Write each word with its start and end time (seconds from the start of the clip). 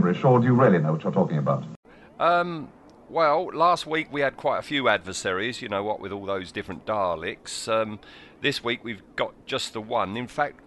Gibberish, 0.00 0.24
or 0.24 0.40
do 0.40 0.46
you 0.46 0.54
really 0.54 0.78
know 0.78 0.92
what 0.92 1.04
you're 1.04 1.12
talking 1.12 1.38
about? 1.38 1.64
Um, 2.18 2.68
well, 3.08 3.50
last 3.52 3.86
week 3.86 4.08
we 4.10 4.20
had 4.20 4.36
quite 4.36 4.58
a 4.58 4.62
few 4.62 4.88
adversaries, 4.88 5.60
you 5.60 5.68
know 5.68 5.82
what, 5.82 6.00
with 6.00 6.12
all 6.12 6.26
those 6.26 6.52
different 6.52 6.86
Daleks. 6.86 7.68
Um, 7.68 8.00
this 8.40 8.64
week 8.64 8.82
we've 8.82 9.02
got 9.16 9.34
just 9.46 9.72
the 9.72 9.80
one. 9.80 10.16
In 10.16 10.26
fact, 10.26 10.60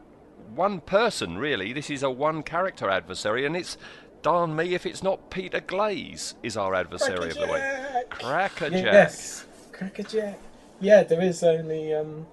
one 0.53 0.81
person, 0.81 1.37
really. 1.37 1.73
This 1.73 1.89
is 1.89 2.03
a 2.03 2.09
one 2.09 2.43
character 2.43 2.89
adversary, 2.89 3.45
and 3.45 3.55
it's, 3.55 3.77
darn 4.21 4.55
me, 4.55 4.73
if 4.75 4.85
it's 4.85 5.01
not 5.01 5.29
Peter 5.29 5.59
Glaze 5.59 6.35
is 6.43 6.55
our 6.55 6.75
adversary 6.75 7.29
of 7.31 7.35
the 7.35 7.47
week. 7.47 8.09
Crackerjack. 8.09 8.83
Yes, 8.85 9.45
Crackerjack. 9.71 10.39
Yeah, 10.79 11.03
there 11.03 11.21
is 11.21 11.43
only. 11.43 11.93
Um, 11.93 12.27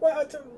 well, 0.00 0.18
I 0.18 0.24
don't, 0.24 0.44
there, 0.44 0.53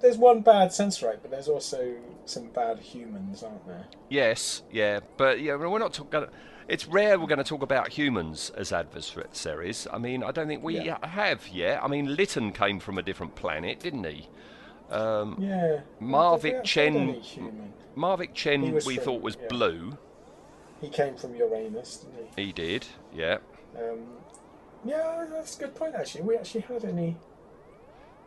there's 0.00 0.16
one 0.18 0.40
bad 0.40 0.70
sensorite, 0.70 1.18
but 1.22 1.30
there's 1.30 1.48
also 1.48 1.94
some 2.24 2.48
bad 2.48 2.78
humans, 2.78 3.42
aren't 3.42 3.66
there? 3.66 3.86
Yes, 4.08 4.62
yeah, 4.70 5.00
but 5.16 5.40
yeah, 5.40 5.56
we're 5.56 5.78
not 5.78 5.92
talking. 5.94 6.26
It's 6.66 6.86
rare 6.86 7.18
we're 7.18 7.26
going 7.26 7.38
to 7.38 7.44
talk 7.44 7.62
about 7.62 7.88
humans 7.92 8.50
as 8.56 8.72
adversaries. 8.72 9.86
I 9.92 9.98
mean, 9.98 10.22
I 10.22 10.30
don't 10.30 10.46
think 10.48 10.62
we 10.62 10.80
Yeah. 10.80 11.04
have 11.06 11.46
yet. 11.48 11.82
I 11.82 11.88
mean, 11.88 12.16
Lytton 12.16 12.52
came 12.52 12.80
from 12.80 12.96
a 12.96 13.02
different 13.02 13.34
planet, 13.34 13.80
didn't 13.80 14.04
he? 14.04 14.28
Um, 14.90 15.36
Yeah. 15.38 15.80
Mavic 16.00 16.40
Did 16.40 16.42
we 16.42 16.50
have 16.56 16.64
Chen-? 16.64 17.72
Mavic 17.96 18.34
Chen, 18.34 18.72
we 18.72 18.80
from- 18.96 19.04
thought 19.04 19.22
was 19.22 19.36
yeah. 19.40 19.48
blue. 19.48 19.98
He 20.80 20.88
came 20.88 21.16
from 21.16 21.34
Uranus, 21.34 21.98
didn't 21.98 22.28
He 22.36 22.52
did, 22.52 22.86
yeah. 23.14 23.38
Um, 23.78 24.06
yeah, 24.84 25.26
that's 25.30 25.56
a 25.56 25.60
good 25.60 25.74
point. 25.74 25.94
Actually, 25.94 26.22
we 26.22 26.36
actually 26.36 26.62
had 26.62 26.84
any. 26.84 27.16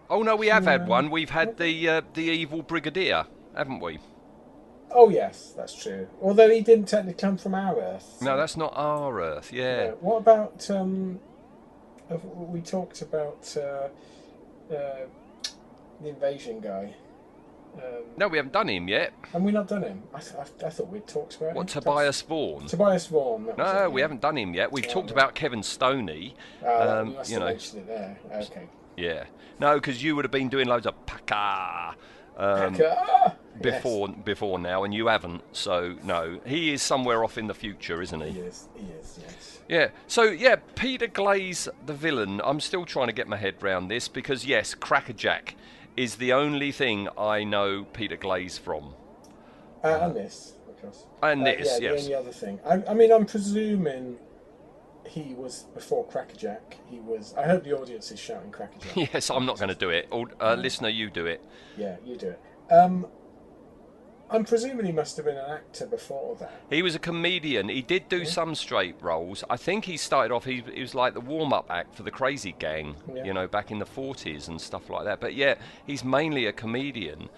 Oh 0.09 0.23
no, 0.23 0.35
we 0.35 0.47
have 0.47 0.65
had 0.65 0.87
one. 0.87 1.09
We've 1.09 1.29
had 1.29 1.57
the 1.57 1.89
uh, 1.89 2.01
the 2.13 2.23
evil 2.23 2.61
brigadier, 2.61 3.25
haven't 3.55 3.79
we? 3.81 3.99
Oh 4.91 5.09
yes, 5.09 5.53
that's 5.55 5.75
true. 5.75 6.07
Although 6.21 6.49
he 6.49 6.61
didn't 6.61 6.87
technically 6.87 7.19
come 7.19 7.37
from 7.37 7.55
our 7.55 7.77
Earth. 7.79 8.19
No, 8.21 8.37
that's 8.37 8.55
not 8.55 8.73
our 8.75 9.21
Earth. 9.21 9.51
Yeah. 9.51 9.85
Yeah. 9.85 9.91
What 9.99 10.17
about 10.17 10.69
um? 10.71 11.19
We 12.09 12.61
talked 12.61 13.01
about 13.01 13.53
uh, 13.57 13.89
uh, 14.73 15.07
the 16.01 16.07
invasion 16.07 16.61
guy. 16.61 16.95
Um, 17.75 18.03
No, 18.15 18.29
we 18.29 18.37
haven't 18.37 18.53
done 18.53 18.69
him 18.69 18.87
yet. 18.87 19.11
Have 19.33 19.41
we 19.41 19.51
not 19.51 19.67
done 19.67 19.83
him? 19.83 20.03
I, 20.13 20.19
th- 20.19 20.35
I, 20.35 20.67
I 20.67 20.69
thought 20.69 20.87
we'd 20.87 21.05
talked 21.05 21.35
about 21.35 21.53
What 21.53 21.63
him. 21.69 21.81
Tobias 21.81 22.21
Vaughn? 22.21 22.65
Tobias 22.65 23.07
Vaughn. 23.07 23.49
No, 23.57 23.83
it, 23.83 23.91
we 23.91 23.99
yeah. 23.99 24.05
haven't 24.05 24.21
done 24.21 24.37
him 24.37 24.53
yet. 24.53 24.71
We've 24.71 24.85
Yeah, 24.85 24.93
talked 24.93 25.09
no. 25.09 25.13
about 25.15 25.35
Kevin 25.35 25.61
Stoney. 25.61 26.35
Ah, 26.65 26.99
um, 26.99 27.17
you 27.27 27.39
know. 27.39 27.53
there. 27.55 28.17
Okay. 28.33 28.69
Yeah. 28.97 29.25
No, 29.59 29.75
because 29.75 30.03
you 30.03 30.15
would 30.15 30.25
have 30.25 30.31
been 30.31 30.49
doing 30.49 30.67
loads 30.67 30.85
of 30.85 30.93
paka 31.05 31.95
um, 32.35 32.77
before 33.61 34.09
before 34.09 34.59
now, 34.59 34.83
and 34.83 34.93
you 34.93 35.07
haven't. 35.07 35.41
So 35.51 35.95
no, 36.03 36.39
he 36.45 36.73
is 36.73 36.81
somewhere 36.81 37.23
off 37.23 37.37
in 37.37 37.47
the 37.47 37.53
future, 37.53 38.01
isn't 38.01 38.19
Yes, 38.19 38.67
he? 38.75 38.83
He 38.83 38.91
is. 38.91 39.19
Yes. 39.21 39.59
Yeah. 39.69 39.89
So 40.07 40.23
yeah, 40.23 40.57
Peter 40.75 41.07
Glaze, 41.07 41.69
the 41.85 41.93
villain. 41.93 42.41
I'm 42.43 42.59
still 42.59 42.85
trying 42.85 43.07
to 43.07 43.13
get 43.13 43.27
my 43.27 43.37
head 43.37 43.55
round 43.61 43.89
this 43.89 44.07
because 44.07 44.45
yes, 44.45 44.73
Crackerjack 44.75 45.55
is 45.95 46.15
the 46.15 46.33
only 46.33 46.71
thing 46.71 47.07
I 47.17 47.43
know 47.43 47.85
Peter 47.93 48.17
Glaze 48.17 48.57
from. 48.57 48.93
Uh, 49.83 49.99
and 50.03 50.15
this, 50.15 50.53
of 50.67 50.79
course. 50.81 51.05
And 51.23 51.41
Uh, 51.41 51.45
this, 51.45 51.79
yeah, 51.79 51.91
yes. 51.91 52.05
The 52.05 52.13
only 52.13 52.15
other 52.15 52.31
thing. 52.31 52.59
I, 52.65 52.83
I 52.87 52.93
mean, 52.93 53.11
I'm 53.11 53.25
presuming 53.25 54.17
he 55.07 55.33
was 55.35 55.63
before 55.73 56.05
Crackerjack. 56.05 56.77
He 56.89 56.99
was. 56.99 57.33
I 57.37 57.43
hope 57.47 57.63
the 57.63 57.73
audience 57.77 58.11
is 58.11 58.19
shouting 58.19 58.51
Crackerjack. 58.51 58.95
Yes, 59.13 59.29
I'm 59.29 59.45
not 59.45 59.57
going 59.57 59.69
to 59.69 59.75
do 59.75 59.89
it. 59.89 60.07
Or, 60.11 60.27
uh, 60.39 60.55
listener, 60.55 60.89
you 60.89 61.09
do 61.09 61.25
it. 61.25 61.41
yeah, 61.77 61.95
you 62.05 62.15
do 62.17 62.29
it. 62.29 62.39
Um, 62.73 63.07
I'm 64.29 64.43
presuming 64.43 64.85
he 64.85 64.91
must 64.91 65.15
have 65.15 65.25
been 65.25 65.37
an 65.37 65.49
actor 65.49 65.85
before 65.85 66.35
that. 66.41 66.51
He 66.69 66.81
was 66.81 66.95
a 66.95 66.99
comedian. 66.99 67.69
He 67.69 67.81
did 67.81 68.09
do 68.09 68.25
some 68.25 68.55
straight 68.55 68.95
roles. 69.01 69.43
I 69.49 69.55
think 69.55 69.85
he 69.85 69.95
started 69.95 70.33
off. 70.33 70.43
He, 70.43 70.61
he 70.73 70.81
was 70.81 70.93
like 70.93 71.13
the 71.13 71.21
warm-up 71.21 71.67
act 71.71 71.95
for 71.95 72.03
the 72.03 72.11
Crazy 72.11 72.53
Gang, 72.59 72.97
Yeah. 73.13 73.23
you 73.23 73.33
know, 73.33 73.47
back 73.47 73.71
in 73.71 73.79
the 73.79 73.85
'40s 73.85 74.49
and 74.49 74.59
stuff 74.59 74.89
like 74.89 75.05
that. 75.05 75.21
But 75.21 75.33
yeah, 75.33 75.55
he's 75.85 76.03
mainly 76.03 76.45
a 76.45 76.51
comedian. 76.51 77.29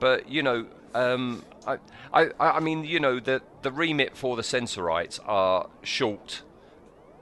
But 0.00 0.30
you 0.30 0.42
know, 0.42 0.64
um, 0.94 1.44
I, 1.66 1.76
I, 2.14 2.30
I 2.40 2.60
mean, 2.60 2.82
you 2.84 2.98
know, 2.98 3.20
the 3.20 3.42
the 3.60 3.70
remit 3.70 4.16
for 4.16 4.34
the 4.34 4.42
Sensorites 4.42 5.18
are 5.26 5.68
short 5.82 6.42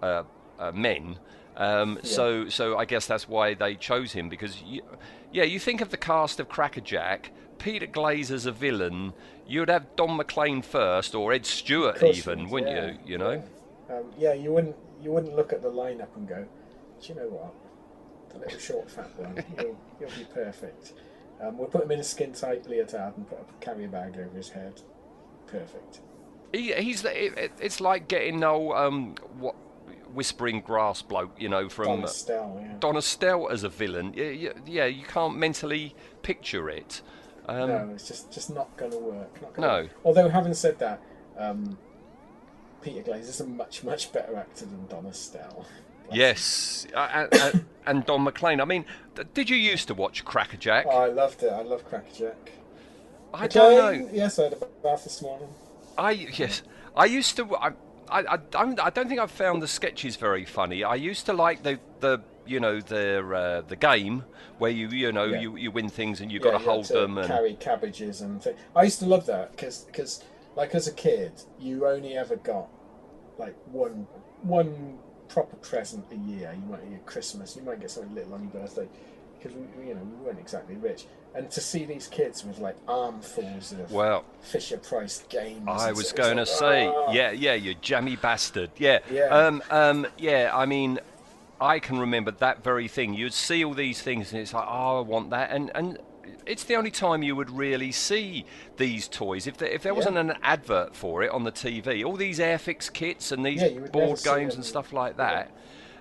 uh, 0.06 0.22
uh, 0.58 0.72
men. 0.72 1.18
Um, 1.56 1.98
So, 2.02 2.48
so 2.48 2.76
I 2.76 2.84
guess 2.84 3.06
that's 3.06 3.28
why 3.28 3.54
they 3.54 3.74
chose 3.74 4.12
him 4.12 4.28
because, 4.28 4.62
you, 4.62 4.82
yeah, 5.32 5.44
you 5.44 5.58
think 5.58 5.80
of 5.80 5.90
the 5.90 5.96
cast 5.96 6.38
of 6.40 6.48
Crackerjack, 6.48 7.30
Peter 7.58 7.86
Glaze 7.86 8.30
as 8.30 8.46
a 8.46 8.52
villain, 8.52 9.12
you'd 9.46 9.70
have 9.70 9.84
Don 9.96 10.16
McLean 10.16 10.62
first 10.62 11.14
or 11.14 11.32
Ed 11.32 11.46
Stewart 11.46 12.02
even, 12.02 12.48
wouldn't 12.50 12.72
yeah, 12.72 12.86
you? 12.86 12.98
You 13.12 13.18
know? 13.18 13.42
Yeah. 13.88 13.96
Um, 13.96 14.04
yeah, 14.18 14.32
you 14.34 14.52
wouldn't. 14.52 14.76
You 15.02 15.12
wouldn't 15.12 15.36
look 15.36 15.52
at 15.52 15.62
the 15.62 15.70
lineup 15.70 16.08
and 16.16 16.26
go, 16.26 16.44
"Do 17.00 17.08
you 17.08 17.14
know 17.14 17.28
what? 17.28 17.54
The 18.30 18.38
little 18.38 18.58
short 18.58 18.90
fat 18.90 19.10
one, 19.18 19.44
he'll, 19.58 19.76
he'll 19.98 20.18
be 20.18 20.24
perfect." 20.34 20.94
Um, 21.40 21.58
we'll 21.58 21.68
put 21.68 21.84
him 21.84 21.90
in 21.92 22.00
a 22.00 22.04
skin 22.04 22.32
tight 22.32 22.66
leotard 22.66 23.16
and 23.16 23.28
put 23.28 23.38
a 23.38 23.64
carrier 23.64 23.88
bag 23.88 24.16
over 24.18 24.36
his 24.36 24.48
head. 24.48 24.80
Perfect. 25.46 26.00
He, 26.52 26.72
he's 26.72 27.04
it- 27.04 27.52
it's 27.60 27.80
like 27.80 28.08
getting 28.08 28.40
no 28.40 28.72
um 28.72 29.14
what 29.38 29.54
whispering 30.12 30.60
grass 30.60 31.02
bloke, 31.02 31.34
you 31.38 31.48
know, 31.48 31.68
from 31.68 31.86
Don 31.86 32.04
Estelle, 32.04 32.58
yeah. 32.60 32.72
Don 32.80 32.96
Estelle 32.96 33.48
as 33.50 33.64
a 33.64 33.68
villain. 33.68 34.12
Yeah, 34.14 34.30
yeah, 34.30 34.52
yeah, 34.66 34.86
you 34.86 35.04
can't 35.04 35.36
mentally 35.36 35.94
picture 36.22 36.68
it. 36.68 37.02
Um, 37.48 37.68
no, 37.68 37.90
it's 37.94 38.08
just 38.08 38.32
just 38.32 38.50
not 38.50 38.76
going 38.76 38.92
to 38.92 38.98
work. 38.98 39.42
Not 39.42 39.54
gonna 39.54 39.66
No. 39.66 39.82
Work. 39.82 39.90
Although 40.04 40.28
having 40.28 40.54
said 40.54 40.78
that, 40.80 41.00
um, 41.38 41.78
Peter 42.82 43.02
Glaze 43.02 43.28
is 43.28 43.40
a 43.40 43.46
much 43.46 43.84
much 43.84 44.12
better 44.12 44.36
actor 44.36 44.64
than 44.64 44.86
Don 44.86 45.06
Estelle. 45.06 45.66
Yes, 46.12 46.86
uh, 46.94 47.26
and, 47.32 47.64
and, 47.84 48.06
Don 48.06 48.22
McLean. 48.22 48.60
I 48.60 48.64
mean, 48.64 48.84
did 49.34 49.50
you 49.50 49.56
used 49.56 49.88
to 49.88 49.94
watch 49.94 50.24
Crackerjack? 50.24 50.86
Oh, 50.88 50.98
I 50.98 51.08
loved 51.08 51.42
it. 51.42 51.52
I 51.52 51.62
love 51.62 51.84
Crackerjack. 51.84 52.52
I 53.34 53.48
don't 53.48 53.76
know. 53.76 54.08
Yes, 54.12 54.38
I 54.38 54.44
had 54.44 54.52
a 54.52 54.66
bath 54.82 55.04
this 55.04 55.20
morning. 55.20 55.48
I 55.98 56.12
yes, 56.12 56.62
I 56.96 57.06
used 57.06 57.36
to. 57.36 57.56
I, 57.56 57.72
I, 58.08 58.24
I 58.34 58.36
don't. 58.36 58.80
I 58.80 58.90
don't 58.90 59.08
think 59.08 59.20
I've 59.20 59.30
found 59.30 59.62
the 59.62 59.68
sketches 59.68 60.16
very 60.16 60.44
funny. 60.44 60.84
I 60.84 60.94
used 60.94 61.26
to 61.26 61.32
like 61.32 61.62
the 61.62 61.80
the 62.00 62.20
you 62.46 62.60
know 62.60 62.80
the 62.80 63.26
uh, 63.26 63.60
the 63.66 63.76
game 63.76 64.24
where 64.58 64.70
you 64.70 64.88
you 64.88 65.12
know 65.12 65.24
Yeah. 65.24 65.40
you, 65.40 65.56
you 65.56 65.70
win 65.70 65.88
things 65.88 66.20
and 66.20 66.30
you 66.30 66.38
Yeah, 66.38 66.44
got 66.44 66.58
to 66.58 66.64
you 66.64 66.70
hold 66.70 66.86
them 66.86 67.18
and 67.18 67.26
carry 67.28 67.54
cabbages 67.54 68.20
and 68.20 68.42
things. 68.42 68.58
I 68.74 68.84
used 68.84 69.00
to 69.00 69.06
love 69.06 69.26
that 69.26 69.52
because 69.56 70.22
like 70.54 70.74
as 70.74 70.86
a 70.86 70.92
kid 70.92 71.32
you 71.60 71.86
only 71.86 72.16
ever 72.16 72.36
got 72.36 72.68
like 73.38 73.56
one 73.66 74.06
one 74.42 74.98
proper 75.28 75.56
present 75.56 76.04
a 76.12 76.16
year. 76.16 76.54
You 76.54 76.66
might 76.70 76.88
get 76.88 77.04
Christmas, 77.06 77.56
you 77.56 77.62
might 77.62 77.80
get 77.80 77.90
something 77.90 78.14
little 78.14 78.34
on 78.34 78.42
your 78.42 78.52
birthday 78.52 78.88
because 79.38 79.52
you 79.84 79.94
know 79.94 80.02
we 80.02 80.24
weren't 80.24 80.38
exactly 80.38 80.76
rich. 80.76 81.06
And 81.36 81.50
to 81.50 81.60
see 81.60 81.84
these 81.84 82.06
kids 82.08 82.44
with 82.44 82.58
like 82.58 82.76
armfuls 82.88 83.72
of 83.72 83.92
well. 83.92 84.24
Fisher 84.40 84.78
Price 84.78 85.22
games. 85.28 85.68
I 85.68 85.92
was 85.92 86.12
going 86.12 86.38
to 86.38 86.46
say, 86.46 86.86
like, 86.86 86.94
ah. 86.96 87.12
yeah, 87.12 87.30
yeah, 87.30 87.52
you 87.54 87.74
jammy 87.74 88.16
bastard, 88.16 88.70
yeah, 88.78 89.00
Yeah. 89.10 89.24
um, 89.24 89.62
um, 89.70 90.06
yeah. 90.16 90.50
I 90.54 90.64
mean, 90.64 90.98
I 91.60 91.78
can 91.78 91.98
remember 91.98 92.30
that 92.30 92.64
very 92.64 92.88
thing. 92.88 93.12
You'd 93.12 93.34
see 93.34 93.64
all 93.64 93.74
these 93.74 94.00
things, 94.00 94.32
and 94.32 94.40
it's 94.40 94.54
like, 94.54 94.66
oh, 94.66 94.98
I 94.98 95.00
want 95.00 95.30
that, 95.30 95.50
and 95.50 95.70
and 95.74 95.98
it's 96.46 96.64
the 96.64 96.74
only 96.74 96.90
time 96.90 97.22
you 97.22 97.36
would 97.36 97.50
really 97.50 97.92
see 97.92 98.46
these 98.78 99.06
toys. 99.06 99.46
If 99.46 99.58
there, 99.58 99.68
if 99.68 99.82
there 99.82 99.92
Yeah. 99.92 99.96
wasn't 99.96 100.16
an 100.18 100.34
advert 100.42 100.94
for 100.94 101.22
it 101.22 101.30
on 101.30 101.44
the 101.44 101.52
TV, 101.52 102.04
all 102.04 102.16
these 102.16 102.38
Airfix 102.38 102.92
kits 102.92 103.30
and 103.30 103.44
these 103.44 103.60
Yeah, 103.60 103.68
you 103.68 103.80
would 103.82 103.94
never 103.94 104.06
board 104.06 104.22
games 104.22 104.54
and 104.54 104.64
stuff 104.64 104.92
like 104.92 105.18
that. 105.18 105.50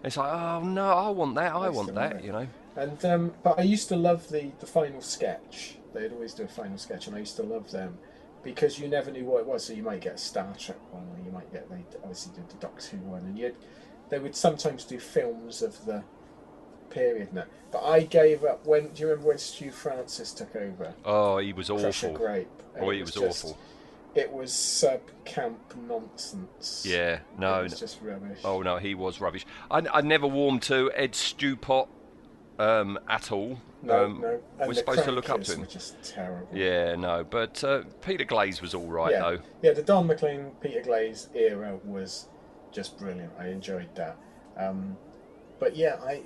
It's 0.03 0.17
like, 0.17 0.31
oh 0.31 0.61
no, 0.61 0.87
I 0.87 1.09
want 1.09 1.35
that, 1.35 1.53
I 1.53 1.69
want 1.69 1.93
that, 1.95 2.23
you 2.23 2.31
know. 2.31 2.47
And 2.75 3.03
um, 3.05 3.33
but 3.43 3.57
I 3.59 3.63
used 3.63 3.87
to 3.89 3.95
love 3.95 4.29
the 4.29 4.51
the 4.59 4.65
final 4.67 5.01
sketch. 5.01 5.77
They'd 5.93 6.11
always 6.11 6.33
do 6.33 6.43
a 6.43 6.47
final 6.47 6.77
sketch, 6.77 7.07
and 7.07 7.15
I 7.15 7.19
used 7.19 7.37
to 7.37 7.43
love 7.43 7.71
them 7.71 7.97
because 8.43 8.77
you 8.79 8.87
never 8.87 9.11
knew 9.11 9.23
what 9.25 9.39
it 9.39 9.45
was. 9.47 9.65
So 9.65 9.73
you 9.73 9.81
might 9.83 10.01
get 10.01 10.15
a 10.15 10.17
Star 10.17 10.53
Trek 10.59 10.77
one, 10.91 11.03
or 11.03 11.23
you 11.25 11.31
might 11.31 11.51
get 11.53 11.69
they 11.69 11.83
obviously 12.03 12.33
did 12.35 12.49
the 12.49 12.55
Doctor 12.57 12.97
Who 12.97 13.03
one, 13.03 13.21
and 13.21 13.37
you'd 13.39 13.55
they 14.09 14.19
would 14.19 14.35
sometimes 14.35 14.83
do 14.83 14.99
films 14.99 15.61
of 15.61 15.85
the 15.85 16.03
period 16.89 17.33
now. 17.33 17.45
But 17.71 17.83
I 17.83 18.01
gave 18.03 18.43
up 18.43 18.65
when. 18.65 18.89
Do 18.89 19.01
you 19.01 19.07
remember 19.09 19.29
when 19.29 19.37
Stu 19.37 19.71
Francis 19.71 20.31
took 20.33 20.55
over? 20.55 20.93
Oh, 21.05 21.37
he 21.37 21.53
was 21.53 21.67
Crusher 21.69 22.07
awful. 22.07 22.13
Grape. 22.17 22.47
Oh, 22.79 22.89
It 22.89 22.95
he 22.95 23.01
was 23.01 23.11
just- 23.13 23.45
awful. 23.45 23.57
It 24.15 24.31
was 24.31 24.53
sub 24.53 25.01
camp 25.25 25.73
nonsense. 25.89 26.85
Yeah, 26.87 27.19
no, 27.37 27.59
it 27.59 27.63
was 27.63 27.77
just 27.79 28.01
rubbish. 28.01 28.39
Oh 28.45 28.61
no, 28.61 28.77
he 28.77 28.95
was 28.95 29.19
rubbish. 29.19 29.45
I, 29.69 29.81
I 29.93 29.99
never 29.99 30.25
warmed 30.25 30.61
to 30.63 30.89
Ed 30.95 31.11
Stewpot 31.11 31.89
um, 32.59 32.99
at 33.09 33.31
all. 33.31 33.59
no, 33.81 34.05
um, 34.05 34.21
no. 34.21 34.39
We're 34.65 34.73
supposed 34.73 35.03
to 35.03 35.11
look 35.11 35.29
up 35.29 35.43
to 35.43 35.53
him. 35.55 35.67
Just 35.67 36.01
terrible. 36.03 36.47
Yeah, 36.53 36.95
no, 36.95 37.23
but 37.23 37.63
uh, 37.63 37.83
Peter 38.01 38.23
Glaze 38.23 38.61
was 38.61 38.73
all 38.73 38.87
right 38.87 39.11
yeah. 39.11 39.19
though. 39.19 39.39
Yeah, 39.61 39.73
the 39.73 39.83
Don 39.83 40.07
McLean, 40.07 40.51
Peter 40.61 40.81
Glaze 40.81 41.29
era 41.33 41.77
was 41.83 42.27
just 42.71 42.97
brilliant. 42.97 43.31
I 43.39 43.47
enjoyed 43.47 43.93
that. 43.95 44.17
Um, 44.57 44.97
but 45.59 45.75
yeah, 45.75 45.97
I, 46.03 46.21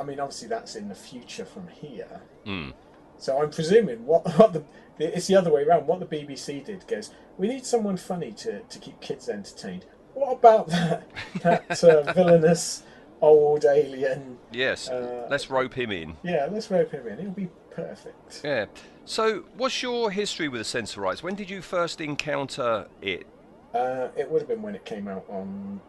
I 0.00 0.04
mean, 0.04 0.20
obviously 0.20 0.48
that's 0.48 0.76
in 0.76 0.88
the 0.88 0.94
future 0.94 1.44
from 1.44 1.68
here. 1.68 2.20
Mm. 2.46 2.72
So 3.18 3.42
I'm 3.42 3.50
presuming 3.50 4.04
what, 4.06 4.26
what 4.38 4.52
the 4.52 4.64
it's 4.98 5.26
the 5.26 5.36
other 5.36 5.52
way 5.52 5.62
around. 5.62 5.86
What 5.86 6.00
the 6.00 6.06
BBC 6.06 6.64
did 6.64 6.86
goes, 6.86 7.10
we 7.36 7.48
need 7.48 7.66
someone 7.66 7.96
funny 7.96 8.32
to, 8.32 8.60
to 8.60 8.78
keep 8.78 9.00
kids 9.00 9.28
entertained. 9.28 9.84
What 10.14 10.32
about 10.32 10.68
that 10.68 11.10
that 11.42 11.84
uh, 11.84 12.12
villainous 12.14 12.82
old 13.20 13.64
alien? 13.64 14.38
Yes, 14.52 14.88
Uh, 14.88 15.26
let's 15.30 15.50
rope 15.50 15.74
him 15.74 15.90
in. 15.90 16.16
Yeah, 16.22 16.48
let's 16.50 16.70
rope 16.70 16.90
him 16.92 17.06
in. 17.08 17.18
He'll 17.18 17.30
be 17.30 17.48
perfect. 17.70 18.40
Yeah. 18.44 18.66
So, 19.04 19.44
what's 19.56 19.82
your 19.82 20.10
history 20.10 20.48
with 20.48 20.60
the 20.60 20.64
Sensorites? 20.64 21.22
When 21.22 21.34
did 21.34 21.48
you 21.50 21.62
first 21.62 22.00
encounter 22.00 22.86
it? 23.00 23.26
Uh, 23.74 24.08
it 24.16 24.30
would 24.30 24.40
have 24.42 24.48
been 24.48 24.62
when 24.62 24.74
it 24.74 24.84
came 24.84 25.06
out 25.08 25.24
on. 25.28 25.80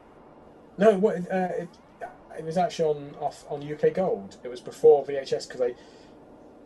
No, 0.78 0.98
what, 0.98 1.16
uh, 1.32 1.50
it, 1.58 1.70
it 2.38 2.44
was 2.46 2.58
actually 2.58 2.86
on 2.90 3.16
off 3.20 3.46
on 3.50 3.64
UK 3.72 3.94
Gold. 3.94 4.38
It 4.44 4.48
was 4.50 4.60
before 4.62 5.04
VHS 5.06 5.48
because 5.48 5.62
I, 5.62 5.74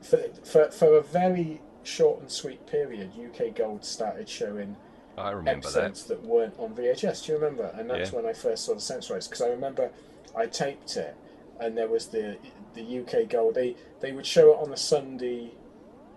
for, 0.02 0.18
for 0.44 0.72
for 0.72 0.98
a 0.98 1.02
very 1.02 1.62
short 1.84 2.20
and 2.20 2.30
sweet 2.30 2.66
period, 2.68 3.12
UK 3.18 3.56
Gold 3.56 3.86
started 3.86 4.28
showing 4.28 4.76
I 5.18 5.30
remember 5.32 5.70
that. 5.70 5.84
episodes 5.86 6.04
that. 6.06 6.24
weren't 6.24 6.54
on 6.60 6.74
VHS. 6.76 7.26
Do 7.26 7.32
you 7.34 7.38
remember? 7.38 7.74
And 7.78 7.90
that's 7.90 8.12
Yeah. 8.12 8.18
when 8.18 8.26
I 8.26 8.34
first 8.34 8.66
saw 8.66 8.74
the 8.74 8.82
Sensorites 8.82 9.28
because 9.28 9.42
I 9.42 9.50
remember 9.50 9.92
I 10.36 10.46
taped 10.48 10.96
it, 10.98 11.16
and 11.60 11.78
there 11.78 11.88
was 11.88 12.08
the 12.08 12.38
the 12.74 13.00
UK 13.02 13.30
Gold. 13.30 13.56
They 13.56 13.76
they 14.00 14.12
would 14.12 14.26
show 14.26 14.52
it 14.54 14.60
on 14.66 14.72
a 14.74 14.78
Sunday 14.78 15.52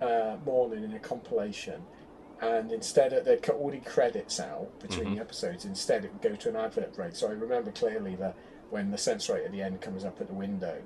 uh, 0.01 0.37
morning 0.45 0.85
in 0.85 0.93
a 0.93 0.99
compilation, 0.99 1.83
and 2.41 2.71
instead 2.73 3.13
of, 3.13 3.25
they'd 3.25 3.43
cut 3.43 3.57
all 3.57 3.71
the 3.71 3.79
credits 3.79 4.39
out 4.41 4.79
between 4.81 5.07
Mhm. 5.07 5.15
the 5.17 5.21
episodes. 5.21 5.65
Instead, 5.65 6.05
it 6.05 6.13
would 6.13 6.23
go 6.23 6.35
to 6.37 6.49
an 6.51 6.57
advert 6.57 6.95
break. 6.95 7.15
So 7.15 7.29
I 7.29 7.33
remember 7.33 7.71
clearly 7.71 8.17
that 8.17 8.35
when 8.71 8.91
the 8.91 8.97
Sensorite 8.97 9.45
at 9.47 9.53
the 9.53 9.63
end 9.63 9.81
comes 9.81 10.05
up 10.05 10.21
at 10.21 10.27
the 10.27 10.35
window, 10.35 10.83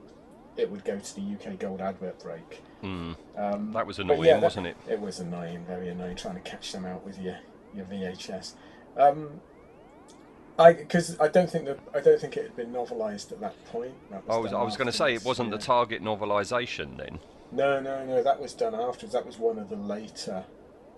it 0.56 0.70
would 0.70 0.84
go 0.84 0.98
to 0.98 1.14
the 1.14 1.20
UK 1.22 1.56
Gold 1.58 1.80
advert 1.80 2.18
break. 2.22 2.62
Mm. 2.82 3.16
Um, 3.36 3.72
That 3.72 3.86
was 3.86 3.98
annoying, 3.98 4.24
yeah, 4.24 4.34
that- 4.34 4.42
wasn't 4.42 4.66
it? 4.68 4.76
It 4.88 5.00
was 5.00 5.20
annoying, 5.20 5.64
very 5.64 5.88
annoying, 5.88 6.16
trying 6.16 6.34
to 6.34 6.40
catch 6.40 6.72
them 6.72 6.84
out 6.84 7.04
with 7.04 7.18
your 7.20 7.36
your 7.74 7.84
VHS. 7.86 8.54
Um, 8.96 9.40
I 10.58 10.72
because 10.72 11.18
I 11.20 11.28
don't 11.28 11.48
think 11.48 11.66
that 11.66 11.78
I 11.94 12.00
don't 12.00 12.20
think 12.20 12.36
it 12.36 12.42
had 12.42 12.56
been 12.56 12.72
novelised 12.72 13.30
at 13.32 13.40
that 13.40 13.64
point. 13.66 13.92
That 14.10 14.22
I 14.28 14.36
was, 14.38 14.52
I 14.52 14.62
was 14.62 14.76
going 14.76 14.86
to 14.86 14.92
say 14.92 15.14
it 15.14 15.24
wasn't 15.24 15.50
the 15.50 15.58
target 15.58 16.02
novelisation 16.02 16.96
then. 16.96 17.20
No, 17.52 17.80
no, 17.80 18.04
no. 18.04 18.22
That 18.22 18.40
was 18.40 18.54
done 18.54 18.74
afterwards. 18.74 19.12
That 19.12 19.24
was 19.24 19.38
one 19.38 19.58
of 19.58 19.68
the 19.68 19.76
later 19.76 20.44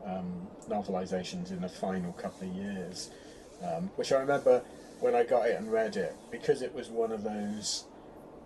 um, 0.04 0.46
novelizations 0.68 1.50
in 1.50 1.60
the 1.60 1.68
final 1.68 2.12
couple 2.14 2.48
of 2.48 2.54
years, 2.56 3.10
um, 3.62 3.90
which 3.96 4.12
I 4.12 4.16
remember 4.18 4.62
when 5.00 5.14
I 5.14 5.24
got 5.24 5.46
it 5.46 5.56
and 5.58 5.70
read 5.70 5.96
it 5.96 6.16
because 6.30 6.62
it 6.62 6.74
was 6.74 6.88
one 6.88 7.12
of 7.12 7.22
those 7.22 7.84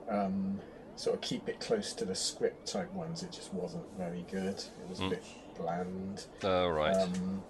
um, 0.08 0.60
sort 0.96 1.14
of 1.16 1.22
keep 1.22 1.48
it 1.48 1.60
close 1.60 1.92
to 1.94 2.04
the 2.04 2.14
script 2.14 2.66
type 2.72 2.92
ones. 2.92 3.22
It 3.22 3.32
just 3.32 3.54
wasn't 3.54 3.84
very 3.96 4.24
good. 4.30 4.58
It 4.58 4.88
was 4.88 5.00
a 5.00 5.04
Mm. 5.04 5.10
bit 5.10 5.24
bland. 5.56 6.26
Oh, 6.42 6.68
right. 6.68 6.92
Um, 6.94 7.42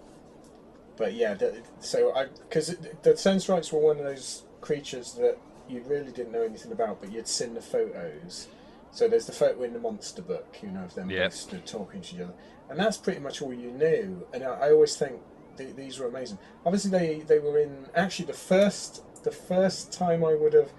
but 0.96 1.14
yeah, 1.14 1.36
so 1.80 2.14
I 2.14 2.26
because 2.48 2.76
the 3.02 3.16
Sensorites 3.16 3.72
were 3.72 3.80
one 3.80 3.98
of 3.98 4.04
those 4.04 4.44
creatures 4.60 5.12
that 5.14 5.38
you 5.68 5.82
really 5.86 6.12
didn't 6.12 6.32
know 6.32 6.42
anything 6.42 6.72
about, 6.72 7.00
but 7.00 7.10
you'd 7.12 7.28
seen 7.28 7.54
the 7.54 7.60
photos. 7.60 8.48
So 8.90 9.08
there's 9.08 9.26
the 9.26 9.32
photo 9.32 9.62
in 9.64 9.72
the 9.72 9.80
monster 9.80 10.22
book, 10.22 10.56
you 10.62 10.70
know, 10.70 10.84
of 10.84 10.94
them 10.94 11.10
Yep. 11.10 11.32
stood 11.32 11.66
talking 11.66 12.00
to 12.00 12.14
each 12.14 12.20
other, 12.20 12.34
and 12.70 12.78
that's 12.78 12.96
pretty 12.96 13.20
much 13.20 13.42
all 13.42 13.52
you 13.52 13.70
knew. 13.72 14.26
And 14.32 14.44
I, 14.44 14.68
I 14.68 14.70
always 14.72 14.96
think 14.96 15.20
th- 15.56 15.74
these 15.74 15.98
were 15.98 16.06
amazing. 16.06 16.38
Obviously, 16.64 16.90
they 16.90 17.20
they 17.20 17.38
were 17.40 17.58
in 17.58 17.86
actually 17.94 18.26
the 18.26 18.32
first 18.34 19.02
the 19.24 19.32
first 19.32 19.90
time 19.92 20.24
I 20.24 20.34
would 20.34 20.52
have 20.52 20.70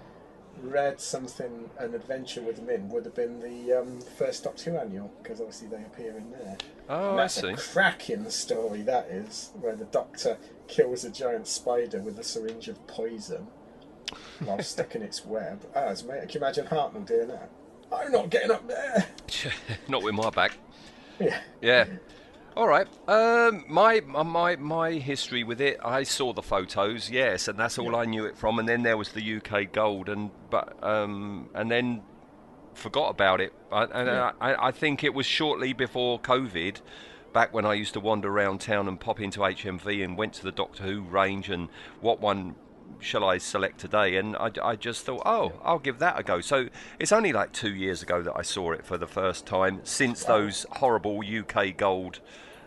read 0.62 1.00
something 1.00 1.70
an 1.78 1.94
adventure 1.94 2.40
with 2.42 2.56
them 2.56 2.68
in 2.70 2.88
would 2.90 3.04
have 3.04 3.14
been 3.14 3.40
the 3.40 3.72
um, 3.80 4.00
first 4.16 4.44
Doctor 4.44 4.70
Who 4.70 4.76
annual 4.78 5.12
because 5.22 5.40
obviously 5.40 5.68
they 5.68 5.82
appear 5.82 6.16
in 6.16 6.30
there. 6.30 6.56
oh, 6.88 7.10
And 7.12 7.20
I 7.20 7.22
that's 7.24 7.40
see. 7.40 7.48
a 7.48 7.56
cracking 7.56 8.28
story 8.30 8.82
that 8.82 9.06
is, 9.08 9.50
where 9.60 9.76
the 9.76 9.84
doctor 9.86 10.38
kills 10.68 11.04
a 11.04 11.10
giant 11.10 11.46
spider 11.46 12.00
with 12.00 12.18
a 12.18 12.24
syringe 12.24 12.68
of 12.68 12.84
poison 12.86 13.46
while 14.40 14.58
stuck 14.62 14.94
in 14.94 15.02
its 15.02 15.24
web. 15.24 15.62
Ah, 15.74 15.88
it's 15.90 16.02
mate, 16.04 16.20
can 16.22 16.30
you 16.32 16.40
imagine 16.40 16.66
Hartnell 16.66 17.06
doing 17.06 17.28
that? 17.28 17.50
I'm 17.92 18.10
not 18.10 18.30
getting 18.30 18.50
up 18.50 18.66
there. 18.66 19.06
Not 19.88 20.02
with 20.02 20.14
my 20.14 20.30
back. 20.30 20.58
Yeah. 21.20 21.38
Yeah. 21.62 21.84
All 22.56 22.66
right. 22.66 22.88
Um, 23.06 23.66
my 23.68 24.00
my 24.00 24.56
my 24.56 24.92
history 24.92 25.44
with 25.44 25.60
it, 25.60 25.78
I 25.84 26.04
saw 26.04 26.32
the 26.32 26.42
photos, 26.42 27.10
yes, 27.10 27.48
and 27.48 27.58
that's 27.58 27.78
all 27.78 27.94
I 27.94 28.06
knew 28.06 28.24
it 28.24 28.38
from. 28.38 28.58
And 28.58 28.66
then 28.66 28.82
there 28.82 28.96
was 28.96 29.10
the 29.10 29.36
UK 29.36 29.70
Gold, 29.72 30.08
and 30.08 30.30
but 30.48 30.82
um, 30.82 31.50
and 31.54 31.70
then 31.70 32.02
forgot 32.72 33.10
about 33.10 33.42
it. 33.42 33.52
I, 33.70 33.84
and 33.84 34.06
Yeah. 34.08 34.32
I, 34.40 34.68
I 34.68 34.70
think 34.70 35.04
it 35.04 35.12
was 35.12 35.26
shortly 35.26 35.74
before 35.74 36.18
COVID, 36.18 36.80
back 37.34 37.52
when 37.52 37.66
I 37.66 37.74
used 37.74 37.92
to 37.92 38.00
wander 38.00 38.30
around 38.30 38.62
town 38.62 38.88
and 38.88 38.98
pop 38.98 39.20
into 39.20 39.40
HMV 39.40 40.02
and 40.02 40.16
went 40.16 40.32
to 40.34 40.42
the 40.42 40.52
Doctor 40.52 40.84
Who 40.84 41.02
range 41.02 41.50
and 41.50 41.68
what 42.00 42.20
one 42.20 42.54
shall 43.00 43.24
I 43.24 43.36
select 43.36 43.78
today? 43.78 44.16
And 44.16 44.34
I, 44.36 44.50
I 44.62 44.76
just 44.76 45.04
thought, 45.04 45.22
oh, 45.26 45.52
I'll 45.62 45.78
give 45.78 45.98
that 45.98 46.18
a 46.18 46.22
go. 46.22 46.40
So 46.40 46.68
it's 46.98 47.12
only 47.12 47.34
like 47.34 47.52
two 47.52 47.74
years 47.74 48.02
ago 48.02 48.22
that 48.22 48.34
I 48.34 48.42
saw 48.42 48.72
it 48.72 48.86
for 48.86 48.96
the 48.96 49.06
first 49.06 49.44
time 49.44 49.80
since 49.84 50.24
those 50.24 50.64
horrible 50.72 51.20
UK 51.22 51.76
Gold 51.76 52.20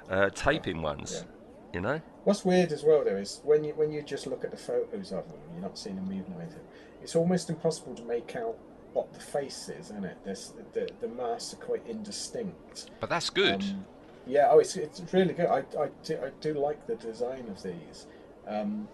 uh, 0.09 0.29
taping 0.31 0.81
ones. 0.81 1.25
You 1.73 1.81
know? 1.81 2.01
What's 2.23 2.43
weird 2.43 2.71
as 2.71 2.83
well, 2.83 3.03
though, 3.03 3.15
is 3.15 3.41
when 3.43 3.63
you 3.63 3.73
when 3.73 3.91
you 3.91 4.01
just 4.01 4.27
look 4.27 4.43
at 4.43 4.51
the 4.51 4.57
photos 4.57 5.11
of 5.11 5.27
them, 5.27 5.39
you're 5.53 5.61
not 5.61 5.77
seeing 5.77 5.95
them 5.95 6.05
moving 6.05 6.33
or 6.33 6.41
anything. 6.41 6.63
It's 7.01 7.15
almost 7.15 7.49
impossible 7.49 7.95
to 7.95 8.03
make 8.03 8.35
out 8.35 8.57
what 8.93 9.13
the 9.13 9.19
face 9.19 9.69
is, 9.69 9.91
isn't 9.91 10.03
it? 10.03 10.17
This, 10.25 10.53
the 10.73 10.89
the 10.99 11.07
masks 11.07 11.53
are 11.53 11.57
quite 11.57 11.85
indistinct. 11.87 12.89
But 12.99 13.09
that's 13.09 13.29
good. 13.29 13.61
Um, 13.61 13.85
yeah, 14.25 14.49
oh, 14.51 14.59
it's, 14.59 14.75
it's 14.75 15.01
really 15.11 15.33
good. 15.33 15.47
I, 15.47 15.59
I, 15.79 15.89
do, 16.03 16.17
I 16.23 16.29
do 16.39 16.53
like 16.53 16.85
the 16.85 16.95
design 16.95 17.47
of 17.49 17.63
these. 17.63 18.05
Um, 18.47 18.87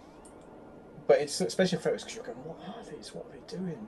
but 1.08 1.20
it's 1.20 1.42
especially 1.42 1.80
photos 1.80 2.04
because 2.04 2.16
you're 2.16 2.26
going, 2.26 2.38
what 2.40 2.58
are 2.68 2.84
these? 2.96 3.14
What 3.14 3.26
are 3.26 3.32
they 3.32 3.58
doing? 3.58 3.88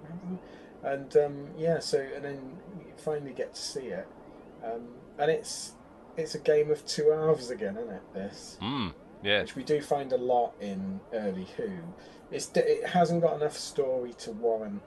And 0.84 1.16
um, 1.18 1.50
yeah, 1.58 1.80
so 1.80 2.00
and 2.00 2.24
then 2.24 2.58
you 2.80 2.94
finally 2.98 3.34
get 3.34 3.56
to 3.56 3.62
see 3.62 3.88
it, 3.88 4.08
um, 4.64 4.90
and 5.18 5.32
it's 5.32 5.74
it's 6.18 6.36
a 6.36 6.40
game 6.40 6.72
of 6.72 6.86
two 6.86 7.12
halves 7.12 7.50
again, 7.50 7.78
isn't 7.78 7.92
it? 7.94 8.02
This, 8.14 8.58
Mm, 8.62 8.94
yeah. 9.24 9.42
which 9.42 9.56
we 9.56 9.64
do 9.64 9.82
find 9.82 10.12
a 10.12 10.18
lot 10.18 10.54
in 10.60 11.00
early 11.14 11.48
Who. 11.58 11.70
It's 12.32 12.52
it 12.56 12.86
hasn't 12.88 13.22
got 13.22 13.36
enough 13.36 13.56
story 13.56 14.14
to 14.20 14.32
warrant 14.32 14.82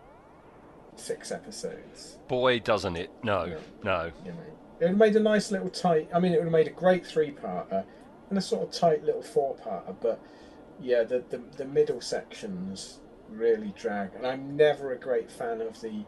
six 0.96 1.32
episodes. 1.32 2.18
Boy, 2.28 2.58
doesn't 2.58 2.96
it? 2.96 3.10
No, 3.22 3.56
no. 3.82 4.10
You 4.24 4.32
know, 4.32 4.38
it 4.80 4.82
would 4.84 4.88
have 4.90 4.98
made 4.98 5.16
a 5.16 5.20
nice 5.20 5.50
little 5.50 5.70
tight. 5.70 6.08
I 6.14 6.20
mean, 6.20 6.32
it 6.32 6.36
would 6.36 6.44
have 6.44 6.52
made 6.52 6.66
a 6.66 6.70
great 6.70 7.06
three-parter 7.06 7.84
and 8.28 8.38
a 8.38 8.42
sort 8.42 8.62
of 8.62 8.70
tight 8.72 9.02
little 9.04 9.22
four-parter. 9.22 9.94
But 10.00 10.20
yeah, 10.80 11.02
the 11.04 11.24
the, 11.30 11.38
the 11.56 11.64
middle 11.64 12.00
sections 12.00 12.98
really 13.28 13.72
drag. 13.76 14.14
And 14.14 14.26
I'm 14.26 14.56
never 14.56 14.92
a 14.92 14.98
great 14.98 15.30
fan 15.30 15.60
of 15.62 15.80
the. 15.80 16.04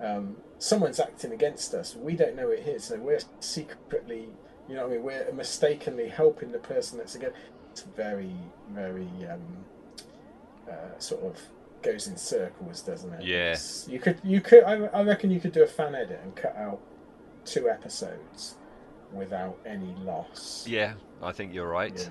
Um, 0.00 0.38
someone's 0.58 0.98
acting 0.98 1.32
against 1.32 1.74
us. 1.74 1.94
We 1.94 2.16
don't 2.16 2.34
know 2.34 2.48
it 2.48 2.60
is, 2.66 2.84
so 2.84 2.96
we're 2.96 3.20
secretly, 3.40 4.30
you 4.70 4.76
know, 4.76 4.82
what 4.86 4.92
I 4.92 4.94
mean, 4.94 5.02
we're 5.02 5.32
mistakenly 5.32 6.08
helping 6.08 6.52
the 6.52 6.58
person 6.58 6.96
that's 6.98 7.16
against. 7.16 7.36
It's 7.72 7.82
very, 7.82 8.32
very 8.70 9.08
um, 9.30 9.40
uh, 10.70 10.98
sort 10.98 11.24
of 11.24 11.40
goes 11.82 12.06
in 12.06 12.16
circles, 12.16 12.82
doesn't 12.82 13.12
it? 13.14 13.24
Yeah. 13.24 13.50
It's- 13.52 13.86
you 13.88 13.98
could, 13.98 14.20
you 14.22 14.40
could. 14.40 14.62
I, 14.64 14.74
I 14.86 15.02
reckon 15.02 15.30
you 15.30 15.40
could 15.40 15.52
do 15.52 15.62
a 15.62 15.66
fan 15.66 15.94
edit 15.94 16.20
and 16.22 16.34
cut 16.36 16.56
out 16.56 16.80
two 17.44 17.68
episodes 17.68 18.54
without 19.12 19.58
any 19.66 19.92
loss. 20.04 20.66
Yeah, 20.68 20.94
I 21.22 21.32
think 21.32 21.52
you're 21.52 21.68
right. 21.68 21.96
you 21.98 22.04
know. 22.04 22.10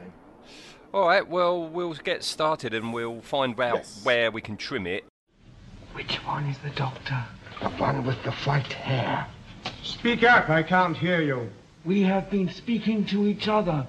All 0.94 1.08
right, 1.08 1.26
well, 1.28 1.66
we'll 1.68 1.94
get 1.94 2.24
started 2.24 2.74
and 2.74 2.92
we'll 2.94 3.22
find 3.22 3.58
out 3.60 3.76
Yes. 3.78 4.02
where 4.04 4.32
we 4.32 4.42
can 4.42 4.58
trim 4.58 4.88
it. 4.88 5.06
Which 5.94 6.16
one 6.26 6.46
is 6.46 6.58
the 6.60 6.72
doctor? 6.72 7.24
The 7.62 7.70
one 7.70 8.06
with 8.06 8.22
the 8.24 8.32
white 8.32 8.74
hair. 8.74 9.28
Speak 9.84 10.24
up, 10.24 10.50
I 10.50 10.64
can't 10.64 10.98
hear 10.98 11.22
you. 11.22 11.52
We 11.90 12.04
have 12.04 12.30
been 12.30 12.50
speaking 12.50 13.06
to 13.06 13.26
each 13.26 13.48
other. 13.48 13.88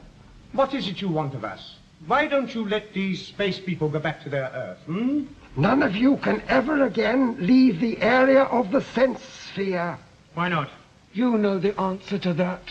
What 0.53 0.73
is 0.73 0.89
it 0.89 1.03
you 1.03 1.11
want 1.11 1.35
of 1.35 1.45
us? 1.45 1.77
Why 2.07 2.29
don't 2.29 2.55
you 2.55 2.67
let 2.67 2.95
these 2.95 3.27
space 3.27 3.61
people 3.61 3.91
go 3.91 3.99
back 3.99 4.23
to 4.23 4.31
their 4.31 4.51
Earth, 4.55 4.79
hmm? 4.87 5.25
None 5.55 5.83
of 5.83 5.95
you 5.95 6.17
can 6.17 6.43
ever 6.49 6.87
again 6.87 7.37
leave 7.47 7.79
the 7.79 8.01
area 8.01 8.45
of 8.45 8.71
the 8.71 8.81
sense 8.81 9.23
sphere. 9.23 9.99
Why 10.33 10.49
not? 10.49 10.71
You 11.13 11.37
know 11.37 11.59
the 11.59 11.79
answer 11.79 12.19
to 12.21 12.33
that. 12.33 12.63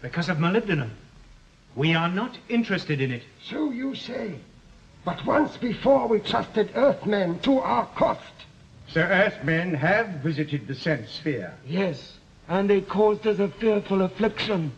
Because 0.00 0.28
of 0.28 0.38
molybdenum. 0.38 0.90
We 1.76 1.94
are 1.94 2.08
not 2.08 2.36
interested 2.48 3.00
in 3.00 3.12
it. 3.12 3.22
So 3.44 3.70
you 3.70 3.94
say. 3.94 4.34
But 5.04 5.24
once 5.24 5.56
before 5.56 6.08
we 6.08 6.18
trusted 6.18 6.72
Earthmen 6.74 7.38
to 7.42 7.60
our 7.60 7.86
cost. 7.94 8.34
So 8.88 9.02
Earthmen 9.02 9.74
have 9.74 10.08
visited 10.24 10.66
the 10.66 10.74
sense 10.74 11.12
sphere. 11.12 11.54
Yes, 11.64 12.18
and 12.52 12.68
they 12.68 12.82
caused 12.82 13.26
us 13.26 13.38
a 13.38 13.48
fearful 13.48 14.02
affliction. 14.02 14.70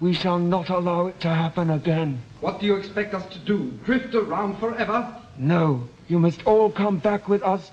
We 0.00 0.14
shall 0.14 0.40
not 0.40 0.68
allow 0.68 1.06
it 1.06 1.20
to 1.20 1.28
happen 1.28 1.70
again. 1.70 2.20
What 2.40 2.58
do 2.58 2.66
you 2.66 2.74
expect 2.74 3.14
us 3.14 3.24
to 3.32 3.38
do? 3.38 3.70
Drift 3.84 4.16
around 4.16 4.58
forever? 4.58 5.14
No, 5.38 5.88
you 6.08 6.18
must 6.18 6.44
all 6.44 6.72
come 6.72 6.98
back 6.98 7.28
with 7.28 7.44
us. 7.44 7.70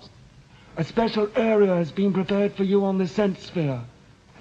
A 0.76 0.84
special 0.84 1.28
area 1.36 1.74
has 1.74 1.92
been 1.92 2.14
prepared 2.14 2.54
for 2.54 2.66
you 2.66 2.86
on 2.86 3.00
the 3.00 3.08
sense 3.08 3.48
sphere. 3.48 3.82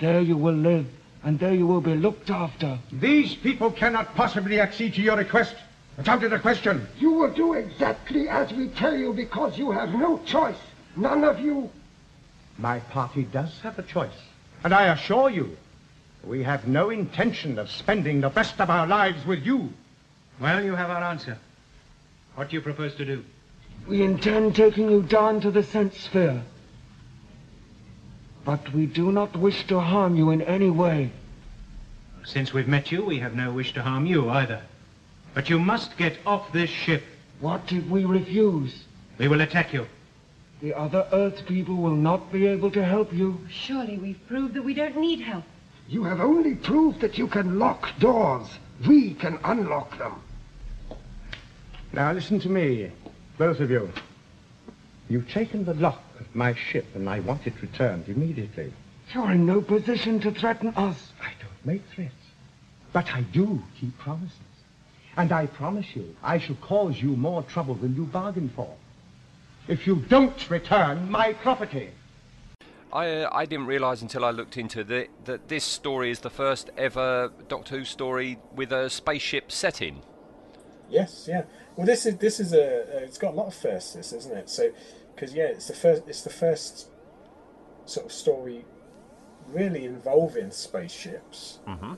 There 0.01 0.21
you 0.21 0.37
will 0.37 0.55
live, 0.55 0.87
and 1.25 1.39
there 1.39 1.55
you 1.55 1.67
will 1.67 1.81
be 1.81 1.95
looked 1.95 2.29
after. 2.29 2.79
These 2.93 3.37
people 3.37 3.71
cannot 3.71 4.15
possibly 4.17 4.61
accede 4.61 4.93
to 4.97 5.01
your 5.01 5.17
request. 5.17 5.57
It's 5.97 6.09
out 6.09 6.25
of 6.25 6.31
the 6.31 6.39
question. 6.39 6.87
You 6.99 7.13
will 7.13 7.33
do 7.33 7.55
exactly 7.55 8.29
as 8.29 8.53
we 8.53 8.69
tell 8.69 8.95
you 8.95 9.15
because 9.15 9.57
you 9.57 9.71
have 9.71 9.95
no 9.95 10.19
choice. 10.27 10.61
None 10.95 11.25
of 11.25 11.41
you. 11.41 11.71
My 12.59 12.81
party 12.81 13.23
does 13.23 13.59
have 13.61 13.79
a 13.79 13.83
choice. 13.83 14.21
And 14.67 14.75
I 14.75 14.87
assure 14.87 15.31
you, 15.31 15.57
we 16.25 16.43
have 16.43 16.67
no 16.67 16.91
intention 16.91 17.57
of 17.57 17.71
spending 17.71 18.21
the 18.21 18.31
rest 18.31 18.61
of 18.61 18.69
our 18.69 18.85
lives 18.85 19.25
with 19.25 19.47
you. 19.47 19.73
Well, 20.41 20.65
you 20.65 20.75
have 20.75 20.91
our 20.91 21.05
answer. 21.05 21.39
What 22.35 22.51
do 22.51 22.57
you 22.57 22.61
propose 22.61 22.93
to 22.97 23.05
do? 23.05 23.25
We 23.87 24.03
intend 24.03 24.57
taking 24.57 24.91
you 24.91 25.03
down 25.05 25.41
to 25.43 25.53
the 25.53 25.63
sense 25.63 25.97
sphere. 26.01 26.43
But 28.45 28.73
we 28.75 28.87
do 28.87 29.13
not 29.13 29.37
wish 29.37 29.65
to 29.69 29.79
harm 29.79 30.17
you 30.17 30.33
in 30.33 30.43
any 30.43 30.71
way. 30.71 31.13
Since 32.25 32.53
we've 32.53 32.67
met 32.67 32.91
you, 32.91 33.05
we 33.05 33.21
have 33.21 33.37
no 33.37 33.53
wish 33.53 33.73
to 33.75 33.83
harm 33.83 34.05
you 34.05 34.29
either. 34.31 34.63
But 35.33 35.49
you 35.49 35.61
must 35.61 35.97
get 35.97 36.19
off 36.27 36.53
this 36.53 36.71
ship. 36.71 37.05
What 37.39 37.71
if 37.71 37.87
we 37.87 38.05
refuse? 38.05 38.83
We 39.17 39.29
will 39.29 39.43
attack 39.43 39.73
you. 39.73 39.87
The 40.63 40.75
other 40.75 41.07
Earth 41.13 41.45
people 41.47 41.77
will 41.77 41.97
not 41.97 42.33
be 42.33 42.47
able 42.47 42.71
to 42.71 42.85
help 42.85 43.13
you. 43.13 43.41
Surely 43.51 43.99
we've 43.99 44.27
proved 44.27 44.55
that 44.55 44.65
we 44.65 44.73
don't 44.73 44.97
need 44.97 45.21
help. 45.21 45.45
You 45.89 46.05
have 46.05 46.21
only 46.21 46.55
proved 46.55 47.01
that 47.01 47.19
you 47.19 47.27
can 47.27 47.59
lock 47.59 47.99
doors. 47.99 48.49
We 48.89 49.15
can 49.15 49.39
unlock 49.45 49.99
them. 49.99 50.15
Now 51.93 52.13
listen 52.13 52.41
to 52.41 52.49
me, 52.49 52.91
both 53.39 53.61
of 53.61 53.71
you. 53.71 53.93
You've 55.09 55.31
taken 55.31 55.65
the 55.65 55.75
lock 55.75 56.03
of 56.19 56.35
my 56.35 56.55
ship 56.55 56.87
and 56.95 57.09
I 57.09 57.21
want 57.21 57.47
it 57.47 57.61
returned 57.63 58.09
immediately. 58.09 58.73
You're 59.15 59.33
in 59.33 59.47
no 59.47 59.61
position 59.61 60.21
to 60.21 60.33
threaten 60.33 60.73
us. 60.75 61.13
I 61.21 61.31
don't 61.41 61.67
make 61.67 61.87
threats, 61.95 62.13
but 62.93 63.15
I 63.15 63.21
do 63.21 63.63
keep 63.79 63.97
promises. 63.99 64.37
And 65.17 65.33
I 65.33 65.47
promise 65.47 65.95
you, 65.95 66.17
I 66.23 66.39
shall 66.39 66.57
cause 66.57 67.01
you 67.01 67.11
more 67.17 67.43
trouble 67.43 67.75
than 67.75 67.95
you 67.95 68.05
bargained 68.05 68.53
for. 68.53 68.75
If 69.69 69.85
you 69.85 69.97
don't 70.09 70.49
return 70.49 71.11
my 71.11 71.33
property. 71.33 71.91
I, 72.93 73.09
uh, 73.09 73.31
I 73.33 73.47
didn't 73.47 73.67
realise 73.67 74.01
until 74.01 74.25
I 74.25 74.31
looked 74.31 74.57
into 74.57 74.85
the, 74.85 75.09
that 75.25 75.49
this 75.49 75.65
story 75.65 76.11
is 76.11 76.21
the 76.21 76.31
first 76.31 76.71
ever 76.79 77.33
Doctor 77.49 77.79
Who 77.79 77.85
story 77.85 78.39
with 78.55 78.71
a 78.71 78.89
spaceship 78.89 79.51
setting. 79.51 80.03
Yes, 80.89 81.27
yeah. 81.29 81.43
Well, 81.75 81.85
this 81.85 82.07
is 82.07 82.17
this 82.19 82.39
is 82.39 82.53
a 82.53 82.83
uh, 82.83 83.01
it's 83.01 83.19
got 83.19 83.35
a 83.35 83.37
lot 83.37 83.49
of 83.49 83.55
firsts, 83.55 83.95
this 83.95 84.13
isn't 84.13 84.37
it? 84.37 84.49
So, 84.49 84.71
because 85.15 85.35
yeah, 85.35 85.47
it's 85.47 85.67
the 85.67 85.75
first 85.75 86.05
it's 86.07 86.23
the 86.23 86.31
first 86.31 86.89
sort 87.87 88.07
of 88.07 88.13
story 88.13 88.65
really 89.49 89.85
involving 89.85 90.53
spaceships. 90.53 91.59
Mm-hmm. 91.67 91.95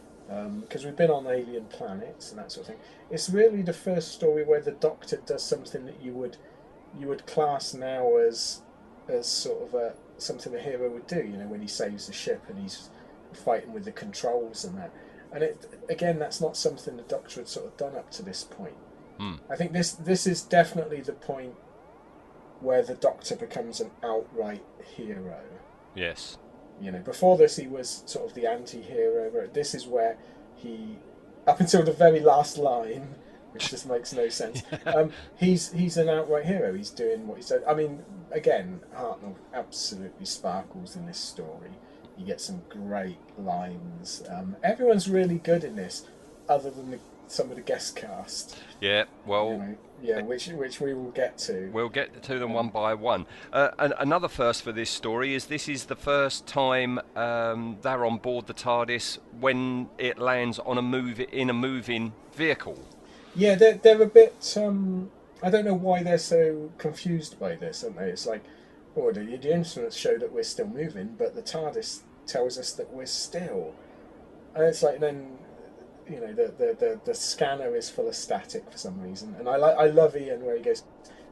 Because 0.61 0.85
we've 0.85 0.97
been 0.97 1.11
on 1.11 1.27
alien 1.27 1.65
planets 1.67 2.31
and 2.31 2.39
that 2.39 2.53
sort 2.53 2.69
of 2.69 2.75
thing. 2.75 2.83
It's 3.11 3.31
really 3.31 3.63
the 3.63 3.73
first 3.73 4.13
story 4.13 4.45
where 4.45 4.61
the 4.61 4.73
Doctor 4.73 5.19
does 5.25 5.43
something 5.43 5.87
that 5.87 6.03
you 6.03 6.13
would 6.13 6.37
you 6.99 7.09
would 7.09 7.27
class 7.27 7.75
now 7.75 8.17
as 8.17 8.63
as 9.09 9.27
sort 9.27 9.63
of 9.63 9.75
a 9.75 9.95
something 10.19 10.55
a 10.55 10.59
hero 10.59 10.91
would 10.91 11.07
do. 11.07 11.17
You 11.17 11.37
know, 11.37 11.47
when 11.47 11.61
he 11.61 11.69
saves 11.69 12.07
the 12.07 12.13
ship 12.13 12.43
and 12.49 12.59
he's 12.59 12.89
fighting 13.33 13.73
with 13.73 13.85
the 13.85 13.93
controls 13.93 14.65
and 14.65 14.77
that. 14.79 14.93
And 15.33 15.43
it 15.43 15.81
again, 15.89 16.19
that's 16.19 16.41
not 16.41 16.57
something 16.57 16.97
the 16.97 17.03
Doctor 17.03 17.41
had 17.41 17.49
sort 17.49 17.67
of 17.67 17.77
done 17.77 17.97
up 17.97 18.11
to 18.13 18.23
this 18.23 18.45
point. 18.45 18.77
Hmm. 19.19 19.35
I 19.51 19.57
think 19.57 19.73
this 19.73 19.93
this 19.93 20.27
is 20.27 20.43
definitely 20.43 21.01
the 21.01 21.13
point 21.13 21.55
where 22.61 22.83
the 22.83 22.95
Doctor 22.95 23.37
becomes 23.37 23.81
an 23.81 23.91
outright 24.03 24.65
hero. 24.97 25.41
Yes. 25.95 26.39
You 26.81 26.93
know, 26.93 27.01
before 27.01 27.37
this 27.37 27.57
he 27.57 27.67
was 27.67 28.03
sort 28.07 28.27
of 28.27 28.35
the 28.35 28.47
anti-hero. 28.47 29.31
but 29.33 29.55
This 29.55 29.75
is 29.75 29.87
where 29.87 30.17
he, 30.55 30.99
up 31.47 31.61
until 31.61 31.85
the 31.85 31.93
very 31.93 32.21
last 32.21 32.57
line, 32.59 33.15
which 33.53 33.71
just 33.71 33.89
makes 33.89 34.13
no 34.13 34.29
sense. 34.29 34.63
Um, 34.87 35.13
he's 35.37 35.73
he's 35.73 35.97
an 35.97 36.09
outright 36.09 36.45
hero. 36.45 36.75
He's 36.75 36.91
doing 36.91 37.27
what 37.27 37.37
he 37.37 37.43
said. 37.43 37.63
I 37.69 37.75
mean, 37.75 38.03
again, 38.31 38.81
Hartnell 38.95 39.37
absolutely 39.53 40.27
sparkles 40.27 40.97
in 40.97 41.07
this 41.07 41.19
story. 41.19 41.71
You 42.17 42.27
get 42.27 42.41
some 42.41 42.63
great 42.69 43.19
lines. 43.39 44.23
Um, 44.29 44.57
everyone's 44.63 45.09
really 45.09 45.39
good 45.39 45.65
in 45.65 45.77
this, 45.77 46.07
other 46.49 46.71
than 46.71 46.91
the, 46.91 46.99
some 47.29 47.51
of 47.51 47.57
the 47.57 47.63
guest 47.63 47.97
cast. 47.97 48.57
Yeah. 48.81 49.05
Well. 49.25 49.53
You 49.53 49.59
know, 49.59 49.77
yeah, 50.01 50.23
which 50.23 50.47
which 50.49 50.81
we 50.81 50.95
will 50.95 51.11
get 51.11 51.39
to. 51.39 51.71
We'll 51.73 51.89
get 51.89 52.23
to 52.23 52.39
them 52.39 52.53
one 52.53 52.69
by 52.69 52.95
one. 52.95 53.27
Uh, 53.53 53.71
and 53.79 53.95
another 53.99 54.29
first 54.29 54.63
for 54.63 54.71
this 54.71 54.91
story 54.91 55.35
is 55.35 55.47
this 55.47 55.69
is 55.69 55.87
the 55.87 55.97
first 55.97 56.47
time 56.47 57.01
um, 57.17 57.79
they're 57.83 58.05
on 58.05 58.19
board 58.19 58.47
the 58.47 58.55
TARDIS 58.55 59.19
when 59.41 59.89
it 59.99 60.19
lands 60.19 60.61
on 60.61 60.79
a 60.79 60.83
move 60.83 61.19
in 61.21 61.51
a 61.51 61.53
moving 61.53 62.13
vehicle. 62.33 62.79
Yeah, 63.39 63.55
they're, 63.55 63.75
they're 63.75 64.03
a 64.03 64.07
bit. 64.07 64.55
Um, 64.57 65.11
I 65.43 65.51
don't 65.51 65.65
know 65.65 65.75
why 65.75 66.03
they're 66.03 66.19
so 66.19 66.73
confused 66.79 67.39
by 67.39 67.55
this, 67.55 67.85
aren't 67.85 67.97
they? 67.99 68.11
It's 68.11 68.27
like, 68.27 68.43
oh, 68.97 69.13
the, 69.13 69.21
the 69.21 69.53
instruments 69.55 69.97
show 69.97 70.19
that 70.19 70.33
we're 70.33 70.43
still 70.43 70.67
moving, 70.67 71.15
but 71.17 71.35
the 71.35 71.43
TARDIS 71.43 72.01
tells 72.27 72.59
us 72.59 72.73
that 72.73 72.93
we're 72.93 73.07
still. 73.07 73.75
And 74.55 74.65
it's 74.65 74.83
like 74.83 74.99
then, 74.99 75.39
you 76.11 76.21
know, 76.21 76.33
the 76.33 76.53
the, 76.59 76.77
the, 76.79 77.01
the 77.05 77.15
scanner 77.15 77.77
is 77.77 77.89
full 77.89 78.09
of 78.09 78.15
static 78.17 78.71
for 78.71 78.77
some 78.79 79.01
reason, 79.01 79.37
and 79.39 79.49
I 79.49 79.57
like 79.57 79.77
I 79.77 79.87
love 79.87 80.17
Ian 80.17 80.45
where 80.45 80.57
he 80.57 80.63
goes, 80.63 80.83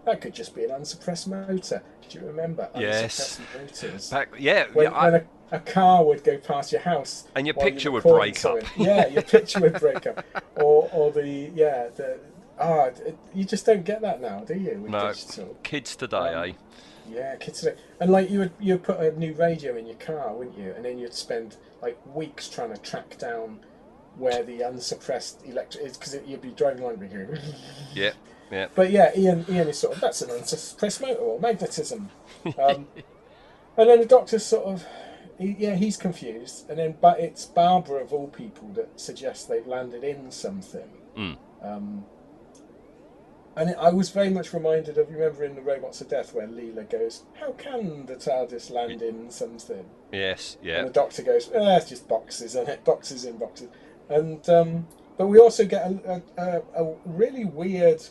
that 0.04 0.20
could 0.20 0.34
just 0.34 0.54
be 0.54 0.62
an 0.64 0.70
unsuppressed 0.70 1.26
motor. 1.26 1.82
Do 2.08 2.18
you 2.20 2.26
remember 2.26 2.68
Yes. 2.78 3.40
unsuppressed 3.40 3.82
motors? 3.82 4.10
Back, 4.10 4.28
yeah. 4.38 4.66
when, 4.72 4.84
yeah, 4.84 4.92
I- 4.96 5.10
when 5.10 5.20
a, 5.22 5.24
a 5.52 5.58
car 5.60 6.04
would 6.04 6.24
go 6.24 6.36
past 6.38 6.72
your 6.72 6.80
house 6.80 7.24
And 7.36 7.46
your 7.46 7.54
picture 7.54 7.90
would 7.90 8.02
break 8.02 8.44
up. 8.44 8.58
yeah 8.76 9.06
your 9.08 9.22
picture 9.22 9.60
would 9.60 9.78
break 9.80 10.06
up 10.06 10.24
or 10.56 10.88
or 10.92 11.10
the 11.12 11.50
yeah 11.54 11.88
the 11.94 12.18
ah 12.58 12.84
it- 12.86 13.16
you 13.34 13.44
just 13.44 13.64
don't 13.66 13.84
get 13.84 14.00
that 14.02 14.20
now 14.20 14.40
do 14.40 14.54
you 14.54 14.78
with 14.80 14.90
no, 14.90 15.08
digital 15.12 15.56
kids 15.62 15.94
today, 15.96 16.16
Um, 16.34 16.48
eh? 16.50 16.52
yeah 17.08 17.36
kids 17.36 17.60
today 17.60 17.76
and 18.00 18.10
like 18.10 18.28
you 18.30 18.40
would 18.40 18.52
you'd 18.58 18.82
put 18.82 18.98
a 18.98 19.16
new 19.18 19.32
radio 19.34 19.76
in 19.76 19.86
your 19.86 19.96
car 19.96 20.32
wouldn't 20.34 20.58
you 20.58 20.72
and 20.74 20.84
then 20.84 20.98
you'd 20.98 21.14
spend 21.14 21.56
like 21.80 21.96
weeks 22.14 22.48
trying 22.48 22.72
to 22.74 22.80
track 22.80 23.16
down 23.18 23.60
where 24.18 24.42
the 24.42 24.62
unsuppressed 24.62 25.42
electric 25.46 25.84
is 25.84 25.96
because 25.96 26.18
you'd 26.26 26.40
be 26.40 26.50
driving 26.50 26.82
along 26.82 27.00
and 27.00 27.10
going 27.12 27.38
Yeah, 27.94 28.12
yeah. 28.50 28.66
but 28.74 28.90
yeah, 28.90 29.12
Ian, 29.16 29.44
Ian 29.48 29.68
is 29.68 29.78
sort 29.78 29.94
of 29.94 30.00
that's 30.00 30.22
an 30.22 30.30
unsuppressed 30.30 31.00
motor 31.02 31.20
or 31.20 31.38
magnetism, 31.38 32.08
um, 32.58 32.86
and 33.76 33.88
then 33.90 34.00
the 34.00 34.06
doctor's 34.06 34.42
sort 34.44 34.64
of, 34.64 34.86
he, 35.38 35.56
yeah, 35.58 35.74
he's 35.74 35.96
confused, 35.96 36.68
and 36.70 36.78
then 36.78 36.96
but 37.00 37.20
it's 37.20 37.44
Barbara 37.44 38.02
of 38.02 38.12
all 38.12 38.28
people 38.28 38.68
that 38.74 38.98
suggests 39.00 39.44
they've 39.44 39.66
landed 39.66 40.04
in 40.04 40.30
something, 40.30 40.88
Mm. 41.16 41.36
um, 41.62 42.04
and 43.56 43.70
it, 43.70 43.76
I 43.80 43.90
was 43.90 44.10
very 44.10 44.28
much 44.28 44.52
reminded 44.52 44.98
of 44.98 45.10
you 45.10 45.16
remember 45.16 45.44
in 45.44 45.54
the 45.54 45.62
Robots 45.62 46.00
of 46.02 46.08
Death 46.08 46.34
where 46.34 46.46
Leela 46.46 46.88
goes, 46.88 47.22
"How 47.40 47.52
can 47.52 48.04
the 48.06 48.16
TARDIS 48.16 48.70
land 48.70 49.00
in 49.02 49.30
something?" 49.30 49.86
Yes, 50.12 50.58
yeah. 50.62 50.78
And 50.80 50.88
the 50.88 50.92
doctor 50.92 51.22
goes, 51.22 51.50
eh, 51.52 51.76
it's 51.76 51.88
just 51.88 52.06
boxes, 52.06 52.54
isn't 52.54 52.68
it? 52.68 52.84
Boxes 52.84 53.24
in 53.24 53.38
boxes. 53.38 53.68
And 54.08 54.46
um, 54.48 54.86
but 55.16 55.26
we 55.28 55.38
also 55.38 55.64
get 55.64 55.86
a, 55.90 56.22
a, 56.36 56.84
a 56.84 56.94
really 57.06 57.44
weird 57.46 58.02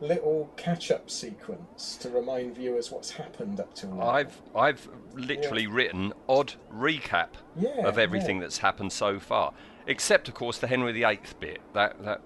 little 0.00 0.50
catch-up 0.56 1.10
sequence 1.10 1.96
to 1.98 2.08
remind 2.10 2.56
viewers 2.56 2.90
what's 2.90 3.10
happened 3.10 3.60
up 3.60 3.74
till 3.74 3.92
now. 3.94 4.08
I've 4.08 4.40
I've 4.54 4.88
literally 5.14 5.66
written 5.66 6.12
odd 6.28 6.54
recap 6.72 7.28
Yeah, 7.56 7.86
of 7.86 7.98
everything 7.98 8.36
yeah. 8.36 8.42
that's 8.42 8.58
happened 8.58 8.92
so 8.92 9.18
far, 9.20 9.52
except 9.86 10.28
of 10.28 10.34
course 10.34 10.58
the 10.58 10.66
Henry 10.66 10.92
VIII 10.92 11.20
bit. 11.38 11.60
That 11.74 12.02
that 12.04 12.22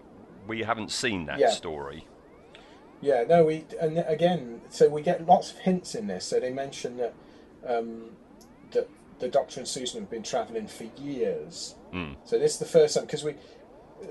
we 0.47 0.63
haven't 0.63 0.93
seen 0.93 1.27
that 1.27 1.39
Yeah. 1.39 1.51
story. 1.51 2.07
Yeah, 3.01 3.25
no, 3.29 3.45
we 3.45 3.65
and 3.81 3.99
again, 4.07 4.63
so 4.71 4.89
we 4.89 5.03
get 5.03 5.27
lots 5.27 5.51
of 5.51 5.59
hints 5.59 5.95
in 5.95 6.07
this. 6.07 6.25
So 6.25 6.41
they 6.41 6.51
mention 6.51 6.97
that 6.99 7.15
um, 7.67 8.11
that 8.73 8.89
the 9.19 9.29
Doctor 9.29 9.61
and 9.61 9.69
Susan 9.69 10.01
have 10.01 10.11
been 10.11 10.23
travelling 10.23 10.67
for 10.69 10.85
years. 11.01 11.75
Mm. 11.93 12.17
So 12.25 12.39
this 12.39 12.53
is 12.53 12.59
the 12.59 12.65
first 12.67 12.95
time 12.95 13.05
because 13.05 13.25
we, 13.25 13.35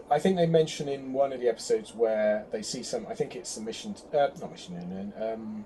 I 0.09 0.19
think 0.19 0.37
they 0.37 0.45
mention 0.45 0.87
in 0.87 1.13
one 1.13 1.33
of 1.33 1.39
the 1.39 1.47
episodes 1.49 1.93
where 1.93 2.45
they 2.51 2.61
see 2.61 2.83
some. 2.83 3.05
I 3.07 3.13
think 3.15 3.35
it's 3.35 3.55
the 3.55 3.61
mission, 3.61 3.95
uh, 4.13 4.29
not 4.39 4.51
mission, 4.51 4.75
in 4.75 5.23
um, 5.23 5.65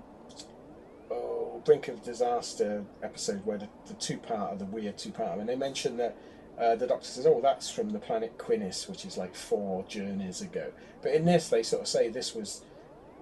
oh, 1.10 1.62
brink 1.64 1.88
of 1.88 2.02
disaster 2.02 2.84
episode 3.02 3.44
where 3.44 3.58
the, 3.58 3.68
the 3.86 3.94
two 3.94 4.18
part 4.18 4.52
of 4.52 4.58
the 4.58 4.64
weird 4.66 4.98
two 4.98 5.10
part, 5.12 5.38
and 5.38 5.48
they 5.48 5.56
mention 5.56 5.96
that 5.98 6.16
uh, 6.58 6.74
the 6.76 6.86
Doctor 6.86 7.06
says, 7.06 7.26
"Oh, 7.26 7.40
that's 7.40 7.70
from 7.70 7.90
the 7.90 7.98
planet 7.98 8.36
Quinnis, 8.38 8.88
which 8.88 9.04
is 9.04 9.16
like 9.16 9.34
four 9.34 9.84
journeys 9.88 10.40
ago." 10.40 10.72
But 11.02 11.12
in 11.12 11.24
this, 11.24 11.48
they 11.48 11.62
sort 11.62 11.82
of 11.82 11.88
say 11.88 12.08
this 12.08 12.34
was 12.34 12.62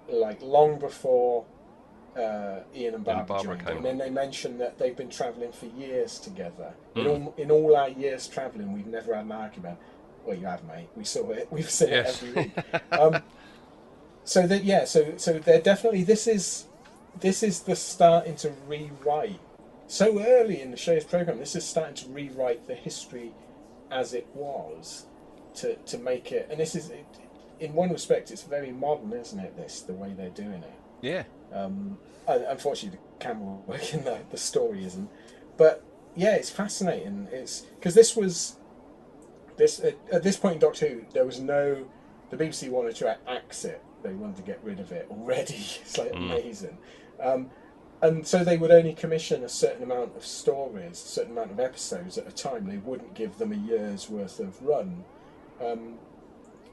like 0.09 0.41
long 0.41 0.79
before 0.79 1.45
uh, 2.17 2.61
Ian 2.75 2.95
and 2.95 3.03
Barbara, 3.03 3.25
Barbara 3.25 3.55
joined, 3.55 3.67
came 3.67 3.77
and 3.77 3.85
then 3.85 3.97
they 3.97 4.09
mention 4.09 4.57
that 4.57 4.77
they've 4.79 4.95
been 4.95 5.09
travelling 5.09 5.51
for 5.51 5.67
years 5.67 6.19
together. 6.19 6.73
In 6.95 7.03
Mm. 7.05 7.09
all 7.25 7.33
in 7.37 7.51
all 7.51 7.75
our 7.75 7.89
years 7.89 8.27
travelling, 8.27 8.73
we've 8.73 8.87
never 8.87 9.13
had 9.13 9.25
an 9.25 9.31
argument. 9.31 9.77
Well, 10.27 10.37
you 10.37 10.45
have, 10.45 10.63
mate. 10.65 10.89
We 10.95 11.05
saw 11.05 11.29
it. 11.31 11.47
We've 11.51 11.69
seen 11.69 11.89
Yes. 11.89 12.21
it 12.21 12.27
every 12.27 12.43
week. 12.43 12.53
um, 12.91 13.23
so 14.25 14.45
that 14.45 14.63
yeah, 14.65 14.83
so 14.83 15.13
so 15.17 15.39
they're 15.39 15.61
definitely 15.61 16.03
this 16.03 16.27
is 16.27 16.65
this 17.19 17.41
is 17.41 17.61
the 17.61 17.75
starting 17.75 18.35
to 18.35 18.51
rewrite 18.67 19.39
so 19.87 20.21
early 20.21 20.61
in 20.61 20.71
the 20.71 20.77
show's 20.77 21.05
program. 21.05 21.39
This 21.39 21.55
is 21.55 21.65
starting 21.65 21.95
to 21.95 22.09
rewrite 22.09 22.67
the 22.67 22.75
history 22.75 23.31
as 23.89 24.13
it 24.13 24.27
was 24.33 25.05
to 25.55 25.75
to 25.75 25.97
make 25.97 26.33
it, 26.33 26.47
and 26.51 26.59
this 26.59 26.75
is 26.75 26.91
in 27.59 27.73
one 27.73 27.89
respect 27.91 28.29
it's 28.29 28.43
very 28.43 28.71
modern, 28.71 29.13
isn't 29.13 29.39
it? 29.39 29.55
This 29.55 29.81
the 29.81 29.93
way 29.93 30.13
they're 30.15 30.29
doing 30.29 30.61
it. 30.63 30.73
Yeah. 31.01 31.23
Um, 31.53 31.97
unfortunately, 32.27 32.99
the 32.99 33.23
camera 33.23 33.55
work 33.65 33.93
in 33.93 34.03
the 34.03 34.19
the 34.29 34.37
story 34.37 34.83
isn't, 34.83 35.09
but 35.55 35.83
yeah, 36.17 36.35
it's 36.35 36.49
fascinating. 36.49 37.29
It's 37.31 37.61
because 37.61 37.95
this 37.95 38.13
was 38.13 38.57
this 39.57 39.79
at, 39.79 39.95
at 40.11 40.23
this 40.23 40.37
point 40.37 40.55
in 40.55 40.59
Doctor 40.59 40.87
Who, 40.87 41.01
there 41.13 41.25
was 41.25 41.39
no 41.39 41.85
the 42.29 42.37
BBC 42.37 42.69
wanted 42.69 42.95
to 42.97 43.17
axe 43.29 43.63
it. 43.65 43.81
They 44.03 44.13
wanted 44.13 44.35
to 44.37 44.41
get 44.43 44.59
rid 44.63 44.79
of 44.79 44.91
it 44.91 45.07
already. 45.09 45.55
It's 45.81 45.97
like 45.97 46.11
Mm. 46.11 46.31
amazing. 46.31 46.77
Um, 47.19 47.49
and 48.01 48.27
so 48.27 48.43
they 48.43 48.57
would 48.57 48.69
only 48.69 48.93
commission 48.93 49.43
a 49.43 49.49
certain 49.49 49.81
amount 49.83 50.15
of 50.15 50.23
stories, 50.25 50.91
a 51.03 51.07
certain 51.07 51.31
amount 51.31 51.49
of 51.51 51.59
episodes 51.59 52.17
at 52.17 52.27
a 52.27 52.31
time. 52.31 52.67
They 52.67 52.77
wouldn't 52.77 53.15
give 53.15 53.37
them 53.39 53.51
a 53.51 53.55
year's 53.55 54.07
worth 54.09 54.39
of 54.39 54.61
run. 54.61 55.03
Um, 55.59 55.95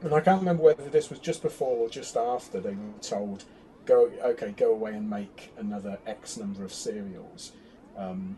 and 0.01 0.13
I 0.13 0.19
can't 0.19 0.39
remember 0.41 0.61
whether 0.61 0.87
this 0.87 1.09
was 1.09 1.17
just 1.19 1.41
before 1.41 1.77
or 1.77 1.89
just 1.89 2.15
after 2.15 2.59
they 2.59 2.71
were 2.75 2.99
told, 3.01 3.45
"Go, 3.85 4.11
okay, 4.23 4.51
go 4.55 4.71
away 4.71 4.91
and 4.93 5.09
make 5.09 5.51
another 5.57 5.97
X 6.05 6.37
number 6.37 6.63
of 6.63 6.71
serials." 6.71 7.53
Um, 7.97 8.37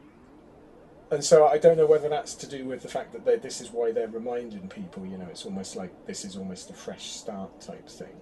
and 1.12 1.24
so 1.24 1.48
I 1.48 1.58
don't 1.58 1.78
know 1.78 1.86
whether 1.86 2.10
that's 2.10 2.34
to 2.36 2.48
do 2.48 2.66
with 2.66 2.82
the 2.82 2.88
fact 2.90 3.14
that 3.14 3.42
this 3.42 3.62
is 3.62 3.72
why 3.72 3.92
they're 3.92 4.08
reminding 4.08 4.68
people. 4.68 5.06
You 5.06 5.18
know, 5.18 5.28
it's 5.30 5.46
almost 5.46 5.76
like 5.76 5.92
this 6.06 6.26
is 6.26 6.38
almost 6.38 6.70
a 6.70 6.74
fresh 6.74 7.06
start 7.12 7.60
type 7.62 7.88
thing. 7.90 8.16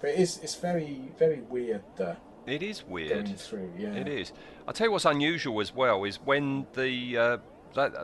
But 0.00 0.10
it 0.10 0.18
is, 0.18 0.38
it's 0.42 0.56
very, 0.56 1.10
very 1.18 1.40
weird. 1.42 1.82
The 1.96 2.16
It 2.46 2.62
is 2.62 2.84
weird. 2.86 3.24
going 3.24 3.36
through, 3.36 3.72
yeah. 3.78 3.94
It 3.94 4.08
is. 4.08 4.32
I'll 4.66 4.74
tell 4.74 4.88
you 4.88 4.92
what's 4.92 5.04
unusual 5.04 5.60
as 5.60 5.74
well 5.74 6.04
is 6.04 6.16
when 6.16 6.66
the 6.74 7.16
uh, 7.16 7.36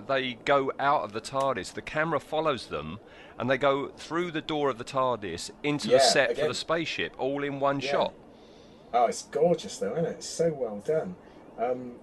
they 0.08 0.34
go 0.44 0.72
out 0.80 1.02
of 1.02 1.12
the 1.12 1.20
TARDIS, 1.20 1.74
the 1.74 1.82
camera 1.82 2.18
follows 2.20 2.66
them, 2.66 2.98
and 3.38 3.48
they 3.50 3.58
go 3.58 3.88
through 3.88 4.30
the 4.32 4.40
door 4.40 4.68
of 4.70 4.78
the 4.78 4.84
TARDIS 4.84 5.50
into 5.62 5.88
the 5.88 5.94
Yeah, 5.94 5.98
set 6.00 6.38
for 6.38 6.48
the 6.48 6.54
spaceship, 6.54 7.14
all 7.18 7.44
in 7.44 7.60
one 7.60 7.80
Yeah. 7.80 7.90
shot. 7.90 8.14
Oh, 8.92 9.06
it's 9.06 9.22
gorgeous 9.24 9.78
though, 9.78 9.92
isn't 9.92 10.06
it? 10.06 10.10
It's 10.10 10.28
so 10.28 10.52
well 10.52 10.78
done. 10.84 11.14
Um, 11.58 11.96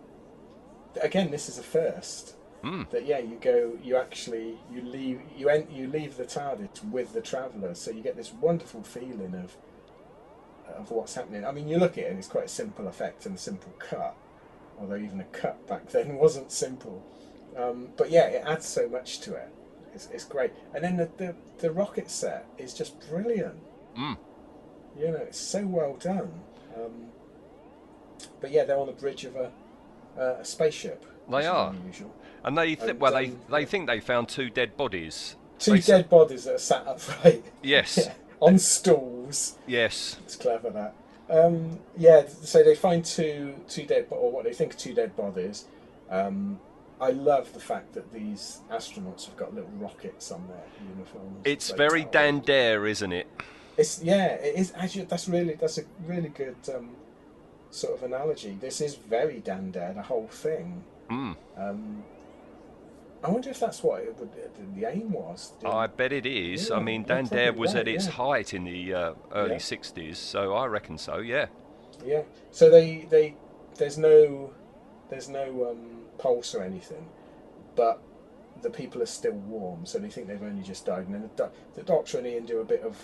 again, 1.02 1.32
this 1.32 1.50
is 1.50 1.58
a 1.58 1.64
first. 1.64 2.36
Mm. 2.64 2.90
That 2.90 3.06
yeah, 3.06 3.20
you 3.20 3.38
go, 3.40 3.78
you 3.84 3.98
actually 3.98 4.58
you 4.72 4.82
leave 4.82 5.22
you 5.38 5.50
en- 5.50 5.68
you 5.72 5.88
leave 5.88 6.18
the 6.18 6.26
TARDIS 6.26 6.84
with 6.90 7.14
the 7.14 7.22
traveller, 7.22 7.76
so 7.76 7.92
you 7.92 8.02
get 8.02 8.16
this 8.16 8.34
wonderful 8.34 8.82
feeling 8.82 9.36
of 9.36 9.56
of 10.76 10.92
what's 10.92 11.14
happening. 11.14 11.46
I 11.46 11.52
mean, 11.52 11.68
you 11.68 11.78
look 11.78 11.94
at 11.94 12.06
it, 12.06 12.10
and 12.10 12.18
it's 12.18 12.28
quite 12.28 12.46
a 12.46 12.50
simple 12.50 12.88
effect 12.88 13.26
and 13.26 13.36
a 13.36 13.38
simple 13.38 13.72
cut, 13.78 14.16
although 14.80 14.96
even 14.96 15.20
a 15.20 15.26
cut 15.26 15.68
back 15.68 15.90
then 15.92 16.16
wasn't 16.16 16.52
simple. 16.52 17.04
Um, 17.56 17.90
but 17.96 18.10
yeah, 18.10 18.26
it 18.26 18.44
adds 18.46 18.66
so 18.66 18.90
much 18.90 19.20
to 19.22 19.36
it. 19.36 19.50
It's, 19.94 20.08
it's 20.12 20.26
great, 20.26 20.52
and 20.74 20.84
then 20.84 20.98
the, 20.98 21.10
the 21.18 21.36
the 21.60 21.72
rocket 21.72 22.10
set 22.10 22.48
is 22.58 22.74
just 22.74 23.00
brilliant. 23.08 23.60
Mm. 23.98 24.18
You 24.98 25.12
know, 25.12 25.18
it's 25.18 25.40
so 25.40 25.66
well 25.66 25.96
done. 25.96 26.42
Um, 26.76 27.08
but 28.42 28.52
yeah, 28.52 28.64
they're 28.64 28.78
on 28.78 28.88
the 28.88 28.94
bridge 28.94 29.26
of 29.26 29.36
a, 29.36 29.52
uh, 30.18 30.36
a 30.40 30.46
spaceship. 30.46 31.06
They 31.30 31.46
are. 31.46 31.72
unusual. 31.72 32.14
And 32.44 32.58
they 32.58 32.76
th- 32.76 32.92
And, 32.92 33.00
well, 33.00 33.14
they 33.14 33.28
um, 33.28 33.40
they 33.50 33.66
think 33.66 33.88
they 33.88 34.00
found 34.00 34.30
two 34.30 34.50
dead 34.50 34.78
bodies. 34.78 35.36
Two 35.60 35.72
They 35.72 35.78
s- 35.80 35.88
dead 35.88 36.10
bodies 36.10 36.46
that 36.46 36.56
are 36.56 36.60
sat 36.60 36.88
upright. 36.88 37.44
Yes. 37.64 37.98
Yeah, 38.08 38.14
on 38.40 38.60
stools. 38.60 39.58
Yes. 39.66 40.18
It's 40.24 40.36
clever 40.36 40.70
that. 40.70 40.94
Um, 41.30 41.80
yeah, 41.98 42.24
so 42.28 42.64
they 42.64 42.76
find 42.76 43.04
two 43.04 43.56
two 43.68 43.86
dead, 43.86 44.06
or 44.12 44.32
what 44.32 44.44
they 44.46 44.54
think 44.54 44.74
are 44.76 44.78
two 44.78 44.94
dead 44.94 45.16
bodies. 45.16 45.66
Um, 46.10 46.60
I 47.02 47.10
love 47.12 47.52
the 47.54 47.60
fact 47.60 47.94
that 47.94 48.14
these 48.14 48.62
astronauts 48.72 49.26
have 49.26 49.36
got 49.38 49.54
little 49.54 49.70
rockets 49.80 50.32
on 50.32 50.48
their 50.48 50.64
uniforms. 50.90 51.42
It's 51.46 51.72
very 51.72 52.06
Dan 52.06 52.40
Dare, 52.40 52.86
isn't 52.88 53.12
it? 53.12 53.28
It's 53.78 54.02
yeah, 54.02 54.28
it 54.36 54.56
is 54.56 54.72
actually 54.76 55.06
that's 55.06 55.28
really 55.28 55.56
that's 55.56 55.78
a 55.80 55.84
really 56.06 56.30
good 56.30 56.56
um, 56.74 56.92
sort 57.72 57.96
of 57.96 58.04
analogy. 58.04 58.58
This 58.60 58.82
is 58.82 58.96
very 58.96 59.40
Dan 59.40 59.72
Dare, 59.72 59.94
the 59.94 60.02
whole 60.02 60.28
thing. 60.28 60.84
Mm. 61.10 61.36
Um, 61.58 62.04
I 63.24 63.30
wonder 63.30 63.50
if 63.50 63.60
that's 63.60 63.82
what 63.82 64.02
it 64.02 64.16
would, 64.20 64.30
the 64.76 64.86
aim 64.86 65.12
was. 65.12 65.54
Do- 65.60 65.68
I 65.68 65.88
bet 65.88 66.14
it 66.14 66.26
is. 66.26 66.70
I 66.70 66.80
mean, 66.80 67.04
Dan 67.04 67.26
Dare 67.26 67.52
was 67.52 67.76
at 67.76 67.88
its 67.88 68.06
yeah. 68.06 68.12
height 68.12 68.54
in 68.54 68.64
the 68.64 68.94
uh, 68.94 69.14
early 69.34 69.54
Yeah. 69.54 69.58
'60s, 69.58 70.16
so 70.18 70.54
I 70.54 70.66
reckon 70.68 70.98
so. 70.98 71.18
Yeah. 71.18 71.48
Yeah. 72.06 72.22
So 72.52 72.70
they 72.70 73.08
they 73.10 73.36
there's 73.76 73.98
no 73.98 74.54
there's 75.10 75.30
no 75.30 75.72
um, 75.72 76.02
pulse 76.18 76.54
or 76.54 76.64
anything, 76.64 77.08
but 77.76 78.02
the 78.62 78.70
people 78.70 79.02
are 79.02 79.08
still 79.08 79.34
warm, 79.34 79.86
so 79.86 80.00
they 80.00 80.10
think 80.10 80.28
they've 80.28 80.42
only 80.42 80.64
just 80.64 80.86
died. 80.86 81.06
And 81.08 81.16
then 81.16 81.30
the, 81.36 81.50
the 81.76 81.84
Doctor 81.84 82.18
and 82.18 82.28
Ian 82.28 82.46
do 82.46 82.60
a 82.60 82.66
bit 82.66 82.82
of 82.82 82.98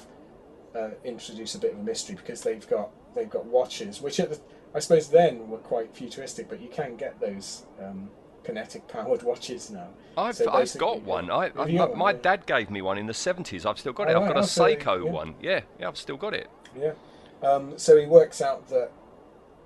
uh, 0.76 0.90
introduce 1.04 1.56
a 1.56 1.60
bit 1.60 1.74
of 1.74 1.80
a 1.80 1.84
mystery 1.84 2.16
because 2.16 2.42
they've 2.42 2.68
got 2.68 2.90
they've 3.16 3.30
got 3.30 3.46
watches, 3.46 4.02
which 4.02 4.20
at 4.20 4.30
the, 4.30 4.40
I 4.76 4.80
suppose 4.80 5.10
then 5.10 5.50
were 5.50 5.58
quite 5.60 5.96
futuristic, 5.96 6.50
but 6.50 6.62
you 6.62 6.68
can 6.68 6.96
get 6.96 7.20
those 7.20 7.64
um, 7.82 8.10
kinetic 8.44 8.88
powered 8.88 9.24
watches 9.32 9.70
now. 9.70 9.90
I've, 10.18 10.36
So 10.36 10.52
I've 10.52 10.78
got 10.78 11.04
one. 11.04 11.30
I, 11.30 11.52
I, 11.56 11.66
my, 11.66 11.86
one? 11.86 11.98
my 11.98 12.14
dad 12.14 12.46
gave 12.46 12.70
me 12.70 12.82
one 12.82 12.98
in 12.98 13.08
the 13.08 13.14
70s. 13.14 13.66
I've 13.66 13.80
still 13.80 13.94
got 13.94 14.10
it. 14.10 14.16
Oh, 14.16 14.22
I've 14.22 14.28
got 14.28 14.36
right. 14.36 14.44
a 14.44 14.48
Seiko 14.48 15.06
yeah. 15.06 15.12
one. 15.12 15.36
Yeah, 15.42 15.62
yeah, 15.80 15.88
I've 15.88 15.98
still 15.98 16.18
got 16.18 16.34
it. 16.34 16.50
Yeah. 16.78 16.94
Um, 17.44 17.78
so 17.78 17.98
he 18.00 18.06
works 18.06 18.42
out 18.42 18.68
that 18.70 18.92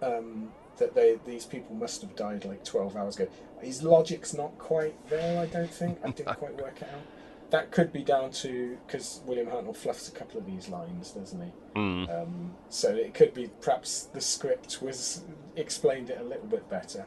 um, 0.02 0.52
that 0.78 0.94
they 0.96 1.20
these 1.26 1.46
people 1.46 1.76
must 1.76 2.02
have 2.02 2.16
died 2.16 2.44
like 2.46 2.64
twelve 2.64 2.96
hours 2.96 3.16
ago. 3.16 3.30
His 3.62 3.84
logic's 3.84 4.34
not 4.34 4.58
quite 4.58 4.96
there. 5.10 5.42
I 5.42 5.46
don't 5.46 5.70
think. 5.72 6.00
I 6.04 6.10
didn't 6.10 6.36
quite 6.38 6.60
work 6.62 6.82
it 6.82 6.90
out. 6.94 7.02
That 7.50 7.72
could 7.72 7.94
be 7.94 8.04
down 8.04 8.32
to 8.32 8.78
because 8.86 9.22
William 9.26 9.48
Hartnell 9.48 9.76
fluffs 9.76 10.10
a 10.10 10.12
couple 10.12 10.38
of 10.40 10.46
these 10.46 10.68
lines, 10.68 11.12
doesn't 11.12 11.42
he? 11.42 11.52
Mm. 11.80 12.22
Um, 12.24 12.54
so 12.70 12.94
it 12.94 13.14
could 13.14 13.34
be 13.34 13.50
perhaps 13.62 14.04
the 14.14 14.20
script 14.20 14.82
was 14.82 15.22
explained 15.56 16.10
it 16.10 16.20
a 16.20 16.24
little 16.24 16.48
bit 16.48 16.70
better. 16.70 17.06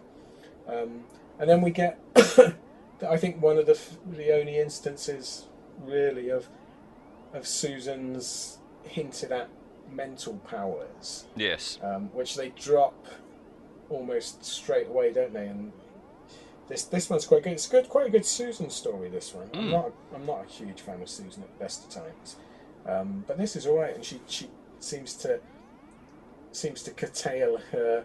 Um, 0.66 1.04
and 1.38 1.48
then 1.48 1.60
we 1.60 1.70
get, 1.70 1.98
I 3.06 3.16
think, 3.18 3.42
one 3.42 3.58
of 3.58 3.66
the 3.66 3.78
the 4.06 4.32
only 4.34 4.58
instances 4.58 5.46
really 5.84 6.30
of 6.30 6.48
of 7.34 7.46
Susan's 7.46 8.58
hinted 8.84 9.32
at 9.32 9.48
mental 9.90 10.34
powers, 10.38 11.26
Yes. 11.36 11.78
um, 11.82 12.08
which 12.14 12.36
they 12.36 12.50
drop 12.50 13.06
almost 13.88 14.44
straight 14.44 14.88
away, 14.88 15.12
don't 15.12 15.32
they? 15.32 15.46
And 15.46 15.72
this 16.70 16.84
this 16.84 17.10
one's 17.10 17.26
quite 17.26 17.42
good. 17.42 17.52
It's 17.52 17.68
good, 17.68 17.88
quite 17.90 18.06
a 18.06 18.10
good 18.10 18.24
Susan 18.24 18.70
story. 18.70 19.10
This 19.10 19.34
one. 19.34 19.50
I'm 19.52 19.66
Mm. 19.66 19.70
not 19.70 19.86
a, 19.88 20.14
I'm 20.14 20.26
not 20.26 20.44
a 20.44 20.48
huge 20.48 20.80
fan 20.80 21.02
of 21.02 21.08
Susan 21.10 21.42
at 21.42 21.52
the 21.58 21.62
best 21.62 21.84
of 21.84 21.90
times, 22.02 22.36
um, 22.86 23.24
but 23.26 23.36
this 23.36 23.56
is 23.56 23.66
all 23.66 23.76
right, 23.78 23.94
and 23.94 24.04
she 24.04 24.20
she 24.26 24.48
seems 24.78 25.14
to 25.16 25.40
seems 26.52 26.82
to 26.84 26.90
curtail 26.92 27.58
her 27.72 28.04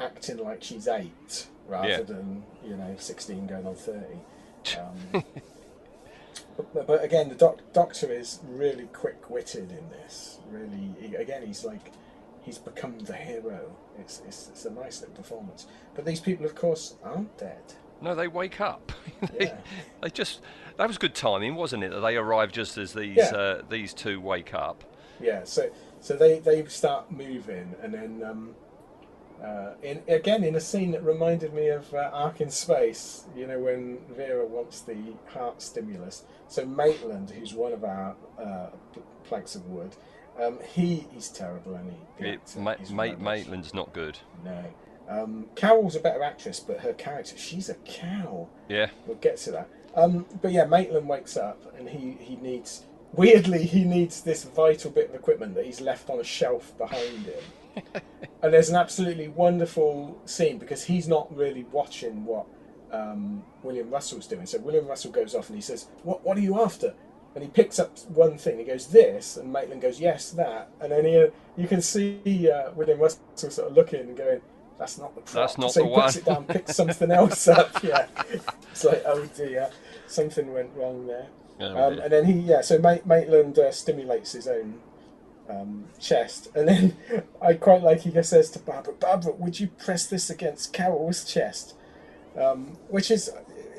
acting 0.00 0.38
like 0.38 0.62
she's 0.62 0.86
eight 0.88 1.48
rather 1.66 1.88
Yeah. 1.88 2.02
than 2.02 2.44
you 2.64 2.76
know 2.76 2.94
sixteen 2.98 3.46
going 3.48 3.66
on 3.66 3.74
thirty. 3.74 4.20
Um, 4.78 5.22
but, 6.72 6.86
but 6.86 7.04
again, 7.04 7.28
the 7.28 7.34
doc, 7.34 7.58
doctor 7.72 8.10
is 8.10 8.40
really 8.48 8.86
quick-witted 8.92 9.70
in 9.70 9.90
this. 9.90 10.38
Really, 10.50 10.94
he, 11.00 11.14
again, 11.16 11.44
he's 11.46 11.64
like 11.64 11.92
he's 12.42 12.58
become 12.58 12.98
the 13.00 13.12
hero. 13.14 13.76
It's, 13.98 14.22
it's 14.26 14.48
it's 14.48 14.64
a 14.64 14.70
nice 14.70 15.00
little 15.00 15.16
performance. 15.16 15.66
But 15.94 16.04
these 16.04 16.20
people, 16.20 16.46
of 16.46 16.54
course, 16.54 16.94
aren't 17.02 17.36
dead. 17.38 17.74
No, 18.04 18.14
they 18.14 18.28
wake 18.28 18.60
up. 18.60 18.92
they, 19.38 19.46
Yeah. 19.46 19.56
they 20.02 20.10
just 20.10 20.40
that 20.76 20.86
was 20.88 20.98
good 20.98 21.14
timing, 21.14 21.54
wasn't 21.54 21.84
it? 21.84 21.90
That 21.90 22.00
they 22.00 22.16
arrive 22.16 22.52
just 22.52 22.76
as 22.78 22.92
these 22.92 23.16
Yeah. 23.16 23.30
uh, 23.34 23.62
these 23.68 23.94
two 23.94 24.20
wake 24.20 24.52
up. 24.54 24.84
Yeah, 25.20 25.44
so 25.44 25.70
so 26.00 26.14
they, 26.16 26.38
they 26.40 26.64
start 26.66 27.10
moving, 27.10 27.74
and 27.82 27.94
then 27.94 28.22
um, 28.22 28.54
uh, 29.42 29.70
in 29.82 30.02
again 30.08 30.44
in 30.44 30.54
a 30.54 30.60
scene 30.60 30.90
that 30.90 31.02
reminded 31.02 31.54
me 31.54 31.68
of 31.68 31.92
uh, 31.94 32.10
Ark 32.12 32.40
in 32.40 32.50
Space. 32.50 33.24
You 33.36 33.46
know 33.46 33.58
when 33.58 33.98
Vira 34.10 34.44
wants 34.46 34.80
the 34.80 34.96
heart 35.28 35.62
stimulus. 35.62 36.24
So 36.48 36.66
Maitland, 36.66 37.30
who's 37.30 37.54
one 37.54 37.72
of 37.72 37.84
our 37.84 38.14
uh, 38.38 38.66
planks 39.24 39.54
of 39.54 39.64
wood, 39.66 39.96
um, 40.40 40.58
he 40.74 41.06
is 41.16 41.30
terrible, 41.30 41.74
and 41.74 41.90
he. 42.18 42.26
It, 42.26 42.54
Ma- 42.58 42.76
Ma- 42.90 43.16
Maitland's 43.16 43.72
not 43.72 43.92
good. 43.94 44.18
No, 44.44 44.62
Um, 45.08 45.46
Carol's 45.54 45.96
a 45.96 46.00
better 46.00 46.22
actress, 46.22 46.60
but 46.60 46.80
her 46.80 46.92
character, 46.94 47.36
she's 47.36 47.68
a 47.68 47.74
cow. 47.74 48.48
Yeah. 48.68 48.90
We'll 49.06 49.16
get 49.16 49.36
to 49.38 49.50
that. 49.52 49.68
Um, 49.94 50.26
but 50.42 50.52
yeah, 50.52 50.64
Maitland 50.64 51.08
wakes 51.08 51.36
up 51.36 51.74
and 51.78 51.88
he, 51.88 52.16
he 52.20 52.36
needs, 52.36 52.84
weirdly, 53.12 53.64
he 53.66 53.84
needs 53.84 54.22
this 54.22 54.44
vital 54.44 54.90
bit 54.90 55.10
of 55.10 55.14
equipment 55.14 55.54
that 55.54 55.66
he's 55.66 55.80
left 55.80 56.10
on 56.10 56.20
a 56.20 56.24
shelf 56.24 56.76
behind 56.78 57.26
him. 57.26 57.42
and 58.42 58.52
there's 58.52 58.70
an 58.70 58.76
absolutely 58.76 59.28
wonderful 59.28 60.20
scene 60.24 60.58
because 60.58 60.84
he's 60.84 61.08
not 61.08 61.34
really 61.36 61.64
watching 61.70 62.24
what 62.24 62.46
um, 62.92 63.42
William 63.62 63.90
Russell's 63.90 64.26
doing. 64.26 64.46
So 64.46 64.58
William 64.58 64.86
Russell 64.86 65.10
goes 65.10 65.34
off 65.34 65.48
and 65.48 65.56
he 65.56 65.62
says, 65.62 65.88
"What 66.02 66.24
What 66.24 66.36
are 66.36 66.40
you 66.40 66.60
after?" 66.60 66.94
And 67.34 67.42
he 67.42 67.50
picks 67.50 67.80
up 67.80 67.98
one 68.08 68.38
thing. 68.38 68.58
He 68.58 68.64
goes, 68.64 68.86
"This," 68.86 69.36
and 69.36 69.52
Maitland 69.52 69.82
goes, 69.82 70.00
"Yes, 70.00 70.30
that." 70.32 70.70
And 70.80 70.92
then 70.92 71.04
he, 71.04 71.26
you 71.60 71.68
can 71.68 71.82
see 71.82 72.48
uh, 72.50 72.70
William 72.74 73.00
Russell 73.00 73.20
sort 73.34 73.58
of 73.58 73.76
looking 73.76 74.00
and 74.00 74.16
going, 74.16 74.40
"That's 74.78 74.98
not 74.98 75.14
the 75.14 75.20
prop." 75.20 75.34
That's 75.34 75.58
not 75.58 75.72
so 75.72 75.80
the 75.80 75.88
he 75.88 75.94
puts 75.94 76.14
one. 76.14 76.22
it 76.22 76.24
down, 76.24 76.44
picks 76.44 76.76
something 76.76 77.10
else 77.10 77.48
up. 77.60 77.82
Yeah, 77.82 78.06
it's 78.70 78.84
like, 78.84 79.02
oh 79.06 79.26
dear, 79.36 79.70
something 80.06 80.52
went 80.52 80.70
wrong 80.74 81.06
there. 81.06 81.26
Oh, 81.60 81.86
um, 81.86 81.98
and 82.00 82.12
then 82.12 82.24
he, 82.24 82.32
yeah, 82.32 82.60
so 82.62 82.78
Maitland 82.78 83.58
uh, 83.58 83.70
stimulates 83.70 84.32
his 84.32 84.48
own 84.48 84.80
um, 85.48 85.84
chest, 86.00 86.48
and 86.54 86.68
then 86.68 86.96
I 87.42 87.54
quite 87.54 87.82
like 87.82 88.00
he 88.00 88.22
says 88.22 88.50
to 88.50 88.58
Barbara, 88.58 88.94
"Barbara, 88.94 89.32
would 89.32 89.60
you 89.60 89.68
press 89.68 90.06
this 90.06 90.30
against 90.30 90.72
Carol's 90.72 91.24
chest?" 91.24 91.74
Um, 92.36 92.78
which 92.88 93.10
is 93.10 93.30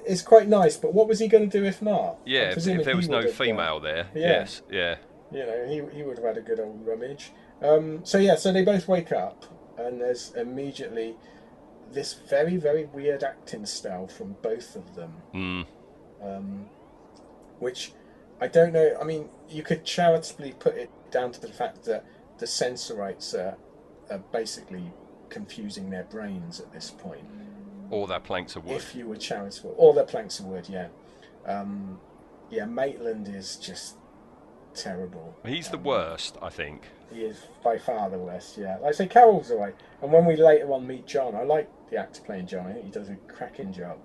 is 0.05 0.21
quite 0.21 0.47
nice. 0.47 0.77
But 0.77 0.93
what 0.93 1.08
was 1.08 1.19
he 1.19 1.27
going 1.27 1.49
to 1.49 1.60
do 1.60 1.65
if 1.65 1.81
not? 1.81 2.17
Yeah, 2.25 2.51
if, 2.51 2.65
if 2.67 2.86
there 2.86 2.95
was 2.95 3.10
no 3.10 3.27
female 3.27 3.79
there. 3.79 4.08
Yeah. 4.13 4.27
Yes, 4.27 4.62
yeah. 4.71 4.95
you 5.31 5.45
know, 5.45 5.65
he, 5.67 5.97
he 5.97 6.03
would 6.03 6.17
have 6.17 6.25
had 6.25 6.38
a 6.38 6.41
good 6.41 6.60
old 6.60 6.86
rummage. 6.86 7.31
Um, 7.62 8.05
so 8.05 8.17
yeah, 8.17 8.36
so 8.36 8.51
they 8.51 8.63
both 8.63 8.88
wake 8.88 9.12
up, 9.12 9.45
and 9.78 10.00
there's 10.02 10.32
immediately 10.34 11.16
this 11.92 12.14
very 12.14 12.58
very 12.58 12.86
weird 12.86 13.24
acting 13.24 13.66
style 13.66 14.08
from 14.08 14.36
both 14.42 14.76
of 14.76 14.96
them, 14.96 15.14
Mm. 15.34 15.66
um, 16.22 16.66
which 17.60 17.94
I 18.42 18.48
don't 18.48 18.74
know. 18.74 18.98
I 19.00 19.04
mean, 19.06 19.30
you 19.50 19.64
could 19.64 19.86
charitably 19.86 20.54
put 20.60 20.76
it 20.76 20.90
down 21.10 21.32
to 21.32 21.40
the 21.40 21.48
fact 21.48 21.86
that 21.86 22.04
the 22.38 22.48
Sensorites 22.48 23.34
are, 23.34 23.56
are 24.10 24.18
basically 24.34 24.92
confusing 25.30 25.90
their 25.90 26.04
brains 26.04 26.60
at 26.60 26.72
this 26.74 26.92
point. 26.92 27.26
All 27.92 28.06
their 28.08 28.20
planks 28.20 28.56
of 28.58 28.66
wood. 28.66 28.76
If 28.78 28.94
you 28.96 29.08
were 29.08 29.16
charitable, 29.16 29.72
all 29.78 29.94
their 29.94 30.04
planks 30.06 30.40
of 30.40 30.48
wood, 30.48 30.68
yeah, 30.68 30.88
um, 31.46 32.00
yeah. 32.50 32.66
Maitland 32.66 33.28
is 33.30 33.56
just 33.56 33.96
terrible. 34.74 35.36
He's 35.46 35.70
the 35.70 35.78
worst, 35.78 36.38
I 36.42 36.50
think. 36.50 36.90
He 37.12 37.22
is 37.22 37.46
by 37.63 37.78
far 37.78 38.10
the 38.10 38.18
worst, 38.18 38.58
yeah. 38.58 38.78
Like 38.78 38.89
I 38.89 38.91
say, 38.91 39.08
Carol's 39.08 39.52
away. 39.52 39.74
And 40.02 40.12
when 40.12 40.26
we 40.26 40.36
later 40.36 40.72
on 40.74 40.86
meet 40.88 41.06
John, 41.06 41.36
I 41.36 41.44
like 41.44 41.70
the 41.89 41.98
actor 41.98 42.22
playing 42.22 42.48
John. 42.48 42.68
I 42.68 42.74
think 42.74 42.86
he 42.86 42.91
does 42.91 43.10
a 43.10 43.15
cracking 43.28 43.72
job. 43.72 43.98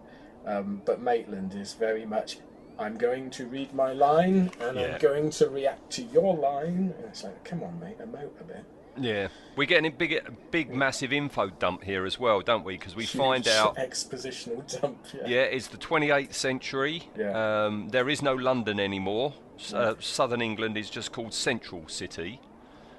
Um, 0.46 0.82
but 0.84 1.00
Maitland 1.00 1.54
is 1.54 1.74
very 1.74 2.06
much, 2.06 2.38
I'm 2.78 2.96
going 2.96 3.30
to 3.30 3.46
read 3.46 3.74
my 3.74 3.92
line 3.92 4.50
and 4.60 4.78
Yeah. 4.78 4.94
I'm 4.94 4.98
going 5.00 5.30
to 5.30 5.48
react 5.50 5.90
to 5.92 6.02
your 6.02 6.36
line. 6.36 6.94
And 6.96 7.04
it's 7.06 7.24
like, 7.24 7.42
come 7.44 7.62
on, 7.62 7.78
mate, 7.80 7.98
emote 7.98 8.40
a 8.40 8.44
bit. 8.44 8.64
Yeah, 8.98 9.28
we're 9.56 9.66
getting 9.66 9.90
a 9.90 9.94
big, 9.94 10.20
big, 10.50 10.74
massive 10.74 11.12
info 11.12 11.48
dump 11.48 11.84
here 11.84 12.04
as 12.04 12.18
well, 12.18 12.40
don't 12.40 12.64
we? 12.64 12.76
Because 12.76 12.96
we 12.96 13.06
find 13.06 13.46
out, 13.48 13.76
expositional 13.76 14.80
dump. 14.80 14.98
Yeah. 15.14 15.26
yeah, 15.26 15.42
it's 15.42 15.68
the 15.68 15.78
28th 15.78 16.34
century. 16.34 17.08
Yeah. 17.16 17.64
Um, 17.64 17.88
there 17.90 18.08
is 18.08 18.20
no 18.20 18.34
London 18.34 18.80
anymore. 18.80 19.34
Uh, 19.72 19.94
Southern 20.00 20.42
England 20.42 20.76
is 20.76 20.90
just 20.90 21.12
called 21.12 21.32
Central 21.32 21.86
City. 21.88 22.40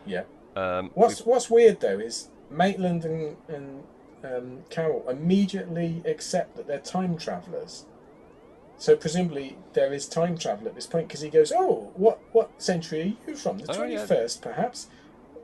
Yeah. 0.06 0.24
Um, 0.56 0.92
What's 0.94 1.22
What's 1.22 1.50
weird 1.50 1.80
though 1.80 2.00
is 2.00 2.30
Maitland 2.50 3.06
and, 3.06 3.38
and 3.48 3.84
um, 4.24 4.64
Carol 4.70 5.08
immediately 5.10 6.02
accept 6.06 6.56
that 6.58 6.68
they're 6.68 6.80
time 6.80 7.18
travelers. 7.18 7.86
So 8.78 8.96
presumably 8.96 9.58
there 9.74 9.94
is 9.94 10.08
time 10.08 10.38
travel 10.38 10.68
at 10.68 10.76
this 10.76 10.88
point 10.88 11.08
because 11.08 11.22
he 11.22 11.30
goes, 11.30 11.54
"Oh, 11.56 11.92
what 11.96 12.20
what 12.32 12.62
century 12.62 13.18
are 13.28 13.32
you 13.32 13.38
from? 13.38 13.60
The 13.60 13.72
Oh, 13.72 13.76
twenty 13.76 13.98
first, 13.98 14.42
perhaps?" 14.42 14.88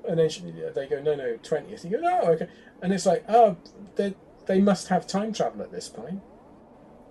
And 0.08 0.20
then 0.20 0.30
she, 0.30 0.42
they 0.42 0.88
go, 0.88 1.02
"No, 1.02 1.16
no, 1.16 1.38
twentieth. 1.44 1.84
He 1.84 1.90
goes, 1.90 2.02
"Oh, 2.04 2.32
okay." 2.32 2.48
And 2.82 2.92
it's 2.94 3.06
like, 3.06 3.24
"Oh, 3.30 3.58
they 3.96 4.16
they 4.46 4.60
must 4.60 4.88
have 4.88 5.08
time 5.08 5.34
travel 5.34 5.62
at 5.62 5.72
this 5.72 5.88
point 5.90 6.22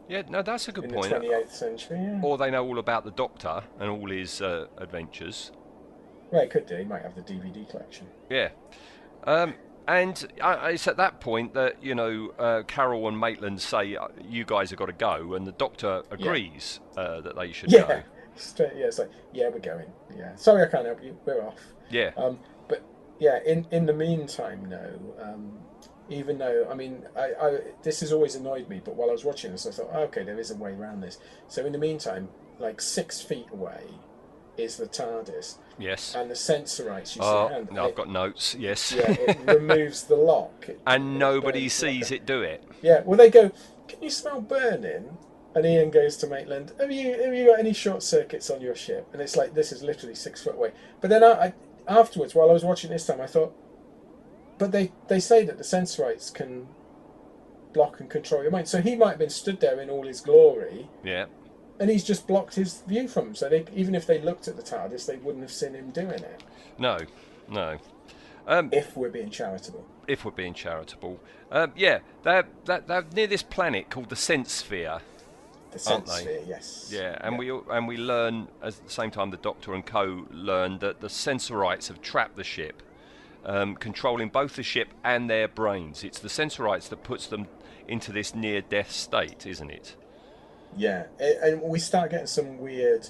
yeah, 0.09 0.23
no, 0.29 0.43
that's 0.43 0.69
a 0.69 0.73
good 0.73 0.85
in 0.85 0.91
point. 0.93 1.11
the 1.11 1.19
twenty 1.19 1.35
eighth 1.35 1.55
century." 1.55 1.99
Yeah. 1.99 2.21
Or 2.23 2.39
they 2.39 2.51
know 2.51 2.65
all 2.67 2.79
about 2.79 3.05
the 3.05 3.11
Doctor 3.11 3.65
and 3.79 3.91
all 3.91 4.11
his 4.11 4.41
uh, 4.41 4.67
adventures. 4.79 5.53
Well, 6.31 6.43
it 6.43 6.51
could 6.51 6.67
do. 6.67 6.77
He 6.77 6.85
might 6.85 7.03
have 7.03 7.15
the 7.15 7.23
DVD 7.23 7.69
collection. 7.69 8.07
Yeah. 8.29 8.51
Um, 9.25 9.55
and 9.89 10.27
it's 10.39 10.89
at 10.89 10.97
that 10.97 11.21
point 11.21 11.55
that, 11.55 11.83
you 11.83 11.95
know, 11.95 12.33
uh, 12.39 12.63
Carol 12.67 13.07
and 13.09 13.19
Maitland 13.19 13.61
say, 13.61 13.95
uh, 13.97 14.09
you 14.29 14.45
guys 14.45 14.71
have 14.71 14.79
got 14.79 14.87
to 14.87 14.93
go, 14.93 15.35
and 15.35 15.47
the 15.47 15.53
doctor 15.53 16.03
agrees 16.11 16.81
uh, 16.97 17.21
that 17.21 17.37
they 17.37 17.53
should 17.53 17.71
Yeah. 17.71 17.87
go. 17.87 18.03
Straight, 18.35 18.73
yeah, 18.77 18.87
it's 18.87 18.99
like, 18.99 19.11
yeah, 19.33 19.49
we're 19.49 19.61
going. 19.61 19.87
Yeah. 20.15 20.35
Sorry, 20.37 20.63
I 20.63 20.69
can't 20.69 20.85
help 20.85 21.03
you. 21.03 21.17
We're 21.25 21.43
off. 21.47 21.55
Yeah. 21.89 22.11
Um, 22.19 22.39
but 22.69 22.83
yeah, 23.19 23.39
in 23.47 23.67
in 23.71 23.87
the 23.87 23.95
meantime, 23.95 24.69
no. 24.69 25.15
Um, 25.23 25.59
even 26.11 26.37
though 26.37 26.67
I 26.71 26.75
mean, 26.75 27.07
I, 27.17 27.31
I 27.41 27.59
this 27.83 28.01
has 28.01 28.13
always 28.13 28.35
annoyed 28.35 28.69
me, 28.69 28.83
but 28.85 28.95
while 28.95 29.09
I 29.09 29.13
was 29.13 29.25
watching 29.25 29.53
this, 29.53 29.67
I 29.67 29.71
thought, 29.71 29.89
oh, 29.91 30.03
okay, 30.03 30.23
there 30.23 30.39
is 30.39 30.51
a 30.51 30.57
way 30.57 30.73
around 30.73 31.01
this. 31.01 31.17
So 31.49 31.65
in 31.65 31.73
the 31.73 31.79
meantime, 31.79 32.29
like 32.59 32.83
six 32.83 33.23
feet 33.23 33.47
away, 33.53 33.85
is 34.59 34.77
the 34.77 34.87
TARDIS, 34.87 35.57
Yes. 35.79 36.15
and 36.15 36.31
the 36.31 36.37
sensorites 36.37 37.17
you 37.17 37.23
see 37.23 37.29
Oh, 37.29 37.49
hand. 37.49 37.69
no, 37.73 37.89
I've 37.89 37.95
got 37.95 38.09
notes, 38.09 38.55
yes. 38.59 38.93
Yeah, 38.93 39.11
it 39.11 39.39
removes 39.47 40.05
the 40.05 40.17
lock. 40.17 40.67
It- 40.69 40.81
and 40.87 41.17
it 41.17 41.19
nobody 41.19 41.63
burns 41.65 41.81
the 41.81 41.87
lock. 41.87 41.95
sees 41.95 42.11
it 42.13 42.27
do 42.27 42.43
it. 42.43 42.63
Yeah, 42.83 43.03
well, 43.05 43.19
they 43.19 43.31
go, 43.31 43.51
can 43.89 44.03
you 44.03 44.11
smell 44.11 44.41
burning? 44.41 45.17
And 45.55 45.65
Ian 45.65 45.91
goes 45.91 46.19
to 46.19 46.27
Maitland, 46.27 46.73
have 46.79 46.93
you 46.93 47.13
have 47.23 47.33
you 47.35 47.47
got 47.47 47.59
any 47.59 47.73
short 47.73 48.03
circuits 48.03 48.51
on 48.51 48.61
your 48.61 48.75
ship? 48.75 49.09
And 49.15 49.23
it's 49.23 49.37
like, 49.37 49.55
this 49.55 49.73
is 49.73 49.83
literally 49.83 50.15
six 50.15 50.43
foot 50.45 50.55
away. 50.55 50.73
But 51.01 51.09
then 51.09 51.25
I, 51.25 51.31
I, 51.31 51.55
afterwards, 51.89 52.35
while 52.35 52.51
I 52.51 52.53
was 52.53 52.63
watching 52.63 52.91
this 52.91 53.07
time, 53.07 53.23
I 53.23 53.27
thought, 53.27 53.55
but 54.59 54.71
they, 54.73 54.93
they 55.09 55.19
say 55.19 55.45
that 55.47 55.57
the 55.57 55.65
sensorites 55.65 56.29
can 56.29 56.69
block 57.73 58.01
and 58.01 58.11
control 58.11 58.43
your 58.43 58.51
mind. 58.51 58.69
So 58.69 58.83
he 58.83 58.97
might 58.97 59.11
have 59.11 59.19
been 59.19 59.31
stood 59.31 59.61
there 59.61 59.81
in 59.81 59.89
all 59.89 60.07
his 60.07 60.21
glory, 60.21 60.89
Yeah. 61.03 61.25
And 61.81 61.91
he's 61.91 62.05
just 62.05 62.27
blocked 62.27 62.55
his 62.55 62.83
view 62.83 63.09
from 63.09 63.27
them. 63.27 63.35
So 63.35 63.49
they, 63.49 63.65
even 63.75 63.95
if 63.95 64.07
they 64.07 64.21
looked 64.21 64.49
at 64.49 64.57
the 64.57 64.63
TARDIS, 64.63 65.07
they 65.07 65.17
wouldn't 65.17 65.43
have 65.45 65.53
seen 65.53 65.75
him 65.75 65.91
doing 65.91 66.11
it. 66.11 66.43
No, 66.79 66.99
no. 67.49 67.79
Um, 68.47 68.71
If 68.73 68.97
we're 68.97 69.11
being 69.11 69.31
charitable. 69.31 69.85
if 70.07 70.25
we're 70.25 70.31
being 70.31 70.55
charitable. 70.55 71.19
Um, 71.51 71.73
yeah, 71.77 71.99
they're, 72.23 72.45
they're, 72.65 72.81
they're 72.87 73.05
near 73.15 73.27
this 73.27 73.43
planet 73.43 73.91
called 73.91 74.09
the 74.09 74.17
Sense 74.17 74.53
Sphere. 74.53 75.01
The 75.73 75.91
Aren't 75.91 76.09
sense 76.09 76.15
they? 76.15 76.23
sphere, 76.23 76.43
yes. 76.47 76.89
Yeah, 76.93 77.19
and 77.21 77.39
we 77.39 77.51
and 77.51 77.87
we 77.89 77.97
learn 77.97 78.49
at 78.63 78.75
the 78.83 78.91
same 78.91 79.11
time 79.11 79.31
the 79.31 79.37
Doctor 79.37 79.75
and 79.75 79.85
Co 79.85 80.27
learn 80.31 80.79
that 80.79 81.01
the 81.01 81.09
Sensorites 81.11 81.89
have 81.89 82.01
trapped 82.01 82.37
the 82.37 82.45
ship, 82.45 82.83
um, 83.45 83.75
controlling 83.75 84.29
both 84.29 84.55
the 84.57 84.63
ship 84.63 84.89
and 85.05 85.29
their 85.29 85.49
brains. 85.49 86.03
It's 86.05 86.21
the 86.21 86.29
Sensorites 86.31 86.89
that 86.89 87.03
puts 87.03 87.27
them 87.27 87.49
into 87.89 88.11
this 88.13 88.35
near-death 88.35 88.91
state, 88.93 89.45
isn't 89.45 89.71
it? 89.71 89.97
Yeah, 90.77 91.07
and 91.19 91.63
we 91.63 91.79
start 91.79 92.11
getting 92.11 92.27
some 92.27 92.59
weird, 92.59 93.09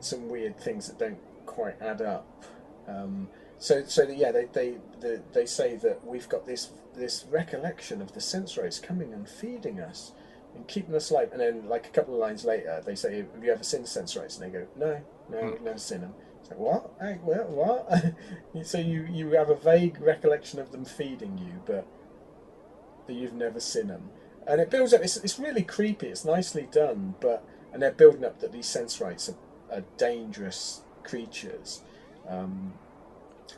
some 0.00 0.28
weird 0.28 0.58
things 0.58 0.88
that 0.88 0.98
don't 0.98 1.18
quite 1.46 1.80
add 1.80 2.02
up. 2.02 2.44
Um, 2.86 3.28
so, 3.58 3.84
so 3.84 4.02
yeah, 4.02 4.32
they 4.32 4.44
they, 4.46 4.74
they 5.00 5.18
they 5.32 5.46
say 5.46 5.76
that 5.76 6.06
we've 6.06 6.28
got 6.28 6.46
this 6.46 6.70
this 6.94 7.24
recollection 7.30 8.02
of 8.02 8.12
the 8.12 8.20
sensorites 8.20 8.78
coming 8.78 9.12
and 9.12 9.28
feeding 9.28 9.80
us 9.80 10.12
and 10.54 10.66
keeping 10.66 10.94
us 10.94 11.10
alive. 11.10 11.30
And 11.32 11.40
then, 11.40 11.68
like 11.68 11.86
a 11.86 11.90
couple 11.90 12.14
of 12.14 12.20
lines 12.20 12.44
later, 12.44 12.82
they 12.84 12.94
say, 12.94 13.18
"Have 13.18 13.44
you 13.44 13.52
ever 13.52 13.64
seen 13.64 13.82
the 13.82 13.88
sensorites?" 13.88 14.38
And 14.38 14.46
they 14.46 14.58
go, 14.58 14.66
"No, 14.76 15.00
no, 15.30 15.50
we've 15.50 15.62
never 15.62 15.78
seen 15.78 16.02
them." 16.02 16.14
It's 16.40 16.50
like, 16.50 16.58
what? 16.58 16.92
What? 17.22 17.50
What? 17.50 18.14
so 18.66 18.78
you 18.78 19.06
you 19.10 19.30
have 19.32 19.50
a 19.50 19.56
vague 19.56 20.00
recollection 20.00 20.58
of 20.60 20.72
them 20.72 20.84
feeding 20.84 21.38
you, 21.38 21.62
but 21.64 21.86
that 23.06 23.14
you've 23.14 23.34
never 23.34 23.60
seen 23.60 23.88
them. 23.88 24.10
And 24.46 24.60
it 24.60 24.70
builds 24.70 24.94
up. 24.94 25.02
It's, 25.02 25.16
it's 25.18 25.38
really 25.38 25.62
creepy. 25.62 26.08
It's 26.08 26.24
nicely 26.24 26.68
done, 26.70 27.14
but 27.20 27.44
and 27.72 27.82
they're 27.82 27.92
building 27.92 28.24
up 28.24 28.40
that 28.40 28.52
these 28.52 28.66
sensorites 28.66 29.28
are, 29.28 29.76
are 29.76 29.84
dangerous 29.96 30.82
creatures. 31.02 31.82
Um, 32.28 32.74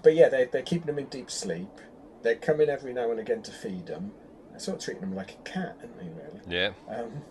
but 0.02 0.14
yeah, 0.14 0.28
they 0.28 0.46
they're 0.46 0.62
keeping 0.62 0.86
them 0.86 0.98
in 0.98 1.06
deep 1.06 1.30
sleep. 1.30 1.80
They're 2.22 2.36
coming 2.36 2.68
every 2.68 2.92
now 2.92 3.10
and 3.10 3.20
again 3.20 3.42
to 3.42 3.52
feed 3.52 3.86
them. 3.86 4.12
They're 4.50 4.60
sort 4.60 4.78
of 4.78 4.84
treating 4.84 5.02
them 5.02 5.14
like 5.14 5.32
a 5.32 5.48
cat, 5.48 5.76
aren't 5.80 5.98
they? 5.98 6.08
Really. 6.08 6.40
Yeah. 6.48 6.72
Um, 6.88 7.22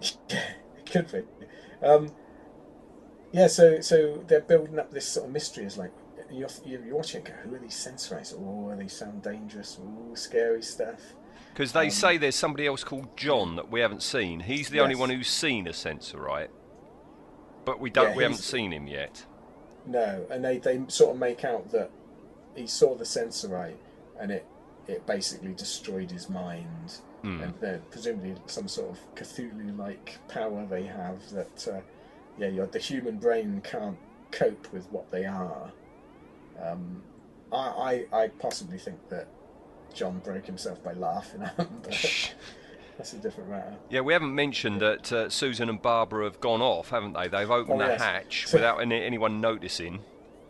it 0.00 0.16
could 0.86 1.10
be. 1.10 1.22
Um, 1.82 2.10
yeah, 3.32 3.46
so 3.46 3.80
so 3.80 4.24
they're 4.26 4.40
building 4.40 4.78
up 4.78 4.90
this 4.90 5.06
sort 5.06 5.26
of 5.26 5.32
mystery. 5.32 5.64
It's 5.64 5.76
like 5.76 5.92
you're, 6.30 6.48
you're 6.64 6.96
watching 6.96 7.20
it. 7.20 7.26
Go, 7.26 7.32
who 7.44 7.54
are 7.54 7.58
these 7.58 7.74
sensorites? 7.74 8.34
Oh, 8.36 8.74
they 8.76 8.88
sound 8.88 9.22
dangerous. 9.22 9.78
Oh, 9.80 10.14
scary 10.14 10.62
stuff. 10.62 11.14
Because 11.52 11.72
they 11.72 11.84
Um, 11.86 11.90
say 11.90 12.16
there's 12.18 12.36
somebody 12.36 12.66
else 12.66 12.84
called 12.84 13.16
John 13.16 13.56
that 13.56 13.70
we 13.70 13.80
haven't 13.80 14.02
seen. 14.02 14.40
He's 14.40 14.68
the 14.68 14.80
only 14.80 14.94
one 14.94 15.10
who's 15.10 15.28
seen 15.28 15.66
a 15.66 15.72
Sensorite, 15.72 16.50
but 17.64 17.80
we 17.80 17.90
don't. 17.90 18.10
Yeah, 18.10 18.16
we 18.16 18.22
haven't 18.22 18.38
seen 18.38 18.72
him 18.72 18.86
yet. 18.86 19.24
No, 19.86 20.26
and 20.30 20.44
they, 20.44 20.58
they 20.58 20.80
sort 20.88 21.14
of 21.14 21.18
make 21.20 21.44
out 21.44 21.70
that 21.72 21.90
he 22.54 22.66
saw 22.66 22.94
the 22.94 23.04
sensorite 23.04 23.76
and 24.20 24.30
it 24.30 24.44
it 24.86 25.06
basically 25.06 25.52
destroyed 25.54 26.10
his 26.10 26.28
mind, 26.28 27.00
Hmm. 27.22 27.40
and 27.42 27.54
then 27.60 27.82
presumably 27.90 28.34
some 28.46 28.68
sort 28.68 28.90
of 28.90 28.98
Cthulhu-like 29.16 30.18
power 30.28 30.66
they 30.66 30.84
have 30.84 31.28
that, 31.30 31.68
uh, 31.68 31.80
yeah, 32.38 32.64
the 32.70 32.78
human 32.78 33.16
brain 33.18 33.60
can't 33.64 33.98
cope 34.30 34.72
with 34.72 34.86
what 34.92 35.10
they 35.10 35.24
are. 35.26 35.72
Um, 36.62 37.02
I, 37.52 38.06
I, 38.12 38.22
I 38.24 38.28
possibly 38.28 38.78
think 38.78 39.08
that 39.08 39.26
John 39.94 40.18
broke 40.20 40.46
himself 40.46 40.82
by 40.82 40.92
laughing 40.92 41.42
at 41.42 41.56
him, 41.56 41.68
but 41.82 41.90
that's 42.98 43.12
a 43.12 43.16
different 43.18 43.50
matter. 43.50 43.76
Yeah, 43.90 44.00
we 44.00 44.12
haven't 44.12 44.34
mentioned 44.34 44.80
that 44.80 45.12
uh, 45.12 45.28
Susan 45.30 45.68
and 45.68 45.80
Barbara 45.80 46.24
have 46.24 46.40
gone 46.40 46.60
off, 46.62 46.90
haven't 46.90 47.14
they? 47.14 47.28
They've 47.28 47.50
opened 47.50 47.80
Oh, 47.82 47.84
the 47.86 47.92
yes. 47.92 48.02
hatch 48.02 48.46
So- 48.46 48.58
without 48.58 48.80
any, 48.80 49.02
anyone 49.02 49.40
noticing. 49.40 50.00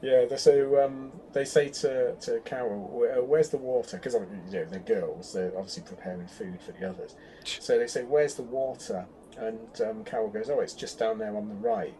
Yeah, 0.00 0.36
so 0.36 0.84
um, 0.84 1.10
they 1.32 1.44
say 1.44 1.70
to, 1.70 2.14
to 2.20 2.38
Carol, 2.44 2.88
"Where's 3.26 3.48
the 3.48 3.56
water?" 3.56 3.96
Because 3.96 4.14
you 4.14 4.20
know 4.60 4.64
they're 4.64 4.78
girls; 4.78 5.32
they're 5.32 5.50
obviously 5.56 5.82
preparing 5.82 6.28
food 6.28 6.60
for 6.62 6.70
the 6.70 6.88
others. 6.88 7.16
So 7.44 7.76
they 7.80 7.88
say, 7.88 8.04
"Where's 8.04 8.34
the 8.34 8.44
water?" 8.44 9.06
And 9.36 9.58
um, 9.84 10.04
Carol 10.04 10.28
goes, 10.28 10.50
"Oh, 10.50 10.60
it's 10.60 10.74
just 10.74 11.00
down 11.00 11.18
there 11.18 11.36
on 11.36 11.48
the 11.48 11.56
right." 11.56 11.96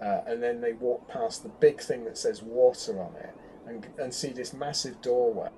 Uh, 0.00 0.22
and 0.26 0.42
then 0.42 0.62
they 0.62 0.72
walk 0.72 1.06
past 1.06 1.42
the 1.42 1.50
big 1.50 1.82
thing 1.82 2.06
that 2.06 2.16
says 2.16 2.42
"water" 2.42 2.98
on 2.98 3.14
it, 3.16 3.34
and 3.66 3.86
and 3.98 4.14
see 4.14 4.28
this 4.30 4.54
massive 4.54 5.02
doorway, 5.02 5.50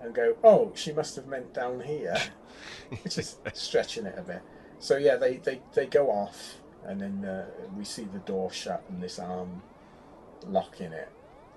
and 0.00 0.14
go, 0.14 0.36
"Oh, 0.42 0.72
she 0.74 0.92
must 0.92 1.16
have 1.16 1.26
meant 1.26 1.52
down 1.54 1.80
here," 1.80 2.16
which 3.02 3.18
is 3.18 3.36
stretching 3.52 4.06
it 4.06 4.14
a 4.16 4.22
bit. 4.22 4.42
So 4.78 4.96
yeah, 4.96 5.16
they, 5.16 5.38
they, 5.38 5.60
they 5.74 5.86
go 5.86 6.10
off, 6.10 6.56
and 6.84 7.00
then 7.00 7.24
uh, 7.24 7.46
we 7.76 7.84
see 7.84 8.04
the 8.04 8.20
door 8.20 8.50
shut 8.50 8.84
and 8.88 9.02
this 9.02 9.18
arm 9.18 9.62
locking 10.46 10.92
it. 10.92 11.10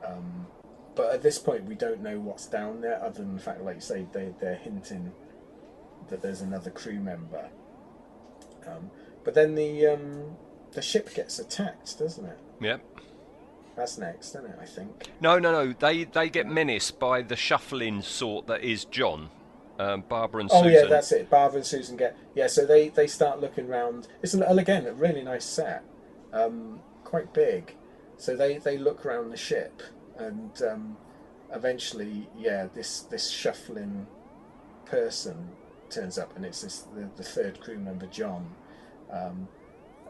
Um, 0.05 0.47
but 0.95 1.13
at 1.13 1.21
this 1.21 1.37
point, 1.37 1.65
we 1.65 1.75
don't 1.75 2.01
know 2.01 2.19
what's 2.19 2.47
down 2.47 2.81
there, 2.81 3.01
other 3.03 3.19
than 3.19 3.35
the 3.35 3.41
fact, 3.41 3.61
like 3.61 3.75
you 3.75 3.81
say, 3.81 4.07
they 4.11 4.33
they're 4.39 4.55
hinting 4.55 5.11
that 6.09 6.21
there's 6.21 6.41
another 6.41 6.69
crew 6.69 6.99
member. 6.99 7.49
Um, 8.67 8.91
but 9.23 9.33
then 9.33 9.55
the 9.55 9.87
um, 9.87 10.35
the 10.71 10.81
ship 10.81 11.13
gets 11.13 11.39
attacked, 11.39 11.97
doesn't 11.97 12.25
it? 12.25 12.39
Yep. 12.59 12.90
That's 13.75 13.97
next, 13.97 14.29
isn't 14.29 14.45
it? 14.45 14.59
I 14.61 14.65
think. 14.65 15.09
No, 15.21 15.39
no, 15.39 15.51
no. 15.51 15.73
They 15.73 16.03
they 16.03 16.29
get 16.29 16.47
menaced 16.47 16.99
by 16.99 17.21
the 17.21 17.35
shuffling 17.35 18.01
sort 18.01 18.47
that 18.47 18.63
is 18.63 18.85
John, 18.85 19.29
um, 19.79 20.03
Barbara 20.07 20.41
and 20.41 20.49
Oh 20.51 20.63
Susan. 20.63 20.77
Oh 20.77 20.81
yeah, 20.81 20.87
that's 20.89 21.11
it. 21.11 21.29
Barbara 21.29 21.57
and 21.57 21.65
Susan 21.65 21.97
get 21.97 22.17
yeah. 22.35 22.47
So 22.47 22.65
they 22.65 22.89
they 22.89 23.07
start 23.07 23.39
looking 23.39 23.67
round. 23.67 24.07
It's 24.21 24.33
an, 24.33 24.43
again 24.43 24.85
a 24.85 24.93
really 24.93 25.23
nice 25.23 25.45
set, 25.45 25.83
um, 26.33 26.79
quite 27.03 27.33
big. 27.33 27.75
So 28.17 28.35
they 28.35 28.57
they 28.57 28.77
look 28.77 29.05
around 29.05 29.29
the 29.29 29.37
ship, 29.37 29.81
and 30.17 30.61
um, 30.61 30.97
eventually, 31.53 32.29
yeah, 32.37 32.67
this 32.73 33.01
this 33.01 33.29
shuffling 33.29 34.05
person 34.85 35.49
turns 35.89 36.17
up, 36.17 36.35
and 36.35 36.45
it's 36.45 36.61
this 36.61 36.85
the, 36.95 37.09
the 37.15 37.23
third 37.23 37.59
crew 37.61 37.79
member, 37.79 38.05
John. 38.07 38.53
Um, 39.11 39.47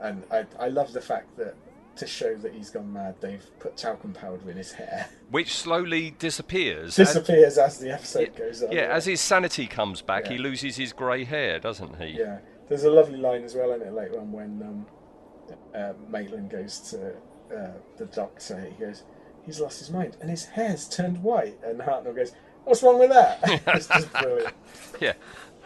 and 0.02 0.24
I 0.32 0.46
I 0.60 0.68
love 0.68 0.94
the 0.94 1.02
fact 1.02 1.38
that 1.38 1.56
to 2.02 2.08
show 2.08 2.36
that 2.36 2.52
he's 2.54 2.72
gone 2.72 2.92
mad, 2.92 3.14
they've 3.22 3.46
put 3.60 3.78
talcum 3.78 4.12
powder 4.12 4.50
in 4.50 4.58
his 4.58 4.72
hair. 4.72 5.08
which 5.30 5.56
slowly 5.56 6.16
disappears. 6.18 6.96
Disappears 6.96 7.60
as 7.60 7.78
the 7.78 7.92
episode 7.92 8.36
goes 8.36 8.64
on. 8.64 8.72
yeah, 8.72 8.90
as 8.92 9.06
his 9.06 9.22
sanity 9.22 9.68
comes 9.68 10.02
back, 10.02 10.28
he 10.28 10.40
loses 10.40 10.76
his 10.78 10.94
grey 10.94 11.24
hair, 11.24 11.60
doesn't 11.60 12.02
he? 12.02 12.18
Yeah, 12.20 12.40
there's 12.68 12.84
a 12.86 12.90
lovely 12.90 13.18
line 13.18 13.44
as 13.44 13.54
well 13.54 13.72
in 13.74 13.84
it 13.84 13.94
later 13.94 14.20
on 14.20 14.32
when 14.32 14.62
um, 14.64 14.86
uh, 15.76 15.94
Maitland 16.10 16.50
goes 16.50 16.80
to 16.92 17.14
uh, 17.56 17.72
the 17.98 18.06
doctor. 18.06 18.60
He 18.60 18.84
goes, 18.84 19.04
"He's 19.46 19.60
lost 19.60 19.78
his 19.78 19.92
mind 19.92 20.18
and 20.20 20.30
his 20.30 20.46
hair's 20.46 20.90
turned 20.90 21.22
white." 21.22 21.60
And 21.64 21.80
Hartnell 21.80 22.16
goes, 22.16 22.32
"What's 22.64 22.82
wrong 22.82 22.98
with 23.00 23.12
that?" 23.12 23.40
it's 23.68 23.88
just 23.88 24.12
brilliant. 24.14 24.54
Yeah. 25.00 25.14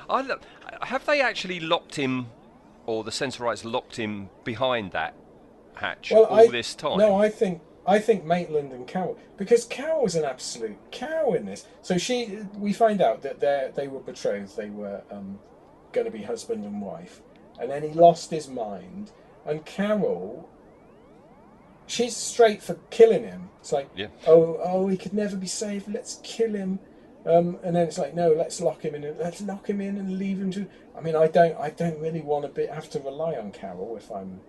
I 0.09 0.21
lo- 0.21 0.39
have 0.83 1.05
they 1.05 1.21
actually 1.21 1.59
locked 1.59 1.95
him, 1.95 2.27
or 2.85 3.03
the 3.03 3.11
Sensorites 3.11 3.63
locked 3.65 3.95
him 3.97 4.29
behind 4.43 4.91
that 4.91 5.13
hatch 5.75 6.11
Well, 6.11 6.25
all 6.25 6.39
I, 6.39 6.47
this 6.47 6.75
time? 6.75 6.97
No, 6.97 7.15
I 7.15 7.29
think 7.29 7.61
I 7.87 7.99
think 7.99 8.25
Maitland 8.25 8.73
and 8.73 8.87
Carol 8.87 9.17
because 9.37 9.65
Carol 9.65 10.03
was 10.03 10.15
an 10.15 10.25
absolute 10.25 10.77
cow 10.91 11.33
in 11.33 11.45
this. 11.45 11.65
So 11.81 11.97
she, 11.97 12.39
we 12.57 12.73
find 12.73 13.01
out 13.01 13.21
that 13.21 13.39
they 13.39 13.71
they 13.75 13.87
were 13.87 13.99
betrothed. 13.99 14.57
They 14.57 14.69
were 14.69 15.03
um, 15.11 15.39
going 15.91 16.05
to 16.05 16.11
be 16.11 16.23
husband 16.23 16.65
and 16.65 16.81
wife, 16.81 17.21
and 17.59 17.69
then 17.69 17.83
he 17.83 17.89
lost 17.89 18.31
his 18.31 18.47
mind. 18.47 19.11
And 19.45 19.63
Carol, 19.65 20.49
she's 21.85 22.15
straight 22.15 22.63
for 22.63 22.75
killing 22.89 23.23
him. 23.23 23.49
It's 23.59 23.71
like, 23.71 23.89
Yeah. 23.95 24.07
oh, 24.27 24.59
oh, 24.63 24.87
he 24.87 24.97
could 24.97 25.13
never 25.13 25.35
be 25.35 25.47
saved. 25.47 25.87
Let's 25.87 26.19
kill 26.23 26.53
him. 26.53 26.79
Um, 27.27 27.57
and 27.63 27.75
then 27.75 27.87
it's 27.87 27.97
like, 27.97 28.13
no, 28.13 28.29
let's 28.31 28.61
lock 28.61 28.83
him 28.83 28.95
in. 28.95 29.03
And 29.03 29.17
let's 29.19 29.41
lock 29.41 29.67
him 29.67 29.81
in 29.81 29.97
and 29.97 30.17
leave 30.17 30.39
him 30.39 30.51
to. 30.51 30.67
I 30.97 31.01
mean, 31.01 31.15
I 31.15 31.27
don't, 31.27 31.55
I 31.59 31.69
don't 31.71 31.99
really 31.99 32.21
want 32.21 32.45
to 32.45 32.49
be, 32.49 32.65
have 32.67 32.89
to 32.91 32.99
rely 32.99 33.33
on 33.35 33.51
Carol 33.51 33.95
if 33.97 34.11
I'm 34.11 34.39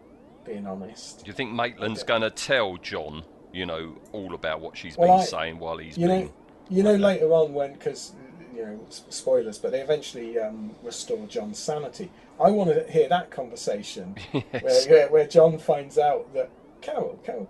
being 0.47 0.67
honest. 0.67 1.21
Do 1.25 1.27
you 1.27 1.33
think 1.33 1.53
Maitland's 1.53 2.03
going 2.03 2.23
to 2.23 2.31
tell 2.31 2.77
John, 2.79 3.25
you 3.53 3.67
know, 3.67 3.97
all 4.13 4.35
about 4.35 4.61
what 4.61 4.77
she's 4.77 4.97
Well, 4.97 5.09
been 5.09 5.21
I- 5.21 5.25
saying 5.25 5.59
while 5.59 5.79
he's 5.79 5.99
you 5.99 6.07
been? 6.07 6.21
know, 6.27 6.33
you 6.69 6.83
know 6.83 6.95
later 6.97 7.33
on 7.33 7.53
when 7.55 7.73
because 7.75 8.13
you 8.55 8.63
know 8.65 8.81
spoilers, 8.89 9.59
but 9.59 9.73
they 9.73 9.81
eventually 9.81 10.39
um, 10.39 10.71
restore 10.83 11.27
John's 11.27 11.59
sanity. 11.59 12.11
I 12.41 12.51
want 12.51 12.71
to 12.71 12.91
hear 12.91 13.09
that 13.09 13.31
conversation 13.31 14.15
where, 14.33 14.43
where, 14.63 15.09
where 15.09 15.27
John 15.27 15.59
finds 15.59 15.97
out 15.99 16.33
that 16.35 16.51
Carol, 16.83 17.19
Carol, 17.25 17.49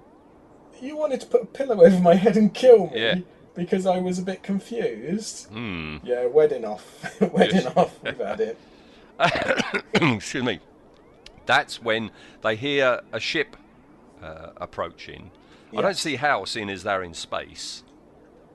you 0.81 0.97
wanted 0.97 1.21
to 1.23 1.27
put 1.27 1.43
a 1.43 1.47
pillow 1.47 1.85
over 1.85 1.99
my 2.01 2.15
head 2.15 2.37
and 2.37 2.53
kill 2.55 2.91
me 2.91 3.01
Yeah. 3.03 3.15
because 3.55 3.87
I 3.87 3.99
was 3.99 4.19
a 4.19 4.23
bit 4.23 4.43
confused. 4.43 5.47
Hmm. 5.49 5.97
Yeah, 6.05 6.27
wedding 6.27 6.65
off, 6.65 7.21
wedding 7.33 7.67
off. 7.69 7.97
We've 8.03 8.17
had 8.19 8.41
it. 8.41 8.59
Excuse 9.95 10.45
me. 10.45 10.61
That's 11.47 11.83
when 11.83 12.11
they 12.43 12.57
hear 12.57 13.01
a 13.13 13.21
ship 13.21 13.57
uh, 14.23 14.51
approaching. 14.57 15.31
I 15.77 15.83
don't 15.83 15.97
see 15.97 16.17
how, 16.17 16.45
seeing 16.45 16.71
as 16.71 16.85
they're 16.85 17.03
in 17.03 17.15
space. 17.15 17.83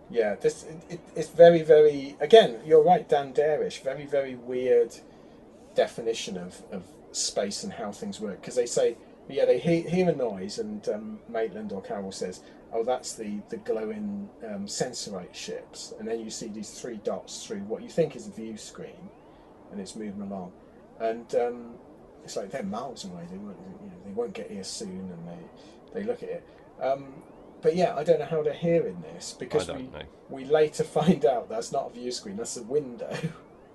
Yeah, 0.09 0.35
this 0.35 0.63
it, 0.63 0.81
it, 0.89 0.99
it's 1.15 1.29
very, 1.29 1.61
very. 1.61 2.15
Again, 2.19 2.59
you're 2.65 2.83
right, 2.83 3.07
Dan 3.07 3.33
Darish. 3.33 3.81
Very, 3.81 4.05
very 4.05 4.35
weird 4.35 4.95
definition 5.75 6.37
of, 6.37 6.61
of 6.71 6.83
space 7.11 7.63
and 7.63 7.73
how 7.73 7.91
things 7.91 8.19
work. 8.19 8.41
Because 8.41 8.55
they 8.55 8.65
say, 8.65 8.97
yeah, 9.29 9.45
they 9.45 9.59
hear, 9.59 9.87
hear 9.87 10.09
a 10.09 10.15
noise, 10.15 10.59
and 10.59 10.87
um, 10.89 11.19
Maitland 11.29 11.71
or 11.71 11.81
Carol 11.81 12.11
says, 12.11 12.41
"Oh, 12.73 12.83
that's 12.83 13.13
the 13.13 13.39
the 13.49 13.57
glowing 13.57 14.29
um, 14.45 14.65
sensorite 14.65 15.33
ships." 15.33 15.93
And 15.97 16.07
then 16.07 16.19
you 16.19 16.29
see 16.29 16.47
these 16.47 16.71
three 16.71 16.99
dots 17.03 17.45
through 17.45 17.59
what 17.59 17.81
you 17.81 17.89
think 17.89 18.15
is 18.15 18.27
a 18.27 18.31
view 18.31 18.57
screen, 18.57 19.09
and 19.71 19.79
it's 19.79 19.95
moving 19.95 20.21
along, 20.21 20.51
and 20.99 21.33
um, 21.35 21.75
it's 22.23 22.35
like 22.35 22.51
they're 22.51 22.63
miles 22.63 23.05
away. 23.05 23.23
They 23.29 23.37
won't, 23.37 23.57
you 23.81 23.87
know, 23.87 23.95
they 24.05 24.11
won't 24.11 24.33
get 24.33 24.51
here 24.51 24.63
soon, 24.63 25.11
and 25.11 25.27
they 25.27 25.99
they 25.99 26.03
look 26.05 26.23
at 26.23 26.29
it. 26.29 26.47
Um, 26.81 27.13
but 27.61 27.75
yeah, 27.75 27.95
I 27.95 28.03
don't 28.03 28.19
know 28.19 28.25
how 28.25 28.41
they're 28.41 28.53
hearing 28.53 29.01
this 29.01 29.35
because 29.37 29.67
we 29.67 29.83
know. 29.83 30.01
we 30.29 30.45
later 30.45 30.83
find 30.99 31.25
out 31.25 31.49
that's 31.49 31.71
not 31.71 31.91
a 31.91 31.93
view 31.93 32.11
screen, 32.11 32.37
that's 32.37 32.57
a 32.57 32.63
window. 32.63 33.15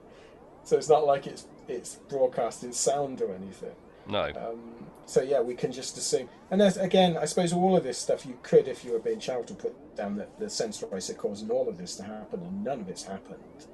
so 0.65 0.77
it's 0.77 0.89
not 0.89 1.07
like 1.07 1.27
it's 1.27 1.47
it's 1.69 1.97
broadcasting 2.09 2.73
sound 2.73 3.21
or 3.23 3.35
anything. 3.35 3.75
No. 4.09 4.25
Um, 4.25 4.87
so 5.05 5.23
yeah, 5.23 5.41
we 5.41 5.55
can 5.55 5.73
just 5.73 5.97
assume. 5.97 6.29
And 6.51 6.61
there's, 6.61 6.77
again, 6.77 7.17
I 7.17 7.25
suppose 7.25 7.53
all 7.53 7.77
of 7.77 7.85
this 7.85 7.99
stuff 7.99 8.27
you 8.27 8.39
could, 8.43 8.69
if 8.69 8.85
you 8.85 8.93
were 8.93 8.99
being 8.99 9.21
charitable, 9.21 9.61
put 9.61 9.97
down 9.97 10.17
that 10.17 10.39
the 10.39 10.51
sensorites 10.51 11.11
are 11.11 11.15
causing 11.15 11.51
all 11.51 11.69
of 11.69 11.79
this 11.79 11.97
to 11.97 12.05
happen, 12.05 12.41
and 12.43 12.65
none 12.65 12.81
of 12.81 12.89
it's 12.89 13.05
happened. 13.05 13.67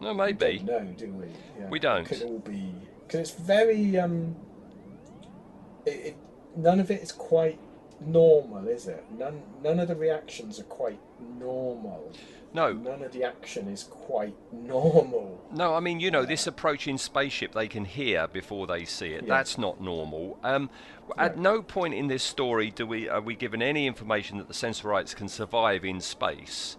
no, 0.00 0.14
maybe. 0.14 0.62
don't 0.64 0.96
do 0.96 1.12
we? 1.12 1.26
Yeah. 1.58 1.68
We 1.68 1.78
don't. 1.78 2.00
It 2.00 2.06
could 2.06 2.22
all 2.22 2.38
be 2.38 2.74
because 3.06 3.20
it's 3.20 3.30
very. 3.30 3.98
Um, 3.98 4.36
it, 5.84 5.90
it, 5.90 6.16
none 6.56 6.80
of 6.80 6.90
it 6.90 7.02
is 7.02 7.12
quite 7.12 7.58
normal, 8.00 8.66
is 8.68 8.86
it? 8.86 9.04
None. 9.16 9.42
None 9.62 9.80
of 9.80 9.88
the 9.88 9.96
reactions 9.96 10.58
are 10.60 10.64
quite 10.64 11.00
normal. 11.38 12.12
No. 12.56 12.72
None 12.72 13.02
of 13.02 13.12
the 13.12 13.22
action 13.22 13.68
is 13.68 13.84
quite 13.84 14.34
normal. 14.50 15.46
No, 15.52 15.74
I 15.74 15.80
mean, 15.80 16.00
you 16.00 16.10
know, 16.10 16.24
this 16.24 16.46
approaching 16.46 16.96
spaceship 16.96 17.52
they 17.52 17.68
can 17.68 17.84
hear 17.84 18.28
before 18.28 18.66
they 18.66 18.86
see 18.86 19.08
it. 19.08 19.24
Yeah. 19.24 19.28
That's 19.28 19.58
not 19.58 19.80
normal. 19.80 20.38
Um, 20.42 20.70
At 21.18 21.36
no 21.36 21.60
point 21.60 21.92
in 21.92 22.08
this 22.08 22.22
story 22.22 22.70
do 22.70 22.86
we 22.86 23.10
are 23.10 23.20
we 23.20 23.34
given 23.34 23.60
any 23.60 23.86
information 23.86 24.38
that 24.38 24.48
the 24.48 24.54
Sensorites 24.54 25.12
can 25.12 25.28
survive 25.28 25.84
in 25.84 26.00
space. 26.00 26.78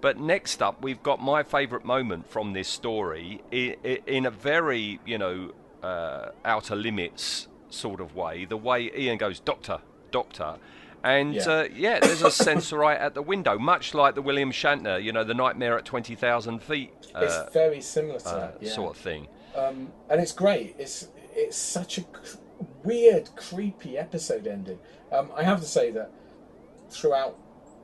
But 0.00 0.18
next 0.18 0.62
up, 0.62 0.82
we've 0.82 1.02
got 1.02 1.20
my 1.20 1.42
favourite 1.42 1.84
moment 1.84 2.30
from 2.30 2.52
this 2.52 2.68
story 2.68 3.42
in, 3.50 3.74
in 4.06 4.26
a 4.26 4.30
very, 4.30 5.00
you 5.04 5.18
know, 5.18 5.52
uh, 5.82 6.30
outer 6.44 6.74
limits 6.76 7.48
sort 7.70 8.00
of 8.00 8.14
way. 8.14 8.44
The 8.44 8.56
way 8.56 8.90
Ian 8.96 9.18
goes, 9.18 9.40
Doctor, 9.40 9.78
Doctor. 10.10 10.56
And 11.04 11.34
Yeah. 11.34 11.42
uh, 11.48 11.68
yeah, 11.74 12.00
there's 12.00 12.22
a 12.22 12.26
sensorite 12.26 12.98
at 13.00 13.14
the 13.14 13.22
window, 13.22 13.58
much 13.58 13.94
like 13.94 14.14
the 14.14 14.22
William 14.22 14.50
Shatner, 14.50 15.02
you 15.02 15.12
know, 15.12 15.22
the 15.24 15.34
Nightmare 15.34 15.78
at 15.78 15.84
20,000 15.84 16.60
feet 16.62 16.92
uh, 17.14 17.20
it's 17.20 17.52
very 17.54 17.80
similar 17.80 18.18
to 18.20 18.28
uh, 18.28 18.38
that. 18.40 18.56
Yeah. 18.60 18.70
sort 18.72 18.96
of 18.96 19.02
thing. 19.02 19.28
um, 19.56 19.92
and 20.10 20.20
it's 20.20 20.32
great. 20.32 20.74
It's 20.78 21.08
it's 21.34 21.56
such 21.56 21.98
a 21.98 22.02
cr- 22.02 22.36
weird, 22.84 23.30
creepy 23.36 23.96
episode 23.96 24.46
ending. 24.46 24.78
Um, 25.12 25.30
I 25.36 25.42
have 25.44 25.60
to 25.60 25.66
say 25.66 25.90
that 25.92 26.10
throughout 26.90 27.36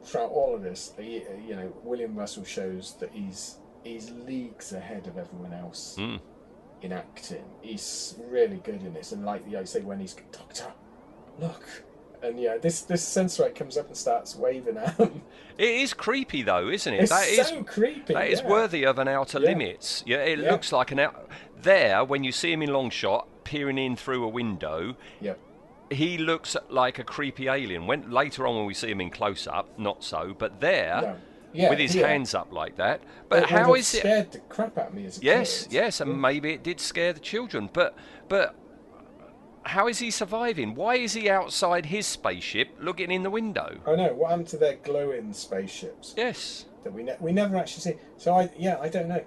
throughout 0.05 0.31
all 0.31 0.55
of 0.55 0.63
this, 0.63 0.93
uh, 0.99 1.03
uh, 1.03 1.05
you 1.47 1.57
know, 1.57 1.73
William 1.85 2.15
Russell 2.17 2.45
shows 2.45 2.97
that 3.01 3.11
he's 3.13 3.57
he's 3.85 4.11
leagues 4.11 4.73
ahead 4.73 5.07
of 5.07 5.17
everyone 5.19 5.53
else 5.53 5.97
Mm. 5.99 6.21
In 6.85 6.93
acting. 6.93 7.43
He's 7.63 8.15
really 8.29 8.59
good 8.59 8.83
in 8.83 8.93
this, 8.93 9.13
and 9.13 9.25
like 9.25 9.43
I 9.55 9.65
say, 9.65 9.81
when 9.81 9.99
he's 9.99 10.15
Doctor, 10.31 10.71
look, 11.41 11.67
and 12.23 12.39
yeah, 12.39 12.59
this 12.59 12.83
this 12.83 13.03
sensorite 13.05 13.55
comes 13.55 13.77
up 13.77 13.89
and 13.89 13.97
starts 13.97 14.37
waving 14.37 14.77
at 14.77 14.95
him. 14.97 15.23
It 15.57 15.69
is 15.71 15.95
creepy 15.95 16.43
though, 16.43 16.69
isn't 16.69 16.93
it? 16.93 17.03
It's 17.03 17.11
That 17.13 17.29
is 17.29 17.47
so 17.47 17.63
creepy. 17.63 18.13
That 18.13 18.27
is 18.29 18.41
yeah. 18.41 18.49
worthy 18.49 18.85
of 18.85 18.99
an 18.99 19.07
outer 19.07 19.39
Yeah. 19.39 19.51
limits. 19.51 20.03
Yeah, 20.05 20.17
it 20.25 20.41
Yeah. 20.41 20.51
looks 20.51 20.73
like 20.73 20.91
an 20.91 20.99
out. 20.99 21.29
There, 21.63 22.05
when 22.05 22.25
you 22.25 22.33
see 22.33 22.53
him 22.53 22.61
in 22.61 22.73
long 22.73 22.91
shot, 22.91 23.29
peering 23.45 23.79
in 23.79 23.95
through 23.95 24.25
a 24.25 24.29
window, 24.29 24.97
Yep. 25.21 25.39
he 25.91 26.19
looks 26.19 26.57
like 26.71 26.99
a 26.99 27.05
creepy 27.05 27.47
alien. 27.49 27.87
When 27.87 28.11
later 28.11 28.49
on, 28.49 28.57
when 28.57 28.67
we 28.67 28.75
see 28.75 28.91
him 28.91 29.01
in 29.01 29.11
close 29.11 29.47
up, 29.47 29.79
not 29.79 30.03
so. 30.03 30.35
But 30.37 30.61
there. 30.61 31.21
Yeah, 31.55 31.71
with 31.71 31.79
his 31.79 31.93
here. 31.93 32.07
hands 32.07 32.35
up 32.35 32.53
like 32.53 32.77
that. 32.77 33.01
But 33.29 33.43
would 33.43 33.51
how 33.51 33.75
is 33.75 33.95
it? 33.95 34.01
scared 34.01 34.33
the 34.33 34.41
crap 34.41 34.77
out 34.77 34.89
of 34.89 34.95
me 34.95 35.07
as 35.07 35.19
a 35.19 35.23
Yes, 35.23 35.65
kid. 35.65 35.73
yes, 35.73 36.01
and 36.01 36.21
maybe 36.21 36.53
it 36.53 36.63
did 36.63 36.81
scare 36.81 37.13
the 37.13 37.21
children. 37.21 37.71
But 37.73 37.95
but 38.29 38.55
how 39.65 39.89
is 39.89 39.99
he 39.99 40.11
surviving? 40.11 40.75
Why 40.75 40.97
is 40.97 41.15
he 41.15 41.31
outside 41.31 41.87
his 41.87 42.07
spaceship 42.07 42.69
looking 42.81 43.11
in 43.11 43.23
the 43.23 43.31
window? 43.31 43.79
I 43.87 43.97
know. 43.97 44.13
What 44.13 44.31
happened 44.31 44.49
to 44.49 44.57
their 44.59 44.77
glowing 44.77 45.33
spaceships? 45.33 46.15
Yes. 46.17 46.67
that 46.83 46.93
we 46.93 47.03
ne- 47.03 47.17
we 47.21 47.33
never 47.33 47.57
actually 47.57 47.81
see. 47.93 47.95
So 48.19 48.35
I 48.35 48.51
yeah 48.59 48.79
I 48.81 48.89
don't 48.89 49.09
know. 49.09 49.25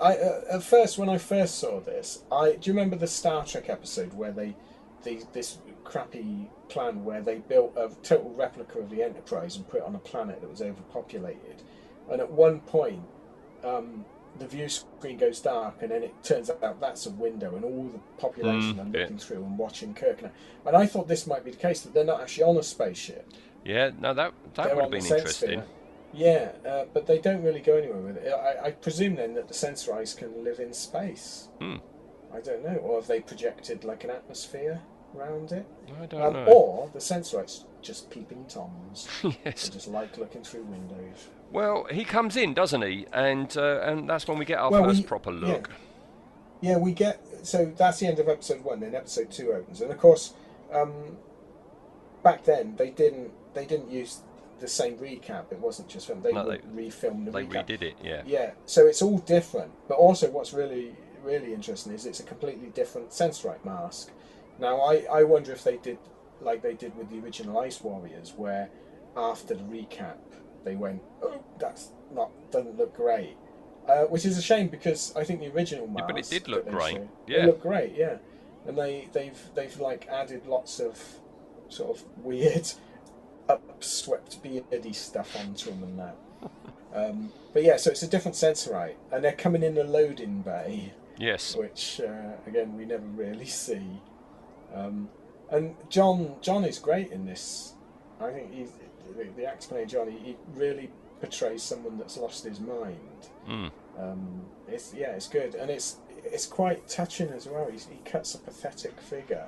I 0.00 0.14
uh, 0.16 0.40
at 0.52 0.62
first 0.62 0.98
when 0.98 1.08
I 1.08 1.18
first 1.18 1.58
saw 1.58 1.80
this, 1.80 2.22
I 2.30 2.52
do 2.52 2.70
you 2.70 2.74
remember 2.74 2.96
the 2.96 3.06
Star 3.06 3.44
Trek 3.44 3.68
episode 3.68 4.12
where 4.14 4.32
they, 4.32 4.54
the 5.02 5.22
this 5.32 5.58
crappy 5.84 6.50
plan 6.68 7.04
where 7.04 7.20
they 7.22 7.36
built 7.36 7.72
a 7.76 7.90
total 8.02 8.30
replica 8.30 8.78
of 8.78 8.90
the 8.90 9.02
Enterprise 9.02 9.56
and 9.56 9.68
put 9.68 9.78
it 9.78 9.86
on 9.86 9.94
a 9.94 9.98
planet 10.00 10.40
that 10.40 10.50
was 10.50 10.62
overpopulated, 10.62 11.62
and 12.10 12.20
at 12.20 12.30
one 12.30 12.60
point. 12.60 13.02
Um, 13.64 14.04
the 14.38 14.46
view 14.46 14.68
screen 14.68 15.16
goes 15.16 15.40
dark, 15.40 15.80
and 15.80 15.90
then 15.90 16.02
it 16.02 16.12
turns 16.22 16.50
out 16.50 16.78
that's 16.78 17.06
a 17.06 17.10
window, 17.10 17.56
and 17.56 17.64
all 17.64 17.84
the 17.90 17.98
population 18.20 18.74
Mm, 18.74 18.94
are 18.94 18.96
yeah. 18.98 19.02
looking 19.04 19.16
through 19.18 19.42
and 19.42 19.56
watching 19.56 19.94
Kirk. 19.94 20.20
And, 20.20 20.30
and 20.66 20.76
I 20.76 20.84
thought 20.84 21.08
this 21.08 21.26
might 21.26 21.42
be 21.42 21.52
the 21.52 21.56
case 21.56 21.80
that 21.80 21.94
they're 21.94 22.04
not 22.04 22.20
actually 22.20 22.44
on 22.44 22.58
a 22.58 22.62
spaceship. 22.62 23.32
Yeah, 23.64 23.92
no, 23.98 24.12
that 24.12 24.34
that 24.54 24.74
would 24.76 24.82
have 24.82 24.90
been 24.90 25.00
interesting. 25.06 25.32
sphere. 25.32 25.64
Yeah, 26.12 26.52
uh, 26.68 26.84
but 26.92 27.06
they 27.06 27.18
don't 27.18 27.42
really 27.42 27.60
go 27.60 27.76
anywhere 27.78 28.00
with 28.00 28.18
it. 28.18 28.30
I, 28.30 28.66
I 28.66 28.70
presume 28.72 29.14
then 29.16 29.32
that 29.34 29.48
the 29.48 29.54
sensorites 29.54 30.12
can 30.12 30.44
live 30.44 30.60
in 30.60 30.74
space. 30.74 31.48
Hmm. 31.58 31.76
I 32.32 32.40
don't 32.40 32.62
know. 32.62 32.76
Or 32.76 32.96
have 33.00 33.06
they 33.08 33.20
projected 33.20 33.84
like 33.84 34.04
an 34.04 34.10
atmosphere 34.10 34.82
around 35.16 35.52
it? 35.52 35.66
I 36.00 36.06
don't 36.06 36.22
Um, 36.22 36.32
know. 36.32 36.44
or 36.46 36.90
the 36.92 37.00
sensorites 37.00 37.64
just 37.82 38.10
peeping 38.10 38.44
toms. 38.46 39.08
yes. 39.44 39.68
They 39.68 39.74
just 39.74 39.88
like 39.88 40.16
looking 40.18 40.42
through 40.42 40.64
windows. 40.64 41.28
Well, 41.52 41.86
he 41.90 42.04
comes 42.04 42.36
in, 42.36 42.54
doesn't 42.54 42.82
he? 42.82 43.06
And 43.12 43.54
uh, 43.56 43.80
and 43.82 44.08
that's 44.08 44.26
when 44.26 44.38
we 44.38 44.44
get 44.44 44.58
our 44.58 44.70
Well, 44.70 44.84
first 44.84 45.00
we- 45.02 45.06
proper 45.06 45.30
look. 45.30 45.70
Yeah, 46.60 46.78
we 46.78 46.92
get. 46.92 47.20
So 47.46 47.66
that's 47.76 48.00
the 48.00 48.06
end 48.06 48.18
of 48.18 48.28
episode 48.28 48.64
one. 48.64 48.80
Then 48.80 48.94
episode 48.94 49.30
two 49.30 49.52
opens, 49.52 49.80
and 49.82 49.90
of 49.90 49.98
course, 49.98 50.32
um, 50.72 51.16
back 52.22 52.44
then 52.44 52.74
they 52.76 52.90
didn't 52.90 53.30
they 53.54 53.64
didn't 53.66 53.90
use 53.90 54.20
the 54.58 54.66
same 54.66 54.96
recap. 54.96 55.52
It 55.52 55.60
wasn't 55.60 55.88
just 55.88 56.06
film. 56.06 56.22
They 56.22 56.32
No, 56.32 56.46
would 56.46 56.62
refilm 56.74 57.24
the 57.26 57.30
They 57.30 57.44
recap. 57.44 57.66
They 57.66 57.76
redid 57.76 57.82
it, 57.82 57.94
yeah. 58.02 58.22
Yeah, 58.26 58.50
so 58.64 58.86
it's 58.86 59.02
all 59.02 59.18
different. 59.18 59.70
But 59.86 59.98
also, 59.98 60.30
what's 60.30 60.52
really 60.52 60.94
really 61.22 61.52
interesting 61.52 61.92
is 61.92 62.06
it's 62.06 62.20
a 62.20 62.24
completely 62.24 62.68
different 62.68 63.10
Sensorite 63.10 63.64
mask. 63.64 64.10
Now, 64.58 64.80
I, 64.80 65.04
I 65.12 65.22
wonder 65.24 65.52
if 65.52 65.62
they 65.64 65.76
did 65.76 65.98
like 66.40 66.62
they 66.62 66.74
did 66.74 66.96
with 66.96 67.10
the 67.10 67.18
original 67.20 67.58
Ice 67.58 67.80
Warriors, 67.82 68.32
where 68.36 68.68
after 69.16 69.54
the 69.54 69.62
recap 69.64 70.16
they 70.64 70.76
went, 70.76 71.02
oh, 71.22 71.42
that's 71.58 71.90
not 72.12 72.30
doesn't 72.50 72.76
look 72.76 72.94
great. 72.94 73.36
Uh, 73.88 74.02
which 74.04 74.24
is 74.26 74.36
a 74.36 74.42
shame 74.42 74.68
because 74.68 75.14
I 75.16 75.22
think 75.24 75.40
the 75.40 75.52
original 75.52 75.86
mask. 75.86 76.00
Yeah, 76.00 76.06
but 76.14 76.18
it 76.18 76.28
did 76.28 76.48
look 76.48 76.68
great. 76.68 76.94
showed- 76.96 77.08
Yeah. 77.26 77.42
it 77.42 77.46
looked 77.46 77.62
great. 77.62 77.94
Yeah, 77.96 78.16
and 78.66 78.76
they 78.76 79.08
they've 79.12 79.38
they've 79.54 79.78
like 79.80 80.08
added 80.08 80.46
lots 80.46 80.80
of 80.80 81.00
sort 81.68 81.96
of 81.96 82.04
weird 82.24 82.68
upswept 83.48 84.42
beardy 84.42 84.92
stuff 84.92 85.36
onto 85.38 85.70
them 85.70 85.82
and 85.82 85.98
that. 85.98 86.16
Um, 86.94 87.30
but 87.52 87.62
yeah, 87.62 87.76
so 87.76 87.90
it's 87.90 88.02
a 88.04 88.06
different 88.08 88.36
sensorite, 88.36 88.94
and 89.12 89.22
they're 89.22 89.32
coming 89.32 89.62
in 89.62 89.74
the 89.74 89.84
loading 89.84 90.40
bay, 90.40 90.94
Yes. 91.18 91.54
which 91.54 92.00
uh, 92.00 92.36
again 92.46 92.74
we 92.74 92.86
never 92.86 93.04
really 93.04 93.44
see. 93.66 94.00
Um, 94.76 95.08
and 95.50 95.74
John 95.88 96.36
John 96.40 96.64
is 96.64 96.78
great 96.78 97.10
in 97.10 97.24
this. 97.24 97.74
I 98.20 98.30
think 98.30 98.52
he's, 98.52 98.72
the, 99.16 99.24
the 99.36 99.46
actor 99.46 99.68
playing 99.68 99.88
John, 99.88 100.10
he, 100.10 100.18
he 100.18 100.36
really 100.54 100.90
portrays 101.20 101.62
someone 101.62 101.98
that's 101.98 102.16
lost 102.16 102.44
his 102.44 102.60
mind. 102.60 103.28
Mm. 103.48 103.70
Um, 103.98 104.42
it's 104.68 104.92
yeah, 104.94 105.12
it's 105.12 105.28
good, 105.28 105.54
and 105.54 105.70
it's 105.70 105.96
it's 106.24 106.46
quite 106.46 106.88
touching 106.88 107.30
as 107.30 107.46
well. 107.46 107.68
He's, 107.70 107.86
he 107.86 107.98
cuts 108.04 108.34
a 108.34 108.38
pathetic 108.38 109.00
figure, 109.00 109.46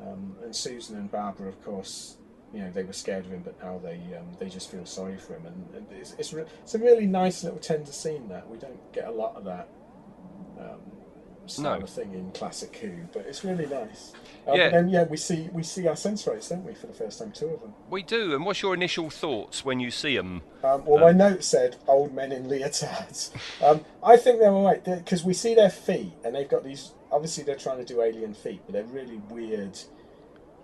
um, 0.00 0.36
and 0.42 0.54
Susan 0.54 0.96
and 0.96 1.10
Barbara, 1.10 1.48
of 1.48 1.62
course, 1.64 2.16
you 2.54 2.60
know 2.60 2.70
they 2.70 2.84
were 2.84 2.92
scared 2.92 3.26
of 3.26 3.32
him, 3.32 3.42
but 3.44 3.60
now 3.62 3.78
they 3.82 4.00
um, 4.16 4.26
they 4.38 4.48
just 4.48 4.70
feel 4.70 4.86
sorry 4.86 5.18
for 5.18 5.34
him, 5.34 5.46
and, 5.46 5.74
and 5.74 5.86
it's 5.92 6.14
it's, 6.18 6.32
re- 6.32 6.46
it's 6.62 6.74
a 6.74 6.78
really 6.78 7.06
nice 7.06 7.44
little 7.44 7.58
tender 7.58 7.92
scene 7.92 8.28
that 8.28 8.48
we 8.48 8.56
don't 8.56 8.92
get 8.92 9.06
a 9.06 9.12
lot 9.12 9.36
of 9.36 9.44
that 9.44 9.68
um, 11.56 11.64
No. 11.64 11.72
of 11.74 11.88
thing 11.88 12.12
in 12.12 12.30
classic 12.32 12.76
Who, 12.76 12.92
but 13.12 13.24
it's 13.26 13.44
really 13.44 13.66
nice. 13.66 14.12
Um, 14.46 14.56
Yeah. 14.56 14.76
And 14.76 14.90
yeah, 14.90 15.04
we 15.04 15.16
see 15.16 15.48
we 15.52 15.62
see 15.62 15.86
our 15.86 15.96
Sensorites, 15.96 16.48
don't 16.48 16.64
we, 16.64 16.74
for 16.74 16.88
the 16.88 16.92
first 16.92 17.18
time, 17.20 17.32
two 17.32 17.46
of 17.46 17.60
them. 17.60 17.74
We 17.88 18.02
do. 18.02 18.34
And 18.34 18.44
what's 18.44 18.60
your 18.62 18.74
initial 18.74 19.08
thoughts 19.10 19.64
when 19.64 19.78
you 19.80 19.90
see 19.90 20.16
them? 20.16 20.42
Um, 20.64 20.84
well, 20.84 20.98
my 20.98 21.12
note 21.12 21.44
said 21.44 21.76
old 21.86 22.12
men 22.12 22.32
in 22.32 22.48
leotards. 22.48 23.30
Um, 23.62 23.84
I 24.02 24.16
think 24.16 24.40
they're 24.40 24.50
all 24.52 24.64
right 24.64 24.82
because 24.84 25.24
we 25.24 25.34
see 25.34 25.54
their 25.54 25.70
feet, 25.70 26.12
and 26.24 26.34
they've 26.34 26.48
got 26.48 26.64
these. 26.64 26.92
Obviously, 27.12 27.44
they're 27.44 27.56
trying 27.56 27.78
to 27.78 27.84
do 27.84 28.02
alien 28.02 28.34
feet, 28.34 28.60
but 28.66 28.72
they're 28.72 28.84
really 28.84 29.20
weird, 29.30 29.78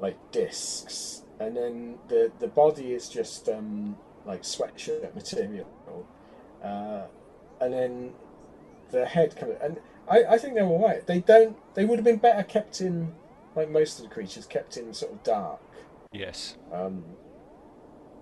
like 0.00 0.16
discs. 0.32 1.22
And 1.40 1.56
then 1.56 1.98
the 2.08 2.30
the 2.38 2.48
body 2.48 2.92
is 2.92 3.08
just 3.08 3.48
um, 3.48 3.96
like 4.24 4.42
sweatshirt 4.42 5.14
material, 5.14 5.66
uh, 6.62 7.02
and 7.60 7.72
then 7.72 8.12
the 8.90 9.04
head 9.04 9.36
kind 9.36 9.52
of. 9.52 9.60
And 9.60 9.80
I, 10.08 10.24
I 10.24 10.38
think 10.38 10.54
they're 10.54 10.66
all 10.66 10.82
right. 10.82 11.06
They 11.06 11.20
don't. 11.20 11.56
They 11.74 11.84
would 11.84 11.98
have 11.98 12.04
been 12.04 12.18
better 12.18 12.42
kept 12.42 12.80
in, 12.80 13.14
like 13.56 13.70
most 13.70 13.98
of 13.98 14.08
the 14.08 14.14
creatures, 14.14 14.46
kept 14.46 14.76
in 14.76 14.92
sort 14.94 15.12
of 15.12 15.22
dark. 15.22 15.60
Yes. 16.12 16.56
Um, 16.72 17.04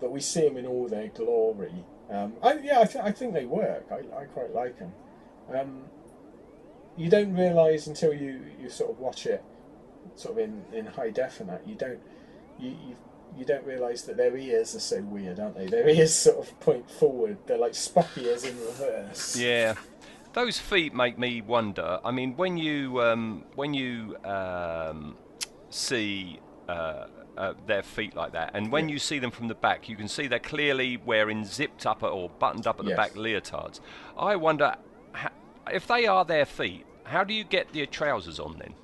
but 0.01 0.11
we 0.11 0.21
see 0.21 0.42
them 0.42 0.57
in 0.57 0.66
all 0.66 0.88
their 0.88 1.09
glory. 1.09 1.85
Um, 2.11 2.35
I, 2.42 2.55
yeah, 2.55 2.81
I, 2.81 2.85
th- 2.85 3.05
I 3.05 3.12
think 3.12 3.33
they 3.35 3.47
work. 3.47 3.87
I, 3.90 3.99
I 4.16 4.25
quite 4.25 4.53
like 4.53 4.79
them. 4.79 4.92
Um, 5.55 5.83
you 6.97 7.09
don't 7.09 7.35
realise 7.35 7.87
until 7.87 8.12
you, 8.12 8.40
you 8.61 8.68
sort 8.68 8.90
of 8.90 8.99
watch 8.99 9.27
it, 9.27 9.42
sort 10.14 10.33
of 10.33 10.45
in, 10.45 10.64
in 10.73 10.87
high 10.87 11.11
def 11.11 11.40
and 11.40 11.49
that. 11.49 11.66
You 11.66 11.75
don't 11.75 12.01
you, 12.59 12.71
you 12.71 12.97
you 13.37 13.45
don't 13.47 13.64
realise 13.64 14.03
that 14.03 14.16
their 14.18 14.37
ears 14.37 14.75
are 14.75 14.81
so 14.81 15.01
weird, 15.01 15.40
aren't 15.40 15.57
they? 15.57 15.66
Their 15.66 15.88
ears 15.97 16.14
sort 16.14 16.38
of 16.38 16.59
point 16.61 16.90
forward. 16.90 17.38
They're 17.47 17.59
like 17.59 17.73
Spock 17.73 18.16
ears 18.18 18.45
in 18.45 18.59
reverse. 18.61 19.37
Yeah. 19.37 19.75
Those 20.33 20.59
feet 20.59 20.95
make 20.95 21.18
me 21.18 21.42
wonder. 21.42 22.01
I 22.05 22.11
mean, 22.11 22.37
when 22.37 22.57
you 22.57 23.01
um, 23.03 23.45
when 23.55 23.75
you 23.75 24.16
um, 24.25 25.16
see 25.68 26.40
uh, 26.68 27.07
uh, 27.37 27.55
their 27.66 27.83
feet 27.83 28.16
like 28.16 28.33
that, 28.33 28.53
and 28.55 28.73
when 28.73 28.88
you 28.88 28.99
see 28.99 29.18
them 29.18 29.31
from 29.31 29.49
the 29.49 29.55
back, 29.55 29.88
you 29.90 29.97
can 29.97 30.09
see 30.09 30.27
they're 30.27 30.38
clearly 30.38 30.97
wearing 30.97 31.45
zipped 31.45 31.85
up 31.87 32.03
or 32.03 32.31
buttoned 32.31 32.66
up 32.66 32.79
at 32.79 32.85
the 32.87 32.90
Yes. 32.92 32.97
back 32.97 33.12
leotards. 33.14 33.81
I 34.16 34.37
wonder 34.37 34.75
ho- 35.14 35.29
if 35.71 35.87
they 35.87 36.07
are 36.07 36.25
their 36.25 36.47
feet. 36.47 36.87
How 37.05 37.25
do 37.25 37.35
you 37.35 37.45
get 37.45 37.73
the 37.73 37.85
trousers 37.87 38.38
on 38.40 38.57
then? 38.59 38.75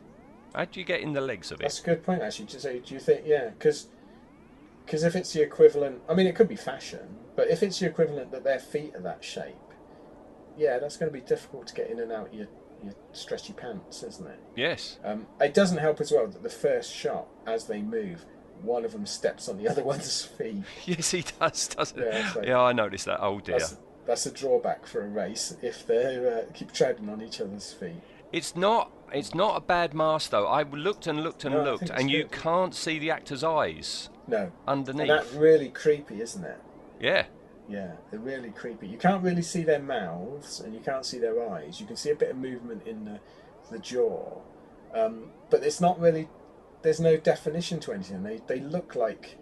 How 0.55 0.67
do 0.67 0.81
you 0.81 0.85
get 0.85 1.01
in 1.01 1.13
the 1.15 1.21
legs 1.21 1.51
of 1.51 1.61
it? 1.61 1.63
That's 1.63 1.81
a 1.81 1.85
good 1.85 2.03
point, 2.05 2.21
actually. 2.21 2.47
To 2.47 2.61
say, 2.61 2.81
do 2.81 2.93
you 2.93 3.01
think, 3.01 3.23
yeah, 3.25 3.51
because 3.51 3.87
because 4.85 5.03
if 5.03 5.15
it's 5.17 5.33
the 5.33 5.41
equivalent, 5.43 6.03
I 6.09 6.15
mean, 6.15 6.27
it 6.27 6.35
could 6.35 6.49
be 6.49 6.57
fashion, 6.57 7.17
but 7.37 7.49
if 7.49 7.63
it's 7.63 7.79
the 7.79 7.87
equivalent 7.87 8.33
that 8.33 8.45
their 8.45 8.59
feet 8.59 8.95
are 8.97 9.01
that 9.03 9.23
shape, 9.25 9.55
yeah, 10.59 10.79
that's 10.79 10.97
going 10.97 11.11
to 11.11 11.17
be 11.19 11.25
difficult 11.25 11.67
to 11.69 11.75
get 11.75 11.89
in 11.91 12.01
and 12.01 12.13
out 12.13 12.33
your 12.35 12.47
your 12.85 12.95
stretchy 13.13 13.53
pants, 13.53 14.03
isn't 14.05 14.27
it? 14.29 14.39
Yes. 14.55 14.99
Um, 15.03 15.27
it 15.41 15.53
doesn't 15.53 15.79
help 15.79 16.01
as 16.01 16.13
well 16.13 16.27
that 16.29 16.43
the 16.45 16.49
first 16.51 16.95
shot, 16.95 17.27
as 17.47 17.65
they 17.65 17.83
move, 17.83 18.25
one 18.63 18.85
of 18.85 18.93
them 18.93 19.05
steps 19.05 19.49
on 19.49 19.59
the 19.59 19.69
other 19.71 19.83
one's 19.83 20.25
feet. 20.25 20.63
Yes, 20.87 21.11
he 21.11 21.25
does, 21.41 21.69
doesn't 21.69 21.99
Yeah, 21.99 22.33
like- 22.37 22.47
yeah, 22.47 22.61
I 22.61 22.73
noticed 22.73 23.07
that. 23.07 23.19
Oh 23.21 23.41
dear. 23.41 23.59
That's, 23.59 23.77
that's 24.07 24.27
a 24.27 24.31
drawback 24.31 24.87
for 24.87 25.03
a 25.05 25.09
race 25.09 25.57
if 25.61 25.87
they 25.87 26.17
uh, 26.17 26.51
keep 26.55 26.73
treading 26.73 27.09
on 27.09 27.21
each 27.21 27.41
other's 27.41 27.73
feet. 27.73 28.01
It's 28.33 28.55
not. 28.55 28.91
It's 29.13 29.35
not 29.35 29.57
a 29.57 29.61
bad 29.61 29.93
mask 29.95 30.31
though. 30.31 30.47
I 30.47 30.63
looked 30.63 31.07
and 31.07 31.23
looked 31.23 31.45
and 31.47 31.55
No, 31.57 31.65
looked, 31.65 31.89
and 31.91 32.11
you 32.11 32.25
good. 32.25 32.33
can't 32.33 32.75
see 32.75 32.99
the 32.99 33.11
actor's 33.11 33.43
eyes 33.43 34.09
No, 34.29 34.53
underneath. 34.69 35.01
and 35.01 35.11
that's 35.11 35.33
really 35.33 35.71
creepy, 35.71 36.21
isn't 36.21 36.45
it? 36.45 36.61
Yeah. 37.01 37.25
Yeah, 37.69 37.93
they're 38.11 38.21
really 38.21 38.51
creepy. 38.51 38.89
You 38.89 38.97
can't 38.97 39.23
really 39.23 39.43
see 39.43 39.63
their 39.63 39.81
mouths 39.81 40.61
and 40.61 40.75
you 40.75 40.81
can't 40.81 41.05
see 41.05 41.19
their 41.19 41.49
eyes. 41.51 41.81
You 41.81 41.87
can 41.87 41.97
see 41.97 42.11
a 42.11 42.15
bit 42.15 42.31
of 42.31 42.37
movement 42.37 42.87
in 42.87 43.05
the, 43.05 43.21
the 43.71 43.79
jaw, 43.79 44.39
um, 44.95 45.31
but 45.51 45.63
it's 45.63 45.81
not 45.81 46.01
really. 46.01 46.29
There's 46.81 47.01
no 47.01 47.17
definition 47.17 47.81
to 47.81 47.93
anything. 47.93 48.23
They 48.23 48.41
they 48.47 48.61
look 48.61 48.95
like 48.95 49.37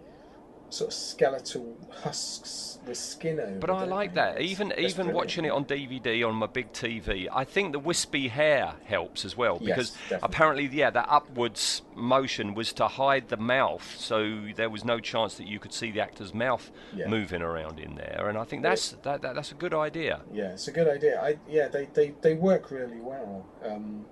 sort 0.69 0.89
of 0.89 0.93
skeletal 0.93 1.77
husks 1.89 2.79
with 2.85 2.97
skin 2.97 3.39
over. 3.39 3.59
But 3.59 3.69
I 3.69 3.85
like 3.85 4.13
that. 4.15 4.35
It's- 4.35 4.51
Even 4.51 4.71
even 4.77 4.95
brilliant. 4.95 5.15
watching 5.15 5.45
it 5.45 5.49
on 5.49 5.65
DVD 5.65 6.23
on 6.27 6.35
my 6.35 6.45
big 6.47 6.71
TV, 6.73 7.27
I 7.31 7.43
think 7.45 7.71
the 7.71 7.79
wispy 7.79 8.27
hair 8.27 8.73
helps 8.85 9.23
as 9.25 9.35
well 9.37 9.59
because 9.59 9.91
definitely. 9.91 10.19
apparently, 10.23 10.65
yeah, 10.67 10.89
that 10.89 11.07
upwards 11.09 11.81
motion 11.95 12.53
was 12.53 12.73
to 12.73 12.87
hide 12.87 13.29
the 13.29 13.37
mouth, 13.37 13.95
so 13.97 14.41
there 14.55 14.69
was 14.69 14.83
no 14.85 14.99
chance 14.99 15.35
that 15.35 15.47
you 15.47 15.59
could 15.59 15.73
see 15.73 15.91
the 15.91 16.01
actor's 16.01 16.33
mouth 16.33 16.69
Yeah. 16.93 17.07
moving 17.07 17.41
around 17.41 17.79
in 17.79 17.95
there. 17.95 18.27
And 18.29 18.37
I 18.37 18.43
think 18.43 18.61
that's 18.63 18.91
that, 19.03 19.21
that 19.21 19.35
that's 19.35 19.51
a 19.51 19.55
good 19.55 19.73
idea. 19.73 20.21
Yeah, 20.33 20.51
it's 20.53 20.67
a 20.67 20.71
good 20.71 20.87
idea. 20.87 21.21
I 21.21 21.37
yeah, 21.49 21.67
they 21.69 21.85
they, 21.93 22.13
they 22.21 22.33
work 22.35 22.71
really 22.71 22.99
well. 22.99 23.45
Um, 23.63 24.05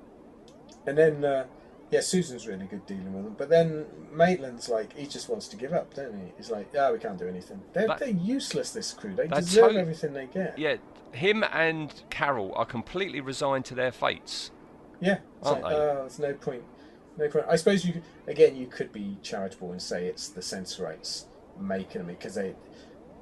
and 0.88 0.97
then 0.97 1.24
uh, 1.26 1.45
yeah, 1.92 2.00
Susan's 2.02 2.48
really 2.48 2.66
good 2.66 2.86
dealing 2.86 3.14
with 3.14 3.24
them. 3.24 3.36
But 3.38 3.50
then 3.50 3.86
Maitland's 4.12 4.70
like 4.70 4.94
he 4.98 5.06
just 5.06 5.30
wants 5.30 5.48
to 5.50 5.56
give 5.56 5.74
up, 5.74 5.94
don't 5.94 6.14
he? 6.16 6.32
He's 6.38 6.50
like, 6.50 6.68
yeah, 6.74 6.92
we 6.92 6.98
can't 7.00 7.18
do 7.18 7.28
anything. 7.28 7.62
They're 7.74 7.88
That- 7.88 8.00
they're 8.00 8.10
useless. 8.10 8.72
This 8.72 8.94
crew. 8.94 9.16
They 9.16 9.28
deserve 9.28 9.72
tot- 9.72 9.80
everything 9.80 10.14
they 10.14 10.26
get. 10.26 10.58
Yeah, 10.58 10.78
him 11.12 11.44
and 11.52 11.94
Carol 12.10 12.54
are 12.56 12.66
completely 12.66 13.22
resigned 13.22 13.66
to 13.66 13.76
their 13.76 13.92
fates. 13.92 14.52
Yeah, 15.00 15.20
it's 15.40 15.48
Aren't 15.48 15.64
like, 15.64 15.76
they? 15.76 15.80
Ah, 15.82 15.84
oh, 15.84 15.96
there's 16.02 16.20
no 16.20 16.34
point. 16.34 16.64
No 17.18 17.30
point. 17.30 17.46
I 17.48 17.56
suppose 17.56 17.86
you 17.86 17.94
could, 17.94 18.04
again 18.28 18.56
you 18.56 18.68
could 18.68 18.92
be 18.92 19.18
charitable 19.22 19.72
and 19.72 19.82
say 19.82 20.08
it's 20.08 20.30
the 20.30 20.42
Sensorites 20.42 21.26
making 21.60 22.00
them 22.00 22.08
because 22.08 22.36
they, 22.36 22.56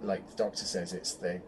like 0.01 0.27
the 0.29 0.35
doctor 0.35 0.65
says, 0.65 0.93
it's 0.93 1.13
they. 1.13 1.41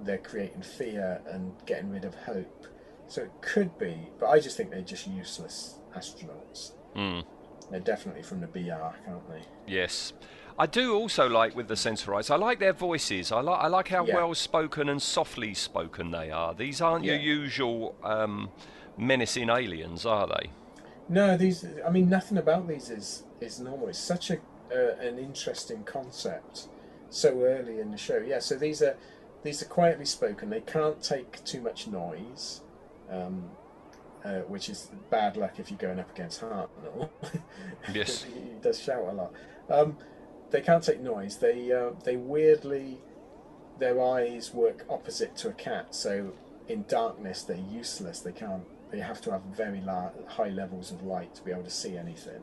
They're 0.00 0.18
creating 0.18 0.62
fear 0.62 1.20
and 1.28 1.54
getting 1.66 1.90
rid 1.90 2.04
of 2.04 2.14
hope. 2.14 2.66
So 3.08 3.22
it 3.22 3.32
could 3.40 3.76
be, 3.78 4.08
but 4.20 4.26
I 4.28 4.38
just 4.38 4.56
think 4.56 4.70
they're 4.70 4.80
just 4.80 5.08
useless 5.08 5.77
astronauts. 5.96 6.72
Mm. 6.96 7.24
They're 7.70 7.80
definitely 7.80 8.22
from 8.22 8.40
the 8.40 8.46
BR, 8.46 8.72
aren't 8.72 9.28
they? 9.28 9.42
Yes. 9.66 10.12
I 10.58 10.66
do 10.66 10.94
also 10.94 11.28
like 11.28 11.54
with 11.54 11.68
the 11.68 11.76
Sensorites. 11.76 12.30
I 12.30 12.36
like 12.36 12.58
their 12.58 12.72
voices. 12.72 13.30
I 13.30 13.40
like 13.40 13.60
I 13.60 13.68
like 13.68 13.88
how 13.88 14.04
Yeah. 14.04 14.16
well 14.16 14.34
spoken 14.34 14.88
and 14.88 15.00
softly 15.00 15.54
spoken 15.54 16.10
they 16.10 16.30
are. 16.30 16.52
These 16.54 16.80
aren't 16.80 17.04
your 17.04 17.16
usual 17.16 17.94
um, 18.02 18.50
menacing 18.96 19.50
aliens, 19.50 20.04
are 20.04 20.26
they? 20.26 20.50
No, 21.08 21.36
these. 21.36 21.64
I 21.86 21.90
mean, 21.90 22.08
nothing 22.08 22.38
about 22.38 22.66
these 22.66 22.90
is 22.90 23.22
is 23.40 23.60
normal. 23.60 23.88
It's 23.88 23.98
such 23.98 24.30
a 24.30 24.38
uh, 24.74 24.96
an 25.00 25.18
interesting 25.18 25.84
concept 25.84 26.68
so 27.08 27.42
early 27.42 27.78
in 27.80 27.90
the 27.92 27.96
show. 27.96 28.18
Yeah, 28.18 28.40
so 28.40 28.56
these 28.56 28.82
are 28.82 28.96
these 29.44 29.62
are 29.62 29.66
quietly 29.66 30.04
spoken. 30.06 30.50
They 30.50 30.60
can't 30.60 31.00
take 31.00 31.42
too 31.44 31.60
much 31.60 31.86
noise, 31.86 32.62
um, 33.10 33.48
uh, 34.28 34.40
which 34.42 34.68
is 34.68 34.90
bad 35.10 35.36
luck 35.36 35.58
if 35.58 35.70
you're 35.70 35.78
going 35.78 35.98
up 35.98 36.10
against 36.10 36.40
Hartnell. 36.40 37.08
Yes. 37.94 38.24
he 38.24 38.40
does 38.60 38.78
shout 38.80 39.04
a 39.08 39.12
lot. 39.12 39.32
Um, 39.70 39.96
they 40.50 40.60
can't 40.60 40.82
take 40.82 41.00
noise. 41.00 41.38
They 41.38 41.72
uh, 41.72 41.90
they 42.04 42.16
weirdly 42.16 42.98
their 43.78 44.02
eyes 44.02 44.52
work 44.52 44.84
opposite 44.90 45.36
to 45.38 45.48
a 45.48 45.52
cat. 45.52 45.94
So 45.94 46.32
in 46.68 46.84
darkness 46.88 47.42
they're 47.42 47.56
useless. 47.56 48.20
They 48.20 48.32
can't. 48.32 48.64
They 48.90 49.00
have 49.00 49.20
to 49.22 49.30
have 49.32 49.42
very 49.56 49.82
high 50.26 50.48
levels 50.48 50.90
of 50.90 51.02
light 51.02 51.34
to 51.36 51.42
be 51.42 51.50
able 51.50 51.64
to 51.64 51.70
see 51.70 51.96
anything. 51.96 52.42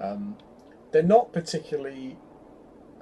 Um, 0.00 0.36
they're 0.92 1.02
not 1.02 1.32
particularly 1.32 2.16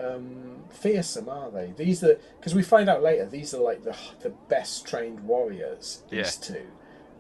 um, 0.01 0.65
fearsome, 0.71 1.29
are 1.29 1.51
they? 1.51 1.73
These 1.77 2.05
are 2.05 2.19
because 2.39 2.55
we 2.55 2.63
find 2.63 2.89
out 2.89 3.03
later 3.03 3.27
these 3.27 3.55
are 3.55 3.61
like 3.61 3.83
the 3.85 3.97
the 4.21 4.31
best 4.49 4.87
trained 4.87 5.21
warriors. 5.21 6.03
These 6.11 6.37
two, 6.37 6.67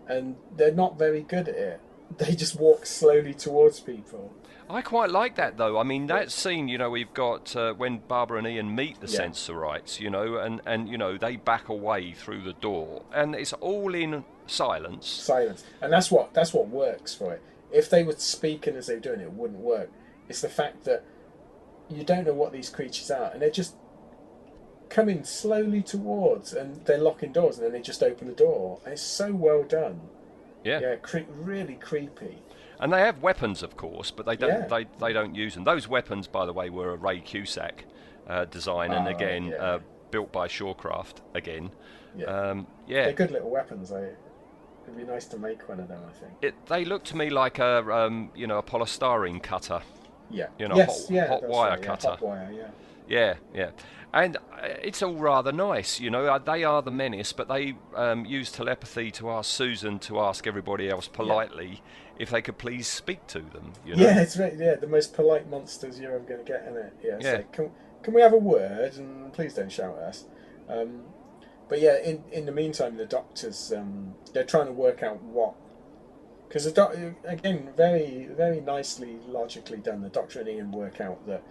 and 0.08 0.36
they're 0.56 0.72
not 0.74 0.98
very 0.98 1.22
good 1.22 1.48
at 1.48 1.56
it. 1.56 1.80
They 2.18 2.34
just 2.34 2.56
walk 2.60 2.84
slowly 2.84 3.32
towards 3.32 3.80
people. 3.80 4.34
I 4.68 4.82
quite 4.82 5.08
like 5.10 5.36
that 5.36 5.56
though. 5.56 5.78
I 5.78 5.82
mean, 5.82 6.08
that 6.08 6.30
scene, 6.30 6.68
you 6.68 6.76
know, 6.76 6.90
we've 6.90 7.12
got 7.14 7.56
uh, 7.56 7.72
when 7.72 7.98
Barbara 8.06 8.38
and 8.38 8.46
Ian 8.46 8.74
meet 8.74 9.00
the 9.00 9.06
Yeah. 9.06 9.16
Sensorites, 9.16 9.98
you 9.98 10.10
know, 10.10 10.36
and, 10.36 10.60
and 10.66 10.88
you 10.90 10.98
know 10.98 11.16
they 11.16 11.36
back 11.36 11.68
away 11.70 12.12
through 12.12 12.42
the 12.42 12.52
door, 12.52 13.02
and 13.14 13.34
it's 13.34 13.54
all 13.54 13.94
in 13.94 14.24
silence. 14.46 15.06
silence, 15.08 15.64
and 15.80 15.90
that's 15.90 16.10
what 16.10 16.34
that's 16.34 16.52
what 16.52 16.68
works 16.68 17.14
for 17.14 17.32
it. 17.32 17.42
If 17.72 17.88
they 17.88 18.02
were 18.04 18.16
speaking 18.18 18.76
as 18.76 18.88
they 18.88 18.94
were 18.94 19.00
doing 19.00 19.20
it, 19.20 19.24
it 19.24 19.32
wouldn't 19.32 19.60
work. 19.60 19.90
It's 20.28 20.42
the 20.42 20.50
fact 20.50 20.84
that 20.84 21.04
you 21.88 22.04
don't 22.04 22.26
know 22.26 22.34
what 22.34 22.52
these 22.52 22.68
creatures 22.68 23.10
are, 23.10 23.30
and 23.32 23.40
they're 23.40 23.50
just 23.50 23.74
coming 24.92 25.24
slowly 25.24 25.82
towards, 25.82 26.52
and 26.52 26.84
they're 26.84 26.98
locking 26.98 27.32
doors, 27.32 27.56
and 27.56 27.64
then 27.66 27.72
they 27.72 27.80
just 27.80 28.02
open 28.02 28.28
the 28.28 28.34
door. 28.34 28.78
It's 28.86 29.02
so 29.02 29.32
well 29.32 29.62
done. 29.64 30.00
Yeah. 30.64 30.80
Yeah, 30.80 30.96
cre- 30.96 31.30
really 31.34 31.74
creepy. 31.74 32.38
And 32.78 32.92
they 32.92 33.00
have 33.00 33.22
weapons, 33.22 33.62
of 33.62 33.76
course, 33.76 34.10
but 34.10 34.26
they 34.26 34.36
don't 34.36 34.50
Yeah. 34.50 34.66
they, 34.66 34.86
they 35.00 35.12
don't 35.12 35.34
use 35.34 35.54
them. 35.54 35.64
Those 35.64 35.88
weapons, 35.88 36.26
by 36.26 36.44
the 36.46 36.52
way, 36.52 36.68
were 36.68 36.92
a 36.92 36.96
Ray 36.96 37.20
Cusick 37.20 37.84
uh, 38.28 38.44
design, 38.44 38.92
and 38.92 39.06
Ah, 39.08 39.10
again 39.10 39.46
yeah. 39.46 39.56
uh, 39.56 39.78
built 40.10 40.30
by 40.30 40.46
Shawcraft. 40.46 41.16
Again, 41.34 41.70
Yeah, 42.16 42.26
um, 42.26 42.66
yeah. 42.86 43.04
they're 43.04 43.12
good 43.14 43.30
little 43.30 43.50
weapons. 43.50 43.88
They. 43.90 44.10
It'd 44.84 44.96
be 44.96 45.04
nice 45.04 45.26
to 45.26 45.38
make 45.38 45.68
one 45.68 45.78
of 45.80 45.88
them. 45.88 46.00
I 46.06 46.12
think. 46.12 46.32
It, 46.42 46.66
they 46.66 46.84
look 46.84 47.04
to 47.04 47.16
me 47.16 47.30
like 47.30 47.58
a 47.60 47.88
um, 47.90 48.30
you 48.34 48.46
know 48.46 48.58
a 48.58 48.62
polystyrene 48.62 49.42
cutter. 49.42 49.80
Yeah. 50.28 50.48
You 50.58 50.68
know, 50.68 50.76
yes, 50.76 51.02
hot, 51.06 51.10
yeah, 51.14 51.26
hot 51.28 51.42
wire 51.44 51.70
right, 51.70 51.78
yeah, 51.80 51.86
cutter. 51.86 52.08
Hot 52.08 52.22
wire, 52.22 52.50
yeah. 52.52 52.68
Yeah, 53.08 53.34
yeah. 53.54 53.70
And 54.14 54.36
uh, 54.36 54.40
it's 54.82 55.02
all 55.02 55.14
rather 55.14 55.52
nice, 55.52 55.98
you 55.98 56.10
know. 56.10 56.26
Uh, 56.26 56.38
they 56.38 56.64
are 56.64 56.82
the 56.82 56.90
menace, 56.90 57.32
but 57.32 57.48
they 57.48 57.76
um, 57.96 58.26
use 58.26 58.52
telepathy 58.52 59.10
to 59.12 59.30
ask 59.30 59.50
Susan 59.50 59.98
to 60.00 60.20
ask 60.20 60.46
everybody 60.46 60.90
else 60.90 61.08
politely 61.08 61.82
if 62.18 62.28
they 62.30 62.42
could 62.42 62.58
please 62.58 62.86
speak 62.86 63.26
to 63.28 63.38
them. 63.40 63.72
You 63.86 63.96
know? 63.96 64.04
Yeah, 64.04 64.20
it's. 64.20 64.36
Yeah, 64.36 64.74
the 64.74 64.86
most 64.86 65.14
polite 65.14 65.48
monsters 65.48 65.98
you're 65.98 66.14
ever 66.14 66.24
going 66.24 66.44
to 66.44 66.52
get 66.52 66.66
in 66.66 66.76
it. 66.76 66.92
Yeah, 67.02 67.18
Yeah. 67.20 67.32
like, 67.36 67.52
can, 67.52 67.70
can 68.02 68.12
we 68.12 68.20
have 68.20 68.34
a 68.34 68.38
word 68.38 68.96
and 68.96 69.32
please 69.32 69.54
don't 69.54 69.72
shout 69.72 69.96
at 69.96 70.02
us. 70.02 70.24
Um, 70.68 71.02
but 71.68 71.80
yeah, 71.80 71.96
in 72.04 72.22
in 72.30 72.44
the 72.44 72.52
meantime, 72.52 72.96
the 72.96 73.06
doctors 73.06 73.72
um, 73.74 74.14
they're 74.34 74.44
trying 74.44 74.66
to 74.66 74.72
work 74.72 75.02
out 75.02 75.22
what 75.22 75.54
because 76.48 76.64
the 76.64 76.70
doc 76.70 76.94
again 77.24 77.70
very 77.78 78.28
very 78.36 78.60
nicely 78.60 79.16
logically 79.26 79.78
done. 79.78 80.02
The 80.02 80.10
doctor 80.10 80.40
and 80.40 80.48
Ian 80.50 80.72
work 80.72 81.00
out 81.00 81.26
that 81.26 81.42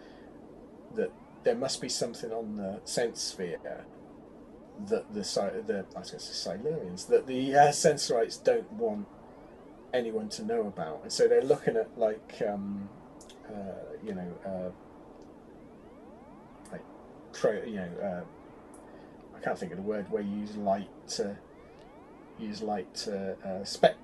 that 0.95 1.12
there 1.44 1.56
must 1.56 1.82
be 1.82 1.89
something 1.89 2.32
on 2.32 2.58
the 2.58 2.80
sense 2.86 3.22
sphere 3.22 3.58
that 3.64 3.86
the 4.88 5.04
the 5.12 5.86
I 5.96 6.00
was 6.00 6.12
going 6.12 6.20
to 6.20 6.20
say 6.20 6.52
Silurians 6.52 7.08
that 7.08 7.28
the 7.28 7.56
uh, 7.56 7.72
Sensorites 7.72 8.38
don't 8.38 8.72
want 8.74 9.08
anyone 9.94 10.30
to 10.30 10.44
know 10.46 10.62
about, 10.62 11.02
and 11.04 11.12
so 11.12 11.28
they're 11.28 11.44
looking 11.44 11.76
at 11.76 11.98
like 11.98 12.42
um, 12.48 12.89
uh, 13.48 13.96
you 14.04 14.16
know 14.16 14.34
uh, 14.46 14.70
like 16.72 16.84
pro 17.34 17.64
you 17.64 17.76
know 17.76 17.89
uh, 18.04 19.38
I 19.38 19.39
can't 19.39 19.58
think 19.58 19.72
of 19.72 19.78
the 19.78 19.84
word 19.84 20.10
where 20.12 20.22
you 20.22 20.39
use 20.39 20.56
light 20.56 20.89
to 21.10 21.38
use 22.39 22.62
light 22.62 22.94
to 22.96 23.36
uh, 23.46 23.64
spec 23.64 23.96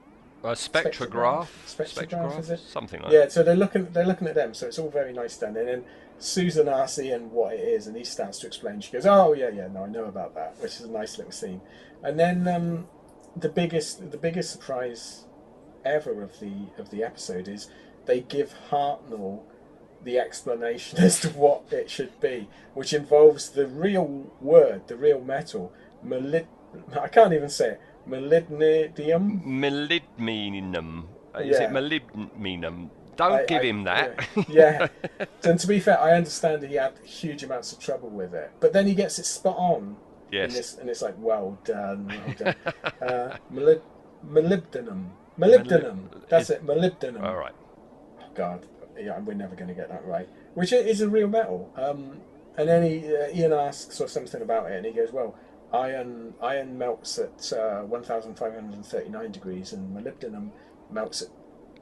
A 0.43 0.49
spectrograph, 0.49 1.47
Spectrograph, 1.65 2.39
is 2.39 2.49
it? 2.51 2.59
something 2.59 3.01
like 3.01 3.11
yeah, 3.11 3.27
so 3.27 3.41
they're 3.41 3.55
looking 3.55 3.87
they're 3.91 4.05
looking 4.05 4.27
at 4.27 4.35
them, 4.35 4.53
so 4.53 4.67
it's 4.67 4.77
all 4.77 4.89
very 4.89 5.13
nice 5.13 5.37
done. 5.37 5.57
And 5.57 5.67
then 5.67 5.83
Susan 6.19 6.67
asks 6.67 6.99
Ian 6.99 7.31
what 7.31 7.53
it 7.53 7.59
is, 7.59 7.87
and 7.87 7.95
he 7.95 8.03
starts 8.03 8.39
to 8.39 8.47
explain. 8.47 8.81
She 8.81 8.91
goes, 8.91 9.05
"Oh 9.05 9.33
yeah, 9.33 9.49
yeah, 9.49 9.67
no, 9.67 9.83
I 9.83 9.87
know 9.87 10.05
about 10.05 10.35
that," 10.35 10.55
which 10.59 10.73
is 10.73 10.81
a 10.81 10.91
nice 10.91 11.17
little 11.17 11.31
scene. 11.31 11.61
And 12.03 12.19
then 12.19 12.47
um, 12.47 12.87
the 13.35 13.49
biggest 13.49 14.11
the 14.11 14.17
biggest 14.17 14.51
surprise 14.51 15.25
ever 15.85 16.23
of 16.23 16.39
the 16.39 16.53
of 16.77 16.89
the 16.89 17.03
episode 17.03 17.47
is 17.47 17.69
they 18.05 18.21
give 18.21 18.53
Hartnell 18.69 19.41
the 20.03 20.17
explanation 20.19 20.99
as 21.03 21.19
to 21.21 21.29
what 21.29 21.63
it 21.71 21.89
should 21.89 22.19
be, 22.19 22.47
which 22.73 22.93
involves 22.93 23.49
the 23.49 23.67
real 23.67 24.31
word, 24.41 24.87
the 24.87 24.95
real 24.95 25.21
metal, 25.21 25.71
malid. 26.03 26.47
I 26.99 27.07
can't 27.07 27.33
even 27.33 27.49
say 27.49 27.71
it. 27.71 27.81
Molybdenum. 28.07 29.43
Molybdenum. 29.43 31.05
Is 31.39 31.59
Yeah. 31.59 31.63
it 31.65 31.71
molybdenum? 31.71 32.89
Don't 33.17 33.31
I- 33.33 33.45
give 33.45 33.61
I- 33.61 33.65
him 33.65 33.83
that. 33.83 34.27
Yeah. 34.47 34.87
yeah. 35.19 35.25
and 35.43 35.59
to 35.59 35.67
be 35.67 35.79
fair, 35.79 35.99
I 35.99 36.13
understand 36.13 36.61
that 36.63 36.69
he 36.69 36.75
had 36.77 36.93
huge 37.03 37.43
amounts 37.43 37.71
of 37.73 37.79
trouble 37.79 38.09
with 38.09 38.33
it, 38.33 38.51
but 38.59 38.71
then 38.73 38.87
he 38.87 38.95
gets 38.95 39.19
it 39.19 39.25
spot 39.25 39.57
on. 39.57 39.97
Yes. 40.31 40.49
In 40.51 40.55
this, 40.57 40.77
and 40.77 40.89
it's 40.89 41.01
like, 41.01 41.15
well 41.17 41.57
done, 41.63 42.07
well 42.07 42.35
done. 42.37 42.55
uh, 43.01 43.37
molib- 43.53 43.81
molybdenum. 44.25 45.09
Molybdenum. 45.39 46.27
That's 46.29 46.49
it. 46.49 46.65
Molybdenum. 46.65 47.23
All 47.23 47.35
right. 47.37 47.53
Oh, 48.19 48.25
God, 48.35 48.65
yeah, 48.99 49.17
we're 49.19 49.33
never 49.35 49.55
going 49.55 49.67
to 49.69 49.73
get 49.73 49.87
that 49.89 50.05
right. 50.05 50.27
Which 50.55 50.73
is 50.73 51.01
a 51.01 51.07
real 51.09 51.27
metal. 51.27 51.71
Um, 51.77 52.19
and 52.57 52.67
then 52.67 52.83
he, 52.83 53.15
uh, 53.15 53.29
Ian 53.33 53.53
asks 53.53 54.01
or 54.01 54.07
something 54.07 54.41
about 54.41 54.69
it, 54.71 54.77
and 54.77 54.85
he 54.85 54.91
goes, 54.91 55.11
"Well, 55.13 55.35
iron 55.71 56.33
iron 56.41 56.77
melts 56.77 57.19
at 57.19 57.53
uh, 57.53 57.81
1,539 57.83 59.31
degrees, 59.31 59.73
and 59.73 59.95
molybdenum 59.95 60.49
melts 60.91 61.21
at 61.21 61.29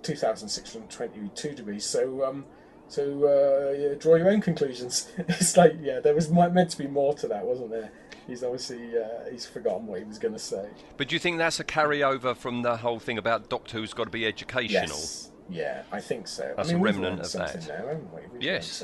2,622 0.05 1.53
degrees. 1.53 1.85
So, 1.85 2.23
um, 2.25 2.45
so 2.87 3.03
uh, 3.25 3.77
yeah, 3.77 3.95
draw 3.95 4.15
your 4.15 4.29
own 4.29 4.41
conclusions." 4.41 5.11
it's 5.17 5.57
like, 5.57 5.75
yeah, 5.81 5.99
there 5.99 6.15
was 6.15 6.29
meant 6.29 6.69
to 6.71 6.77
be 6.77 6.87
more 6.87 7.13
to 7.15 7.27
that, 7.27 7.45
wasn't 7.45 7.71
there? 7.71 7.91
He's 8.27 8.43
obviously 8.43 8.97
uh, 8.97 9.29
he's 9.31 9.45
forgotten 9.45 9.85
what 9.87 9.99
he 9.99 10.05
was 10.05 10.17
going 10.17 10.33
to 10.33 10.39
say. 10.39 10.67
But 10.97 11.09
do 11.09 11.15
you 11.15 11.19
think 11.19 11.37
that's 11.37 11.59
a 11.59 11.63
carryover 11.63 12.35
from 12.35 12.61
the 12.63 12.77
whole 12.77 12.99
thing 12.99 13.17
about 13.17 13.49
Doctor 13.49 13.77
Who's 13.77 13.93
got 13.93 14.05
to 14.05 14.09
be 14.09 14.25
educational? 14.25 14.97
Yes. 14.97 15.31
Yeah, 15.47 15.83
I 15.91 15.99
think 16.01 16.27
so. 16.27 16.51
That's 16.57 16.69
I 16.69 16.73
mean, 16.73 16.81
a 16.81 16.83
remnant 16.83 17.19
of 17.19 17.31
that. 17.33 17.67
Now, 17.67 17.75
haven't 17.75 18.13
we? 18.13 18.21
We've 18.33 18.41
Yes. 18.41 18.83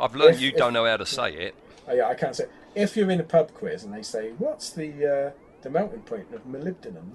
I've 0.00 0.16
learned 0.16 0.36
If- 0.36 0.40
you 0.40 0.48
if- 0.48 0.56
don't 0.56 0.72
know 0.72 0.86
how 0.86 0.96
to 0.96 1.06
say 1.06 1.34
it. 1.34 1.54
Oh, 1.86 1.94
yeah, 1.94 2.08
I 2.08 2.14
can't 2.14 2.34
say. 2.34 2.46
If 2.74 2.96
you're 2.96 3.10
in 3.10 3.20
a 3.20 3.24
pub 3.24 3.52
quiz 3.54 3.84
and 3.84 3.92
they 3.92 4.02
say, 4.02 4.30
"What's 4.38 4.70
the 4.70 4.88
uh, 5.06 5.30
the 5.62 5.70
melting 5.70 6.00
point 6.00 6.32
of 6.34 6.44
molybdenum?" 6.46 7.12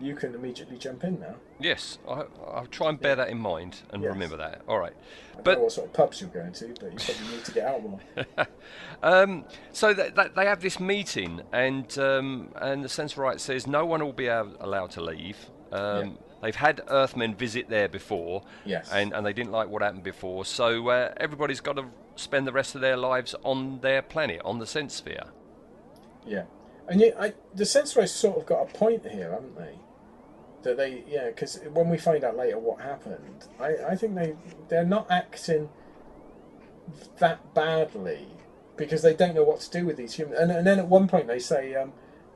You 0.00 0.14
can 0.14 0.34
immediately 0.34 0.78
jump 0.78 1.02
in 1.04 1.18
now. 1.20 1.34
Yes, 1.58 1.98
I, 2.08 2.22
I'll 2.46 2.66
try 2.70 2.88
and 2.88 3.00
bear 3.00 3.16
that 3.16 3.28
in 3.30 3.38
mind 3.38 3.80
and 3.90 4.02
Yes. 4.02 4.12
remember 4.12 4.36
that. 4.36 4.62
All 4.68 4.78
right. 4.78 4.92
I 5.32 5.34
don't 5.36 5.44
But 5.44 5.54
know 5.58 5.64
what 5.64 5.72
sort 5.72 5.86
of 5.88 5.92
pubs 5.92 6.20
you're 6.20 6.30
going 6.30 6.52
to, 6.52 6.66
but 6.80 6.92
you 6.92 6.98
probably 6.98 7.36
need 7.36 7.44
to 7.44 7.52
get 7.52 7.66
out 7.66 7.82
more. 7.82 8.00
Um, 9.02 9.44
so 9.72 9.94
that, 9.94 10.16
that 10.16 10.34
they 10.34 10.44
have 10.46 10.60
this 10.60 10.80
meeting, 10.80 11.40
and 11.52 11.96
um, 11.98 12.48
and 12.56 12.82
the 12.82 12.88
Sensorite 12.88 13.38
says 13.38 13.66
no 13.66 13.86
one 13.86 14.04
will 14.04 14.12
be 14.12 14.28
al- 14.28 14.56
allowed 14.60 14.90
to 14.92 15.00
leave. 15.02 15.36
Um, 15.72 16.18
They've 16.40 16.54
had 16.54 16.82
Earthmen 16.88 17.34
visit 17.34 17.68
there 17.68 17.88
before, 17.88 18.42
Yes. 18.64 18.90
and, 18.92 19.12
and 19.12 19.26
they 19.26 19.32
didn't 19.32 19.50
like 19.50 19.68
what 19.68 19.82
happened 19.82 20.04
before. 20.04 20.44
So 20.44 20.88
uh, 20.88 21.12
everybody's 21.16 21.60
got 21.60 21.76
to 21.76 21.86
spend 22.14 22.46
the 22.46 22.52
rest 22.52 22.76
of 22.76 22.80
their 22.80 22.96
lives 22.96 23.34
on 23.42 23.80
their 23.80 24.02
planet, 24.02 24.40
on 24.44 24.60
the 24.60 24.66
Sense 24.66 24.94
Sphere. 24.94 25.24
Yeah, 26.24 26.44
and 26.88 27.00
yet 27.00 27.16
I, 27.20 27.32
the 27.54 27.66
Sensorites 27.66 28.12
sort 28.12 28.38
of 28.38 28.46
got 28.46 28.62
a 28.62 28.66
point 28.72 29.04
here, 29.08 29.32
haven't 29.32 29.56
they? 29.56 29.78
That 30.62 30.76
they, 30.76 31.04
yeah, 31.08 31.28
because 31.28 31.60
when 31.72 31.88
we 31.88 31.98
find 31.98 32.24
out 32.24 32.36
later 32.36 32.58
what 32.58 32.80
happened, 32.80 33.46
I, 33.60 33.76
I 33.90 33.94
think 33.94 34.14
they 34.14 34.34
they're 34.68 34.84
not 34.84 35.06
acting 35.10 35.68
that 37.18 37.54
badly 37.54 38.26
because 38.76 39.02
they 39.02 39.14
don't 39.14 39.34
know 39.34 39.44
what 39.44 39.60
to 39.60 39.70
do 39.70 39.86
with 39.86 39.96
these 39.96 40.14
humans. 40.14 40.38
And, 40.40 40.50
and 40.50 40.66
then 40.66 40.78
at 40.78 40.88
one 40.88 41.06
point 41.08 41.26
they 41.28 41.38
say, 41.38 41.74
um, 41.74 41.92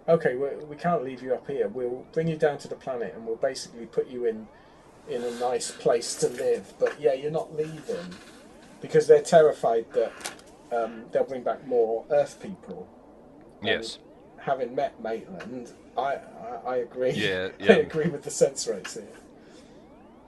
"Okay, 0.08 0.34
we, 0.36 0.64
we 0.64 0.76
can't 0.76 1.04
leave 1.04 1.22
you 1.22 1.34
up 1.34 1.48
here. 1.48 1.68
We'll 1.68 2.04
bring 2.12 2.28
you 2.28 2.36
down 2.36 2.58
to 2.58 2.68
the 2.68 2.76
planet, 2.76 3.14
and 3.14 3.26
we'll 3.26 3.36
basically 3.36 3.86
put 3.86 4.08
you 4.08 4.26
in 4.26 4.46
in 5.08 5.22
a 5.22 5.32
nice 5.40 5.70
place 5.72 6.14
to 6.16 6.28
live. 6.28 6.74
But 6.78 7.00
yeah, 7.00 7.14
you're 7.14 7.30
not 7.30 7.56
leaving 7.56 8.14
because 8.80 9.06
they're 9.06 9.22
terrified 9.22 9.86
that 9.94 10.12
um, 10.72 11.04
they'll 11.12 11.24
bring 11.24 11.42
back 11.42 11.66
more 11.66 12.04
Earth 12.10 12.40
people." 12.42 12.88
And 13.60 13.68
Yes. 13.68 13.98
Having 14.38 14.74
met 14.74 15.00
Maitland, 15.00 15.72
I, 15.96 16.00
I, 16.00 16.18
I 16.66 16.76
agree. 16.76 17.12
Yeah, 17.12 17.48
I 17.60 17.64
yeah. 17.64 17.72
agree 17.72 18.08
with 18.08 18.22
the 18.22 18.30
Sensorites 18.30 18.94
here. 18.94 19.06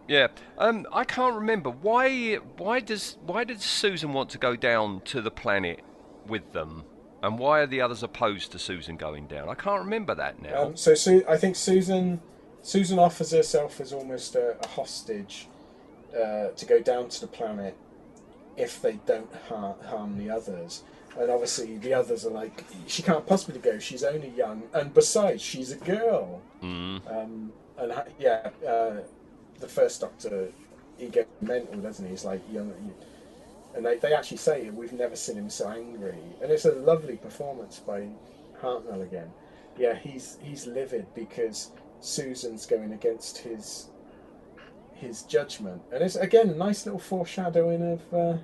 Yeah, 0.06 0.28
um, 0.58 0.86
I 0.92 1.04
can't 1.04 1.34
remember 1.34 1.70
why. 1.70 2.34
Why 2.58 2.80
does 2.80 3.16
why 3.24 3.44
did 3.44 3.60
Susan 3.60 4.12
want 4.12 4.30
to 4.30 4.38
go 4.38 4.54
down 4.54 5.00
to 5.06 5.22
the 5.22 5.30
planet 5.30 5.80
with 6.26 6.52
them, 6.52 6.84
and 7.22 7.38
why 7.38 7.60
are 7.60 7.66
the 7.66 7.80
others 7.80 8.02
opposed 8.02 8.52
to 8.52 8.58
Susan 8.58 8.96
going 8.96 9.26
down? 9.26 9.48
I 9.48 9.54
can't 9.54 9.80
remember 9.80 10.14
that 10.14 10.42
now. 10.42 10.64
Um, 10.64 10.76
so 10.76 10.94
Su- 10.94 11.24
I 11.26 11.38
think 11.38 11.56
Susan 11.56 12.20
Susan 12.62 12.98
offers 12.98 13.30
herself 13.30 13.80
as 13.80 13.92
almost 13.92 14.34
a, 14.34 14.56
a 14.62 14.66
hostage 14.68 15.48
uh, 16.14 16.48
to 16.48 16.66
go 16.66 16.80
down 16.80 17.08
to 17.08 17.20
the 17.22 17.26
planet 17.26 17.76
if 18.56 18.80
they 18.82 18.98
don't 19.06 19.30
har- 19.48 19.76
harm 19.86 20.18
the 20.18 20.30
others. 20.30 20.82
And 21.18 21.30
obviously 21.30 21.78
the 21.78 21.94
others 21.94 22.26
are 22.26 22.30
like, 22.30 22.64
she 22.86 23.02
can't 23.02 23.24
possibly 23.26 23.60
go. 23.60 23.78
She's 23.78 24.02
only 24.02 24.30
young, 24.30 24.64
and 24.72 24.92
besides, 24.92 25.42
she's 25.42 25.70
a 25.70 25.76
girl. 25.76 26.42
Mm. 26.62 27.00
Um, 27.10 27.52
and 27.78 27.92
ha- 27.92 28.06
yeah, 28.18 28.50
uh, 28.66 28.96
the 29.60 29.68
first 29.68 30.00
Doctor, 30.00 30.48
he 30.98 31.08
gets 31.08 31.30
mental, 31.40 31.80
doesn't 31.80 32.04
he? 32.04 32.10
He's 32.10 32.24
like 32.24 32.42
young, 32.52 32.72
and 33.74 33.86
they, 33.86 33.98
they 33.98 34.12
actually 34.12 34.38
say 34.38 34.70
we've 34.70 34.92
never 34.92 35.16
seen 35.16 35.36
him 35.36 35.50
so 35.50 35.68
angry, 35.68 36.18
and 36.42 36.50
it's 36.50 36.64
a 36.64 36.72
lovely 36.72 37.16
performance 37.16 37.78
by 37.78 38.08
Hartnell 38.60 39.02
again. 39.02 39.30
Yeah, 39.76 39.94
he's 39.94 40.38
he's 40.42 40.66
livid 40.66 41.06
because 41.14 41.70
Susan's 42.00 42.66
going 42.66 42.92
against 42.92 43.38
his 43.38 43.88
his 44.94 45.22
judgment, 45.22 45.82
and 45.92 46.02
it's 46.02 46.16
again 46.16 46.50
a 46.50 46.54
nice 46.54 46.86
little 46.86 47.00
foreshadowing 47.00 47.82
of 47.82 48.14
uh, 48.14 48.38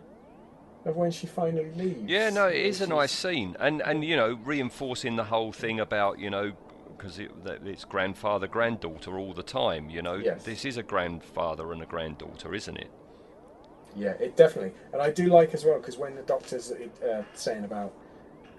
of 0.84 0.96
when 0.96 1.10
she 1.10 1.26
finally 1.26 1.70
leaves. 1.76 2.02
Yeah, 2.10 2.30
no, 2.30 2.46
it 2.46 2.56
is 2.64 2.80
a 2.80 2.86
nice 2.86 3.12
scene, 3.12 3.56
and 3.60 3.82
and 3.82 4.04
you 4.04 4.16
know, 4.16 4.38
reinforcing 4.44 5.16
the 5.16 5.24
whole 5.24 5.52
thing 5.52 5.80
about 5.80 6.18
you 6.18 6.30
know, 6.30 6.52
because 6.96 7.18
it, 7.18 7.30
it's 7.64 7.84
grandfather 7.84 8.46
granddaughter 8.46 9.18
all 9.18 9.32
the 9.34 9.42
time. 9.42 9.90
You 9.90 10.02
know, 10.02 10.14
Yes. 10.16 10.44
this 10.44 10.64
is 10.64 10.76
a 10.76 10.82
grandfather 10.82 11.72
and 11.72 11.82
a 11.82 11.86
granddaughter, 11.86 12.54
isn't 12.54 12.76
it? 12.76 12.90
Yeah, 13.96 14.10
it 14.20 14.36
definitely, 14.36 14.72
and 14.92 15.02
I 15.02 15.10
do 15.10 15.26
like 15.26 15.52
as 15.52 15.64
well 15.64 15.78
because 15.78 15.98
when 15.98 16.14
the 16.14 16.22
doctor's 16.22 16.70
uh, 16.72 17.22
saying 17.34 17.64
about 17.64 17.92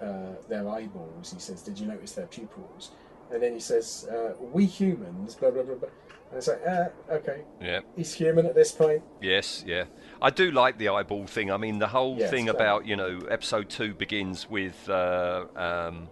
uh, 0.00 0.34
their 0.48 0.68
eyeballs, 0.68 1.32
he 1.32 1.40
says, 1.40 1.62
"Did 1.62 1.78
you 1.78 1.86
notice 1.86 2.12
their 2.12 2.26
pupils?" 2.26 2.90
And 3.30 3.42
then 3.42 3.54
he 3.54 3.60
says, 3.60 4.06
uh, 4.12 4.34
"We 4.40 4.66
humans, 4.66 5.34
blah 5.34 5.50
blah 5.50 5.62
blah 5.62 5.76
blah." 5.76 5.88
And 6.30 6.38
it's 6.38 6.48
like, 6.48 6.62
uh, 6.66 6.88
okay, 7.10 7.42
Yeah. 7.60 7.80
he's 7.96 8.14
human 8.14 8.46
at 8.46 8.54
this 8.54 8.72
point. 8.72 9.02
Yes, 9.20 9.64
yeah. 9.66 9.84
I 10.22 10.30
do 10.30 10.52
like 10.52 10.78
the 10.78 10.88
eyeball 10.88 11.26
thing. 11.26 11.50
I 11.50 11.56
mean, 11.56 11.80
the 11.80 11.88
whole 11.88 12.16
Yes, 12.16 12.30
thing 12.30 12.48
about, 12.48 12.86
you 12.86 12.94
know, 12.94 13.18
episode 13.28 13.68
two 13.68 13.92
begins 13.92 14.48
with, 14.48 14.88
uh, 14.88 15.46
um, 15.56 16.08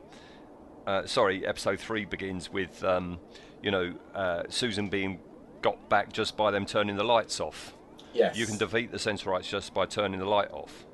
uh, 0.84 1.06
sorry, 1.06 1.46
episode 1.46 1.78
three 1.78 2.04
begins 2.04 2.52
with, 2.52 2.82
um, 2.82 3.20
you 3.62 3.70
know, 3.70 3.94
uh, 4.14 4.42
Susan 4.48 4.88
being 4.88 5.20
got 5.62 5.88
back 5.88 6.12
just 6.12 6.36
by 6.36 6.50
them 6.50 6.66
turning 6.66 6.96
the 6.96 7.04
lights 7.04 7.38
off. 7.38 7.74
Yes. 8.12 8.36
You 8.36 8.46
can 8.46 8.58
defeat 8.58 8.90
the 8.90 8.98
Sensorites 8.98 9.48
just 9.48 9.72
by 9.72 9.86
turning 9.86 10.18
the 10.18 10.26
light 10.26 10.50
off. 10.50 10.86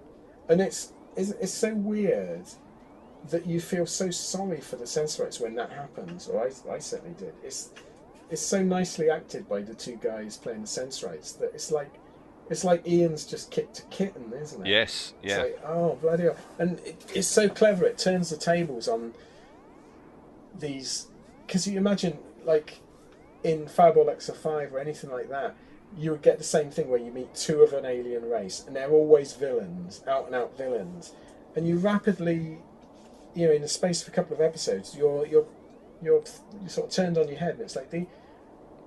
And 0.50 0.60
it's, 0.60 0.92
it's 1.16 1.30
it's 1.30 1.52
so 1.52 1.74
weird 1.74 2.44
that 3.30 3.46
you 3.46 3.60
feel 3.60 3.86
so 3.86 4.10
sorry 4.10 4.60
for 4.60 4.76
the 4.76 4.86
Sensorites 4.86 5.40
when 5.40 5.54
that 5.54 5.70
happens, 5.70 6.28
or 6.28 6.46
I, 6.46 6.74
I 6.74 6.78
certainly 6.78 7.14
did. 7.18 7.32
It's 7.42 7.70
it's 8.30 8.42
so 8.42 8.62
nicely 8.62 9.08
acted 9.08 9.48
by 9.48 9.62
the 9.62 9.74
two 9.74 9.96
guys 9.96 10.36
playing 10.36 10.60
the 10.60 10.66
Sensorites 10.66 11.32
that 11.32 11.52
it's 11.54 11.70
like 11.70 11.90
it's 12.48 12.64
like 12.64 12.86
Ian's 12.86 13.24
just 13.24 13.50
kicked 13.50 13.80
a 13.80 13.82
kitten, 13.84 14.32
isn't 14.32 14.66
it? 14.66 14.70
Yes, 14.70 15.14
yeah. 15.22 15.42
It's 15.42 15.60
like, 15.62 15.70
oh 15.70 15.96
bloody 15.96 16.24
hell! 16.24 16.36
And 16.58 16.78
it, 16.80 17.04
it's 17.14 17.28
so 17.28 17.48
clever. 17.48 17.84
It 17.84 17.98
turns 17.98 18.30
the 18.30 18.36
tables 18.36 18.88
on 18.88 19.14
these 20.58 21.06
because 21.46 21.66
you 21.66 21.76
imagine 21.76 22.18
like 22.44 22.80
in 23.44 23.68
Fireball 23.68 24.06
XL5 24.06 24.72
or 24.72 24.78
anything 24.78 25.10
like 25.10 25.28
that, 25.28 25.54
you 25.96 26.10
would 26.10 26.22
get 26.22 26.38
the 26.38 26.44
same 26.44 26.70
thing 26.70 26.88
where 26.88 26.98
you 26.98 27.12
meet 27.12 27.34
two 27.34 27.62
of 27.62 27.72
an 27.72 27.84
alien 27.84 28.28
race 28.28 28.64
and 28.66 28.74
they're 28.74 28.90
always 28.90 29.34
villains, 29.34 30.02
out 30.06 30.26
and 30.26 30.34
out 30.34 30.56
villains, 30.56 31.12
and 31.54 31.66
you 31.66 31.78
rapidly, 31.78 32.58
you 33.34 33.46
know, 33.46 33.52
in 33.52 33.62
the 33.62 33.68
space 33.68 34.02
of 34.02 34.08
a 34.08 34.10
couple 34.10 34.34
of 34.34 34.40
episodes, 34.40 34.96
you're 34.96 35.26
you're 35.26 35.46
you're, 36.02 36.22
you're 36.60 36.68
sort 36.68 36.88
of 36.88 36.92
turned 36.92 37.18
on 37.18 37.28
your 37.28 37.38
head, 37.38 37.54
and 37.54 37.62
it's 37.62 37.76
like 37.76 37.90
the. 37.90 38.06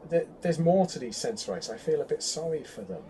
the 0.10 0.28
There's 0.42 0.60
more 0.60 0.86
to 0.88 1.00
these 1.00 1.18
Sensorites. 1.18 1.70
I 1.70 1.78
feel 1.78 2.02
a 2.02 2.06
bit 2.06 2.22
sorry 2.22 2.64
for 2.64 2.82
them. 2.82 3.02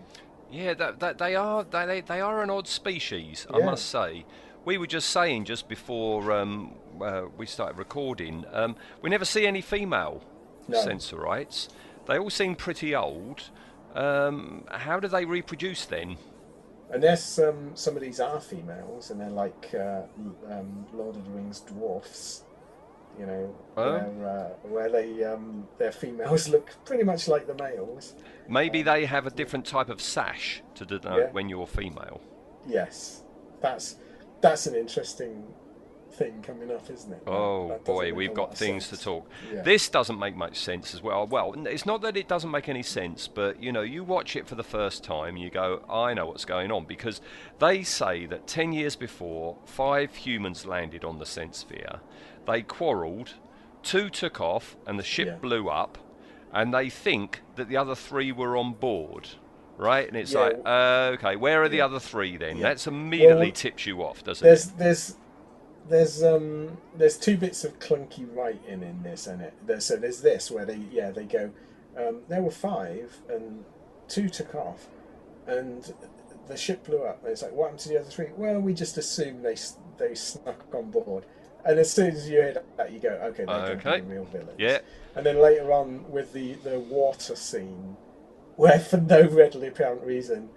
Yeah, 0.50 0.74
that, 0.74 1.00
that 1.00 1.18
they 1.18 1.36
are 1.36 1.64
they, 1.64 2.00
they- 2.00 2.20
are 2.20 2.42
an 2.42 2.50
odd 2.50 2.66
species, 2.66 3.46
I 3.52 3.58
must 3.60 3.86
say. 3.86 4.24
We 4.64 4.78
were 4.78 4.86
just 4.86 5.08
saying 5.10 5.46
just 5.46 5.68
before 5.68 6.32
um, 6.32 6.74
uh, 7.00 7.22
we 7.36 7.46
started 7.46 7.78
recording, 7.78 8.44
um, 8.52 8.76
we 9.00 9.08
never 9.08 9.24
see 9.24 9.46
any 9.46 9.62
female 9.62 10.22
No. 10.68 10.80
sensorites. 10.82 11.68
They 12.06 12.18
all 12.18 12.30
seem 12.30 12.56
pretty 12.56 12.94
old. 12.94 13.50
Um, 13.94 14.64
how 14.70 15.00
do 15.00 15.08
they 15.08 15.24
reproduce 15.24 15.84
then? 15.86 16.16
Unless 16.92 17.38
um, 17.38 17.70
some 17.74 17.94
of 17.96 18.02
these 18.02 18.20
are 18.20 18.40
females 18.40 19.10
and 19.10 19.20
they're 19.20 19.30
like 19.30 19.70
uh, 19.74 20.02
um, 20.50 20.86
Lord 20.92 21.16
of 21.16 21.24
the 21.24 21.30
Rings 21.30 21.60
dwarfs, 21.60 22.42
you 23.20 23.26
know, 23.26 23.54
Oh. 23.76 23.92
where, 23.92 24.28
uh, 24.28 24.48
where 24.68 24.90
they 24.90 25.22
um, 25.24 25.68
their 25.78 25.92
females 25.92 26.48
look 26.54 26.70
pretty 26.84 27.04
much 27.04 27.28
like 27.28 27.46
the 27.46 27.54
males. 27.54 28.14
Maybe 28.48 28.82
they 28.82 29.04
have 29.04 29.26
a 29.26 29.30
different 29.30 29.66
type 29.66 29.90
of 29.90 30.00
sash 30.00 30.62
to 30.76 30.84
denote 30.86 31.18
Yeah. 31.18 31.30
when 31.32 31.48
you're 31.50 31.66
female. 31.66 32.20
Yes, 32.66 33.22
that's 33.60 33.96
that's 34.40 34.66
an 34.66 34.74
interesting 34.74 35.44
thing 36.20 36.42
coming 36.42 36.70
up, 36.70 36.88
isn't 36.90 37.12
it? 37.12 37.22
Oh 37.26 37.68
that 37.68 37.84
boy, 37.84 38.12
we've 38.12 38.34
got 38.34 38.56
things 38.56 38.84
sense. 38.86 38.98
to 39.00 39.04
talk. 39.04 39.30
Yeah. 39.52 39.62
This 39.62 39.88
doesn't 39.88 40.18
make 40.18 40.36
much 40.36 40.58
sense 40.58 40.92
as 40.94 41.02
well. 41.02 41.26
Well, 41.26 41.54
it's 41.66 41.86
not 41.86 42.02
that 42.02 42.16
it 42.16 42.28
doesn't 42.28 42.50
make 42.50 42.68
any 42.68 42.82
sense, 42.82 43.26
but 43.26 43.62
you 43.62 43.72
know, 43.72 43.80
you 43.80 44.04
watch 44.04 44.36
it 44.36 44.46
for 44.46 44.54
the 44.54 44.62
first 44.62 45.02
time, 45.02 45.36
you 45.38 45.48
go, 45.50 45.82
I 45.88 46.12
know 46.14 46.26
what's 46.26 46.44
going 46.44 46.70
on 46.70 46.84
because 46.84 47.22
they 47.58 47.82
say 47.82 48.26
that 48.26 48.46
10 48.46 48.72
years 48.72 48.96
before, 48.96 49.56
five 49.64 50.14
humans 50.14 50.66
landed 50.66 51.04
on 51.04 51.18
the 51.18 51.26
Sense 51.26 51.58
Sphere. 51.58 52.00
They 52.46 52.62
quarrelled, 52.62 53.34
two 53.82 54.10
took 54.10 54.40
off, 54.40 54.76
and 54.86 54.98
the 54.98 55.02
ship 55.04 55.26
Yeah. 55.28 55.36
blew 55.36 55.68
up, 55.70 55.96
and 56.52 56.74
they 56.74 56.90
think 56.90 57.40
that 57.56 57.68
the 57.68 57.78
other 57.78 57.94
three 57.94 58.30
were 58.30 58.56
on 58.58 58.74
board. 58.74 59.28
Right, 59.78 60.06
and 60.06 60.14
it's 60.14 60.32
Yeah. 60.34 60.40
like, 60.40 60.56
uh, 60.66 61.12
okay, 61.14 61.36
where 61.36 61.62
are 61.62 61.68
the 61.70 61.80
other 61.80 61.98
three 61.98 62.36
then? 62.36 62.58
Yeah. 62.58 62.64
That's 62.64 62.86
immediately 62.86 63.46
Well, 63.46 63.52
tips 63.52 63.86
you 63.86 64.02
off, 64.02 64.22
doesn't 64.22 64.44
There's 64.46 64.66
it? 64.66 64.76
there's 64.76 65.16
there's 65.88 66.22
um 66.22 66.76
there's 66.94 67.16
two 67.16 67.36
bits 67.36 67.64
of 67.64 67.78
clunky 67.78 68.26
writing 68.34 68.82
in 68.82 69.02
this 69.02 69.26
and 69.26 69.42
it 69.42 69.54
there's, 69.66 69.84
so 69.86 69.96
there's 69.96 70.20
this 70.22 70.50
where 70.50 70.64
they 70.64 70.76
yeah 70.90 71.10
they 71.10 71.24
go 71.24 71.50
um, 71.98 72.20
there 72.28 72.42
were 72.42 72.50
five 72.52 73.18
and 73.28 73.64
two 74.08 74.28
took 74.28 74.54
off 74.54 74.86
and 75.46 75.92
the 76.46 76.56
ship 76.56 76.84
blew 76.84 77.02
up. 77.02 77.22
And 77.22 77.32
it's 77.32 77.42
like 77.42 77.52
what 77.52 77.64
happened 77.64 77.80
to 77.80 77.88
the 77.90 78.00
other 78.00 78.08
three? 78.10 78.26
Well 78.36 78.60
we 78.60 78.74
just 78.74 78.96
assume 78.98 79.42
they 79.42 79.56
they 79.98 80.14
snuck 80.14 80.64
on 80.74 80.90
board. 80.90 81.24
And 81.64 81.78
as 81.78 81.92
soon 81.92 82.12
as 82.14 82.28
you 82.28 82.36
hear 82.40 82.62
that 82.76 82.92
you 82.92 83.00
go 83.00 83.10
okay 83.30 83.44
they're 83.44 83.78
Okay. 83.78 84.00
real 84.02 84.24
villains. 84.26 84.58
Yeah. 84.58 84.78
and 85.16 85.26
then 85.26 85.40
later 85.40 85.72
on 85.72 86.10
with 86.10 86.32
the 86.32 86.54
the 86.54 86.78
water 86.78 87.34
scene 87.36 87.96
where 88.56 88.78
for 88.78 88.98
no 88.98 89.22
readily 89.28 89.68
apparent 89.68 90.02
reason 90.02 90.48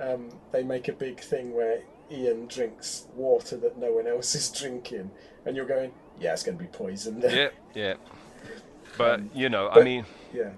um, 0.00 0.30
they 0.52 0.62
make 0.62 0.88
a 0.88 0.92
big 0.92 1.20
thing 1.20 1.54
where 1.54 1.82
Ian 2.12 2.46
drinks 2.46 3.06
water 3.14 3.56
that 3.56 3.78
no 3.78 3.92
one 3.92 4.06
else 4.06 4.34
is 4.34 4.50
drinking, 4.50 5.10
and 5.46 5.56
you're 5.56 5.66
going, 5.66 5.92
yeah, 6.20 6.32
it's 6.32 6.42
going 6.42 6.58
to 6.58 6.62
be 6.62 6.68
poisoned. 6.70 7.22
Yeah, 7.22 7.48
yeah. 7.74 7.94
But 8.98 9.34
you 9.34 9.48
know, 9.48 9.70
I 9.70 9.82
mean, 9.82 10.04
yeah. 10.34 10.50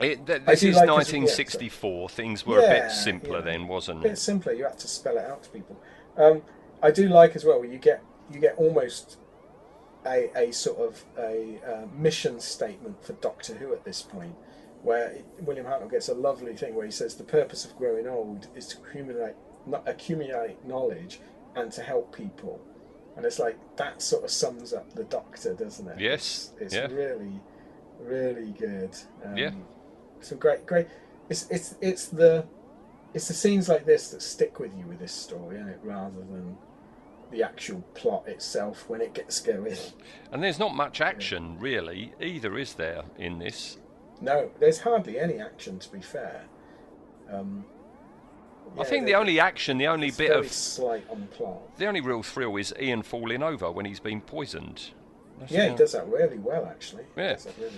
it, 0.00 0.26
th- 0.26 0.42
this 0.44 0.64
is 0.64 0.74
like 0.74 0.88
his- 0.88 1.12
yeah, 1.12 1.20
1964. 1.20 2.08
Things 2.08 2.44
were 2.44 2.58
a 2.58 2.62
bit 2.62 2.90
simpler 2.90 3.38
yeah. 3.38 3.44
then, 3.44 3.68
wasn't 3.68 4.00
a 4.00 4.08
bit 4.08 4.18
simpler. 4.18 4.52
You 4.52 4.64
had 4.64 4.78
to 4.80 4.88
spell 4.88 5.16
it 5.16 5.24
out 5.24 5.44
to 5.44 5.50
people. 5.50 5.80
Um, 6.16 6.42
I 6.82 6.90
do 6.90 7.08
like 7.08 7.36
as 7.36 7.44
well. 7.44 7.64
You 7.64 7.78
get 7.78 8.02
you 8.32 8.40
get 8.40 8.56
almost 8.56 9.18
a, 10.04 10.30
a 10.36 10.52
sort 10.52 10.78
of 10.78 11.04
a 11.18 11.60
uh, 11.64 11.86
mission 11.96 12.40
statement 12.40 13.04
for 13.04 13.12
Doctor 13.14 13.54
Who 13.54 13.72
at 13.72 13.84
this 13.84 14.02
point, 14.02 14.34
where 14.82 15.18
William 15.40 15.66
Hartnell 15.66 15.90
gets 15.90 16.08
a 16.08 16.14
lovely 16.14 16.56
thing 16.56 16.74
where 16.74 16.86
he 16.86 16.92
says 16.92 17.14
the 17.14 17.24
purpose 17.24 17.64
of 17.64 17.76
growing 17.76 18.08
old 18.08 18.48
is 18.56 18.66
to 18.68 18.78
accumulate 18.78 19.34
accumulate 19.86 20.64
knowledge 20.66 21.20
and 21.56 21.70
to 21.72 21.82
help 21.82 22.14
people, 22.14 22.60
and 23.16 23.24
it's 23.24 23.38
like 23.38 23.58
that 23.76 24.00
sort 24.02 24.24
of 24.24 24.30
sums 24.30 24.72
up 24.72 24.92
the 24.94 25.04
Doctor, 25.04 25.54
doesn't 25.54 25.88
it? 25.88 26.00
Yes, 26.00 26.52
it's, 26.60 26.74
it's 26.74 26.74
yeah. 26.74 26.86
really 26.86 27.40
really 28.00 28.52
good. 28.52 28.96
Um, 29.24 29.36
Yeah. 29.36 29.50
some 30.20 30.38
great 30.38 30.66
great. 30.66 30.86
It's 31.28 31.48
it's 31.50 31.74
it's 31.80 32.08
the 32.08 32.46
it's 33.14 33.28
the 33.28 33.34
scenes 33.34 33.68
like 33.68 33.84
this 33.84 34.10
that 34.10 34.22
stick 34.22 34.58
with 34.58 34.76
you 34.76 34.86
with 34.86 34.98
this 34.98 35.12
story, 35.12 35.56
isn't 35.56 35.68
it? 35.68 35.80
Rather 35.82 36.18
than 36.18 36.56
the 37.30 37.42
actual 37.42 37.80
plot 37.94 38.26
itself 38.26 38.88
when 38.88 39.00
it 39.00 39.14
gets 39.14 39.40
going. 39.40 39.76
And 40.32 40.42
there's 40.42 40.58
not 40.58 40.74
much 40.74 41.00
action 41.00 41.56
really 41.58 42.12
either, 42.20 42.58
is 42.58 42.74
there, 42.74 43.02
in 43.18 43.38
this? 43.38 43.78
No, 44.20 44.50
there's 44.58 44.80
hardly 44.80 45.18
any 45.18 45.38
action 45.40 45.78
to 45.78 45.92
be 45.92 46.00
fair. 46.00 46.44
Um, 47.30 47.64
I 48.78 48.84
think 48.84 49.06
the 49.06 49.14
only 49.14 49.40
action, 49.40 49.78
the 49.78 49.86
only 49.88 50.08
it's 50.08 50.16
bit 50.16 50.28
very 50.28 50.40
of 50.46 50.52
slight 50.52 51.04
on 51.10 51.26
plot. 51.32 51.76
the 51.78 51.86
only 51.86 52.00
real 52.00 52.22
thrill 52.22 52.56
is 52.56 52.72
Ian 52.80 53.02
falling 53.02 53.42
over 53.42 53.70
when 53.70 53.84
he's 53.86 54.00
been 54.00 54.20
poisoned. 54.20 54.90
That's 55.38 55.52
Yeah, 55.52 55.70
he 55.70 55.76
does 55.76 55.92
that 55.92 56.06
really 56.08 56.38
well, 56.38 56.66
actually. 56.66 57.04
He 57.14 57.20
Yeah. 57.22 57.32
does 57.34 57.44
that 57.44 57.58
really 57.58 57.72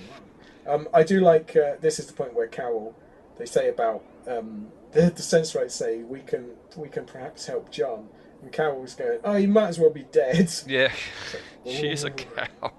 well. 0.66 0.74
Um, 0.74 0.88
I 0.94 1.02
do 1.02 1.20
like. 1.20 1.56
Uh, 1.56 1.74
this 1.80 1.98
is 1.98 2.06
the 2.06 2.12
point 2.12 2.34
where 2.34 2.46
Carol, 2.46 2.94
they 3.38 3.46
say 3.46 3.68
about 3.68 4.02
um, 4.28 4.68
the 4.92 5.10
the 5.10 5.22
Sensorites 5.22 5.74
say 5.74 5.98
we 6.02 6.20
can 6.20 6.50
we 6.76 6.88
can 6.88 7.04
perhaps 7.04 7.46
help 7.46 7.70
John, 7.70 8.08
and 8.42 8.52
Carol's 8.52 8.94
going, 8.94 9.18
oh, 9.24 9.36
you 9.36 9.48
might 9.48 9.68
as 9.68 9.78
well 9.80 9.90
be 9.90 10.04
dead. 10.12 10.52
Yeah, 10.66 10.92
she 11.66 11.90
is 11.90 12.04
a 12.04 12.10
cow. 12.10 12.72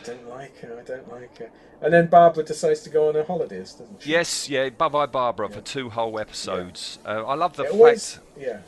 I 0.00 0.06
don't 0.06 0.28
like 0.28 0.58
her. 0.60 0.78
I 0.78 0.82
don't 0.82 1.10
like 1.10 1.38
her. 1.38 1.50
And 1.80 1.92
then 1.92 2.06
Barbara 2.06 2.44
decides 2.44 2.80
to 2.82 2.90
go 2.90 3.08
on 3.08 3.14
her 3.14 3.24
holidays, 3.24 3.72
doesn't 3.72 4.02
she? 4.02 4.10
Yes, 4.10 4.48
yeah, 4.48 4.68
Bye 4.70 4.88
Bye 4.88 5.06
Barbara 5.06 5.48
for 5.48 5.60
two 5.60 5.90
whole 5.90 6.18
episodes. 6.18 6.98
Uh, 7.04 7.24
I 7.26 7.34
love 7.34 7.56
the 7.56 7.64
It 7.64 7.66
fact. 7.66 7.74
always- 7.74 8.18
yeah. 8.38 8.58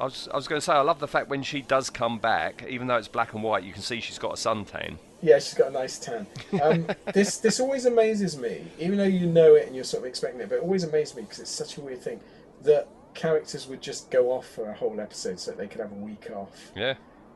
I 0.00 0.04
was, 0.04 0.28
I 0.32 0.36
was 0.36 0.46
going 0.46 0.60
to 0.60 0.64
say, 0.64 0.72
I 0.74 0.80
love 0.82 1.00
the 1.00 1.08
fact 1.08 1.28
when 1.28 1.42
she 1.42 1.60
does 1.60 1.90
come 1.90 2.18
back, 2.20 2.64
even 2.68 2.86
though 2.86 2.96
it's 2.98 3.08
black 3.08 3.34
and 3.34 3.42
white, 3.42 3.64
you 3.64 3.72
can 3.72 3.82
see 3.82 4.00
she's 4.00 4.18
got 4.18 4.30
a 4.32 4.36
suntan. 4.36 4.94
Yeah, 5.20 5.40
she's 5.40 5.54
got 5.54 5.68
a 5.68 5.72
nice 5.72 5.98
tan. 5.98 6.24
Um, 6.62 6.86
this 7.12 7.38
this 7.38 7.58
always 7.58 7.84
amazes 7.84 8.38
me, 8.38 8.62
even 8.78 8.96
though 8.98 9.02
you 9.02 9.26
know 9.26 9.56
it 9.56 9.66
and 9.66 9.74
you're 9.74 9.82
sort 9.82 10.04
of 10.04 10.08
expecting 10.08 10.40
it, 10.40 10.48
but 10.48 10.56
it 10.56 10.62
always 10.62 10.84
amazes 10.84 11.16
me 11.16 11.22
because 11.22 11.40
it's 11.40 11.50
such 11.50 11.78
a 11.78 11.80
weird 11.80 12.00
thing 12.00 12.20
that 12.62 12.86
characters 13.14 13.66
would 13.66 13.82
just 13.82 14.08
go 14.12 14.30
off 14.30 14.46
for 14.46 14.70
a 14.70 14.74
whole 14.74 15.00
episode 15.00 15.40
so 15.40 15.50
they 15.50 15.66
could 15.66 15.80
have 15.80 15.90
a 15.90 15.94
week 15.96 16.28
off. 16.32 16.70
Yeah. 16.76 16.94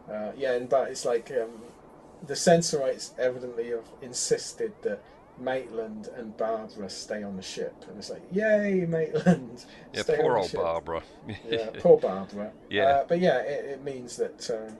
Uh, 0.08 0.30
yeah, 0.36 0.52
and 0.52 0.68
but 0.68 0.88
it's 0.90 1.04
like 1.04 1.32
um, 1.32 1.50
the 2.26 2.36
Sensorites 2.36 3.12
evidently 3.18 3.70
have 3.70 3.88
insisted 4.00 4.72
that 4.82 5.02
Maitland 5.38 6.08
and 6.16 6.36
Barbara 6.36 6.88
stay 6.88 7.22
on 7.22 7.36
the 7.36 7.42
ship, 7.42 7.84
and 7.88 7.98
it's 7.98 8.10
like, 8.10 8.22
yay, 8.30 8.86
Maitland! 8.88 9.64
Yeah, 9.92 10.02
stay 10.02 10.18
poor 10.20 10.38
old 10.38 10.50
ship." 10.50 10.60
Barbara. 10.60 11.02
yeah, 11.48 11.70
poor 11.80 11.98
Barbara. 11.98 12.52
Yeah. 12.70 12.84
uh, 12.84 13.04
but 13.08 13.20
yeah, 13.20 13.38
it, 13.38 13.64
it 13.64 13.84
means 13.84 14.16
that 14.16 14.50
um, 14.50 14.76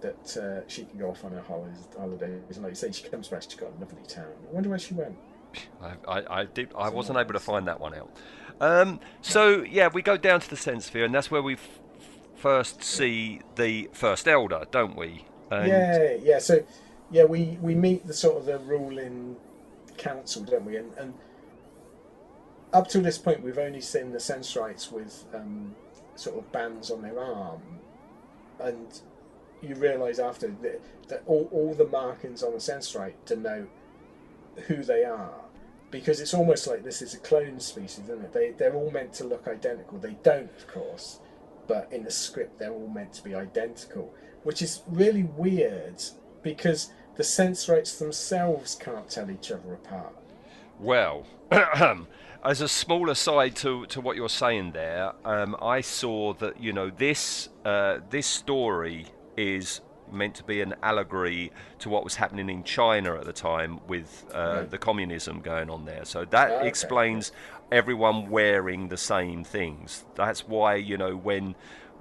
that 0.00 0.36
uh, 0.36 0.68
she 0.68 0.84
can 0.84 0.98
go 0.98 1.10
off 1.10 1.24
on 1.24 1.32
her 1.32 1.42
holidays, 1.42 1.88
holidays, 1.96 2.42
and 2.50 2.62
like 2.62 2.72
you 2.72 2.76
say, 2.76 2.92
she 2.92 3.08
comes 3.08 3.28
back. 3.28 3.42
She's 3.42 3.54
got 3.54 3.70
a 3.76 3.80
lovely 3.80 4.02
town. 4.06 4.26
I 4.48 4.52
wonder 4.52 4.68
where 4.68 4.78
she 4.78 4.94
went. 4.94 5.16
I, 5.80 5.92
I, 6.08 6.40
I 6.40 6.44
did. 6.44 6.72
I 6.76 6.88
wasn't 6.88 7.18
able 7.18 7.32
to 7.32 7.40
find 7.40 7.66
that 7.68 7.80
one 7.80 7.94
out. 7.94 8.10
Um, 8.60 9.00
so 9.22 9.62
yeah, 9.68 9.88
we 9.88 10.02
go 10.02 10.16
down 10.16 10.40
to 10.40 10.50
the 10.50 10.56
sense 10.56 10.86
sphere, 10.86 11.04
and 11.04 11.14
that's 11.14 11.30
where 11.30 11.42
we 11.42 11.54
f- 11.54 11.80
first 12.34 12.82
see 12.82 13.40
the 13.56 13.88
first 13.92 14.28
elder, 14.28 14.64
don't 14.70 14.96
we? 14.96 15.24
And 15.50 15.68
yeah, 15.68 16.16
yeah. 16.22 16.38
So 16.38 16.64
yeah, 17.10 17.24
we 17.24 17.58
we 17.60 17.74
meet 17.74 18.06
the 18.06 18.14
sort 18.14 18.36
of 18.36 18.46
the 18.46 18.58
ruling 18.58 19.36
council, 19.96 20.42
don't 20.42 20.64
we? 20.64 20.76
And, 20.76 20.92
and 20.94 21.14
up 22.72 22.88
to 22.88 23.00
this 23.00 23.18
point, 23.18 23.42
we've 23.42 23.58
only 23.58 23.80
seen 23.80 24.12
the 24.12 24.20
Sensorites 24.20 24.90
with 24.90 25.24
um, 25.34 25.74
sort 26.16 26.38
of 26.38 26.50
bands 26.50 26.90
on 26.90 27.02
their 27.02 27.18
arm, 27.20 27.62
and 28.60 29.00
you 29.62 29.74
realise 29.76 30.18
after 30.18 30.48
that, 30.62 30.80
that 31.08 31.22
all, 31.26 31.48
all 31.52 31.74
the 31.74 31.86
markings 31.86 32.42
on 32.42 32.52
the 32.52 32.58
Sensorite 32.58 33.14
denote 33.24 33.70
who 34.66 34.82
they 34.82 35.04
are. 35.04 35.40
Because 35.90 36.20
it's 36.20 36.34
almost 36.34 36.66
like 36.66 36.82
this 36.82 37.02
is 37.02 37.14
a 37.14 37.18
clone 37.18 37.60
species, 37.60 38.04
isn't 38.04 38.24
it? 38.24 38.32
They, 38.32 38.50
they're 38.50 38.74
all 38.74 38.90
meant 38.90 39.12
to 39.14 39.24
look 39.24 39.46
identical. 39.46 39.98
They 39.98 40.16
don't, 40.24 40.50
of 40.56 40.66
course, 40.66 41.20
but 41.68 41.88
in 41.92 42.02
the 42.02 42.10
script 42.10 42.58
they're 42.58 42.72
all 42.72 42.88
meant 42.88 43.12
to 43.14 43.22
be 43.22 43.34
identical, 43.34 44.12
which 44.44 44.62
is 44.62 44.82
really 44.86 45.24
weird 45.24 46.02
because 46.42 46.90
the 47.16 47.24
Sensorites 47.24 47.98
themselves 47.98 48.74
can't 48.74 49.08
tell 49.08 49.30
each 49.30 49.50
other 49.50 49.74
apart. 49.74 50.14
Well, 50.78 51.26
as 52.44 52.60
a 52.60 52.68
small 52.68 53.10
aside 53.10 53.56
to, 53.56 53.86
to 53.86 54.00
what 54.00 54.16
you're 54.16 54.28
saying 54.28 54.72
there, 54.72 55.12
um, 55.24 55.56
I 55.62 55.80
saw 55.80 56.34
that 56.34 56.60
you 56.60 56.72
know 56.72 56.90
this 56.90 57.48
uh, 57.64 57.98
this 58.10 58.26
story 58.26 59.06
is 59.36 59.80
meant 60.10 60.34
to 60.36 60.44
be 60.44 60.60
an 60.60 60.74
allegory 60.82 61.50
to 61.78 61.88
what 61.88 62.04
was 62.04 62.16
happening 62.16 62.50
in 62.50 62.62
China 62.62 63.14
at 63.16 63.24
the 63.24 63.32
time 63.32 63.80
with 63.88 64.26
uh, 64.34 64.56
Right. 64.58 64.70
the 64.70 64.78
communism 64.78 65.40
going 65.40 65.70
on 65.70 65.86
there. 65.86 66.04
So 66.04 66.24
that 66.26 66.52
Okay. 66.58 66.68
explains 66.68 67.32
everyone 67.72 68.28
wearing 68.28 68.88
the 68.88 68.96
same 68.98 69.44
things. 69.44 70.04
That's 70.14 70.46
why 70.46 70.74
you 70.76 70.96
know 70.98 71.16
when 71.16 71.54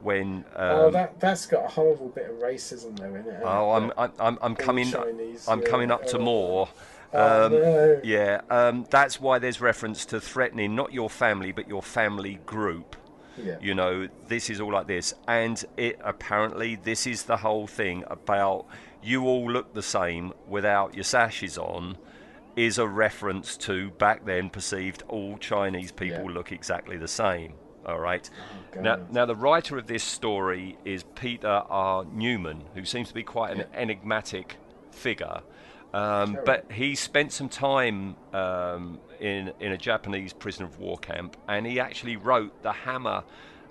when 0.03 0.45
um, 0.55 0.79
oh, 0.79 0.91
that 0.91 1.19
that's 1.19 1.45
got 1.45 1.65
a 1.65 1.67
horrible 1.67 2.09
bit 2.09 2.29
of 2.29 2.35
racism 2.37 2.97
though 2.97 3.15
in 3.15 3.25
it. 3.27 3.41
Oh. 3.43 3.71
I'm 3.71 3.91
I'm 3.97 4.11
I'm, 4.19 4.37
I'm 4.41 4.55
coming 4.55 4.91
Chinese, 4.91 5.47
I'm 5.47 5.61
yeah. 5.61 5.67
coming 5.69 5.91
up 5.91 6.05
to 6.07 6.17
Oh. 6.17 6.21
more. 6.21 6.69
Oh, 7.15 7.45
Um, 7.45 7.51
no. 7.53 8.01
Yeah, 8.03 8.41
um, 8.49 8.85
that's 8.89 9.21
why 9.21 9.37
there's 9.39 9.61
reference 9.61 10.03
to 10.07 10.19
threatening 10.19 10.75
not 10.75 10.93
your 10.93 11.09
family 11.09 11.51
but 11.51 11.67
your 11.67 11.83
family 11.83 12.39
group. 12.45 12.95
Yeah. 13.37 13.57
You 13.61 13.73
know, 13.73 14.07
this 14.27 14.49
is 14.49 14.61
all 14.61 14.71
like 14.71 14.87
this, 14.87 15.13
and 15.27 15.63
it 15.77 15.99
apparently 16.03 16.75
this 16.75 17.07
is 17.07 17.23
the 17.23 17.37
whole 17.37 17.65
thing 17.67 18.03
about 18.07 18.65
you 19.01 19.25
all 19.25 19.51
look 19.51 19.73
the 19.73 19.81
same 19.83 20.33
without 20.47 20.93
your 20.95 21.03
sashes 21.03 21.57
on. 21.57 21.97
Is 22.55 22.77
a 22.77 22.87
reference 22.87 23.57
to 23.57 23.89
back 23.91 24.25
then 24.25 24.51
perceived 24.51 25.01
all 25.07 25.39
Chinese 25.39 25.91
people 25.91 26.25
Yeah. 26.25 26.35
look 26.35 26.51
exactly 26.51 26.97
the 26.97 27.07
same. 27.07 27.53
All 27.85 27.99
right. 27.99 28.29
Oh, 28.77 28.81
now, 28.81 28.99
now 29.11 29.25
the 29.25 29.35
writer 29.35 29.77
of 29.77 29.87
this 29.87 30.03
story 30.03 30.77
is 30.85 31.03
Peter 31.15 31.47
R. 31.69 32.05
Newman, 32.11 32.63
who 32.75 32.85
seems 32.85 33.09
to 33.09 33.13
be 33.13 33.23
quite 33.23 33.55
an 33.57 33.65
enigmatic 33.73 34.55
figure. 34.91 35.41
Um, 35.93 36.33
Sure. 36.33 36.43
but 36.43 36.71
he 36.71 36.95
spent 36.95 37.31
some 37.31 37.49
time 37.49 38.15
um, 38.33 38.99
in 39.19 39.53
in 39.59 39.71
a 39.73 39.77
Japanese 39.77 40.33
prisoner 40.33 40.65
of 40.65 40.79
war 40.79 40.97
camp, 40.97 41.37
and 41.47 41.67
he 41.67 41.79
actually 41.79 42.15
wrote 42.15 42.63
the 42.63 42.71
Hammer 42.71 43.23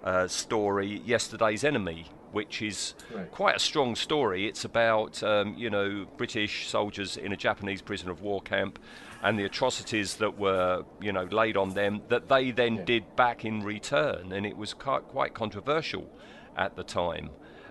uh, 0.04 0.28
story, 0.28 1.00
Yesterday's 1.04 1.64
Enemy, 1.64 2.06
which 2.32 2.60
is 2.62 2.94
Right. 3.14 3.30
quite 3.30 3.56
a 3.56 3.60
strong 3.60 3.94
story. 3.94 4.46
It's 4.46 4.64
about 4.64 5.22
um, 5.22 5.54
you 5.56 5.70
know 5.70 6.06
British 6.16 6.68
soldiers 6.68 7.16
in 7.16 7.32
a 7.32 7.36
Japanese 7.36 7.82
prisoner 7.82 8.12
of 8.12 8.20
war 8.22 8.40
camp, 8.40 8.78
and 9.22 9.38
the 9.38 9.44
atrocities 9.44 10.16
that 10.16 10.38
were 10.38 10.84
you 11.00 11.12
know 11.12 11.24
laid 11.24 11.56
on 11.56 11.74
them 11.74 12.02
that 12.08 12.28
they 12.28 12.50
then 12.50 12.76
Yeah. 12.76 12.84
did 12.84 13.16
back 13.16 13.44
in 13.44 13.62
return, 13.62 14.32
and 14.32 14.44
it 14.46 14.56
was 14.56 14.74
quite 14.74 15.06
quite 15.08 15.34
controversial 15.34 16.08
at 16.56 16.76
the 16.76 16.84
time. 16.84 17.30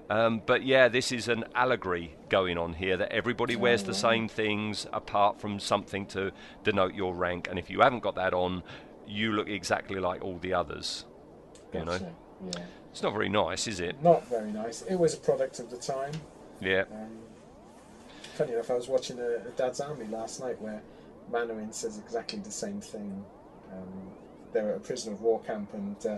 Um, 0.09 0.41
but 0.45 0.63
yeah, 0.63 0.89
this 0.89 1.11
is 1.13 1.29
an 1.29 1.45
allegory 1.55 2.15
going 2.27 2.57
on 2.57 2.73
here 2.73 2.97
that 2.97 3.13
everybody 3.13 3.55
wears 3.55 3.83
the 3.83 3.93
same 3.93 4.27
things 4.27 4.85
apart 4.91 5.39
from 5.39 5.57
something 5.59 6.05
to 6.07 6.31
denote 6.65 6.93
your 6.93 7.13
rank, 7.15 7.47
and 7.49 7.57
if 7.57 7.69
you 7.69 7.79
haven't 7.79 8.01
got 8.03 8.15
that 8.15 8.33
on, 8.33 8.61
you 9.07 9.31
look 9.31 9.47
exactly 9.47 10.01
like 10.01 10.21
all 10.21 10.37
the 10.39 10.53
others. 10.53 11.05
You 11.73 11.85
know, 11.85 11.97
Yeah. 12.43 12.63
It's 12.91 13.01
not 13.01 13.13
very 13.13 13.29
nice, 13.29 13.67
is 13.67 13.79
it? 13.79 14.01
Not 14.03 14.27
very 14.27 14.51
nice. 14.51 14.81
It 14.83 14.95
was 14.95 15.13
a 15.13 15.17
product 15.17 15.59
of 15.59 15.69
the 15.69 15.77
time. 15.77 16.11
Yeah. 16.59 16.83
Um, 16.91 17.09
funny 18.35 18.53
enough, 18.53 18.69
I 18.69 18.75
was 18.75 18.87
watching 18.87 19.17
a, 19.19 19.47
a 19.47 19.51
Dad's 19.55 19.79
Army 19.79 20.05
last 20.07 20.39
night 20.41 20.61
where 20.61 20.81
Mainwaring 21.31 21.71
says 21.71 21.97
exactly 21.97 22.39
the 22.39 22.51
same 22.51 22.81
thing. 22.81 23.23
Um, 23.71 24.11
they're 24.53 24.71
at 24.71 24.77
a 24.77 24.79
prisoner 24.81 25.13
of 25.13 25.21
war 25.21 25.39
camp 25.41 25.73
and 25.73 25.95
uh, 26.05 26.17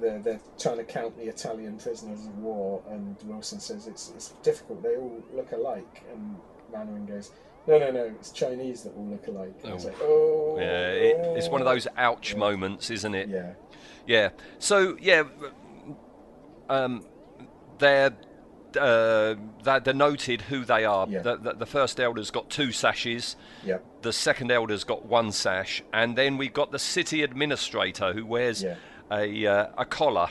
they're, 0.00 0.18
they're 0.18 0.40
trying 0.58 0.78
to 0.78 0.84
count 0.84 1.16
the 1.16 1.28
Italian 1.28 1.78
prisoners 1.78 2.26
of 2.26 2.36
war, 2.38 2.82
and 2.90 3.16
Wilson 3.24 3.58
says 3.60 3.86
it's, 3.86 4.10
it's 4.14 4.30
difficult, 4.42 4.82
they 4.82 4.96
all 4.96 5.22
look 5.32 5.52
alike. 5.52 6.02
And 6.12 6.36
Mainwaring 6.72 7.06
goes, 7.06 7.30
No, 7.68 7.78
no, 7.78 7.90
no, 7.92 8.04
it's 8.04 8.30
Chinese 8.32 8.82
that 8.82 8.94
all 8.96 9.06
look 9.06 9.26
alike. 9.28 9.54
And 9.64 9.74
it's 9.74 9.84
Oh. 9.84 9.88
like, 9.88 9.96
Oh. 10.02 10.56
Yeah, 10.58 10.88
it, 10.90 11.16
it's 11.38 11.48
one 11.48 11.60
of 11.60 11.66
those 11.66 11.86
ouch 11.96 12.32
Yeah. 12.32 12.38
moments, 12.38 12.90
isn't 12.90 13.14
it? 13.14 13.28
Yeah. 13.28 13.52
Yeah. 14.06 14.30
So 14.58 14.96
yeah, 15.00 15.24
um, 16.68 17.04
they're 17.78 18.16
uh, 18.78 19.34
they're 19.64 19.80
denoted 19.80 20.42
who 20.42 20.64
they 20.64 20.84
are. 20.84 21.06
Yeah. 21.08 21.22
The, 21.22 21.36
the, 21.36 21.52
the 21.54 21.66
first 21.66 21.98
elder's 21.98 22.30
got 22.30 22.50
two 22.50 22.70
sashes. 22.70 23.34
Yep. 23.64 23.84
The 24.02 24.12
second 24.12 24.50
elder's 24.50 24.84
got 24.84 25.06
one 25.06 25.32
sash, 25.32 25.82
and 25.92 26.16
then 26.16 26.36
we've 26.36 26.52
got 26.52 26.70
the 26.70 26.78
city 26.78 27.22
administrator 27.22 28.12
who 28.12 28.26
wears 28.26 28.62
Yeah. 28.62 28.74
a 29.10 29.46
uh, 29.46 29.66
a 29.78 29.84
collar, 29.86 30.28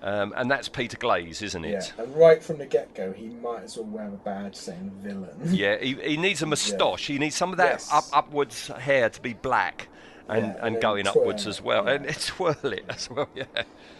um, 0.00 0.32
and 0.36 0.48
that's 0.50 0.68
Peter 0.68 0.96
Glaze, 0.96 1.42
isn't 1.42 1.64
Yeah, 1.64 1.78
it? 1.78 1.92
and 1.98 2.14
right 2.16 2.42
from 2.42 2.58
the 2.58 2.66
get 2.66 2.94
go, 2.94 3.12
he 3.12 3.26
might 3.28 3.64
as 3.64 3.76
well 3.76 3.86
wear 3.86 4.06
a 4.06 4.10
badge 4.12 4.54
saying 4.54 4.92
villain. 5.02 5.36
Yeah, 5.44 5.76
he, 5.78 5.94
he 5.94 6.16
needs 6.16 6.40
a 6.42 6.46
moustache. 6.54 7.06
He 7.08 7.18
needs 7.18 7.34
some 7.34 7.50
of 7.50 7.56
that 7.58 7.80
Yes. 7.80 7.92
up, 7.92 8.04
upwards 8.12 8.68
hair 8.68 9.10
to 9.10 9.20
be 9.20 9.34
black 9.34 9.88
and, 10.28 10.54
Yeah, 10.56 10.66
and 10.66 10.76
and 10.76 10.80
going 10.80 11.06
upwards 11.06 11.46
as 11.46 11.60
well. 11.62 11.84
yeah. 11.86 11.92
And 11.94 12.06
it's 12.06 12.26
twirl 12.36 12.56
it 12.64 12.84
as 12.88 13.10
well, 13.10 13.28
yeah. 13.34 13.44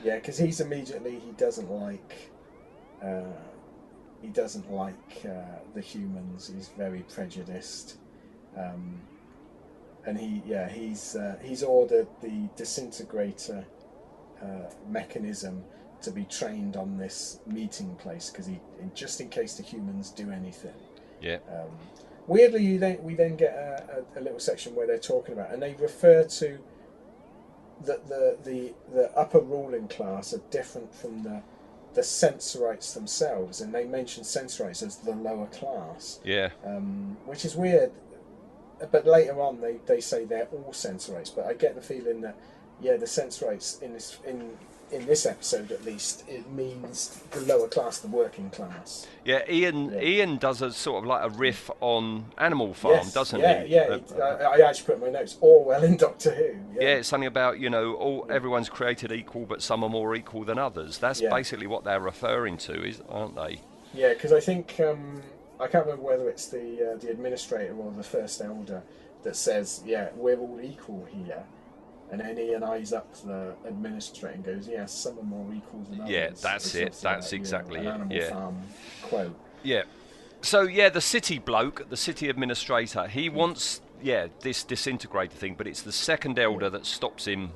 Yeah, 0.05 0.16
because 0.16 0.39
he's 0.39 0.61
immediately 0.61 1.18
he 1.18 1.33
doesn't 1.33 1.70
like 1.70 2.31
uh, 3.03 3.23
he 4.20 4.29
doesn't 4.29 4.70
like 4.73 5.25
uh, 5.25 5.59
the 5.75 5.81
humans. 5.81 6.51
He's 6.55 6.68
very 6.68 7.03
prejudiced, 7.03 7.99
um, 8.57 9.01
and 10.07 10.18
he 10.18 10.43
yeah 10.47 10.68
he's 10.68 11.16
uh, 11.16 11.37
he's 11.43 11.62
ordered 11.62 12.09
the 12.23 12.49
disintegrator 12.57 13.64
uh, 14.43 14.70
mechanism 14.89 15.64
to 16.03 16.11
be 16.11 16.25
trained 16.25 16.77
on 16.77 16.97
this 16.99 17.41
meeting 17.47 17.95
place 17.97 18.31
because 18.31 18.47
he 18.47 18.61
just 18.95 19.20
in 19.20 19.29
case 19.29 19.55
the 19.55 19.62
humans 19.62 20.11
do 20.11 20.31
anything. 20.31 20.75
Yeah. 21.20 21.39
Um, 21.49 21.70
weirdly, 22.27 22.64
you 22.64 22.79
then 22.79 22.99
we 23.03 23.14
then 23.14 23.37
get 23.37 23.53
a, 23.55 24.05
a, 24.16 24.20
a 24.20 24.23
little 24.23 24.39
section 24.41 24.75
where 24.75 24.87
they're 24.87 24.99
talking 24.99 25.35
about, 25.35 25.53
and 25.53 25.62
they 25.62 25.75
refer 25.75 26.25
to 26.25 26.59
that 27.85 28.09
the, 28.09 28.37
the 28.45 28.75
the 28.93 29.11
upper 29.18 29.41
ruling 29.41 29.89
class 29.89 30.33
are 30.33 30.43
different 30.51 30.95
from 30.95 31.23
the 31.23 31.43
the 31.95 32.03
sensorites 32.03 32.95
themselves, 32.95 33.61
and 33.61 33.75
they 33.75 33.85
mention 33.85 34.25
Sensorites 34.25 34.83
as 34.83 34.97
the 34.97 35.14
lower 35.14 35.47
class, 35.49 36.20
Yeah. 36.25 36.49
um, 36.64 37.18
which 37.27 37.45
is 37.45 37.55
weird. 37.55 37.93
But 38.91 39.07
later 39.07 39.41
on, 39.43 39.61
they, 39.61 39.77
they 39.87 40.01
say 40.01 40.25
they're 40.25 40.49
all 40.53 40.73
Sensorites. 40.73 41.29
But 41.31 41.45
I 41.47 41.53
get 41.55 41.75
the 41.75 41.83
feeling 41.83 42.23
that 42.23 42.35
yeah, 42.81 42.97
the 42.97 43.07
Sensorites 43.07 43.79
in 43.81 43.93
this 43.93 44.18
in 44.27 44.57
in 44.93 45.07
this 45.07 45.26
episode 45.26 45.70
at 45.72 45.84
least 45.84 46.24
it 46.28 46.51
means 46.53 47.20
the 47.30 47.40
lower 47.43 47.68
class, 47.68 47.99
the 47.99 48.09
working 48.09 48.51
class. 48.51 49.07
Yeah, 49.24 49.43
Ian 49.49 49.90
Yeah. 49.93 50.01
Ian 50.01 50.36
does 50.36 50.62
a 50.62 50.72
sort 50.72 51.03
of 51.03 51.07
like 51.09 51.24
a 51.24 51.28
riff 51.30 51.70
on 51.80 52.26
Animal 52.38 52.74
Farm, 52.74 52.95
yes, 52.97 53.12
doesn't 53.12 53.40
yeah, 53.40 53.64
he? 53.64 53.74
Yeah, 53.74 53.99
Uh, 54.16 54.22
I, 54.22 54.59
I 54.59 54.68
actually 54.68 54.86
put 54.86 55.01
my 55.01 55.09
notes 55.09 55.36
Orwell 55.40 55.82
in 55.84 55.97
Doctor 55.97 56.30
Who. 56.34 56.55
yeah, 56.80 56.88
it's 56.97 57.09
something 57.09 57.26
about 57.26 57.59
you 57.59 57.70
know 57.70 57.95
all 57.95 58.26
everyone's 58.30 58.68
created 58.68 59.12
equal, 59.12 59.47
but 59.47 59.62
some 59.62 59.82
are 59.82 59.90
more 59.90 60.14
equal 60.14 60.45
than 60.45 60.59
others. 60.59 60.99
That's 60.99 61.20
Yeah. 61.20 61.30
basically 61.30 61.66
what 61.66 61.84
they're 61.84 62.01
referring 62.01 62.57
to, 62.59 62.84
is 62.84 63.03
aren't 63.09 63.34
they? 63.36 63.61
Yeah, 63.95 64.14
because 64.14 64.32
I 64.32 64.40
think 64.40 64.78
um, 64.80 65.22
I 65.61 65.66
can't 65.68 65.84
remember 65.86 66.07
whether 66.07 66.28
it's 66.28 66.47
the 66.47 66.93
uh, 66.93 66.97
the 66.99 67.11
administrator 67.11 67.74
or 67.76 67.90
the 67.93 68.03
first 68.03 68.40
elder 68.40 68.82
that 69.22 69.36
says, 69.36 69.82
"Yeah, 69.86 70.09
we're 70.16 70.38
all 70.38 70.59
equal 70.62 71.07
here," 71.11 71.45
and 72.13 72.21
then 72.21 72.39
Ian 72.39 72.63
eyes 72.63 72.93
up 72.93 73.13
to 73.21 73.27
the 73.27 73.55
administrator 73.65 74.35
and 74.35 74.45
goes, 74.45 74.69
"Yes, 74.69 74.93
some 74.93 75.19
are 75.19 75.23
more 75.23 75.53
equal 75.53 75.81
than 75.91 76.03
others." 76.03 76.13
Yeah, 76.13 76.31
that's 76.41 76.75
it, 76.75 76.93
that's 76.93 77.05
like, 77.05 77.33
you 77.33 77.39
know, 77.39 77.41
exactly 77.41 77.81
it, 77.81 77.87
Animal 77.87 78.17
yeah. 78.17 78.31
Farm 78.31 78.63
quote. 79.03 79.35
Yeah. 79.63 79.83
So 80.43 80.63
yeah, 80.63 80.91
the 80.91 81.01
city 81.01 81.39
bloke, 81.39 81.89
the 81.89 81.97
city 81.97 82.29
administrator, 82.29 83.09
he 83.09 83.29
wants 83.29 83.81
yeah 84.03 84.27
this 84.41 84.63
disintegrator 84.63 85.35
thing, 85.35 85.55
but 85.57 85.67
it's 85.67 85.83
the 85.83 85.93
second 85.93 86.39
elder 86.39 86.69
that 86.69 86.85
stops 86.85 87.27
him 87.27 87.53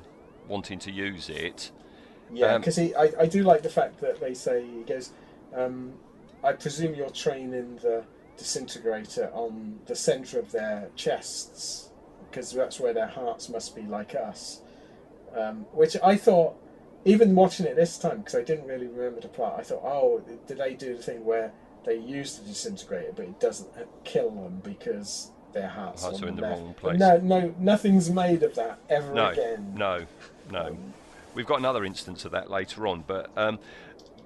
wanting 0.47 0.79
to 0.79 0.91
use 0.91 1.29
it. 1.29 1.71
Yeah, 2.33 2.55
Um, 2.55 2.61
because 2.61 2.75
he, 2.75 2.95
I, 2.95 3.11
I 3.19 3.25
do 3.27 3.43
like 3.43 3.61
the 3.61 3.69
fact 3.69 4.01
that 4.01 4.19
they 4.19 4.33
say 4.33 4.65
he 4.65 4.81
goes. 4.81 5.11
Um, 5.55 5.93
I 6.43 6.53
presume 6.53 6.95
you're 6.95 7.09
training 7.09 7.77
the 7.81 8.03
disintegrator 8.37 9.29
on 9.33 9.79
the 9.85 9.95
centre 9.95 10.39
of 10.39 10.51
their 10.51 10.89
chests, 10.95 11.86
because 12.29 12.51
that's 12.51 12.79
where 12.79 12.93
their 12.93 13.07
hearts 13.07 13.49
must 13.49 13.75
be 13.75 13.83
like 13.83 14.15
us. 14.15 14.61
Um, 15.35 15.65
which 15.73 15.95
I 16.03 16.15
thought, 16.15 16.55
even 17.05 17.35
watching 17.35 17.65
it 17.65 17.75
this 17.75 17.97
time, 17.97 18.19
because 18.19 18.35
I 18.35 18.43
didn't 18.43 18.65
really 18.67 18.87
remember 18.87 19.21
the 19.21 19.27
plot, 19.27 19.55
I 19.59 19.63
thought, 19.63 19.81
oh, 19.83 20.21
did 20.47 20.57
they 20.57 20.73
do 20.73 20.95
the 20.95 21.03
thing 21.03 21.25
where 21.25 21.51
they 21.85 21.95
use 21.97 22.37
the 22.37 22.45
disintegrator, 22.47 23.13
but 23.15 23.25
it 23.25 23.39
doesn't 23.39 23.69
kill 24.03 24.31
them 24.31 24.61
because 24.63 25.31
their 25.53 25.69
hearts, 25.69 26.03
Hearts 26.03 26.21
are 26.21 26.27
in 26.27 26.35
the 26.35 26.41
left. 26.41 26.59
wrong 26.59 26.67
But 26.81 26.81
place. 26.81 26.99
No, 26.99 27.17
no, 27.19 27.53
nothing's 27.59 28.09
made 28.09 28.43
of 28.43 28.55
that 28.55 28.79
ever 28.89 29.13
No, 29.13 29.29
again. 29.29 29.73
no, 29.75 30.05
no. 30.51 30.77
We've 31.33 31.45
got 31.45 31.59
another 31.59 31.85
instance 31.85 32.25
of 32.25 32.31
that 32.31 32.49
later 32.49 32.87
on, 32.87 33.03
but 33.07 33.29
um, 33.37 33.59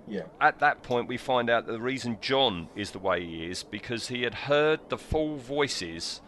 Yeah. 0.07 0.23
at 0.39 0.59
that 0.59 0.81
point 0.81 1.07
we 1.07 1.17
find 1.17 1.49
out 1.49 1.65
that 1.67 1.73
the 1.73 1.81
reason 1.81 2.17
John 2.21 2.69
is 2.75 2.91
the 2.91 2.99
way 2.99 3.25
he 3.25 3.45
is 3.45 3.63
because 3.63 4.07
he 4.07 4.23
had 4.23 4.33
heard 4.33 4.79
the 4.89 4.97
full 4.97 5.35
voices 5.37 6.21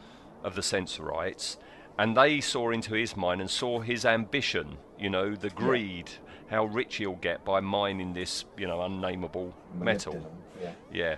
of 0.44 0.56
the 0.56 0.62
Sensorites, 0.64 1.58
and 1.98 2.18
they 2.18 2.42
saw 2.42 2.72
into 2.72 2.94
his 2.94 3.16
mind 3.16 3.42
and 3.42 3.50
saw 3.50 3.80
his 3.80 4.06
ambition. 4.06 4.78
You 5.00 5.10
know, 5.10 5.36
the 5.36 5.50
greed, 5.50 6.10
how 6.50 6.66
rich 6.66 6.96
he'll 6.98 7.14
get 7.16 7.44
by 7.44 7.60
mining 7.60 8.14
this, 8.14 8.46
you 8.58 8.68
know, 8.68 8.82
unnameable 8.82 9.54
metal. 9.78 10.32
Yeah. 10.62 10.72
Yeah. 10.92 11.16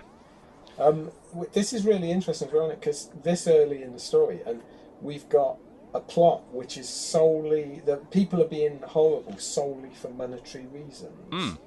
Um, 0.77 1.11
this 1.53 1.71
is 1.71 1.85
really 1.85 2.11
interesting, 2.11 2.49
Veronica, 2.49 2.79
because 2.79 3.09
this 3.23 3.47
early 3.47 3.83
in 3.83 3.93
the 3.93 3.99
story, 3.99 4.41
and 4.45 4.61
we've 5.01 5.27
got 5.29 5.57
a 5.93 5.99
plot 6.01 6.41
which 6.51 6.77
is 6.77 6.89
solely 6.89 7.81
that 7.85 8.11
people 8.11 8.41
are 8.41 8.47
being 8.47 8.81
horrible 8.85 9.37
solely 9.37 9.91
for 9.93 10.09
monetary 10.09 10.65
reasons, 10.65 11.13
Mm. 11.29 11.57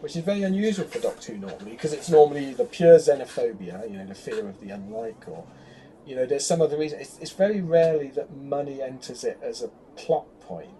which 0.00 0.14
is 0.14 0.22
very 0.22 0.44
unusual 0.44 0.86
for 0.86 1.00
Doctor 1.00 1.32
Who 1.32 1.38
normally, 1.38 1.72
because 1.72 1.92
it's 1.92 2.08
normally 2.08 2.54
the 2.54 2.64
pure 2.64 2.96
xenophobia, 2.98 3.90
you 3.90 3.96
know, 3.96 4.06
the 4.06 4.14
fear 4.14 4.48
of 4.48 4.60
the 4.60 4.70
unlike, 4.70 5.26
or 5.26 5.44
you 6.08 6.16
know, 6.16 6.24
there's 6.26 6.46
some 6.46 6.62
other 6.62 6.78
reason. 6.78 6.98
It's, 7.00 7.18
it's 7.18 7.32
very 7.32 7.60
rarely 7.60 8.08
that 8.08 8.34
money 8.34 8.80
enters 8.82 9.24
it 9.24 9.38
as 9.42 9.62
a 9.62 9.68
plot 9.96 10.26
point. 10.40 10.70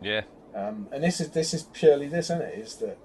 Yeah. 0.00 0.22
Um, 0.54 0.88
and 0.92 1.02
this 1.02 1.20
is 1.20 1.30
this 1.30 1.52
is 1.52 1.64
purely 1.64 2.06
this, 2.06 2.26
isn't 2.26 2.42
it? 2.42 2.58
Is 2.58 2.76
that 2.76 2.96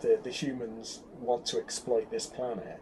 the 0.00 0.18
the 0.22 0.30
humans 0.30 1.00
want 1.20 1.44
to 1.46 1.58
exploit 1.58 2.10
this 2.10 2.26
planet? 2.26 2.80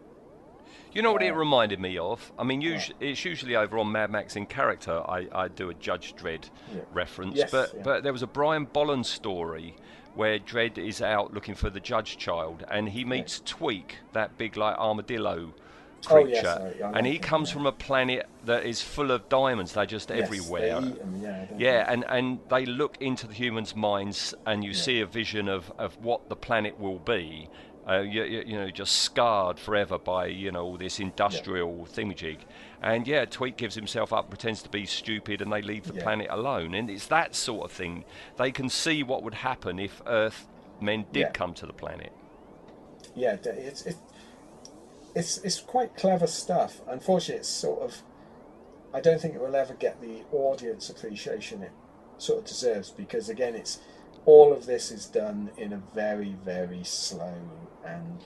You 0.93 1.01
know 1.01 1.11
what 1.11 1.21
it 1.21 1.33
reminded 1.33 1.79
me 1.79 1.97
of? 1.97 2.31
I 2.39 2.43
mean, 2.43 2.61
usu- 2.61 2.93
it's 2.99 3.23
usually 3.25 3.55
over 3.55 3.77
on 3.77 3.91
Mad 3.91 4.09
Max 4.09 4.35
in 4.35 4.45
character. 4.45 5.03
I, 5.07 5.27
I 5.33 5.47
do 5.47 5.69
a 5.69 5.73
Judge 5.73 6.15
Dredd 6.15 6.49
Yeah. 6.73 6.81
reference, 6.93 7.35
Yes, 7.35 7.51
but 7.51 7.73
yeah. 7.75 7.81
but 7.83 8.03
there 8.03 8.13
was 8.13 8.23
a 8.23 8.27
Brian 8.27 8.65
Bolland 8.65 9.05
story 9.05 9.75
where 10.15 10.39
Dredd 10.39 10.77
is 10.77 11.01
out 11.01 11.33
looking 11.33 11.53
for 11.55 11.69
the 11.69 11.79
Judge 11.79 12.17
Child, 12.17 12.63
and 12.71 12.89
he 12.89 13.03
meets 13.05 13.41
Tweak, 13.45 13.97
that 14.13 14.37
big 14.37 14.57
like 14.57 14.75
armadillo 14.77 15.53
Oh, 16.09 16.21
creature, 16.23 16.31
yes, 16.33 16.45
I- 16.81 16.83
I 16.87 16.97
and 16.97 17.07
he 17.07 17.17
comes 17.17 17.49
yeah. 17.49 17.53
from 17.55 17.65
a 17.65 17.71
planet 17.71 18.27
that 18.45 18.65
is 18.65 18.81
full 18.81 19.11
of 19.11 19.27
diamonds. 19.29 19.73
They're 19.73 19.85
just 19.85 20.09
Yes, 20.09 20.23
everywhere. 20.23 20.81
they 20.81 20.93
yeah, 21.21 21.45
Yeah, 21.57 21.91
and, 21.91 22.05
and 22.07 22.39
they 22.49 22.65
look 22.65 22.97
into 23.01 23.27
the 23.27 23.33
humans' 23.33 23.75
minds, 23.75 24.33
and 24.45 24.63
you 24.63 24.73
see 24.73 25.01
a 25.01 25.05
vision 25.05 25.47
of, 25.49 25.71
of 25.77 25.97
what 26.03 26.29
the 26.29 26.35
planet 26.35 26.79
will 26.79 26.99
be. 26.99 27.49
Uh, 27.89 28.01
you, 28.01 28.23
you, 28.23 28.57
know, 28.57 28.69
just 28.69 28.97
scarred 28.97 29.57
forever 29.57 29.97
by 29.97 30.25
you 30.25 30.51
know 30.51 30.61
all 30.61 30.77
this 30.77 30.99
industrial 30.99 31.87
thingamajig, 31.89 32.39
and 32.81 33.07
yeah, 33.07 33.23
Tweak 33.23 33.55
gives 33.55 33.75
himself 33.75 34.11
up, 34.11 34.29
pretends 34.29 34.61
to 34.63 34.69
be 34.69 34.85
stupid, 34.85 35.41
and 35.41 35.51
they 35.53 35.61
leave 35.61 35.85
the 35.87 35.93
Yeah. 35.93 36.03
planet 36.03 36.27
alone. 36.29 36.73
And 36.73 36.89
it's 36.89 37.07
that 37.07 37.33
sort 37.33 37.63
of 37.63 37.71
thing. 37.71 38.03
They 38.37 38.51
can 38.51 38.67
see 38.69 39.03
what 39.03 39.23
would 39.23 39.35
happen 39.35 39.79
if 39.79 40.01
Earth 40.05 40.47
men 40.81 41.05
did 41.13 41.19
Yeah. 41.21 41.31
come 41.31 41.53
to 41.55 41.65
the 41.65 41.71
planet. 41.73 42.11
yeah, 43.15 43.37
it's 43.45 43.85
it, 43.85 43.95
it's 45.17 45.37
it's 45.39 45.59
quite 45.59 45.95
clever 45.95 46.27
stuff. 46.27 46.81
Unfortunately, 46.87 47.39
it's 47.39 47.49
sort 47.49 47.81
of 47.81 48.03
I 48.93 49.01
don't 49.01 49.19
think 49.19 49.35
it 49.35 49.41
will 49.41 49.55
ever 49.55 49.73
get 49.73 49.99
the 50.01 50.21
audience 50.31 50.89
appreciation 50.89 51.61
it 51.63 51.71
sort 52.17 52.39
of 52.39 52.45
deserves 52.45 52.91
because 52.91 53.27
again, 53.29 53.55
it's 53.55 53.79
all 54.25 54.53
of 54.53 54.65
this 54.65 54.91
is 54.91 55.05
done 55.07 55.51
in 55.57 55.73
a 55.73 55.81
very 55.95 56.35
very 56.45 56.83
slow 56.83 57.35
and 57.85 58.23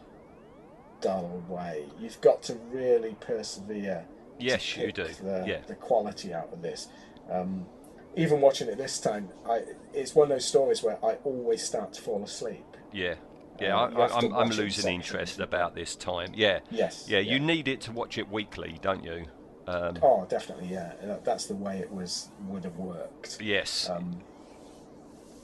dull 0.99 1.43
way. 1.47 1.85
You've 1.99 2.21
got 2.21 2.43
to 2.43 2.55
really 2.71 3.15
persevere. 3.19 4.05
to 4.39 4.45
Yes, 4.45 4.75
you 4.75 4.91
do. 4.91 5.05
The, 5.05 5.43
Yeah. 5.47 5.61
the 5.67 5.75
quality 5.75 6.33
out 6.33 6.51
of 6.51 6.61
this. 6.61 6.87
Um, 7.29 7.65
even 8.15 8.41
watching 8.41 8.67
it 8.67 8.77
this 8.77 8.99
time, 8.99 9.29
I 9.49 9.63
it's 9.93 10.13
one 10.13 10.25
of 10.25 10.35
those 10.35 10.45
stories 10.45 10.83
where 10.83 10.97
I 11.03 11.13
always 11.23 11.63
start 11.63 11.93
to 11.93 12.01
fall 12.01 12.21
asleep. 12.23 12.65
Yeah. 12.91 13.15
Yeah, 13.61 13.79
Um, 13.79 13.97
I, 13.97 14.01
I, 14.01 14.17
I'm, 14.17 14.25
I'm 14.25 14.31
watch 14.31 14.47
it 14.47 14.59
in 14.59 14.63
losing 14.65 14.95
interest 14.95 15.39
about 15.39 15.75
this 15.75 15.95
time. 15.95 16.31
Yeah. 16.35 16.59
Yes, 16.69 17.07
Yeah, 17.07 17.19
you 17.19 17.39
need 17.39 17.67
it 17.67 17.81
to 17.81 17.91
watch 17.91 18.17
it 18.17 18.29
weekly, 18.29 18.79
don't 18.81 19.03
you? 19.03 19.25
Um, 19.67 19.97
Oh, 20.01 20.25
definitely, 20.27 20.67
yeah. 20.67 20.93
That's 21.23 21.45
the 21.45 21.55
way 21.55 21.79
it 21.79 21.91
was 21.91 22.29
would 22.47 22.63
have 22.63 22.77
worked. 22.77 23.39
Yes. 23.41 23.89
Um, 23.89 24.21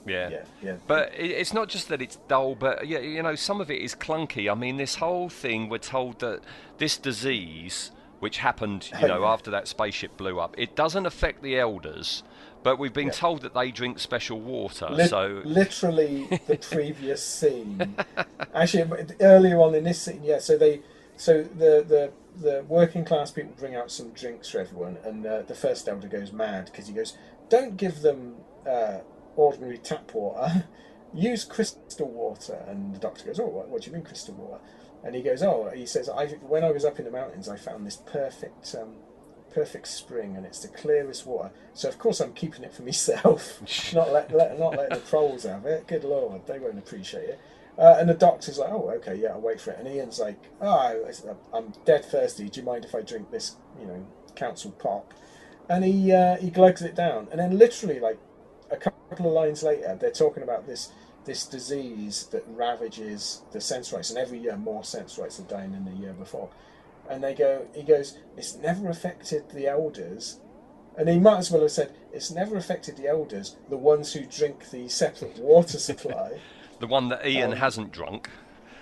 yeah. 0.06 0.28
yeah, 0.30 0.44
yeah. 0.62 0.76
But 0.86 1.12
it's 1.14 1.52
not 1.52 1.68
just 1.68 1.88
that 1.88 2.02
it's 2.02 2.16
dull, 2.28 2.54
but 2.54 2.86
yeah, 2.86 2.98
you 2.98 3.22
know, 3.22 3.34
some 3.34 3.60
of 3.60 3.70
it 3.70 3.80
is 3.80 3.94
clunky. 3.94 4.50
I 4.50 4.54
mean, 4.54 4.76
this 4.76 4.96
whole 4.96 5.28
thing, 5.28 5.68
we're 5.68 5.78
told 5.78 6.20
that 6.20 6.40
this 6.78 6.96
disease 6.96 7.90
which 8.20 8.38
happened, 8.38 8.90
you 9.00 9.08
know, 9.08 9.24
after 9.24 9.50
that 9.52 9.68
spaceship 9.68 10.16
blew 10.16 10.38
up. 10.40 10.54
It 10.58 10.74
doesn't 10.74 11.06
affect 11.06 11.42
the 11.42 11.58
elders, 11.58 12.22
but 12.62 12.78
we've 12.78 12.92
been 12.92 13.06
Yeah. 13.08 13.12
told 13.12 13.42
that 13.42 13.54
they 13.54 13.70
drink 13.70 13.98
special 14.00 14.40
water. 14.40 14.88
Lit- 14.90 15.10
so 15.10 15.42
literally 15.44 16.26
the 16.46 16.56
previous 16.56 17.22
scene. 17.24 17.94
Actually, 18.54 19.06
earlier 19.20 19.60
on 19.60 19.74
in 19.74 19.84
this 19.84 20.00
scene, 20.02 20.20
yeah. 20.24 20.38
So 20.40 20.56
they, 20.58 20.80
so 21.16 21.42
the 21.42 21.84
the 21.86 22.12
the 22.40 22.64
working 22.68 23.04
class 23.04 23.30
people 23.30 23.52
bring 23.58 23.74
out 23.76 23.90
some 23.90 24.10
drinks 24.10 24.48
for 24.50 24.60
everyone, 24.60 24.98
and 25.04 25.24
uh, 25.26 25.42
the 25.42 25.54
first 25.54 25.88
elder 25.88 26.08
goes 26.08 26.32
mad 26.32 26.66
because 26.66 26.86
he 26.88 26.92
goes, 26.94 27.16
"Don't 27.48 27.76
give 27.76 28.02
them 28.02 28.36
uh, 28.68 28.98
ordinary 29.36 29.78
tap 29.78 30.12
water. 30.14 30.64
Use 31.14 31.44
crystal 31.44 32.08
water." 32.10 32.62
And 32.68 32.94
the 32.94 32.98
doctor 32.98 33.24
goes, 33.26 33.38
"Oh, 33.40 33.46
what, 33.46 33.68
what 33.68 33.82
do 33.82 33.90
you 33.90 33.94
mean 33.96 34.04
crystal 34.04 34.34
water?" 34.34 34.60
And 35.04 35.14
he 35.14 35.22
goes, 35.22 35.42
"Oh, 35.42 35.70
he 35.74 35.86
says, 35.86 36.08
I 36.08 36.26
when 36.26 36.64
I 36.64 36.70
was 36.70 36.84
up 36.84 36.98
in 36.98 37.04
the 37.04 37.10
mountains, 37.10 37.48
I 37.48 37.56
found 37.56 37.86
this 37.86 37.96
perfect." 37.96 38.74
Um, 38.74 38.96
perfect 39.50 39.88
spring 39.88 40.36
and 40.36 40.44
it's 40.46 40.60
the 40.60 40.68
clearest 40.68 41.26
water. 41.26 41.50
So 41.74 41.88
of 41.88 41.98
course 41.98 42.20
I'm 42.20 42.32
keeping 42.32 42.62
it 42.62 42.72
for 42.72 42.82
myself 42.90 43.60
not 43.94 44.12
let, 44.12 44.32
let 44.32 44.58
not 44.58 44.76
letting 44.76 44.98
the 44.98 45.04
trolls 45.04 45.44
have 45.44 45.66
it. 45.66 45.86
Good 45.86 46.04
lord 46.04 46.46
they 46.46 46.58
won't 46.58 46.78
appreciate 46.78 47.30
it. 47.30 47.40
Uh, 47.78 47.96
and 47.98 48.08
the 48.08 48.14
doctor's 48.14 48.58
like 48.58 48.70
oh 48.70 48.90
okay 48.96 49.14
yeah 49.14 49.30
I'll 49.30 49.40
wait 49.40 49.60
for 49.60 49.70
it. 49.70 49.78
And 49.78 49.88
Ian's 49.88 50.18
like 50.18 50.38
oh 50.60 51.04
I'm 51.52 51.72
dead 51.84 52.04
thirsty. 52.04 52.48
Do 52.48 52.60
you 52.60 52.66
mind 52.66 52.84
if 52.84 52.94
I 52.94 53.02
drink 53.02 53.30
this 53.30 53.56
you 53.80 53.86
know 53.86 54.06
council 54.34 54.70
pop 54.72 55.14
and 55.68 55.84
he 55.84 56.12
uh, 56.12 56.36
he 56.36 56.50
glugs 56.50 56.82
it 56.82 56.94
down. 56.94 57.28
And 57.30 57.40
then 57.40 57.58
literally 57.58 58.00
like 58.00 58.18
a 58.70 58.76
couple 58.76 59.26
of 59.26 59.32
lines 59.32 59.62
later 59.62 59.96
they're 59.98 60.10
talking 60.10 60.42
about 60.42 60.66
this 60.66 60.92
this 61.28 61.46
disease 61.46 62.26
that 62.32 62.44
ravages 62.48 63.42
the 63.52 63.60
sense 63.60 63.88
sensorites 63.88 64.10
and 64.10 64.18
every 64.18 64.38
year 64.38 64.56
more 64.56 64.82
sense 64.82 65.12
sensorites 65.12 65.38
are 65.38 65.44
dying 65.44 65.72
than 65.72 65.84
the 65.84 65.92
year 65.92 66.12
before. 66.12 66.48
And 67.08 67.22
they 67.22 67.34
go 67.34 67.66
he 67.74 67.82
goes 67.82 68.18
it's 68.36 68.56
never 68.56 68.88
affected 68.88 69.48
the 69.50 69.68
elders. 69.68 70.40
And 70.96 71.08
he 71.08 71.20
might 71.20 71.38
as 71.38 71.50
well 71.50 71.62
have 71.62 71.70
said 71.70 71.94
it's 72.12 72.32
never 72.32 72.56
affected 72.56 72.96
the 72.96 73.06
elders 73.06 73.56
the 73.70 73.76
ones 73.76 74.12
who 74.12 74.24
drink 74.24 74.70
the 74.70 74.88
separate 74.88 75.38
water 75.38 75.78
supply. 75.78 76.40
The 76.80 76.86
one 76.86 77.08
that 77.08 77.26
Ian 77.26 77.52
Um, 77.52 77.58
hasn't 77.58 77.90
drunk. 77.92 78.30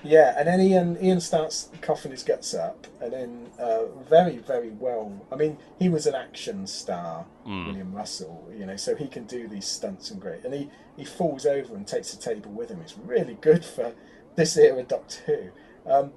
Yeah 0.07 0.35
and 0.39 0.47
then 0.49 0.61
ian 0.61 0.97
ian 1.03 1.21
starts 1.21 1.69
coughing 1.81 2.11
his 2.13 2.23
guts 2.23 2.55
up 2.55 2.87
and 3.01 3.13
then 3.13 3.47
uh, 3.59 3.87
very 4.09 4.39
very 4.39 4.71
well 4.71 5.13
i 5.33 5.37
mean 5.37 5.59
he 5.79 5.89
was 5.89 6.07
an 6.07 6.15
action 6.15 6.67
star 6.67 7.25
Mm. 7.47 7.67
william 7.67 7.93
russell 7.95 8.49
you 8.59 8.67
know 8.67 8.77
so 8.77 8.97
he 8.97 9.07
can 9.07 9.25
do 9.25 9.47
these 9.47 9.67
stunts 9.67 10.11
and 10.11 10.21
great 10.21 10.45
and 10.45 10.53
he 10.53 10.69
he 10.97 11.05
falls 11.05 11.47
over 11.47 11.77
and 11.77 11.87
takes 11.87 12.13
the 12.13 12.21
table 12.21 12.51
with 12.51 12.71
him 12.71 12.81
it's 12.81 12.99
really 12.99 13.35
good 13.41 13.65
for 13.65 13.93
this 14.35 14.57
era 14.57 14.83
doctor 14.83 15.53
who 15.85 15.91
um, 15.93 16.13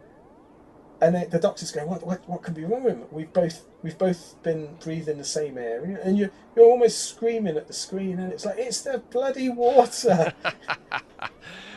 and 1.01 1.15
the, 1.15 1.27
the 1.29 1.39
doctors 1.39 1.71
go, 1.71 1.85
what, 1.85 2.05
what, 2.05 2.27
what 2.27 2.41
could 2.41 2.55
be 2.55 2.65
wrong 2.65 2.83
with 2.83 2.95
him? 2.95 3.03
We've 3.11 3.31
both, 3.31 3.63
we've 3.83 3.97
both 3.97 4.35
been 4.43 4.75
breathing 4.83 5.17
the 5.17 5.23
same 5.23 5.57
air, 5.57 5.81
and 5.81 6.17
you're, 6.17 6.31
you're 6.55 6.65
almost 6.65 7.05
screaming 7.07 7.55
at 7.55 7.67
the 7.67 7.73
screen, 7.73 8.19
and 8.19 8.33
it's 8.33 8.43
like 8.45 8.57
it's 8.57 8.81
the 8.81 8.97
bloody 9.09 9.47
water. 9.47 10.33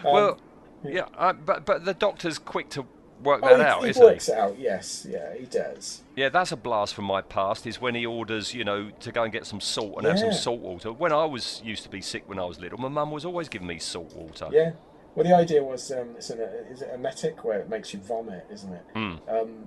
Um, 0.05 0.13
well, 0.13 0.41
yeah, 0.85 1.07
uh, 1.17 1.33
but 1.33 1.65
but 1.65 1.85
the 1.85 1.95
doctor's 1.95 2.39
quick 2.39 2.69
to 2.71 2.87
work 3.23 3.41
oh, 3.43 3.49
that 3.49 3.59
he, 3.59 3.65
out, 3.65 3.85
he 3.85 3.91
isn't 3.91 4.03
works 4.03 4.27
he? 4.27 4.33
it 4.33 4.39
out. 4.39 4.59
Yes, 4.59 5.07
yeah, 5.09 5.35
he 5.35 5.47
does. 5.47 6.03
Yeah, 6.17 6.29
that's 6.29 6.53
a 6.53 6.57
blast 6.57 6.95
from 6.95 7.05
my 7.05 7.23
past. 7.23 7.67
Is 7.67 7.81
when 7.81 7.95
he 7.95 8.07
orders, 8.07 8.55
you 8.55 8.65
know, 8.65 8.91
to 9.01 9.13
go 9.13 9.23
and 9.23 9.33
get 9.33 9.47
some 9.47 9.61
salt 9.61 9.95
and 9.99 10.07
have 10.07 10.19
some 10.19 10.33
salt 10.33 10.61
water. 10.61 10.93
When 10.93 11.13
I 11.13 11.25
was 11.25 11.63
used 11.65 11.83
to 11.85 11.89
be 11.89 12.01
sick 12.01 12.29
when 12.29 12.39
I 12.39 12.45
was 12.45 12.61
little, 12.61 12.79
my 12.79 12.89
mum 12.89 13.11
was 13.11 13.25
always 13.25 13.49
giving 13.49 13.69
me 13.69 13.79
salt 13.79 14.15
water. 14.15 14.49
Yeah. 14.51 14.73
Well, 15.15 15.27
the 15.27 15.35
idea 15.35 15.63
was, 15.63 15.91
um, 15.93 16.15
it's 16.17 16.31
an, 16.31 16.41
is 16.41 16.81
it 16.81 16.89
emetic 16.91 17.45
where 17.45 17.59
it 17.59 17.69
makes 17.69 17.93
you 17.93 18.01
vomit, 18.01 18.47
isn't 18.51 18.73
it? 18.73 18.83
Mm. 18.97 19.19
Um, 19.29 19.67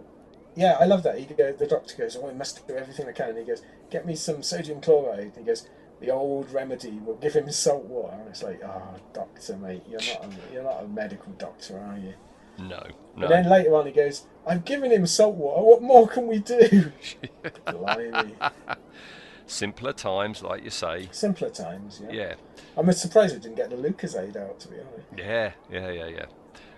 yeah, 0.56 0.78
I 0.80 0.86
love 0.86 1.04
that. 1.04 1.20
He 1.20 1.26
go, 1.26 1.52
the 1.52 1.68
doctor 1.68 1.96
goes, 1.98 2.16
"Oh, 2.16 2.28
we 2.28 2.34
must 2.34 2.66
do 2.68 2.76
everything 2.76 3.08
I 3.08 3.12
can." 3.12 3.30
And 3.30 3.40
he 3.40 3.44
goes, 3.44 3.62
"Get 3.92 4.06
me 4.06 4.16
some 4.16 4.42
sodium 4.42 4.82
chloride." 4.82 5.20
And 5.20 5.38
he 5.38 5.44
goes, 5.44 5.68
"The 6.00 6.12
old 6.12 6.52
remedy 6.52 7.00
will 7.04 7.16
give 7.16 7.34
him 7.34 7.52
salt 7.52 7.86
water." 7.86 8.16
And 8.20 8.30
it's 8.30 8.44
like, 8.44 8.62
"Oh, 8.64 8.96
doctor, 9.14 9.58
mate, 9.58 9.84
you're 9.90 10.00
not 10.00 10.26
a, 10.26 10.54
you're 10.54 10.64
not 10.64 10.84
a 10.84 10.88
medical 10.88 11.32
doctor, 11.34 11.80
are 11.80 11.98
you?" 11.98 12.14
No, 12.58 12.84
no. 13.16 13.26
And 13.26 13.32
then 13.32 13.50
later 13.50 13.76
on, 13.76 13.86
he 13.86 13.92
goes, 13.92 14.26
"I've 14.46 14.66
given 14.66 14.92
him 14.92 15.06
salt 15.06 15.36
water. 15.36 15.62
What 15.62 15.82
more 15.82 16.08
can 16.08 16.28
we 16.28 16.40
do?" 16.40 16.92
Blimey. 17.66 18.36
Simpler 19.48 19.94
times, 19.94 20.42
like 20.42 20.64
you 20.64 20.72
say. 20.72 21.08
Simpler 21.12 21.50
times, 21.50 22.02
yeah. 22.04 22.12
Yeah. 22.12 22.34
I'm 22.78 22.92
surprised 22.94 23.36
we 23.36 23.40
didn't 23.40 23.58
get 23.58 23.70
the 23.70 23.76
Lucozade 23.76 24.36
out, 24.36 24.60
to 24.62 24.68
be 24.68 24.78
honest. 24.80 25.08
Yeah, 25.18 25.52
yeah, 25.72 25.92
yeah, 25.92 26.08
yeah. 26.08 26.26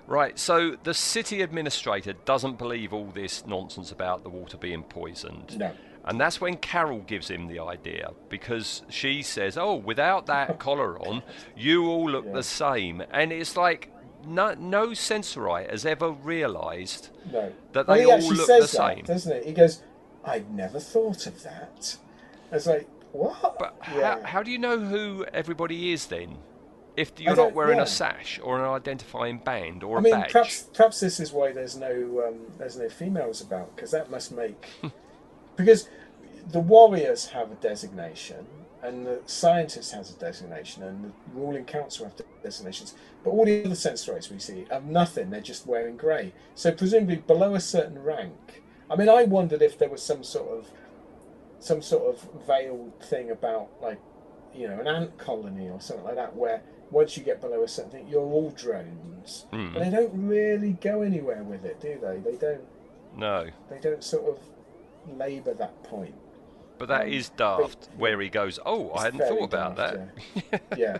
Right, 0.05 0.39
so 0.39 0.77
the 0.83 0.93
city 0.93 1.41
administrator 1.41 2.13
doesn't 2.13 2.57
believe 2.57 2.93
all 2.93 3.07
this 3.07 3.45
nonsense 3.45 3.91
about 3.91 4.23
the 4.23 4.29
water 4.29 4.57
being 4.57 4.83
poisoned. 4.83 5.57
No. 5.57 5.73
And 6.07 6.21
that's 6.21 6.39
when 6.39 6.55
Carol 6.55 6.99
gives 6.99 7.29
him 7.29 7.47
the 7.47 7.59
idea 7.59 8.11
because 8.29 8.83
she 8.89 9.21
says, 9.21 9.57
"Oh, 9.57 9.75
without 9.75 10.25
that 10.27 10.57
collar 10.65 10.97
on, 11.01 11.21
you 11.55 11.85
all 11.87 12.09
look 12.09 12.31
the 12.31 12.43
same." 12.43 13.03
And 13.11 13.33
it's 13.33 13.57
like 13.57 13.91
no, 14.25 14.53
no 14.53 14.87
sensorite 14.89 15.69
has 15.69 15.85
ever 15.85 16.09
realised 16.11 17.09
No. 17.31 17.51
that 17.73 17.87
they 17.87 18.01
he 18.01 18.05
all 18.05 18.19
look 18.19 18.47
says 18.47 18.71
the 18.71 18.77
that, 18.77 18.95
same. 18.95 19.05
doesn't 19.05 19.31
it? 19.31 19.45
He 19.45 19.51
goes, 19.53 19.81
"I've 20.23 20.49
never 20.49 20.79
thought 20.79 21.27
of 21.27 21.43
that." 21.43 21.97
It's 22.51 22.65
like, 22.65 22.87
what? 23.11 23.59
But 23.59 23.75
yeah. 23.93 24.19
how, 24.21 24.23
how 24.23 24.43
do 24.43 24.51
you 24.51 24.57
know 24.57 24.79
who 24.79 25.25
everybody 25.33 25.91
is 25.91 26.05
then? 26.07 26.37
If 26.95 27.19
you're 27.19 27.35
not 27.35 27.53
wearing 27.53 27.77
yeah. 27.77 27.83
a 27.83 27.87
sash 27.87 28.39
or 28.41 28.57
an 28.57 28.65
identifying 28.65 29.37
band 29.37 29.83
or 29.83 29.97
I 29.97 29.99
a 29.99 30.01
mean, 30.01 30.13
badge. 30.13 30.31
perhaps 30.31 30.63
perhaps 30.73 30.99
this 30.99 31.19
is 31.19 31.31
why 31.31 31.51
there's 31.51 31.77
no 31.77 32.23
um, 32.27 32.39
there's 32.57 32.75
no 32.77 32.89
females 32.89 33.39
about 33.41 33.75
because 33.75 33.91
that 33.91 34.09
must 34.09 34.31
make 34.31 34.65
because 35.57 35.89
the 36.51 36.59
warriors 36.59 37.27
have 37.27 37.51
a 37.51 37.55
designation 37.55 38.45
and 38.83 39.05
the 39.05 39.19
scientist 39.25 39.91
has 39.91 40.11
a 40.11 40.19
designation 40.19 40.83
and 40.83 41.05
the 41.05 41.11
ruling 41.33 41.65
council 41.65 42.05
have 42.05 42.13
designations, 42.43 42.93
but 43.23 43.31
all 43.31 43.43
the 43.43 43.65
other 43.65 43.75
sensorites 43.75 44.29
we 44.29 44.39
see 44.39 44.65
have 44.69 44.85
nothing. 44.85 45.29
They're 45.29 45.41
just 45.41 45.65
wearing 45.67 45.97
grey. 45.97 46.31
So 46.55 46.71
presumably 46.71 47.17
below 47.17 47.55
a 47.55 47.59
certain 47.59 48.01
rank. 48.01 48.63
I 48.89 48.95
mean, 48.95 49.09
I 49.09 49.23
wondered 49.23 49.61
if 49.61 49.77
there 49.77 49.89
was 49.89 50.01
some 50.01 50.23
sort 50.23 50.47
of 50.49 50.71
some 51.59 51.81
sort 51.81 52.15
of 52.15 52.45
veiled 52.47 52.93
thing 53.03 53.31
about 53.31 53.67
like 53.81 53.99
you 54.53 54.67
know 54.67 54.79
an 54.79 54.87
ant 54.87 55.17
colony 55.17 55.67
or 55.69 55.81
something 55.81 56.05
like 56.05 56.15
that 56.15 56.35
where 56.35 56.61
once 56.91 57.17
you 57.17 57.23
get 57.23 57.41
below 57.41 57.63
a 57.63 57.67
certain 57.67 57.91
thing 57.91 58.07
you're 58.07 58.21
all 58.21 58.51
drones 58.51 59.45
Mm. 59.51 59.73
but 59.73 59.83
they 59.83 59.89
don't 59.89 60.11
really 60.13 60.73
go 60.73 61.01
anywhere 61.01 61.43
with 61.43 61.65
it 61.65 61.81
do 61.81 61.99
they 62.01 62.19
they 62.19 62.37
don't 62.37 62.61
no. 63.17 63.49
they 63.69 63.79
don't 63.79 64.03
sort 64.03 64.25
of 64.25 64.39
labour 65.07 65.53
that 65.53 65.83
point 65.83 66.15
But 66.77 66.89
that 66.89 67.03
Um, 67.03 67.13
is 67.13 67.29
but- 67.29 67.59
daft. 67.59 67.89
where 67.97 68.19
he 68.21 68.29
goes, 68.29 68.59
"Oh, 68.65 68.91
I 68.93 69.03
hadn't 69.05 69.21
thought 69.27 69.43
about 69.43 69.75
daft, 69.75 69.97
that." 70.51 70.61
yeah. 70.71 70.77
yeah 70.77 70.97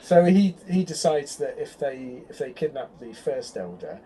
so 0.00 0.24
he 0.24 0.56
he 0.68 0.82
decides 0.84 1.36
that 1.36 1.56
if 1.58 1.78
they 1.78 2.22
if 2.28 2.38
they 2.38 2.52
kidnap 2.52 2.98
the 2.98 3.12
first 3.12 3.56
elder 3.56 4.00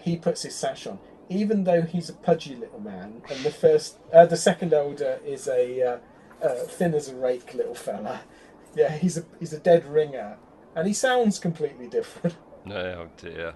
he 0.00 0.16
puts 0.16 0.42
his 0.42 0.54
sash 0.54 0.86
on 0.86 0.98
even 1.28 1.64
though 1.64 1.82
he's 1.82 2.08
a 2.08 2.12
pudgy 2.12 2.54
little 2.54 2.78
man 2.80 3.22
and 3.28 3.38
the 3.44 3.50
first 3.50 3.98
uh, 4.12 4.24
the 4.24 4.36
second 4.36 4.72
elder 4.72 5.18
is 5.24 5.48
a 5.48 5.82
uh, 5.82 5.98
uh, 6.46 6.54
thin 6.66 6.94
as 6.94 7.08
a 7.08 7.16
rake 7.16 7.54
little 7.54 7.74
fella 7.74 8.20
yeah 8.76 8.92
he's 8.96 9.18
a 9.18 9.24
he's 9.40 9.52
a 9.52 9.58
dead 9.58 9.84
ringer 9.84 10.36
and 10.76 10.86
he 10.86 10.94
sounds 10.94 11.38
completely 11.40 11.88
different 11.88 12.36
Oh 12.70 13.08
dear. 13.16 13.54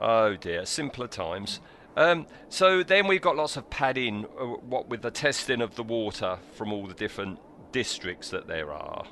Oh 0.00 0.34
dear. 0.34 0.66
Simpler 0.66 1.06
times. 1.06 1.60
Um, 1.96 2.26
so 2.48 2.82
then 2.82 3.06
we've 3.06 3.20
got 3.20 3.36
lots 3.36 3.56
of 3.56 3.68
padding, 3.70 4.24
uh, 4.38 4.44
what 4.44 4.88
with 4.88 5.02
the 5.02 5.10
testing 5.10 5.60
of 5.60 5.74
the 5.74 5.82
water 5.82 6.38
from 6.54 6.72
all 6.72 6.86
the 6.86 6.94
different 6.94 7.38
districts 7.72 8.30
that 8.30 8.46
there 8.46 8.72
are, 8.72 9.04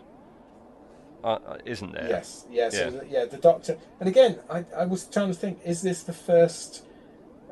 uh, 1.23 1.27
uh, 1.27 1.59
isn't 1.67 1.93
there? 1.93 2.09
yes 2.09 2.47
yeah 2.51 2.69
so 2.71 3.03
Yeah. 3.09 3.25
The, 3.27 3.37
doctor 3.37 3.77
and 4.01 4.09
again 4.09 4.39
I, 4.51 4.65
I 4.77 4.87
was 4.87 5.05
trying 5.07 5.29
to 5.29 5.35
think 5.39 5.61
is 5.65 5.83
this 5.83 6.03
the 6.03 6.13
first 6.15 6.85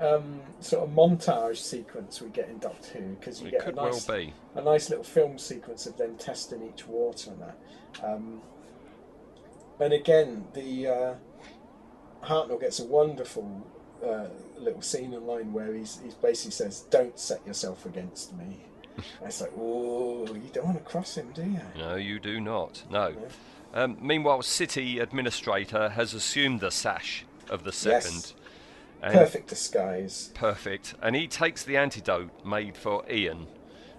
um, 0.01 0.41
sort 0.61 0.85
of 0.89 0.95
montage 0.95 1.57
sequence 1.59 2.21
we 2.23 2.29
get 2.31 2.49
in 2.49 2.59
Doctor 2.59 2.99
Who 2.99 3.15
because 3.17 3.41
you 3.41 3.49
It 3.49 3.53
get 3.53 3.69
a 3.69 3.73
nice, 3.73 4.07
well 4.09 4.17
be. 4.19 4.33
a 4.55 4.63
nice 4.63 4.89
little 4.91 5.05
film 5.05 5.39
sequence 5.39 5.87
of 5.87 5.97
them 5.97 6.17
testing 6.17 6.63
each 6.63 6.87
water 6.87 7.31
and 7.33 7.41
that. 7.43 8.05
Um, 8.05 8.41
and 9.81 9.93
again, 9.93 10.47
the 10.55 10.87
uh, 10.87 11.15
Hartnell 12.25 12.61
gets 12.61 12.79
a 12.81 12.85
wonderful 12.85 13.67
uh, 14.05 14.27
little 14.59 14.83
scene 14.83 15.13
in 15.13 15.27
line 15.27 15.53
where 15.53 15.75
he's, 15.75 16.01
he 16.03 16.11
basically 16.23 16.53
says, 16.53 16.81
"Don't 16.91 17.19
set 17.19 17.47
yourself 17.47 17.87
against 17.87 18.37
me." 18.37 18.65
it's 19.25 19.41
like, 19.41 19.53
oh, 19.59 20.27
you 20.35 20.51
don't 20.53 20.67
want 20.67 20.79
to 20.79 20.85
cross 20.85 21.17
him, 21.17 21.31
do 21.33 21.43
you? 21.43 21.61
No, 21.77 21.95
you 21.95 22.19
do 22.19 22.41
not. 22.41 22.83
No. 22.91 23.15
Um, 23.73 23.97
meanwhile, 24.01 24.43
city 24.43 24.99
administrator 24.99 25.91
has 25.91 26.15
assumed 26.15 26.61
the 26.61 26.71
sash 26.71 27.25
of 27.49 27.65
the 27.65 27.73
second. 27.73 28.33
Yes. 29.03 29.13
Perfect 29.13 29.49
disguise. 29.49 30.31
Perfect. 30.35 30.95
And 31.01 31.15
he 31.15 31.29
takes 31.29 31.63
the 31.63 31.77
antidote 31.77 32.45
made 32.45 32.77
for 32.77 33.05
Ian 33.11 33.47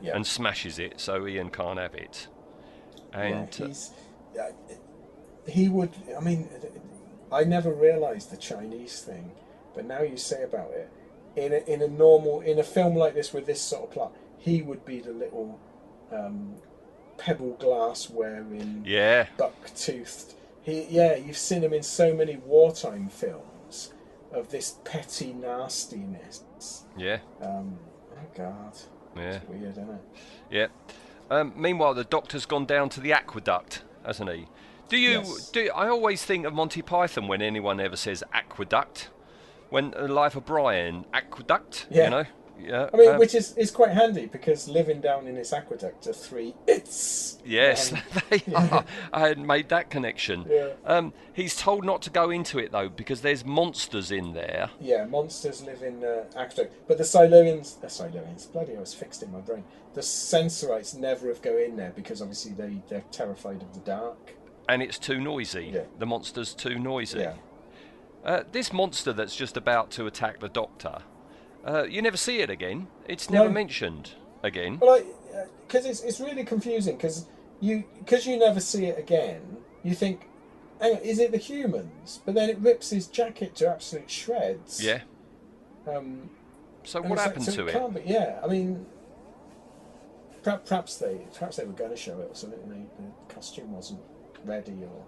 Yeah. 0.01 0.15
and 0.15 0.27
smashes 0.27 0.79
it 0.79 0.99
so 0.99 1.25
Ian 1.25 1.49
can't 1.49 1.79
have 1.79 1.95
it. 1.95 2.27
And 3.13 3.47
yeah, 3.57 3.65
uh, 3.65 3.67
he's, 3.67 3.91
uh, 4.39 4.51
he 5.49 5.69
would. 5.69 5.91
I 6.17 6.19
mean, 6.19 6.49
I 7.31 7.43
never 7.43 7.71
realised 7.71 8.31
the 8.31 8.37
Chinese 8.37 9.01
thing, 9.01 9.31
but 9.79 9.85
now 9.85 10.01
you 10.01 10.17
say 10.17 10.43
about 10.43 10.71
it, 10.71 10.89
in 11.37 11.53
a, 11.53 11.57
in 11.73 11.81
a 11.81 11.87
normal 11.87 12.41
in 12.41 12.59
a 12.59 12.63
film 12.63 12.95
like 12.97 13.13
this 13.13 13.31
with 13.31 13.45
this 13.45 13.61
sort 13.61 13.83
of 13.83 13.91
plot, 13.91 14.13
he 14.37 14.61
would 14.61 14.83
be 14.83 14.99
the 14.99 15.13
little 15.13 15.57
um, 16.11 16.55
pebble 17.17 17.53
glass 17.53 18.09
wearing, 18.09 18.83
Yeah. 18.85 19.27
buck 19.37 19.73
toothed. 19.73 20.33
He 20.61 20.85
yeah, 20.89 21.15
you've 21.15 21.37
seen 21.37 21.63
him 21.63 21.71
in 21.73 21.81
so 21.83 22.13
many 22.13 22.35
wartime 22.35 23.07
films 23.07 23.93
of 24.33 24.49
this 24.49 24.75
petty 24.83 25.31
nastiness. 25.31 26.83
Yeah. 26.97 27.19
Um, 27.41 27.79
oh 28.11 28.27
God, 28.35 28.73
Yeah. 29.15 29.21
it's 29.35 29.47
weird, 29.47 29.71
isn't 29.71 29.89
it? 29.89 30.01
Yeah. 30.51 30.67
Um, 31.31 31.53
meanwhile, 31.55 31.93
the 31.93 32.03
Doctor's 32.03 32.45
gone 32.45 32.65
down 32.65 32.89
to 32.89 32.99
the 32.99 33.13
aqueduct, 33.13 33.83
hasn't 34.05 34.29
he? 34.29 34.47
Do 34.89 34.97
you? 34.97 35.19
Yes. 35.19 35.49
Do 35.51 35.69
I 35.73 35.87
always 35.87 36.25
think 36.25 36.45
of 36.45 36.53
Monty 36.53 36.81
Python 36.81 37.29
when 37.29 37.41
anyone 37.41 37.79
ever 37.79 37.95
says 37.95 38.25
aqueduct? 38.33 39.09
When 39.69 39.91
the 39.91 40.07
Life 40.07 40.35
of 40.35 40.45
Brian, 40.45 41.05
aqueduct. 41.13 41.87
Yeah. 41.89 42.03
You 42.05 42.09
know. 42.09 42.25
Yeah. 42.61 42.89
I 42.93 42.97
mean, 42.97 43.09
um, 43.11 43.19
which 43.19 43.35
is, 43.35 43.55
is 43.55 43.71
quite 43.71 43.91
handy 43.91 44.25
because 44.25 44.67
living 44.67 44.99
down 44.99 45.27
in 45.27 45.35
this 45.35 45.53
aqueduct 45.53 46.07
are 46.07 46.13
three 46.13 46.53
it's. 46.67 47.37
Yes, 47.45 47.93
Um, 47.93 47.99
they 48.29 48.43
are. 48.53 48.83
I 49.13 49.19
hadn't 49.21 49.47
made 49.47 49.69
that 49.69 49.89
connection. 49.89 50.45
Yeah. 50.49 50.71
Um, 50.85 51.13
he's 51.31 51.55
told 51.55 51.85
not 51.85 52.01
to 52.01 52.09
go 52.09 52.31
into 52.31 52.59
it 52.59 52.73
though 52.73 52.89
because 52.89 53.21
there's 53.21 53.45
monsters 53.45 54.11
in 54.11 54.33
there. 54.33 54.69
Yeah, 54.81 55.05
monsters 55.05 55.63
live 55.63 55.83
in 55.83 56.03
uh, 56.03 56.25
aqueduct, 56.35 56.75
but 56.85 56.97
the 56.97 57.05
Silurians, 57.05 57.81
uh, 57.81 57.87
Silurians, 57.87 58.51
bloody, 58.51 58.75
I 58.75 58.79
was 58.81 58.93
fixed 58.93 59.23
in 59.23 59.31
my 59.31 59.39
brain. 59.39 59.63
The 59.93 60.03
Sensorites 60.03 60.93
never 60.95 61.29
have 61.29 61.41
go 61.41 61.57
in 61.57 61.77
there 61.77 61.93
because 61.95 62.21
obviously 62.21 62.51
they 62.51 62.81
they're 62.89 63.05
terrified 63.11 63.61
of 63.61 63.73
the 63.73 63.79
dark. 63.79 64.35
and 64.67 64.81
it's 64.83 64.99
too 64.99 65.21
noisy. 65.21 65.71
Yeah. 65.73 65.83
The 65.97 66.05
monster's 66.05 66.53
too 66.53 66.77
noisy. 66.77 67.19
Yeah. 67.19 67.35
Uh, 68.29 68.43
this 68.51 68.71
monster 68.71 69.11
that's 69.11 69.35
just 69.35 69.57
about 69.57 69.89
to 69.89 70.05
attack 70.05 70.39
the 70.39 70.49
Doctor, 70.49 70.99
uh, 71.65 71.81
you 71.89 71.99
never 71.99 72.15
see 72.15 72.41
it 72.41 72.49
again. 72.51 72.85
It's 73.07 73.27
never 73.27 73.47
No. 73.47 73.53
mentioned 73.53 74.11
again. 74.43 74.77
Well, 74.79 75.01
because 75.65 75.87
it's 75.87 76.01
it's 76.01 76.19
really 76.19 76.43
confusing 76.43 76.95
because 76.95 77.25
you 77.59 77.85
because 77.97 78.27
you 78.27 78.37
never 78.37 78.59
see 78.59 78.85
it 78.85 78.99
again. 78.99 79.57
You 79.81 79.95
think, 79.95 80.29
hang 80.79 80.97
on, 80.97 81.01
is 81.01 81.17
it 81.17 81.31
the 81.31 81.39
humans? 81.39 82.19
But 82.23 82.35
then 82.35 82.51
it 82.51 82.59
rips 82.59 82.91
his 82.91 83.07
jacket 83.07 83.55
to 83.55 83.67
absolute 83.67 84.11
shreds. 84.11 84.83
Yeah. 84.83 85.01
Um, 85.87 86.29
So 86.83 87.01
what 87.01 87.13
it's 87.13 87.17
like- 87.17 87.25
happened 87.29 87.45
so 87.45 87.51
to 87.55 87.67
it? 87.67 87.71
Can't 87.71 87.93
be, 87.95 88.01
yeah, 88.05 88.39
I 88.43 88.47
mean, 88.47 88.85
perhaps, 90.43 90.97
they 90.97 91.25
perhaps 91.33 91.57
they 91.57 91.65
were 91.65 91.73
going 91.73 91.89
to 91.89 91.97
show 91.97 92.19
it 92.19 92.29
or 92.31 92.35
something. 92.35 92.59
And 92.61 92.71
they, 92.71 93.03
the 93.03 93.33
costume 93.33 93.71
wasn't 93.71 94.01
ready, 94.45 94.83
or 94.83 95.03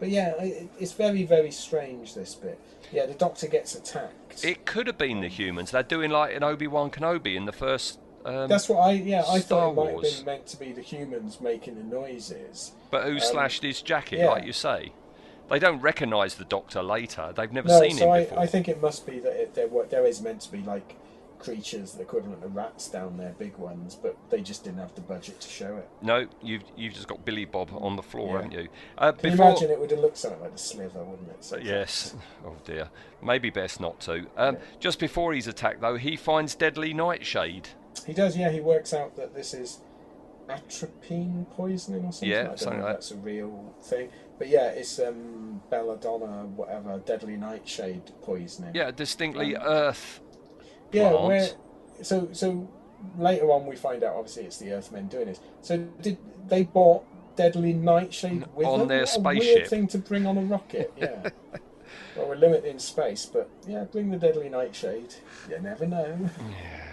but 0.00 0.08
yeah, 0.08 0.34
it, 0.42 0.68
it's 0.78 0.92
very 0.92 1.24
very 1.24 1.50
strange 1.50 2.14
this 2.14 2.34
bit. 2.34 2.58
Yeah, 2.92 3.06
the 3.06 3.14
Doctor 3.14 3.46
gets 3.46 3.74
attacked. 3.74 4.44
It 4.44 4.66
could 4.66 4.86
have 4.86 4.98
been 4.98 5.20
the 5.20 5.28
humans. 5.28 5.70
They're 5.70 5.82
doing 5.82 6.10
like 6.10 6.34
an 6.36 6.42
Obi 6.42 6.66
Wan 6.66 6.90
Kenobi 6.90 7.36
in 7.36 7.44
the 7.46 7.52
first. 7.52 7.98
Um, 8.24 8.48
That's 8.48 8.68
what 8.68 8.78
I 8.78 8.92
yeah 8.92 9.24
I 9.26 9.40
Star 9.40 9.60
thought 9.60 9.70
it 9.72 9.74
might 9.86 9.92
Wars. 9.94 10.16
have 10.16 10.24
been 10.24 10.34
meant 10.34 10.46
to 10.48 10.56
be 10.56 10.72
the 10.72 10.82
humans 10.82 11.40
making 11.40 11.74
the 11.76 11.82
noises. 11.82 12.72
But 12.90 13.04
who 13.04 13.14
Um, 13.14 13.20
slashed 13.20 13.62
his 13.62 13.82
jacket, 13.82 14.20
yeah. 14.20 14.28
like 14.30 14.44
you 14.44 14.52
say? 14.52 14.92
They 15.50 15.58
don't 15.58 15.80
recognise 15.80 16.36
the 16.36 16.44
Doctor 16.44 16.82
later. 16.82 17.32
They've 17.34 17.52
never 17.52 17.68
No, 17.68 17.80
seen 17.80 17.96
so 17.96 18.06
him 18.06 18.10
I, 18.12 18.20
before. 18.20 18.38
I 18.38 18.46
think 18.46 18.68
it 18.68 18.80
must 18.80 19.06
be 19.06 19.18
that 19.18 19.32
it, 19.32 19.54
there 19.54 19.66
were, 19.66 19.84
there 19.86 20.06
is 20.06 20.22
meant 20.22 20.40
to 20.42 20.52
be 20.52 20.62
like 20.62 20.94
creatures 21.42 21.92
the 21.92 22.02
equivalent 22.02 22.42
of 22.44 22.54
rats 22.54 22.88
down 22.88 23.16
there, 23.16 23.34
big 23.38 23.56
ones, 23.56 23.94
but 23.94 24.16
they 24.30 24.40
just 24.40 24.64
didn't 24.64 24.78
have 24.78 24.94
the 24.94 25.00
budget 25.00 25.40
to 25.40 25.48
show 25.48 25.76
it. 25.76 25.88
No, 26.00 26.26
you've 26.40 26.62
you've 26.76 26.94
just 26.94 27.08
got 27.08 27.24
Billy 27.24 27.44
Bob 27.44 27.70
on 27.74 27.96
the 27.96 28.02
floor, 28.02 28.28
Yeah. 28.28 28.42
haven't 28.42 28.52
you? 28.52 28.68
Uh, 28.96 29.12
Can 29.12 29.30
before, 29.30 29.46
you 29.46 29.50
imagine 29.50 29.70
it 29.70 29.80
would 29.80 29.90
have 29.90 30.00
looked 30.00 30.16
something 30.16 30.40
like 30.40 30.52
the 30.52 30.58
Slyther, 30.58 31.04
wouldn't 31.04 31.28
it? 31.30 31.42
So 31.44 31.56
Yes. 31.56 32.14
Oh 32.46 32.56
dear. 32.64 32.88
Maybe 33.22 33.50
best 33.50 33.80
not 33.80 34.00
to. 34.00 34.26
Um, 34.36 34.56
Just 34.80 34.98
before 34.98 35.32
he's 35.32 35.46
attacked, 35.46 35.80
though, 35.80 35.96
he 35.96 36.16
finds 36.16 36.54
deadly 36.54 36.92
nightshade. 36.94 37.68
He 38.06 38.12
does, 38.12 38.36
yeah. 38.36 38.50
He 38.50 38.60
works 38.60 38.92
out 38.94 39.16
that 39.16 39.34
this 39.34 39.54
is 39.54 39.80
atropine 40.48 41.46
poisoning 41.52 42.04
or 42.04 42.12
something. 42.12 42.28
Yeah, 42.30 42.40
I 42.40 42.44
don't 42.46 42.58
something 42.58 42.80
know 42.80 42.86
like 42.86 42.94
that's 42.96 43.10
a 43.12 43.16
real 43.16 43.74
thing. 43.82 44.08
But 44.38 44.48
yeah, 44.48 44.68
it's 44.68 44.98
um, 44.98 45.62
belladonna, 45.70 46.46
whatever, 46.56 46.98
deadly 47.04 47.36
nightshade 47.36 48.10
poisoning. 48.22 48.74
Yeah, 48.74 48.90
distinctly 48.90 49.54
Um, 49.56 49.62
Earth. 49.66 50.20
Yeah, 50.92 51.12
where 51.26 51.48
so 52.02 52.28
so 52.32 52.68
later 53.18 53.50
on 53.50 53.66
we 53.66 53.76
find 53.76 54.02
out 54.04 54.14
obviously 54.16 54.44
it's 54.44 54.58
the 54.58 54.72
Earthmen 54.72 55.08
doing 55.08 55.26
this. 55.26 55.40
So 55.62 55.78
did 56.00 56.18
they 56.48 56.64
bought 56.64 57.04
deadly 57.36 57.72
nightshade 57.72 58.44
with 58.54 58.66
On 58.66 58.80
them? 58.80 58.88
their 58.88 59.06
What 59.06 59.16
a 59.16 59.20
weird 59.20 59.42
spaceship. 59.42 59.68
thing 59.68 59.86
to 59.88 59.98
bring 59.98 60.26
on 60.26 60.36
a 60.38 60.42
rocket. 60.42 60.92
Yeah. 60.96 61.30
well, 62.16 62.28
we're 62.28 62.36
limited 62.36 62.66
in 62.66 62.78
space, 62.78 63.26
but 63.26 63.48
yeah, 63.66 63.84
bring 63.84 64.10
the 64.10 64.18
deadly 64.18 64.48
nightshade. 64.48 65.14
You 65.50 65.58
never 65.60 65.86
know. 65.86 66.18
Yeah. 66.50 66.88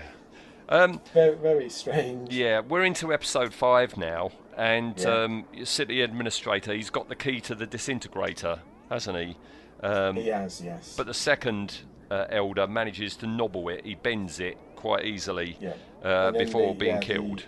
Um, 0.70 1.02
Very 1.16 1.36
very 1.36 1.70
strange. 1.70 2.32
yeah, 2.34 2.60
we're 2.62 2.84
into 2.86 3.12
episode 3.12 3.54
five 3.56 3.98
now, 3.98 4.30
and 4.56 4.98
Yeah. 5.00 5.24
um, 5.24 5.46
city 5.64 6.02
administrator, 6.04 6.74
he's 6.74 6.92
got 6.92 7.10
the 7.10 7.16
key 7.16 7.42
to 7.42 7.56
the 7.56 7.66
disintegrator, 7.66 8.60
hasn't 8.90 9.18
he? 9.18 9.38
Um, 9.82 10.16
He 10.16 10.28
has, 10.28 10.62
yes. 10.62 10.94
But 10.96 11.08
the 11.08 11.14
second 11.16 11.80
uh, 12.12 12.26
elder 12.30 12.68
manages 12.68 13.16
to 13.18 13.28
nobble 13.28 13.70
it. 13.70 13.86
He 13.86 13.96
bends 13.96 14.40
it 14.40 14.58
quite 14.76 15.06
easily 15.06 15.58
Yeah. 15.60 15.74
uh, 16.04 16.32
before 16.32 16.74
the- 16.74 16.80
being 16.80 16.96
yeah, 16.96 17.02
killed. 17.02 17.46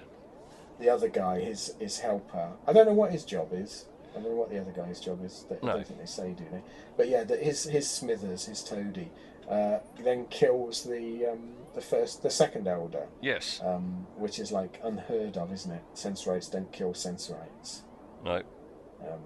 The 0.80 0.90
other 0.90 1.10
guy, 1.10 1.40
his 1.42 1.74
his 1.80 2.00
helper. 2.00 2.52
I 2.68 2.74
don't 2.74 2.86
know 2.88 2.94
what 2.94 3.12
his 3.12 3.24
job 3.24 3.50
is. 3.54 3.86
I 4.12 4.16
don't 4.16 4.32
know 4.32 4.36
what 4.36 4.50
the 4.50 4.60
other 4.60 4.72
guy's 4.72 5.00
job 5.00 5.24
is. 5.24 5.46
They- 5.50 5.56
I 5.58 5.74
don't 5.74 5.88
think 5.88 6.00
they 6.00 6.06
say, 6.06 6.32
do 6.34 6.44
they? 6.52 6.62
But 6.98 7.08
yeah, 7.08 7.24
the, 7.24 7.38
his 7.38 7.64
his 7.66 7.90
Smithers, 7.90 8.46
his 8.46 8.64
Toady, 8.64 9.12
uh, 9.50 9.80
then 10.04 10.26
kills 10.28 10.84
the 10.84 11.28
um, 11.28 11.54
the 11.76 11.82
first, 11.82 12.22
the 12.24 12.30
second 12.30 12.68
elder, 12.68 13.08
Yes. 13.22 13.62
um, 13.64 14.06
which 14.18 14.40
is 14.40 14.52
like 14.52 14.80
unheard 14.84 15.38
of, 15.38 15.54
isn't 15.54 15.72
it? 15.72 15.84
Sensorites 15.94 16.50
don't 16.50 16.72
kill 16.74 16.94
Sensorites. 16.94 17.84
No. 18.26 18.42
Um, 19.02 19.22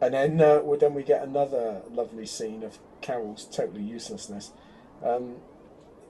and 0.00 0.14
then 0.14 0.40
uh, 0.40 0.60
well, 0.62 0.78
then 0.78 0.94
we 0.94 1.02
get 1.02 1.22
another 1.22 1.82
lovely 1.90 2.26
scene 2.26 2.62
of 2.62 2.78
Carol's 3.02 3.44
totally 3.46 3.82
uselessness. 3.82 4.52
Um, 5.04 5.34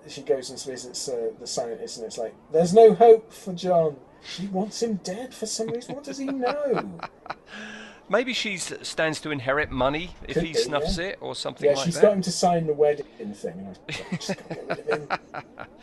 she 0.09 0.23
goes 0.23 0.51
and 0.51 0.61
visits 0.63 1.09
uh, 1.09 1.31
the 1.41 1.47
scientist, 1.47 1.99
and 1.99 2.07
it's 2.07 2.19
like, 2.19 2.35
"There's 2.53 2.75
no 2.75 2.95
hope 2.95 3.33
for 3.33 3.53
John. 3.53 3.97
She 4.25 4.47
wants 4.47 4.83
him 4.83 5.01
dead 5.05 5.33
for 5.35 5.47
some 5.47 5.69
reason. 5.69 5.95
What 5.95 6.05
does 6.05 6.19
he 6.19 6.27
know?" 6.27 6.99
Maybe 8.09 8.35
she 8.35 8.59
stands 8.59 9.21
to 9.23 9.31
inherit 9.31 9.71
money 9.71 10.11
if 10.29 10.35
Could 10.35 10.43
he 10.43 10.53
be, 10.53 10.59
snuffs 10.59 10.99
yeah. 10.99 11.05
it 11.05 11.19
or 11.23 11.35
something 11.35 11.71
yeah, 11.71 11.77
like 11.77 11.85
she's 11.87 11.95
that. 11.95 12.03
got 12.03 12.13
him 12.13 12.21
to 12.23 12.33
sign 12.33 12.67
the 12.67 12.75
wedding 12.75 13.07
thing, 13.33 13.53
and 13.59 13.79
I 13.89 14.17
just 14.17 14.37
got 14.37 14.49
to 14.49 14.55
get 14.55 14.69
rid 14.69 15.03
of 15.03 15.11
him. 15.11 15.19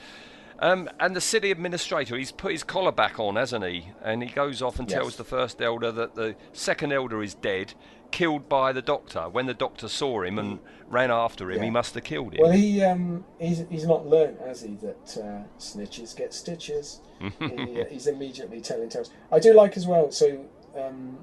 Um, 0.62 0.90
and 1.00 1.16
the 1.16 1.22
city 1.22 1.52
administrator, 1.52 2.18
he's 2.18 2.34
put 2.34 2.52
his 2.52 2.64
collar 2.64 2.92
back 2.92 3.18
on, 3.18 3.38
hasn't 3.38 3.64
he? 3.64 3.94
And 4.04 4.22
he 4.22 4.28
goes 4.28 4.62
off 4.62 4.78
and 4.78 4.90
Yes. 4.90 4.98
tells 5.00 5.16
the 5.16 5.24
first 5.24 5.62
elder 5.62 5.90
that 5.94 6.16
the 6.16 6.36
second 6.52 6.92
elder 6.92 7.24
is 7.24 7.34
dead, 7.34 7.74
killed 8.12 8.50
by 8.50 8.72
the 8.72 8.82
doctor. 8.82 9.30
When 9.30 9.46
the 9.46 9.54
doctor 9.54 9.88
saw 9.88 10.24
him 10.24 10.40
and 10.40 10.60
ran 10.88 11.12
after 11.12 11.52
him, 11.52 11.62
he 11.62 11.70
must 11.70 11.96
have 11.96 12.04
killed 12.04 12.34
him. 12.34 12.42
Well, 12.42 12.52
he 12.52 12.84
um, 12.84 13.26
he's, 13.40 13.64
he's 13.70 13.86
not 13.86 14.08
learnt, 14.08 14.40
has 14.42 14.62
he, 14.62 14.76
that 14.76 15.18
uh, 15.18 15.44
snitches 15.60 16.16
get 16.16 16.34
stitches. 16.34 17.02
he, 17.20 17.26
uh, 17.82 17.86
he's 17.86 18.08
immediately 18.08 18.62
telling 18.62 18.90
tales. 18.90 19.12
I 19.32 19.40
do 19.40 19.54
like 19.54 19.78
as 19.78 19.88
well. 19.88 20.12
So 20.12 20.46
um, 20.78 21.18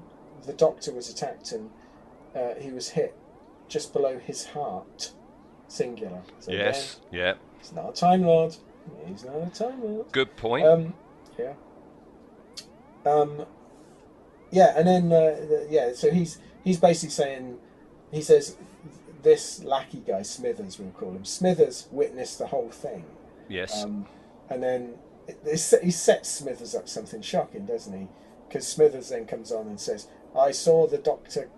the 0.45 0.53
doctor 0.53 0.93
was 0.93 1.09
attacked 1.09 1.51
and 1.51 1.69
uh, 2.35 2.55
he 2.59 2.71
was 2.71 2.89
hit 2.89 3.15
just 3.67 3.93
below 3.93 4.17
his 4.17 4.45
heart, 4.45 5.11
singular. 5.67 6.21
So 6.39 6.51
yes, 6.51 7.01
yeah, 7.11 7.21
again, 7.21 7.35
he's 7.59 7.73
not 7.73 7.89
a 7.89 7.93
time 7.93 8.23
lord. 8.23 8.55
He's 9.05 9.25
not 9.25 9.35
a 9.35 9.49
time 9.49 9.83
lord. 9.83 10.11
good 10.11 10.35
point. 10.37 10.65
Um, 10.65 10.93
yeah. 11.37 11.53
Um, 13.05 13.45
yeah, 14.51 14.73
and 14.77 14.87
then 14.87 15.11
uh, 15.11 15.65
yeah, 15.69 15.93
so 15.93 16.11
he's 16.11 16.39
he's 16.63 16.79
basically 16.79 17.11
saying 17.11 17.57
he 18.11 18.21
says 18.21 18.57
this 19.23 19.63
lackey 19.63 20.03
guy 20.07 20.21
Smithers, 20.21 20.79
we'll 20.79 20.91
call 20.91 21.11
him 21.11 21.25
Smithers, 21.25 21.87
witnessed 21.91 22.37
the 22.39 22.47
whole 22.47 22.69
thing. 22.69 23.05
yes, 23.49 23.83
Um, 23.83 24.05
and 24.49 24.61
then 24.63 24.93
it, 25.27 25.39
it, 25.45 25.83
he 25.83 25.91
sets 25.91 26.29
Smithers 26.29 26.73
up 26.75 26.87
something 26.87 27.21
shocking, 27.21 27.65
doesn't 27.65 27.97
he? 27.97 28.07
Because 28.47 28.65
Smithers 28.67 29.09
then 29.09 29.25
comes 29.25 29.51
on 29.51 29.67
and 29.67 29.79
says, 29.79 30.07
"I 30.37 30.51
saw 30.51 30.87
the 30.87 30.97
doctor 30.97 31.49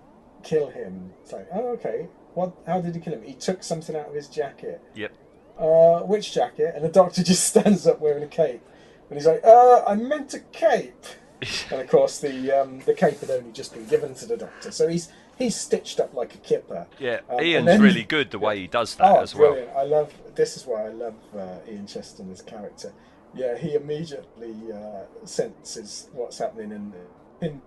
kill 0.41 0.67
him." 0.69 1.13
It's 1.21 1.31
like, 1.33 1.47
oh, 1.53 1.67
okay. 1.73 2.07
What? 2.33 2.53
How 2.65 2.81
did 2.81 2.95
he 2.95 3.01
kill 3.01 3.13
him? 3.13 3.23
He 3.23 3.33
took 3.33 3.61
something 3.63 3.95
out 3.95 4.07
of 4.07 4.15
his 4.15 4.27
jacket. 4.27 4.81
yep. 4.95 5.11
Uh, 5.59 5.99
which 5.99 6.33
jacket? 6.33 6.71
And 6.75 6.83
the 6.85 6.89
doctor 6.89 7.21
just 7.31 7.43
stands 7.45 7.85
up 7.85 7.99
wearing 7.99 8.23
a 8.23 8.27
cape, 8.27 8.61
and 9.09 9.19
he's 9.19 9.27
like, 9.27 9.43
"Uh, 9.43 9.83
I 9.85 9.95
meant 9.95 10.33
a 10.33 10.39
cape." 10.39 11.05
and 11.71 11.81
of 11.81 11.87
course, 11.87 12.19
the 12.19 12.51
um, 12.51 12.79
the 12.81 12.93
cape 12.93 13.19
had 13.21 13.29
only 13.31 13.51
just 13.51 13.73
been 13.73 13.85
given 13.85 14.13
to 14.15 14.25
the 14.25 14.37
doctor, 14.37 14.71
so 14.71 14.87
he's 14.87 15.09
he's 15.37 15.55
stitched 15.55 15.99
up 15.99 16.13
like 16.13 16.35
a 16.35 16.37
kipper. 16.39 16.85
Yeah, 16.99 17.21
Um, 17.29 17.41
Ian's 17.41 17.65
then- 17.67 17.81
really 17.81 18.03
good 18.03 18.31
the 18.31 18.39
way 18.39 18.59
he 18.59 18.67
does 18.67 18.95
that 18.95 19.05
Oh, 19.05 19.21
as 19.21 19.33
well. 19.35 19.51
brilliant! 19.51 19.75
I 19.77 19.83
love 19.83 20.13
this. 20.35 20.57
Is 20.57 20.65
why 20.65 20.85
I 20.85 20.89
love 20.89 21.15
uh, 21.37 21.59
Ian 21.69 21.87
Chesterton 21.87 22.31
as 22.31 22.41
character. 22.41 22.91
Yeah, 23.33 23.57
he 23.57 23.75
immediately 23.75 24.55
uh, 24.73 25.03
senses 25.23 26.09
what's 26.13 26.39
happening 26.39 26.71
and, 26.71 26.93
and 27.41 27.61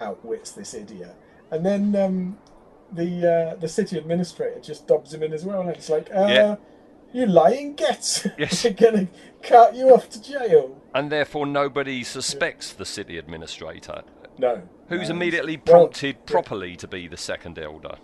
outwits 0.00 0.50
this 0.52 0.74
idiot. 0.74 1.14
And 1.50 1.64
then 1.64 1.94
um, 1.96 2.38
the 2.90 3.52
uh, 3.52 3.54
the 3.56 3.68
city 3.68 3.96
administrator 3.96 4.60
just 4.60 4.86
dobs 4.86 5.14
him 5.14 5.22
in 5.22 5.32
as 5.32 5.44
well, 5.44 5.60
and 5.60 5.70
it's 5.70 5.88
like, 5.88 6.08
uh, 6.14 6.26
Yeah. 6.28 6.56
You 7.14 7.26
lying 7.26 7.74
get. 7.74 8.26
Yes. 8.38 8.62
They're 8.62 8.72
gonna 8.72 9.06
cut 9.42 9.74
you 9.76 9.94
off 9.94 10.08
to 10.10 10.22
jail. 10.22 10.80
And 10.94 11.10
therefore, 11.10 11.46
nobody 11.46 12.04
suspects 12.04 12.72
the 12.72 12.84
city 12.84 13.16
administrator, 13.16 14.02
No. 14.38 14.62
who's 14.88 15.08
no, 15.08 15.14
immediately 15.16 15.56
prompted 15.56 16.16
the- 16.16 16.32
properly 16.32 16.76
to 16.76 16.86
be 16.86 17.08
the 17.08 17.16
second 17.16 17.58
elder. 17.58 17.96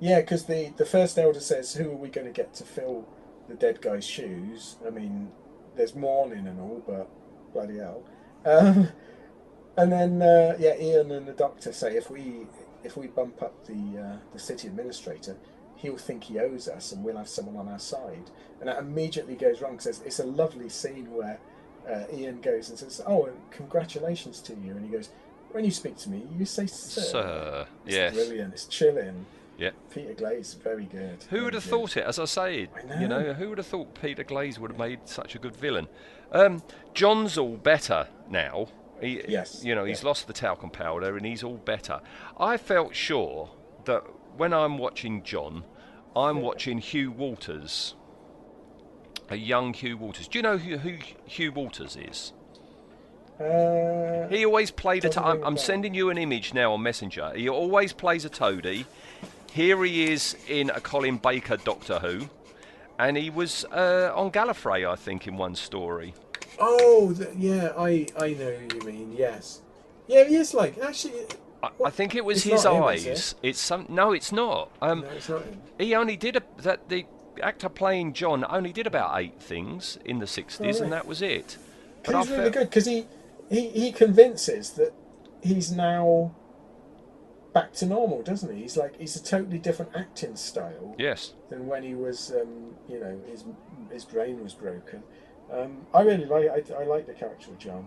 Yeah, 0.00 0.20
because 0.20 0.44
the, 0.44 0.72
the 0.76 0.84
first 0.84 1.18
elder 1.18 1.40
says, 1.40 1.74
"Who 1.74 1.90
are 1.90 1.96
we 1.96 2.08
going 2.08 2.26
to 2.26 2.32
get 2.32 2.52
to 2.54 2.64
fill 2.64 3.08
the 3.48 3.54
dead 3.54 3.80
guy's 3.80 4.04
shoes?" 4.04 4.76
I 4.86 4.90
mean, 4.90 5.30
there's 5.76 5.94
mourning 5.94 6.46
and 6.46 6.60
all, 6.60 6.82
but 6.86 7.08
bloody 7.54 7.78
hell. 7.78 8.02
Um, 8.44 8.88
and 9.76 9.90
then 9.92 10.20
uh, 10.20 10.56
yeah, 10.58 10.76
Ian 10.78 11.10
and 11.12 11.26
the 11.26 11.32
doctor 11.32 11.72
say 11.72 11.96
if 11.96 12.10
we 12.10 12.46
if 12.84 12.96
we 12.96 13.06
bump 13.06 13.42
up 13.42 13.66
the 13.66 13.98
uh, 13.98 14.16
the 14.32 14.38
city 14.38 14.68
administrator, 14.68 15.36
he'll 15.76 15.96
think 15.96 16.24
he 16.24 16.38
owes 16.38 16.68
us, 16.68 16.92
and 16.92 17.02
we'll 17.02 17.16
have 17.16 17.28
someone 17.28 17.56
on 17.56 17.68
our 17.72 17.78
side. 17.78 18.30
And 18.60 18.68
that 18.68 18.78
immediately 18.78 19.34
goes 19.34 19.62
wrong 19.62 19.76
because 19.76 20.00
it's 20.02 20.18
a 20.18 20.26
lovely 20.26 20.68
scene 20.68 21.10
where 21.12 21.40
uh, 21.88 22.04
Ian 22.12 22.40
goes 22.40 22.68
and 22.70 22.78
says, 22.78 23.00
"Oh, 23.06 23.28
congratulations 23.50 24.40
to 24.42 24.54
you," 24.54 24.72
and 24.72 24.84
he 24.84 24.90
goes. 24.90 25.10
When 25.52 25.64
you 25.64 25.70
speak 25.70 25.96
to 25.98 26.10
me, 26.10 26.26
you 26.36 26.44
say 26.44 26.66
sir. 26.66 27.00
Sir, 27.00 27.66
It's 27.86 27.94
yes. 27.94 28.12
brilliant. 28.14 28.52
It's 28.52 28.66
chilling. 28.66 29.24
Yeah. 29.56 29.70
Peter 29.94 30.12
Glaze, 30.12 30.52
very 30.52 30.84
good. 30.84 31.22
Who 31.30 31.36
very 31.36 31.44
would 31.44 31.54
have 31.54 31.62
good. 31.62 31.70
thought 31.70 31.96
it? 31.96 32.04
As 32.04 32.18
I 32.18 32.26
say, 32.26 32.68
I 32.90 33.00
you 33.00 33.08
know. 33.08 33.20
know, 33.22 33.32
who 33.32 33.48
would 33.48 33.58
have 33.58 33.66
thought 33.66 33.94
Peter 34.02 34.22
Glaze 34.22 34.58
would 34.58 34.72
have 34.72 34.78
made 34.78 35.08
such 35.08 35.34
a 35.34 35.38
good 35.38 35.56
villain? 35.56 35.88
Um, 36.30 36.62
John's 36.92 37.38
all 37.38 37.56
better 37.56 38.08
now. 38.28 38.66
He, 39.00 39.22
Yes, 39.28 39.62
You 39.64 39.74
know, 39.74 39.84
he's 39.86 40.02
yeah. 40.02 40.08
lost 40.08 40.26
the 40.26 40.34
talcum 40.34 40.68
powder 40.68 41.16
and 41.16 41.24
he's 41.24 41.42
all 41.42 41.56
better. 41.56 42.00
I 42.38 42.58
felt 42.58 42.94
sure 42.94 43.48
that 43.86 44.02
when 44.36 44.52
I'm 44.52 44.76
watching 44.76 45.22
John, 45.22 45.64
I'm 46.14 46.42
watching 46.42 46.78
Hugh 46.78 47.12
Walters, 47.12 47.94
a 49.28 49.36
young 49.36 49.72
Hugh 49.74 49.96
Walters. 49.96 50.28
Do 50.28 50.38
you 50.38 50.42
know 50.42 50.58
who, 50.58 50.76
who 50.78 50.96
Hugh 51.26 51.52
Walters 51.52 51.96
is? 51.96 52.32
Uh, 53.40 54.28
He 54.28 54.44
always 54.46 54.70
played 54.70 55.04
a. 55.04 55.08
Doesn't 55.08 55.22
To- 55.22 55.28
I'm, 55.28 55.36
ring 55.36 55.44
a 55.44 55.46
I'm 55.46 55.56
sending 55.58 55.94
you 55.94 56.10
an 56.10 56.18
image 56.18 56.54
now 56.54 56.72
on 56.72 56.82
Messenger. 56.82 57.32
He 57.34 57.48
always 57.48 57.92
plays 57.92 58.24
a 58.24 58.28
toady. 58.30 58.86
Here 59.52 59.82
he 59.84 60.10
is 60.12 60.36
in 60.48 60.70
a 60.70 60.80
Colin 60.80 61.18
Baker 61.18 61.56
Doctor 61.56 61.98
Who, 61.98 62.28
and 62.98 63.16
he 63.16 63.30
was 63.30 63.64
uh, 63.66 64.12
on 64.14 64.30
Gallifrey, 64.30 64.88
I 64.88 64.96
think, 64.96 65.26
in 65.26 65.36
one 65.36 65.54
story. 65.54 66.14
oh, 66.58 67.14
th- 67.16 67.30
yeah, 67.36 67.72
I 67.76 68.06
I 68.18 68.28
know 68.34 68.52
who 68.52 68.76
you 68.76 68.82
mean. 68.86 69.14
Yes, 69.16 69.60
yeah, 70.06 70.24
he 70.24 70.36
is 70.36 70.54
like 70.54 70.78
actually. 70.78 71.22
I, 71.62 71.70
I 71.86 71.90
think 71.90 72.14
it 72.14 72.24
was 72.24 72.42
his 72.44 72.64
not 72.64 72.76
him, 72.76 72.82
eyes. 72.84 73.34
It's 73.42 73.60
some. 73.60 73.86
No, 73.88 74.12
it's 74.12 74.30
not. 74.32 74.70
Um, 74.82 75.00
no, 75.00 75.08
it's 75.08 75.28
not 75.28 75.42
him. 75.44 75.60
he 75.78 75.94
only 75.94 76.16
did 76.16 76.36
a, 76.36 76.42
that. 76.62 76.88
The 76.88 77.04
actor 77.42 77.68
playing 77.68 78.12
John 78.12 78.44
only 78.48 78.72
did 78.72 78.86
about 78.86 79.18
eight 79.20 79.40
things 79.40 79.98
in 80.04 80.18
the 80.18 80.26
60s, 80.26 80.60
right. 80.60 80.80
and 80.80 80.92
that 80.92 81.06
was 81.06 81.22
it. 81.22 81.56
But 82.04 82.16
he's 82.16 82.30
really 82.30 82.42
felt- 82.44 82.54
good 82.54 82.70
because 82.70 82.86
he, 82.86 83.06
he 83.50 83.68
he 83.70 83.92
convinces 83.92 84.70
that 84.72 84.92
he's 85.42 85.70
now 85.72 86.34
back 87.52 87.72
to 87.74 87.86
normal, 87.86 88.22
doesn't 88.22 88.54
he? 88.54 88.62
He's 88.62 88.76
like 88.76 88.98
he's 88.98 89.16
a 89.16 89.22
totally 89.22 89.58
different 89.58 89.92
acting 89.96 90.36
style 90.36 90.94
Yes. 90.98 91.32
than 91.48 91.66
when 91.66 91.82
he 91.82 91.94
was, 91.94 92.30
um, 92.32 92.74
you 92.88 93.00
know, 93.00 93.18
his 93.30 93.44
his 93.90 94.04
brain 94.04 94.42
was 94.42 94.54
broken. 94.54 95.02
Um, 95.52 95.86
I 95.94 96.02
really 96.02 96.24
like 96.26 96.48
I, 96.50 96.74
I 96.74 96.84
like 96.84 97.06
the 97.06 97.14
character 97.14 97.50
of 97.50 97.58
John. 97.58 97.86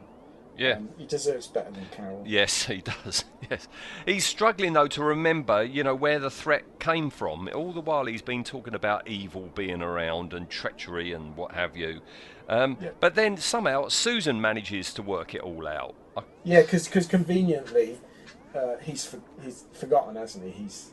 Yeah. 0.59 0.73
Um, 0.73 0.89
he 0.97 1.05
deserves 1.05 1.47
better 1.47 1.71
than 1.71 1.85
Carol. 1.91 2.23
Yes, 2.25 2.63
he 2.67 2.81
does. 2.81 3.25
Yes, 3.49 3.67
he's 4.05 4.25
struggling 4.27 4.73
though 4.73 4.87
to 4.89 5.03
remember, 5.03 5.63
you 5.63 5.83
know, 5.83 5.95
where 5.95 6.19
the 6.19 6.29
threat 6.29 6.79
came 6.79 7.09
from. 7.09 7.49
All 7.55 7.73
the 7.73 7.81
while 7.81 8.05
he's 8.05 8.21
been 8.21 8.43
talking 8.43 8.75
about 8.75 9.07
evil 9.07 9.49
being 9.55 9.81
around 9.81 10.33
and 10.33 10.47
treachery 10.47 11.13
and 11.13 11.35
what 11.35 11.53
have 11.53 11.75
you. 11.75 12.01
Um, 12.47 12.77
Yeah. 12.79 12.89
But 12.99 13.15
then 13.15 13.37
somehow 13.37 13.87
Susan 13.87 14.39
manages 14.39 14.93
to 14.95 15.01
work 15.01 15.33
it 15.33 15.41
all 15.41 15.67
out. 15.67 15.95
Yeah, 16.43 16.61
because 16.61 17.07
conveniently, 17.07 17.97
uh, 18.53 18.75
he's 18.83 19.03
for, 19.05 19.19
he's 19.41 19.63
forgotten, 19.73 20.15
hasn't 20.15 20.45
he? 20.45 20.51
He's 20.51 20.91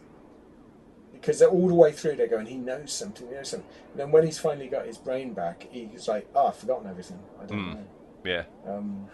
because 1.13 1.43
all 1.43 1.69
the 1.69 1.75
way 1.75 1.93
through. 1.93 2.17
They're 2.17 2.27
going, 2.29 2.47
he 2.47 2.57
knows 2.57 2.93
something, 2.93 3.27
he 3.29 3.35
knows 3.35 3.49
something. 3.51 3.69
And 3.91 4.01
then 4.01 4.13
when 4.13 4.25
he's 4.25 4.39
finally 4.39 4.69
got 4.69 4.87
his 4.87 4.97
brain 4.99 5.35
back, 5.35 5.67
he's 5.71 6.09
like, 6.09 6.27
oh, 6.35 6.47
I've 6.49 6.57
forgotten 6.57 6.89
everything. 6.89 7.19
I 7.43 7.45
don't 7.47 7.59
Mm. 7.59 7.75
know. 7.75 7.85
Yeah, 8.25 8.43
Um, 8.67 9.09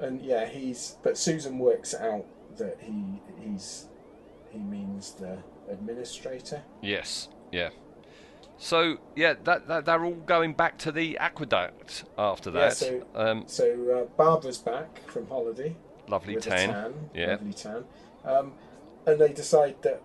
and 0.00 0.20
yeah, 0.22 0.46
he's 0.46 0.96
but 1.02 1.16
Susan 1.18 1.58
works 1.58 1.94
out 1.94 2.24
that 2.56 2.78
he 2.80 3.20
he's 3.40 3.86
he 4.50 4.58
means 4.58 5.12
the 5.12 5.38
administrator. 5.70 6.62
yes, 6.82 7.28
yeah. 7.52 7.70
So 8.60 8.96
yeah, 9.14 9.34
that, 9.44 9.68
that 9.68 9.84
they're 9.84 10.04
all 10.04 10.14
going 10.14 10.52
back 10.54 10.78
to 10.78 10.90
the 10.90 11.16
aqueduct 11.18 12.04
after 12.18 12.50
Yeah, 12.50 12.60
that. 12.60 12.76
so- 12.76 13.06
um, 13.14 13.44
So 13.46 13.64
uh, 14.08 14.16
Barbara's 14.16 14.58
back 14.58 15.08
from 15.08 15.28
holiday. 15.28 15.76
lovely 16.08 16.36
tan. 16.36 16.70
tan, 16.70 17.10
Yeah. 17.14 17.32
lovely 17.32 17.52
tan. 17.52 17.84
Um, 18.24 18.52
and 19.06 19.20
they 19.20 19.32
decide 19.32 19.76
that 19.82 20.02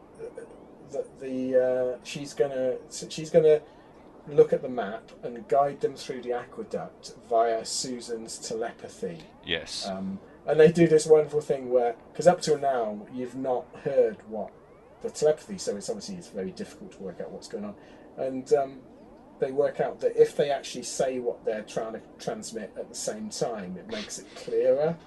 that 0.91 1.19
the 1.19 1.95
uh, 1.95 1.99
she's 2.03 2.33
gonna 2.35 2.75
she's 3.09 3.31
gonna 3.31 3.61
look 4.27 4.53
at 4.53 4.61
the 4.61 4.69
map 4.69 5.11
and 5.23 5.47
guide 5.47 5.81
them 5.81 5.95
through 5.95 6.21
the 6.21 6.33
aqueduct 6.33 7.13
via 7.29 7.65
Susan's 7.65 8.37
telepathy. 8.37 9.23
Yes. 9.45 9.87
Um, 9.87 10.19
and 10.45 10.59
they 10.59 10.71
do 10.71 10.87
this 10.87 11.05
wonderful 11.05 11.41
thing 11.41 11.69
where, 11.69 11.95
because 12.11 12.27
up 12.27 12.41
till 12.41 12.57
now 12.57 13.05
you've 13.13 13.35
not 13.35 13.65
heard 13.83 14.17
what 14.27 14.51
the 15.01 15.09
telepathy, 15.09 15.57
so 15.57 15.75
it's 15.75 15.89
obviously 15.89 16.15
it's 16.15 16.29
very 16.29 16.51
difficult 16.51 16.93
to 16.93 16.99
work 16.99 17.19
out 17.21 17.31
what's 17.31 17.47
going 17.47 17.65
on, 17.65 17.75
and 18.17 18.53
um, 18.53 18.79
they 19.39 19.51
work 19.51 19.81
out 19.81 19.99
that 19.99 20.15
if 20.15 20.35
they 20.37 20.49
actually 20.49 20.83
say 20.83 21.19
what 21.19 21.43
they're 21.43 21.63
trying 21.63 21.93
to 21.93 22.01
transmit 22.19 22.71
at 22.77 22.87
the 22.89 22.95
same 22.95 23.29
time, 23.29 23.75
it 23.77 23.87
makes 23.91 24.19
it 24.19 24.27
clearer, 24.35 24.97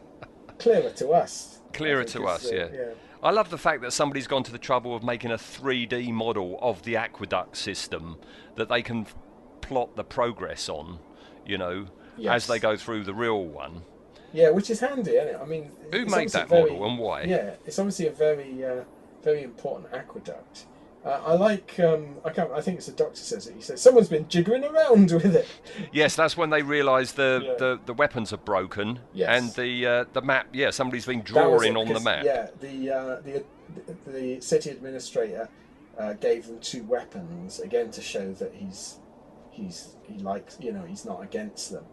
clearer 0.58 0.90
to 0.90 1.10
us. 1.10 1.60
Clearer 1.72 2.04
to 2.04 2.24
us, 2.26 2.48
the- 2.48 2.56
yeah. 2.56 2.94
I 3.22 3.30
love 3.30 3.50
the 3.50 3.58
fact 3.58 3.82
that 3.82 3.92
somebody's 3.92 4.26
gone 4.26 4.42
to 4.44 4.52
the 4.52 4.58
trouble 4.58 4.94
of 4.94 5.02
making 5.02 5.30
a 5.30 5.36
3D 5.36 6.10
model 6.12 6.58
of 6.62 6.82
the 6.82 6.96
aqueduct 6.96 7.56
system 7.56 8.16
that 8.56 8.68
they 8.68 8.82
can 8.82 9.06
plot 9.60 9.94
the 9.94 10.04
progress 10.04 10.68
on, 10.68 10.98
you 11.44 11.58
know, 11.58 11.86
as 12.26 12.46
they 12.46 12.58
go 12.58 12.76
through 12.76 13.04
the 13.04 13.14
real 13.14 13.44
one. 13.44 13.82
Yeah, 14.32 14.50
which 14.50 14.70
is 14.70 14.80
handy, 14.80 15.12
isn't 15.12 15.28
it? 15.34 15.38
I 15.40 15.44
mean, 15.44 15.70
Who 15.92 16.06
made 16.06 16.30
that 16.30 16.48
very- 16.48 16.70
model 16.70 16.86
and 16.86 16.98
why? 16.98 17.22
Yeah, 17.24 17.56
it's 17.66 17.78
obviously 17.78 18.06
a 18.06 18.12
very, 18.12 18.64
uh, 18.64 18.84
very 19.22 19.42
important 19.42 19.92
aqueduct. 19.92 20.66
Uh, 21.04 21.20
I 21.24 21.34
like. 21.34 21.80
Um, 21.80 22.16
I 22.26 22.30
can't. 22.30 22.50
I 22.52 22.60
think 22.60 22.76
it's 22.76 22.86
the 22.86 22.92
doctor 22.92 23.16
says 23.16 23.46
it. 23.46 23.54
He 23.54 23.62
says 23.62 23.80
someone's 23.80 24.10
been 24.10 24.26
jiggering 24.26 24.70
around 24.70 25.10
with 25.22 25.34
it. 25.34 25.48
Yes, 25.92 26.14
that's 26.14 26.36
when 26.36 26.50
they 26.50 26.60
realise 26.60 27.12
the, 27.12 27.40
Yeah. 27.42 27.54
the, 27.58 27.80
the 27.86 27.94
weapons 27.94 28.34
are 28.34 28.38
broken 28.38 28.98
Yes. 29.14 29.28
and 29.42 29.54
the 29.54 29.86
uh, 29.86 30.04
the 30.12 30.20
map. 30.20 30.48
Yeah, 30.52 30.68
somebody's 30.70 31.06
been 31.06 31.22
drawing 31.22 31.72
it, 31.72 31.76
on 31.78 31.88
the 31.88 32.00
map. 32.00 32.24
Yeah, 32.24 32.48
the 32.60 32.90
uh, 32.90 33.20
the 33.22 33.44
the 34.06 34.40
city 34.42 34.70
administrator 34.70 35.48
uh, 35.98 36.12
gave 36.14 36.46
them 36.46 36.58
two 36.60 36.82
weapons 36.84 37.60
again 37.60 37.90
to 37.92 38.02
show 38.02 38.32
that 38.34 38.52
he's 38.54 38.98
he's 39.50 39.94
he 40.06 40.18
likes 40.18 40.58
you 40.60 40.72
know 40.72 40.82
he's 40.84 41.06
not 41.06 41.22
against 41.22 41.70
them, 41.72 41.84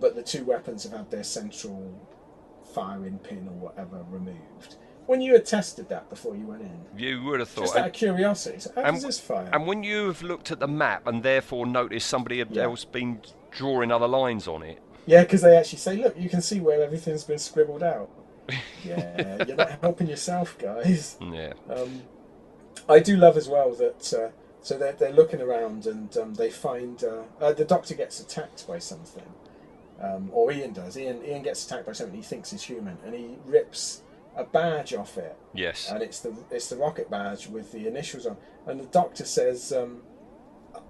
but 0.00 0.14
the 0.14 0.22
two 0.22 0.42
weapons 0.44 0.84
have 0.84 0.92
had 0.92 1.10
their 1.10 1.24
central 1.24 1.92
firing 2.74 3.18
pin 3.18 3.46
or 3.46 3.52
whatever 3.68 4.04
removed. 4.08 4.76
When 5.06 5.20
you 5.20 5.32
had 5.34 5.44
tested 5.44 5.88
that 5.90 6.08
before 6.08 6.34
you 6.34 6.46
went 6.46 6.62
in, 6.62 6.80
You 6.96 7.22
would 7.24 7.40
have 7.40 7.48
thought. 7.48 7.62
just 7.64 7.76
out 7.76 7.86
of 7.88 7.92
curiosity, 7.92 8.58
so 8.60 8.70
how 8.74 8.82
and- 8.82 8.94
does 8.96 9.02
this 9.04 9.20
fire? 9.20 9.48
and 9.52 9.66
when 9.66 9.82
you 9.82 10.06
have 10.06 10.22
looked 10.22 10.50
at 10.50 10.60
the 10.60 10.68
map 10.68 11.06
and 11.06 11.22
therefore 11.22 11.66
noticed 11.66 12.06
somebody 12.08 12.38
had 12.38 12.50
Yeah. 12.52 12.64
else 12.64 12.84
been 12.84 13.20
drawing 13.50 13.90
other 13.92 14.08
lines 14.08 14.48
on 14.48 14.62
it, 14.62 14.78
Yeah, 15.06 15.22
because 15.22 15.42
they 15.42 15.56
actually 15.56 15.78
say, 15.80 15.96
look, 15.96 16.16
you 16.18 16.30
can 16.30 16.40
see 16.40 16.60
where 16.60 16.82
everything's 16.82 17.24
been 17.24 17.38
scribbled 17.38 17.82
out. 17.82 18.08
Yeah, 18.84 19.44
you're 19.46 19.56
not 19.56 19.78
helping 19.80 20.06
yourself, 20.08 20.56
guys. 20.58 21.16
yeah, 21.20 21.52
Um, 21.70 22.02
I 22.88 22.98
do 23.00 23.16
love 23.16 23.36
as 23.38 23.48
well 23.48 23.72
that 23.74 24.12
uh, 24.14 24.28
so 24.62 24.76
they're, 24.78 24.92
they're 24.92 25.12
looking 25.12 25.40
around 25.40 25.86
and 25.86 26.14
um, 26.18 26.34
they 26.34 26.50
find 26.50 27.02
uh, 27.04 27.22
uh, 27.40 27.52
the 27.52 27.64
doctor 27.64 27.94
gets 27.94 28.20
attacked 28.20 28.66
by 28.66 28.78
something, 28.78 29.24
um, 30.00 30.28
or 30.32 30.52
Ian 30.52 30.72
does. 30.72 30.96
Ian 30.98 31.24
Ian 31.24 31.42
gets 31.42 31.64
attacked 31.64 31.86
by 31.86 31.92
something 31.92 32.16
he 32.16 32.22
thinks 32.22 32.52
is 32.52 32.62
human, 32.62 32.98
and 33.06 33.14
he 33.14 33.36
rips 33.46 34.02
a 34.36 34.44
badge 34.44 34.94
off 34.94 35.16
it, 35.18 35.36
yes, 35.52 35.90
and 35.90 36.02
it's 36.02 36.20
the 36.20 36.34
it's 36.50 36.68
the 36.68 36.76
rocket 36.76 37.10
badge 37.10 37.46
with 37.48 37.72
the 37.72 37.86
initials 37.86 38.26
on, 38.26 38.36
and 38.66 38.80
the 38.80 38.86
doctor 38.86 39.24
says. 39.24 39.72
Um, 39.72 40.02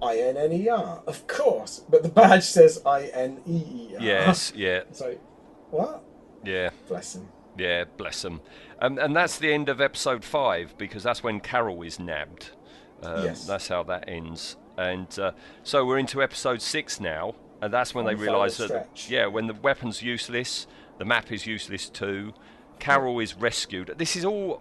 I 0.00 0.16
N 0.16 0.36
N 0.38 0.50
E 0.52 0.68
R, 0.68 1.02
of 1.06 1.26
course, 1.26 1.82
but 1.90 2.02
the 2.02 2.08
badge 2.08 2.44
says 2.44 2.80
I 2.86 3.02
N 3.08 3.40
E 3.46 3.52
E 3.90 3.94
R. 3.96 4.02
yes, 4.02 4.50
yeah, 4.56 4.80
like, 5.00 5.20
what? 5.70 6.02
yeah. 6.42 6.70
Bless 6.88 7.14
him. 7.16 7.28
Yeah, 7.58 7.84
bless 7.98 8.22
them. 8.22 8.40
Um, 8.80 8.98
and 8.98 9.14
that's 9.14 9.38
the 9.38 9.52
end 9.52 9.68
of 9.68 9.80
episode 9.82 10.24
five 10.24 10.74
because 10.78 11.02
that's 11.02 11.22
when 11.22 11.38
Carol 11.38 11.82
is 11.82 12.00
nabbed. 12.00 12.50
Um, 13.02 13.24
Yes. 13.24 13.46
That's 13.46 13.68
how 13.68 13.82
that 13.84 14.08
ends. 14.08 14.56
And 14.78 15.16
uh, 15.18 15.32
so 15.62 15.84
we're 15.84 15.98
into 15.98 16.22
episode 16.22 16.62
six 16.62 16.98
now, 16.98 17.34
and 17.60 17.72
that's 17.72 17.94
when 17.94 18.06
On 18.06 18.14
they 18.16 18.20
realise 18.20 18.56
that 18.56 18.68
stretch. 18.68 19.10
yeah, 19.10 19.26
when 19.26 19.46
the 19.46 19.54
weapon's 19.54 20.02
useless, 20.02 20.66
the 20.98 21.04
map 21.04 21.30
is 21.30 21.46
useless 21.46 21.88
too. 21.90 22.32
Carol 22.84 23.18
is 23.20 23.34
rescued. 23.34 23.94
This 23.96 24.14
is 24.14 24.24
all 24.26 24.60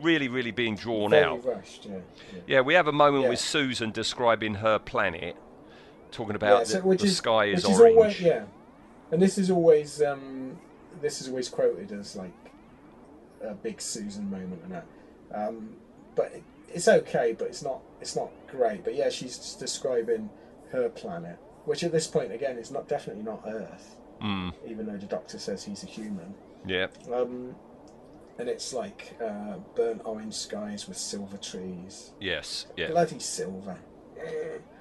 really, 0.00 0.28
really 0.28 0.50
being 0.52 0.74
drawn 0.74 1.10
Very 1.10 1.24
out. 1.24 1.44
rushed, 1.44 1.84
yeah. 1.84 1.96
yeah. 2.32 2.40
Yeah, 2.46 2.60
we 2.62 2.72
have 2.74 2.88
a 2.88 2.92
moment 2.92 3.24
Yeah. 3.24 3.30
with 3.30 3.40
Susan 3.40 3.90
describing 3.90 4.54
her 4.54 4.78
planet, 4.78 5.36
talking 6.10 6.34
about 6.34 6.66
so 6.66 6.80
the, 6.80 6.96
the 6.96 7.04
is- 7.04 7.16
sky 7.18 7.44
is 7.46 7.64
orange. 7.66 7.80
always, 7.96 8.20
yeah, 8.20 8.44
and 9.12 9.20
this 9.20 9.36
is 9.36 9.50
always 9.50 10.00
um, 10.00 10.56
this 11.02 11.20
is 11.20 11.28
always 11.28 11.48
quoted 11.50 11.92
as 11.92 12.16
like 12.16 12.32
a 13.42 13.52
big 13.54 13.80
Susan 13.80 14.30
moment 14.30 14.62
and 14.64 14.72
that. 14.72 14.86
Um, 15.32 15.76
but 16.14 16.32
it, 16.32 16.42
it's 16.72 16.88
okay, 16.88 17.34
but 17.38 17.48
it's 17.48 17.62
not 17.62 17.80
it's 18.00 18.16
not 18.16 18.30
great. 18.50 18.82
But 18.82 18.94
yeah, 18.94 19.10
she's 19.10 19.36
describing 19.54 20.30
her 20.72 20.88
planet, 20.88 21.38
which 21.66 21.84
at 21.84 21.92
this 21.92 22.06
point 22.06 22.32
again 22.32 22.56
is 22.56 22.70
not 22.70 22.88
definitely 22.88 23.24
not 23.24 23.42
Earth, 23.46 23.96
Mm, 24.22 24.52
even 24.66 24.86
though 24.86 24.96
the 24.96 25.06
Doctor 25.06 25.38
says 25.38 25.64
he's 25.64 25.82
a 25.82 25.86
human. 25.86 26.34
Yeah, 26.66 26.86
Um, 27.12 27.54
and 28.38 28.48
it's 28.48 28.72
like 28.72 29.16
uh, 29.22 29.56
burnt 29.74 30.02
orange 30.04 30.34
skies 30.34 30.86
with 30.88 30.96
silver 30.96 31.36
trees. 31.38 32.12
yes, 32.20 32.66
yeah. 32.76 32.88
Bloody 32.90 33.18
silver. 33.18 33.76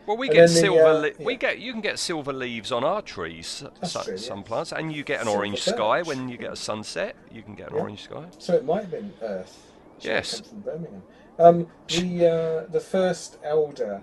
Well, 0.08 0.16
we 0.18 0.28
And 0.28 0.36
get 0.36 0.48
then 0.48 0.56
the, 0.56 0.62
silver. 0.62 0.84
uh, 0.86 1.00
li- 1.00 1.14
We 1.20 1.36
get 1.36 1.60
you 1.60 1.72
can 1.74 1.82
get 1.82 2.00
silver 2.00 2.32
leaves 2.34 2.72
on 2.72 2.84
our 2.84 3.02
trees, 3.02 3.64
so- 3.84 4.02
true, 4.04 4.18
some 4.18 4.38
yeah. 4.40 4.44
plants, 4.46 4.72
and 4.72 4.92
you 4.94 5.04
get 5.04 5.20
an 5.20 5.26
Silver 5.26 5.40
orange 5.40 5.62
sky 5.62 6.02
when 6.02 6.30
you 6.30 6.38
get 6.38 6.54
a 6.54 6.56
sunset. 6.56 7.16
You 7.32 7.42
can 7.44 7.56
get 7.56 7.70
an 7.70 7.76
Yeah. 7.76 7.82
orange 7.82 8.04
sky. 8.04 8.26
So 8.40 8.54
it 8.54 8.64
might 8.66 8.82
have 8.84 8.92
been 8.92 9.14
Earth. 9.22 9.72
Yes. 10.00 10.40
from 10.42 10.62
Birmingham. 10.62 11.04
Um, 11.40 11.68
the 11.88 12.26
uh, 12.66 12.72
the 12.72 12.80
first 12.80 13.38
elder, 13.44 14.02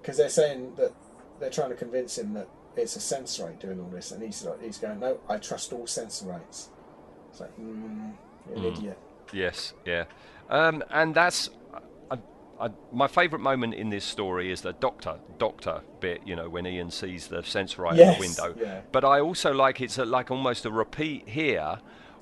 because 0.00 0.16
they're 0.16 0.28
saying 0.28 0.74
that 0.76 0.92
they're 1.38 1.50
trying 1.50 1.70
to 1.70 1.76
convince 1.76 2.18
him 2.18 2.34
that 2.34 2.48
it's 2.76 2.96
a 2.96 2.98
sensorite 2.98 3.60
doing 3.60 3.78
all 3.80 3.88
this, 3.88 4.10
and 4.12 4.22
he's 4.22 4.44
like, 4.44 4.60
he's 4.60 4.78
going, 4.78 4.98
no, 5.00 5.18
I 5.28 5.36
trust 5.38 5.72
all 5.72 5.86
sensorites. 5.86 6.70
It's 7.34 7.40
like, 7.40 7.50
mm, 7.58 7.64
an 7.64 8.14
Mm. 8.54 8.64
idiot. 8.78 8.98
Yes, 9.32 9.74
yeah, 9.84 10.04
um, 10.48 10.84
and 10.90 11.12
that's 11.16 11.50
I, 12.08 12.18
I, 12.60 12.68
my 12.92 13.08
favourite 13.08 13.42
moment 13.42 13.74
in 13.74 13.90
this 13.90 14.04
story 14.04 14.52
is 14.52 14.60
the 14.60 14.72
doctor 14.74 15.18
doctor 15.38 15.80
bit. 15.98 16.20
You 16.24 16.36
know, 16.36 16.48
when 16.48 16.64
Ian 16.64 16.92
sees 16.92 17.26
the 17.26 17.38
sensorite 17.38 17.96
Yes, 17.96 18.14
in 18.14 18.14
the 18.14 18.20
window. 18.52 18.60
yeah. 18.64 18.80
But 18.92 19.04
I 19.04 19.18
also 19.18 19.52
like 19.52 19.80
it's 19.80 19.98
a, 19.98 20.04
like 20.04 20.30
almost 20.30 20.64
a 20.64 20.70
repeat 20.70 21.28
here, 21.28 21.78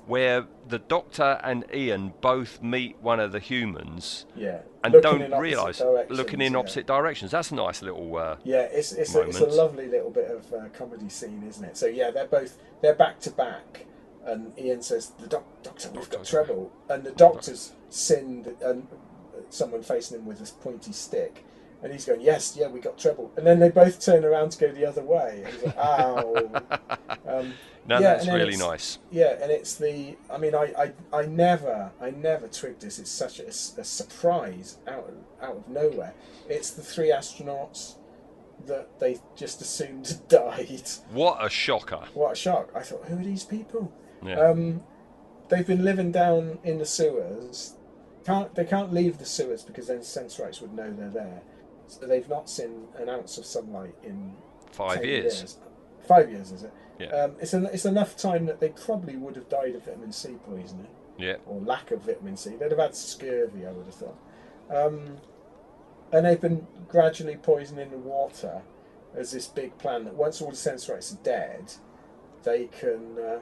where 0.07 0.47
the 0.67 0.79
doctor 0.79 1.39
and 1.43 1.63
Ian 1.71 2.13
both 2.21 2.63
meet 2.63 2.95
one 2.99 3.19
of 3.19 3.31
the 3.33 3.39
humans. 3.39 4.25
Yeah. 4.35 4.61
And 4.83 4.93
Looking 4.95 5.19
don't 5.29 5.39
realise 5.39 5.79
looking 6.09 6.41
in 6.41 6.53
yeah. 6.53 6.59
opposite 6.59 6.87
directions. 6.87 7.29
That's 7.31 7.51
a 7.51 7.55
nice 7.55 7.83
little. 7.83 8.15
Uh, 8.17 8.37
Yeah, 8.43 8.61
it's 8.71 8.93
it's 8.93 9.13
a, 9.13 9.21
it's 9.21 9.39
a 9.41 9.45
lovely 9.45 9.87
little 9.87 10.09
bit 10.09 10.31
of 10.31 10.51
uh, 10.51 10.69
comedy 10.69 11.09
scene, 11.09 11.43
isn't 11.47 11.63
it? 11.63 11.77
So 11.77 11.85
yeah, 11.85 12.09
they're 12.09 12.25
both 12.25 12.57
they're 12.81 12.95
back 12.95 13.19
to 13.21 13.29
back, 13.31 13.85
and 14.25 14.57
Ian 14.57 14.81
says, 14.81 15.11
"The 15.19 15.27
doc- 15.27 15.63
doctor, 15.63 15.89
we've 15.91 16.09
got 16.09 16.25
trouble," 16.25 16.71
and 16.89 17.03
the 17.03 17.11
doctor's 17.11 17.73
sinned 17.89 18.55
and 18.61 18.87
someone 19.49 19.83
facing 19.83 20.17
him 20.19 20.25
with 20.25 20.39
this 20.39 20.51
pointy 20.51 20.91
stick, 20.93 21.43
and 21.81 21.91
he's 21.91 22.05
going, 22.05 22.21
"Yes, 22.21 22.55
yeah, 22.57 22.67
we 22.67 22.79
got 22.79 22.97
trouble," 22.97 23.31
and 23.37 23.45
then 23.45 23.59
they 23.59 23.69
both 23.69 23.99
turn 23.99 24.23
around 24.25 24.51
to 24.53 24.57
go 24.59 24.71
the 24.71 24.85
other 24.85 25.03
way. 25.03 25.43
And 25.45 25.53
he's 25.53 25.63
like, 25.65 25.77
"Ow." 25.77 26.61
um, 27.27 27.53
No, 27.85 27.99
yeah, 27.99 28.13
that's 28.15 28.27
really 28.27 28.55
nice. 28.55 28.99
Yeah, 29.11 29.35
and 29.41 29.51
it's 29.51 29.75
the. 29.75 30.15
I 30.31 30.37
mean, 30.37 30.55
I, 30.55 30.73
I, 30.77 31.17
I 31.17 31.25
never, 31.25 31.91
I 31.99 32.11
never 32.11 32.47
twigged 32.47 32.81
this. 32.81 32.97
It's 32.99 33.11
such 33.11 33.39
a, 33.39 33.47
a 33.47 33.83
surprise 33.83 34.77
out 34.87 35.09
of, 35.09 35.15
out 35.41 35.55
of 35.57 35.67
nowhere. 35.67 36.13
It's 36.47 36.69
the 36.71 36.81
three 36.81 37.11
astronauts 37.11 37.95
that 38.67 38.99
they 39.01 39.19
just 39.35 39.59
assumed 39.61 40.17
died. 40.29 40.89
What 41.11 41.43
a 41.43 41.49
shocker! 41.49 41.99
What 42.13 42.31
a 42.31 42.35
shock! 42.35 42.71
I 42.73 42.79
thought, 42.81 43.03
who 43.05 43.19
are 43.19 43.23
these 43.23 43.43
people? 43.43 43.91
Yeah. 44.25 44.39
Um, 44.39 44.83
they've 45.49 45.67
been 45.67 45.83
living 45.83 46.11
down 46.11 46.59
in 46.63 46.77
the 46.77 46.85
sewers. 46.85 47.75
Can't 48.25 48.53
they 48.55 48.65
can't 48.65 48.93
leave 48.93 49.17
the 49.17 49.25
sewers 49.25 49.63
because 49.63 49.87
then 49.87 50.01
sensorites 50.03 50.61
would 50.61 50.73
know 50.73 50.91
they're 50.91 51.09
there. 51.09 51.41
So 51.87 52.05
they've 52.07 52.27
not 52.29 52.49
seen 52.49 52.87
an 52.97 53.09
ounce 53.09 53.37
of 53.37 53.45
sunlight 53.45 53.95
in 54.03 54.33
Five 54.71 54.99
10 55.01 55.05
years. 55.05 55.57
Five 56.07 56.31
years, 56.31 56.51
is 56.51 56.63
it? 56.63 56.73
Yeah. 56.99 57.07
Um, 57.07 57.35
it's 57.39 57.53
en- 57.53 57.69
it's 57.71 57.85
enough 57.85 58.15
time 58.17 58.45
that 58.45 58.59
they 58.59 58.69
probably 58.69 59.15
would 59.17 59.35
have 59.35 59.49
died 59.49 59.75
of 59.75 59.83
vitamin 59.85 60.11
C 60.11 60.35
poisoning 60.49 60.87
Yeah. 61.17 61.35
or 61.45 61.59
lack 61.59 61.91
of 61.91 62.01
vitamin 62.01 62.37
C. 62.37 62.55
They'd 62.55 62.71
have 62.71 62.79
had 62.79 62.95
scurvy, 62.95 63.65
I 63.67 63.71
would 63.71 63.85
have 63.85 63.95
thought. 63.95 64.17
Um, 64.69 65.17
and 66.11 66.25
they've 66.25 66.39
been 66.39 66.65
gradually 66.87 67.35
poisoning 67.35 67.89
the 67.91 67.97
water 67.97 68.61
as 69.15 69.31
this 69.31 69.47
big 69.47 69.77
plan 69.77 70.05
that 70.05 70.15
once 70.15 70.41
all 70.41 70.49
the 70.51 70.55
sensorites 70.55 71.11
are 71.13 71.17
dead, 71.23 71.73
they 72.43 72.65
can 72.67 73.17
uh, 73.19 73.39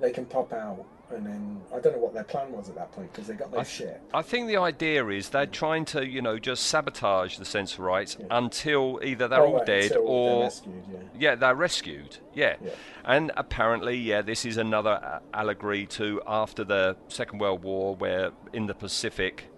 they 0.00 0.10
can 0.10 0.24
pop 0.26 0.52
out. 0.52 0.84
And 1.10 1.26
then 1.26 1.60
I 1.74 1.78
don't 1.78 1.92
know 1.92 1.98
what 1.98 2.14
their 2.14 2.24
plan 2.24 2.52
was 2.52 2.70
at 2.70 2.74
that 2.76 2.90
point 2.92 3.12
because 3.12 3.26
they 3.26 3.34
got 3.34 3.52
no 3.52 3.58
I- 3.58 3.64
shit. 3.64 4.00
I 4.14 4.22
think 4.22 4.48
the 4.48 4.56
idea 4.56 5.06
is 5.08 5.28
they're 5.28 5.46
mm. 5.46 5.52
trying 5.52 5.84
to, 5.86 6.06
you 6.06 6.22
know, 6.22 6.38
just 6.38 6.62
sabotage 6.68 7.36
the 7.36 7.44
sensorites 7.44 8.16
until 8.30 8.98
either 9.04 9.28
they're 9.28 9.40
Oh, 9.42 9.46
all 9.46 9.56
right, 9.58 9.66
dead 9.66 9.82
until 9.84 10.02
they're 10.04 10.10
or 10.10 10.42
rescued, 10.44 10.84
yeah. 10.90 10.98
yeah, 11.18 11.34
they're 11.34 11.54
rescued. 11.54 12.16
Yeah. 12.32 12.56
Yeah. 12.64 12.70
and 13.04 13.30
apparently, 13.36 13.96
yeah, 13.98 14.22
this 14.22 14.46
is 14.46 14.56
another 14.56 15.20
allegory 15.34 15.84
to 15.86 16.22
after 16.26 16.64
the 16.64 16.96
Second 17.08 17.40
World 17.40 17.62
War, 17.62 17.94
where 17.94 18.30
in 18.54 18.66
the 18.66 18.74
Pacific. 18.74 19.48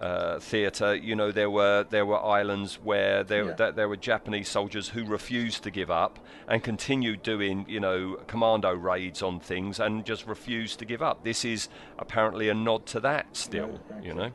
Uh, 0.00 0.40
theater, 0.40 0.94
you 0.94 1.14
know, 1.14 1.30
there 1.30 1.48
were 1.48 1.86
there 1.88 2.04
were 2.04 2.20
islands 2.22 2.80
where 2.82 3.22
there 3.22 3.44
Yeah. 3.46 3.52
that 3.52 3.76
there 3.76 3.88
were 3.88 3.96
Japanese 3.96 4.48
soldiers 4.48 4.88
who 4.88 5.04
refused 5.04 5.62
to 5.62 5.70
give 5.70 5.88
up 5.90 6.18
and 6.48 6.62
continued 6.64 7.22
doing, 7.22 7.64
you 7.68 7.78
know, 7.80 8.16
commando 8.26 8.72
raids 8.72 9.22
on 9.22 9.38
things 9.40 9.78
and 9.78 10.04
just 10.04 10.26
refused 10.26 10.80
to 10.80 10.84
give 10.84 11.00
up. 11.00 11.22
This 11.22 11.44
is 11.44 11.68
apparently 11.98 12.48
a 12.48 12.54
nod 12.54 12.86
to 12.86 13.00
that 13.00 13.36
still, 13.36 13.80
Right, 13.88 14.02
you 14.04 14.14
know. 14.14 14.30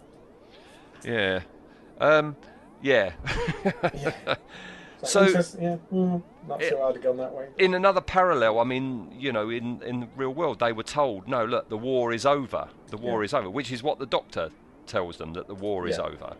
Yeah. 1.03 1.41
Um, 1.99 2.35
yeah. 2.81 3.11
It's 5.01 5.11
so 5.13 5.21
yeah, 5.61 5.77
mm, 5.93 6.21
not 6.47 6.61
it- 6.61 6.69
sure 6.69 6.83
I'd 6.83 6.95
have 6.95 7.03
gone 7.03 7.17
that 7.17 7.31
way. 7.33 7.47
in 7.57 7.73
another 7.73 8.01
parallel, 8.01 8.59
I 8.59 8.65
mean, 8.65 9.13
you 9.17 9.31
know, 9.31 9.49
in, 9.49 9.81
in 9.81 10.01
the 10.01 10.07
real 10.17 10.33
world, 10.33 10.59
they 10.59 10.73
were 10.73 10.83
told, 10.83 11.25
no, 11.25 11.45
look, 11.45 11.69
the 11.69 11.77
war 11.77 12.11
is 12.11 12.25
over. 12.25 12.67
The 12.87 12.97
war 12.97 13.21
Yeah. 13.21 13.25
is 13.25 13.33
over, 13.33 13.49
which 13.49 13.71
is 13.71 13.81
what 13.81 13.99
the 13.99 14.05
doctor 14.05 14.49
tells 14.89 15.17
them 15.17 15.31
that 15.33 15.47
the 15.47 15.55
war 15.55 15.87
is 15.87 15.97
Yeah. 15.97 16.03
over. 16.03 16.35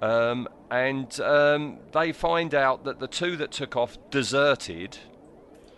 Um, 0.00 0.48
and 0.70 1.20
um, 1.20 1.78
they 1.92 2.12
find 2.12 2.54
out 2.54 2.84
that 2.84 2.98
the 2.98 3.06
two 3.06 3.36
that 3.36 3.50
took 3.52 3.76
off 3.76 3.98
deserted. 4.10 4.98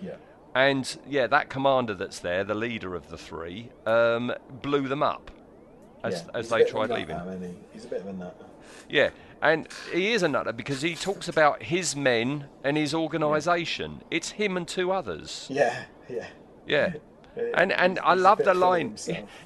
Yeah. 0.01 0.15
And 0.55 0.97
yeah, 1.09 1.27
that 1.27 1.51
commander 1.51 1.95
that's 1.95 2.21
there, 2.21 2.45
the 2.45 2.55
leader 2.55 2.95
of 2.95 3.09
the 3.11 3.19
three, 3.19 3.71
um, 3.87 4.33
blew 4.63 4.87
them 4.89 5.03
up 5.03 5.31
as, 6.05 6.23
Yeah, 6.33 6.39
as 6.39 6.49
they 6.49 6.59
bit 6.59 6.69
of 6.69 6.75
a 6.75 6.87
tried 6.87 6.99
leaving. 6.99 7.17
isn't 7.17 7.43
he? 7.43 7.55
He's 7.73 7.85
a 7.85 7.89
bit 7.89 8.01
of 8.03 8.07
a 8.07 8.13
nut. 8.13 8.41
Yeah, 8.89 9.11
and 9.43 9.69
he 9.93 10.13
is 10.13 10.23
a 10.23 10.29
nutter 10.29 10.53
because 10.53 10.81
he 10.83 10.95
talks 10.95 11.29
about 11.29 11.63
his 11.65 11.95
men 11.97 12.47
and 12.63 12.77
his 12.77 12.95
organisation. 12.95 14.03
It's 14.11 14.31
him 14.31 14.57
and 14.57 14.67
two 14.69 14.91
others. 14.93 15.49
Yeah, 15.51 15.85
yeah. 16.09 16.27
Yeah. 16.67 16.93
Yeah, 17.37 17.43
And 17.55 17.73
and 17.73 17.99
I 18.01 18.15
love 18.15 18.39
the 18.39 18.55
line. 18.55 18.97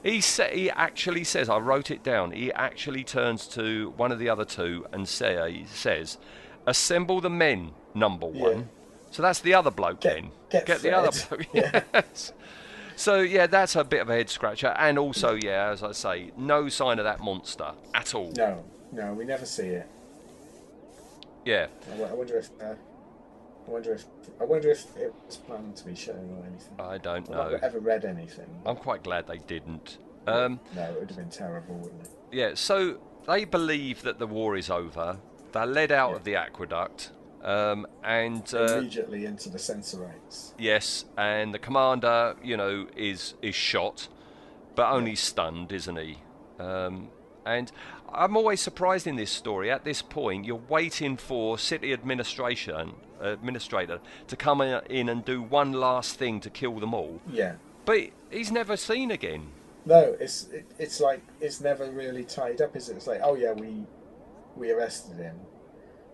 He 0.03 0.21
sa- 0.21 0.45
he 0.49 0.71
actually 0.71 1.25
says, 1.25 1.49
I 1.49 1.59
wrote 1.59 1.91
it 1.91 2.03
down. 2.03 2.33
He 2.33 2.53
actually 2.53 3.05
turns 3.05 3.47
to 3.49 3.93
one 3.97 4.13
of 4.13 4.19
the 4.19 4.29
other 4.29 4.45
two 4.45 4.87
and 4.93 5.09
say, 5.09 5.53
he 5.53 5.67
says, 5.67 6.19
"Assemble 6.67 7.21
the 7.21 7.31
men, 7.31 7.73
number 7.95 8.27
one." 8.27 8.69
So 9.11 9.23
that's 9.23 9.41
the 9.41 9.55
other 9.55 9.71
bloke 9.71 10.03
then. 10.03 10.31
get 10.51 10.67
the 10.67 10.93
other 10.97 11.11
bloke. 11.29 11.47
Yes. 11.55 12.33
So 12.97 13.21
yeah, 13.21 13.47
that's 13.47 13.77
a 13.77 13.85
bit 13.85 14.01
of 14.03 14.11
a 14.11 14.15
head 14.17 14.29
scratcher, 14.29 14.75
and 14.77 14.99
also 14.99 15.39
yeah, 15.41 15.71
as 15.71 15.83
I 15.83 15.93
say, 15.93 16.33
no 16.37 16.69
sign 16.69 16.99
of 16.99 17.05
that 17.05 17.21
monster 17.21 17.73
at 17.95 18.15
all. 18.15 18.33
No, 18.37 18.65
no, 18.93 19.15
we 19.15 19.25
never 19.25 19.47
see 19.47 19.69
it. 19.69 19.89
Yeah. 21.45 21.69
I, 21.97 22.03
I 22.03 22.13
wonder 22.13 22.37
if. 22.39 22.51
Uh, 22.61 22.75
I 23.69 23.71
wonder 23.71 23.93
if. 23.93 24.07
I 24.41 24.45
wonder 24.45 24.71
if 24.71 24.97
it 24.97 25.13
was 25.27 25.37
planned 25.37 25.77
to 25.77 25.85
be 25.85 25.95
shown 25.95 26.31
or 26.41 26.47
anything. 26.47 26.75
I 26.79 26.97
don't 26.99 27.29
I've 27.31 27.53
know. 27.53 27.59
ever 27.63 27.79
read 27.81 28.05
anything. 28.05 28.47
I'm 28.65 28.77
quite 28.77 29.03
glad 29.03 29.27
they 29.27 29.39
didn't. 29.39 29.99
Um, 30.27 30.61
no, 30.75 30.85
it 30.85 30.99
would 31.01 31.11
have 31.11 31.19
been 31.19 31.31
terrible, 31.31 31.75
wouldn't 31.77 32.03
it? 32.03 32.11
Yeah, 32.33 32.51
so 32.55 32.99
they 33.27 33.45
believe 33.45 34.03
that 34.03 34.19
the 34.19 34.27
war 34.27 34.57
is 34.57 34.71
over. 34.71 35.19
They're 35.53 35.67
led 35.67 35.93
out 35.93 36.15
of 36.15 36.25
the 36.25 36.37
aqueduct, 36.37 37.11
um, 37.43 37.87
and 38.05 38.43
uh, 38.55 38.79
Immediately 38.79 39.25
into 39.27 39.49
the 39.49 39.59
sensorites. 39.59 40.55
yes, 40.59 41.05
and 41.17 41.53
the 41.55 41.59
commander, 41.59 42.37
you 42.43 42.57
know, 42.57 42.87
is 42.97 43.35
is 43.43 43.55
shot, 43.55 44.09
but 44.75 44.91
only 44.91 45.15
stunned, 45.15 45.73
isn't 45.73 45.97
he? 45.97 46.19
Um, 46.59 47.09
and 47.47 47.71
I'm 48.13 48.37
always 48.37 48.61
surprised 48.61 49.07
in 49.07 49.17
this 49.17 49.31
story. 49.31 49.71
At 49.71 49.85
this 49.85 50.03
point, 50.03 50.45
you're 50.45 50.57
waiting 50.69 51.17
for 51.17 51.59
city 51.59 51.93
administration 51.95 52.93
administrator 53.21 54.01
to 54.27 54.37
come 54.37 54.61
in- 54.61 55.09
and 55.09 55.25
do 55.25 55.43
one 55.43 55.73
last 55.73 56.17
thing 56.17 56.41
to 56.41 56.51
kill 56.51 56.79
them 56.81 56.95
all, 56.95 57.21
Yeah. 57.31 57.55
but 57.85 58.11
he's 58.31 58.51
never 58.53 58.77
seen 58.77 59.11
again. 59.11 59.49
No, 59.87 60.17
it's 60.21 60.49
it, 60.49 60.67
it's 60.79 61.01
like 61.01 61.23
it's 61.41 61.61
never 61.61 61.91
really 61.91 62.25
tied 62.25 62.61
up, 62.61 62.77
is 62.77 62.89
it? 62.89 62.97
It's 62.97 63.07
like, 63.07 63.21
oh 63.23 63.35
yeah, 63.35 63.53
we 63.53 63.87
we 64.57 64.71
arrested 64.71 65.17
him. 65.17 65.37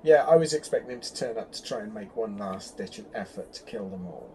Yeah, 0.03 0.25
I 0.29 0.37
was 0.37 0.53
expecting 0.53 0.91
him 0.93 1.01
to 1.01 1.15
turn 1.15 1.39
up 1.39 1.51
to 1.53 1.63
try 1.63 1.81
and 1.81 1.93
make 1.93 2.15
one 2.15 2.37
last 2.37 2.77
ditch 2.77 3.01
effort 3.15 3.53
to 3.55 3.63
kill 3.63 3.89
them 3.89 4.07
all. 4.07 4.29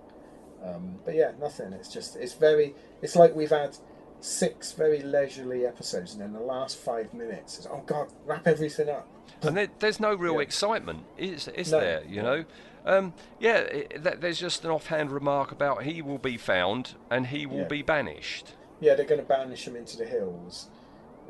Um, 0.63 0.95
but 1.05 1.15
yeah, 1.15 1.31
nothing. 1.39 1.71
It's 1.73 1.87
just 1.93 2.15
it's 2.17 2.33
very. 2.33 2.75
It's 3.01 3.15
like 3.15 3.33
we've 3.35 3.51
had 3.51 3.77
six 4.19 4.73
very 4.73 5.01
leisurely 5.01 5.65
episodes, 5.65 6.13
and 6.13 6.21
then 6.21 6.33
the 6.33 6.39
last 6.41 6.75
five 6.77 7.13
minutes 7.13 7.59
is 7.59 7.67
oh 7.67 7.83
god, 7.85 8.07
wrap 8.25 8.45
everything 8.47 8.89
up. 8.89 9.07
And 9.41 9.55
there, 9.57 9.67
there's 9.79 9.99
no 9.99 10.13
real 10.15 10.39
excitement, 10.39 11.03
is 11.17 11.47
is 11.49 11.71
No, 11.71 11.79
there? 11.79 12.03
You 12.07 12.21
know, 12.21 12.45
Um, 12.85 13.13
yeah, 13.39 13.57
it, 13.57 14.03
that, 14.03 14.21
there's 14.21 14.39
just 14.39 14.63
an 14.65 14.71
offhand 14.71 15.11
remark 15.11 15.51
about 15.51 15.83
he 15.83 16.01
will 16.01 16.17
be 16.17 16.37
found 16.37 16.95
and 17.11 17.27
he 17.27 17.45
will 17.45 17.59
Yeah. 17.59 17.67
be 17.67 17.81
banished. 17.81 18.53
Yeah, 18.79 18.95
they're 18.95 19.05
going 19.05 19.21
to 19.21 19.27
banish 19.27 19.67
him 19.67 19.75
into 19.75 19.97
the 19.97 20.05
hills. 20.05 20.69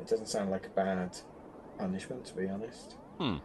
It 0.00 0.06
doesn't 0.06 0.28
sound 0.28 0.50
like 0.50 0.66
a 0.66 0.70
bad 0.70 1.18
punishment, 1.78 2.24
to 2.26 2.34
be 2.34 2.48
honest. 2.48 2.94
Hmm. 3.18 3.36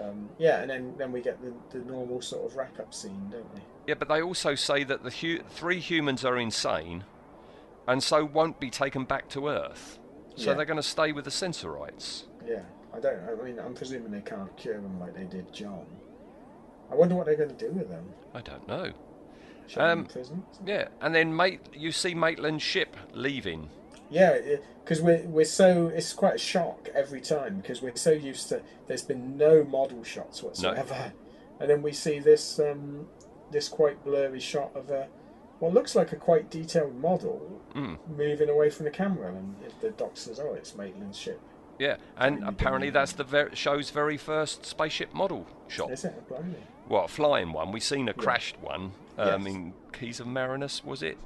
Um, 0.00 0.28
yeah, 0.38 0.60
and 0.60 0.70
then, 0.70 0.94
then 0.98 1.10
we 1.12 1.20
get 1.20 1.38
the, 1.40 1.52
the 1.78 1.84
normal 1.84 2.20
sort 2.20 2.44
of 2.50 2.56
wrap 2.56 2.78
up 2.78 2.92
scene, 2.92 3.28
don't 3.30 3.52
we? 3.54 3.60
Yeah, 3.86 3.94
but 3.94 4.08
they 4.08 4.20
also 4.22 4.54
say 4.54 4.84
that 4.84 5.02
the 5.02 5.10
hu- 5.10 5.42
three 5.48 5.80
humans 5.80 6.24
are 6.24 6.36
insane, 6.36 7.04
and 7.88 8.02
so 8.02 8.24
won't 8.24 8.60
be 8.60 8.70
taken 8.70 9.04
back 9.04 9.28
to 9.30 9.48
Earth. 9.48 9.98
So 10.36 10.50
Yeah. 10.50 10.54
they're 10.54 10.66
going 10.66 10.76
to 10.76 10.82
stay 10.82 11.12
with 11.12 11.24
the 11.24 11.30
Sensorites. 11.30 12.24
Yeah, 12.46 12.62
I 12.94 13.00
don't. 13.00 13.18
I 13.28 13.42
mean, 13.44 13.58
I'm 13.58 13.74
presuming 13.74 14.10
they 14.12 14.20
can't 14.20 14.54
cure 14.56 14.80
them 14.80 15.00
like 15.00 15.14
they 15.14 15.24
did 15.24 15.52
John. 15.52 15.84
I 16.90 16.94
wonder 16.94 17.14
what 17.14 17.26
they're 17.26 17.34
going 17.36 17.54
to 17.54 17.68
do 17.68 17.72
with 17.72 17.88
them. 17.88 18.04
I 18.34 18.40
don't 18.40 18.66
know. 18.68 18.92
Shut 19.66 19.78
them 19.82 19.90
in 19.90 19.98
Um, 20.00 20.04
prison? 20.06 20.42
Yeah, 20.66 20.88
and 21.00 21.14
then 21.14 21.34
mate, 21.34 21.60
you 21.72 21.90
see 21.92 22.14
Maitland's 22.14 22.62
ship 22.62 22.96
leaving. 23.12 23.68
Yeah, 24.10 24.38
because 24.84 25.00
we're 25.00 25.22
we're 25.26 25.44
so 25.46 25.88
it's 25.88 26.12
quite 26.12 26.34
a 26.34 26.38
shock 26.38 26.88
every 26.94 27.20
time 27.20 27.56
because 27.56 27.80
we're 27.82 27.96
so 27.96 28.10
used 28.12 28.48
to 28.50 28.60
there's 28.86 29.02
been 29.02 29.36
no 29.36 29.64
model 29.64 30.04
shots 30.04 30.42
whatsoever, 30.42 31.12
and 31.58 31.70
then 31.70 31.80
we 31.82 31.92
see 31.92 32.18
this 32.18 32.58
um, 32.60 33.06
this 33.50 33.68
quite 33.68 34.04
blurry 34.04 34.40
shot 34.40 34.70
of 34.76 34.90
a 34.90 35.08
what 35.58 35.72
looks 35.72 35.94
like 35.96 36.12
a 36.12 36.16
quite 36.16 36.50
detailed 36.50 36.94
model 36.96 37.60
Mm. 37.74 37.96
moving 38.16 38.48
away 38.50 38.70
from 38.70 38.84
the 38.84 38.90
camera, 38.90 39.34
and 39.34 39.56
the 39.80 39.90
doc 39.90 40.12
says, 40.16 40.38
"Oh, 40.38 40.52
it's 40.54 40.76
Maitland's 40.76 41.18
ship," 41.18 41.40
Yeah, 41.78 41.96
and 42.16 42.44
apparently 42.44 42.90
that's 42.90 43.12
the 43.12 43.24
ver- 43.24 43.54
show's 43.54 43.90
very 43.90 44.16
first 44.16 44.64
spaceship 44.64 45.12
model 45.12 45.46
shot. 45.68 45.90
is 45.90 46.04
it? 46.04 46.28
Blimey. 46.28 46.54
What, 46.88 47.04
a 47.06 47.08
flying 47.08 47.52
one? 47.52 47.72
We've 47.72 47.82
seen 47.82 48.08
a 48.08 48.14
crashed 48.14 48.56
one 48.60 48.92
um, 49.18 49.46
Yes. 49.46 49.54
in 49.54 49.72
Keys 49.92 50.20
of 50.20 50.26
Marinus, 50.26 50.84
was 50.84 51.02
it? 51.02 51.18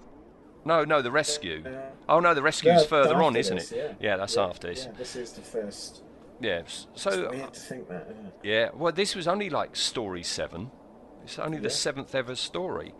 No, 0.64 0.84
no, 0.84 1.02
the 1.02 1.10
rescue. 1.10 1.62
Uh, 1.66 1.90
oh 2.08 2.20
no, 2.20 2.34
the 2.34 2.42
rescue's 2.42 2.82
yeah, 2.82 2.86
further 2.86 3.22
on, 3.22 3.36
isn't 3.36 3.58
it? 3.58 3.72
Yeah. 3.74 3.92
yeah 4.00 4.16
that's 4.16 4.36
Yeah, 4.36 4.44
after 4.46 4.68
this. 4.68 4.84
Yeah, 4.86 4.92
this 4.98 5.16
is 5.16 5.32
the 5.32 5.40
first. 5.42 6.02
Yeah. 6.40 6.62
s- 6.64 6.86
It's 6.92 7.02
So 7.02 7.30
weird 7.30 7.52
to 7.54 7.60
think 7.60 7.88
that. 7.88 8.06
Isn't 8.10 8.26
it? 8.26 8.32
yeah, 8.42 8.68
well, 8.74 8.92
this 8.92 9.14
was 9.14 9.26
only 9.28 9.50
like 9.50 9.76
story 9.76 10.22
seven. 10.22 10.70
It's 11.24 11.38
only 11.38 11.58
the 11.58 11.70
seventh 11.70 12.14
ever 12.14 12.34
story. 12.34 12.94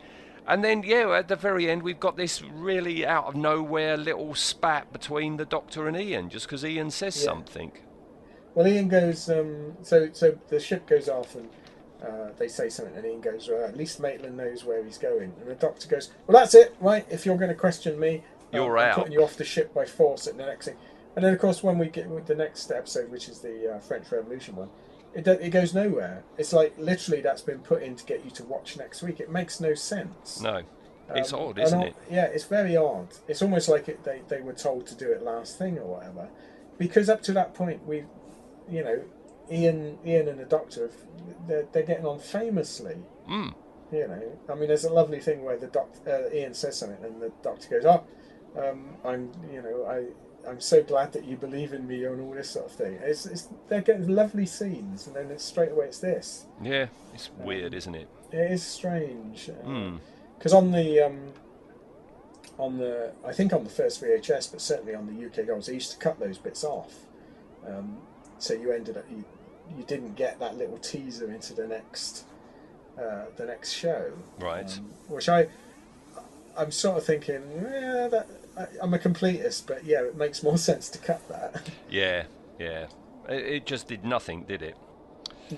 And 0.48 0.64
then, 0.64 0.82
yeah, 0.82 1.10
at 1.10 1.28
the 1.28 1.36
very 1.36 1.68
end, 1.70 1.82
we've 1.82 2.00
got 2.00 2.16
this 2.16 2.42
really 2.42 3.06
out 3.06 3.26
of 3.26 3.36
nowhere 3.36 3.98
little 3.98 4.34
spat 4.34 4.90
between 4.92 5.36
the 5.36 5.44
Doctor 5.44 5.86
and 5.86 5.96
Ian, 5.96 6.30
just 6.30 6.46
because 6.46 6.64
Ian 6.64 6.90
says 6.90 7.16
Yeah. 7.18 7.24
something. 7.26 7.72
Well, 8.54 8.66
Ian 8.66 8.88
goes. 8.88 9.28
Um, 9.28 9.76
so, 9.82 10.08
so 10.12 10.38
the 10.48 10.58
ship 10.58 10.86
goes 10.86 11.08
off, 11.08 11.34
and 11.36 11.48
uh, 12.02 12.30
they 12.38 12.48
say 12.48 12.70
something, 12.70 12.96
and 12.96 13.04
Ian 13.04 13.20
goes, 13.20 13.46
well, 13.48 13.62
"At 13.64 13.76
least 13.76 14.00
Maitland 14.00 14.38
knows 14.38 14.64
where 14.64 14.82
he's 14.82 14.98
going." 14.98 15.34
And 15.40 15.48
the 15.50 15.54
Doctor 15.54 15.86
goes, 15.86 16.10
"Well, 16.26 16.40
that's 16.40 16.54
it, 16.54 16.74
right? 16.80 17.04
If 17.10 17.26
you're 17.26 17.36
going 17.36 17.50
to 17.50 17.54
question 17.54 18.00
me, 18.00 18.16
um, 18.16 18.22
You're 18.60 18.78
I'm 18.78 18.88
out." 18.90 18.94
putting 18.96 19.12
you 19.12 19.22
off 19.22 19.36
the 19.36 19.44
ship 19.44 19.74
by 19.74 19.84
force." 19.84 20.26
At 20.26 20.38
the 20.38 20.46
next 20.46 20.64
thing, 20.64 20.76
and 21.14 21.24
then 21.24 21.34
of 21.34 21.38
course, 21.40 21.62
when 21.62 21.76
we 21.78 21.88
get 21.88 22.08
with 22.08 22.26
the 22.26 22.34
next 22.34 22.70
episode, 22.72 23.10
which 23.10 23.28
is 23.28 23.40
the 23.40 23.74
uh, 23.74 23.78
French 23.80 24.10
Revolution 24.10 24.56
one, 24.56 24.70
it 25.14 25.24
do- 25.24 25.32
it 25.32 25.50
goes 25.50 25.74
nowhere. 25.74 26.24
It's 26.36 26.52
like 26.52 26.74
literally 26.78 27.20
that's 27.20 27.42
been 27.42 27.60
put 27.60 27.82
in 27.82 27.96
to 27.96 28.04
get 28.04 28.24
you 28.24 28.30
to 28.32 28.44
watch 28.44 28.76
next 28.76 29.02
week. 29.02 29.20
It 29.20 29.30
makes 29.30 29.60
no 29.60 29.74
sense. 29.74 30.40
No, 30.40 30.62
it's 31.14 31.32
Um, 31.32 31.40
odd, 31.40 31.58
isn't 31.58 31.82
it? 31.82 31.94
Yeah, 32.10 32.26
it's 32.26 32.44
very 32.44 32.76
odd. 32.76 33.08
It's 33.26 33.42
almost 33.42 33.68
like 33.68 33.88
it, 33.88 34.04
they, 34.04 34.22
they 34.28 34.40
were 34.40 34.52
told 34.52 34.86
to 34.88 34.94
do 34.94 35.10
it 35.10 35.22
last 35.22 35.58
thing 35.58 35.78
or 35.78 35.86
whatever. 35.96 36.28
Because 36.76 37.08
up 37.08 37.22
to 37.22 37.32
that 37.32 37.54
point, 37.54 37.86
we, 37.86 38.04
you 38.68 38.84
know, 38.84 39.02
Ian 39.50 39.98
Ian 40.06 40.28
and 40.28 40.38
the 40.38 40.44
Doctor, 40.44 40.82
have- 40.82 41.46
they're, 41.48 41.66
they're 41.72 41.82
getting 41.82 42.06
on 42.06 42.18
famously. 42.18 42.96
Mm. 43.28 43.54
You 43.90 44.06
know, 44.06 44.38
I 44.50 44.54
mean, 44.54 44.68
there's 44.68 44.84
a 44.84 44.92
lovely 44.92 45.18
thing 45.18 45.42
where 45.44 45.56
the 45.56 45.66
doctor, 45.68 46.28
uh, 46.30 46.34
Ian 46.36 46.52
says 46.52 46.76
something, 46.76 47.02
and 47.02 47.22
the 47.22 47.32
Doctor 47.42 47.80
goes, 47.80 47.86
"Oh, 47.86 48.04
um, 48.62 48.96
I'm, 49.04 49.32
you 49.50 49.62
know, 49.62 49.86
I." 49.86 50.04
I'm 50.46 50.60
so 50.60 50.82
glad 50.82 51.12
that 51.12 51.24
you 51.24 51.36
believe 51.36 51.72
in 51.72 51.86
me 51.86 52.04
and 52.04 52.20
all 52.20 52.32
this 52.32 52.50
sort 52.50 52.66
of 52.66 52.72
thing. 52.72 52.98
It's, 53.02 53.26
it's 53.26 53.48
they're 53.68 53.82
getting 53.82 54.08
lovely 54.08 54.46
scenes, 54.46 55.06
and 55.06 55.14
then 55.16 55.30
it's 55.30 55.44
straight 55.44 55.72
away 55.72 55.86
it's 55.86 55.98
this. 55.98 56.46
Yeah, 56.62 56.86
it's 57.14 57.30
weird, 57.38 57.74
isn't 57.74 57.94
it? 57.94 58.08
It 58.32 58.52
is 58.52 58.62
strange. 58.62 59.46
Hmm. 59.46 59.96
Because 60.38 60.52
on 60.54 60.70
the 60.72 61.00
um, 61.00 61.32
on 62.58 62.78
the 62.78 63.12
I 63.26 63.32
think 63.32 63.52
on 63.52 63.64
the 63.64 63.70
first 63.70 64.02
VHS, 64.02 64.50
but 64.52 64.60
certainly 64.60 64.94
on 64.94 65.06
the 65.06 65.26
UK 65.26 65.46
Golds, 65.46 65.66
they 65.66 65.74
used 65.74 65.92
to 65.92 65.98
cut 65.98 66.18
those 66.18 66.38
bits 66.38 66.64
off. 66.64 66.94
Um, 67.66 67.98
so 68.38 68.54
you 68.54 68.72
ended 68.72 68.96
up 68.96 69.04
you, 69.10 69.24
you 69.76 69.84
didn't 69.84 70.14
get 70.14 70.38
that 70.40 70.56
little 70.56 70.78
teaser 70.78 71.30
into 71.30 71.52
the 71.54 71.66
next 71.66 72.24
uh, 72.98 73.26
the 73.36 73.44
next 73.46 73.72
show, 73.72 74.12
Right. 74.38 74.70
um, 74.78 74.90
which 75.08 75.28
I 75.28 75.48
I'm 76.56 76.72
sort 76.72 76.98
of 76.98 77.04
thinking, 77.04 77.42
yeah, 77.62 78.08
that 78.10 78.26
I, 78.58 78.66
I'm 78.82 78.92
a 78.94 78.98
completist, 78.98 79.66
but 79.66 79.84
yeah, 79.84 80.02
it 80.02 80.16
makes 80.16 80.42
more 80.42 80.58
sense 80.68 80.88
to 80.90 80.98
cut 80.98 81.26
that. 81.28 81.70
Yeah, 81.90 82.24
yeah. 82.58 82.86
It, 83.28 83.44
it 83.44 83.66
just 83.66 83.88
did 83.88 84.04
nothing, 84.04 84.44
did 84.44 84.62
it? 84.62 84.76
No. 85.50 85.56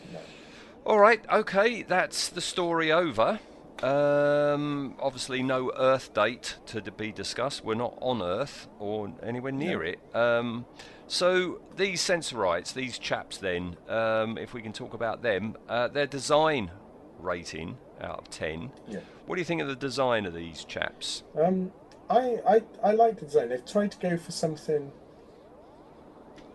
All 0.86 0.98
right, 0.98 1.22
okay, 1.30 1.82
that's 1.82 2.28
the 2.28 2.40
story 2.40 2.90
over. 2.92 3.38
Um, 3.82 4.94
obviously, 5.00 5.42
no 5.42 5.72
Earth 5.76 6.12
date 6.14 6.56
to 6.66 6.80
be 6.82 7.12
discussed. 7.12 7.64
We're 7.64 7.74
not 7.74 7.96
on 8.00 8.22
Earth 8.22 8.68
or 8.78 9.12
anywhere 9.22 9.52
near 9.52 9.78
No. 9.78 9.84
it. 9.90 9.98
Um, 10.14 10.66
so 11.06 11.60
these 11.76 12.00
sensorites, 12.00 12.72
these 12.72 12.98
chaps, 12.98 13.38
then, 13.38 13.76
um, 13.88 14.36
if 14.38 14.52
we 14.54 14.62
can 14.62 14.72
talk 14.72 14.94
about 14.94 15.22
them, 15.22 15.56
uh, 15.68 15.88
their 15.88 16.06
design 16.06 16.70
rating 17.18 17.78
out 18.00 18.18
of 18.18 18.30
ten. 18.30 18.70
Yeah. 18.88 19.00
What 19.26 19.36
do 19.36 19.40
you 19.40 19.44
think 19.46 19.60
of 19.60 19.68
the 19.68 19.76
design 19.76 20.24
of 20.26 20.34
these 20.34 20.64
chaps? 20.64 21.22
Um, 21.38 21.72
I, 22.10 22.40
I 22.46 22.62
I 22.82 22.92
like 22.92 23.20
the 23.20 23.26
design. 23.26 23.48
They've 23.50 23.64
tried 23.64 23.92
to 23.92 23.98
go 23.98 24.16
for 24.16 24.32
something 24.32 24.92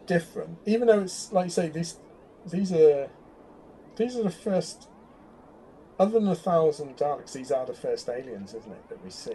different, 0.06 0.58
even 0.66 0.88
though 0.88 1.00
it's 1.00 1.32
like 1.32 1.46
you 1.46 1.50
say 1.52 1.70
these 1.70 1.98
these 2.46 2.72
are 2.72 3.10
these 3.96 4.16
are 4.16 4.24
the 4.24 4.30
first. 4.32 4.90
Other 5.98 6.20
than 6.20 6.28
a 6.28 6.36
thousand 6.36 6.98
Daleks, 6.98 7.32
these 7.32 7.52
are 7.54 7.66
the 7.66 7.74
first 7.74 8.10
aliens, 8.10 8.54
isn't 8.54 8.70
it, 8.72 8.90
that 8.90 9.02
we 9.02 9.10
see? 9.10 9.32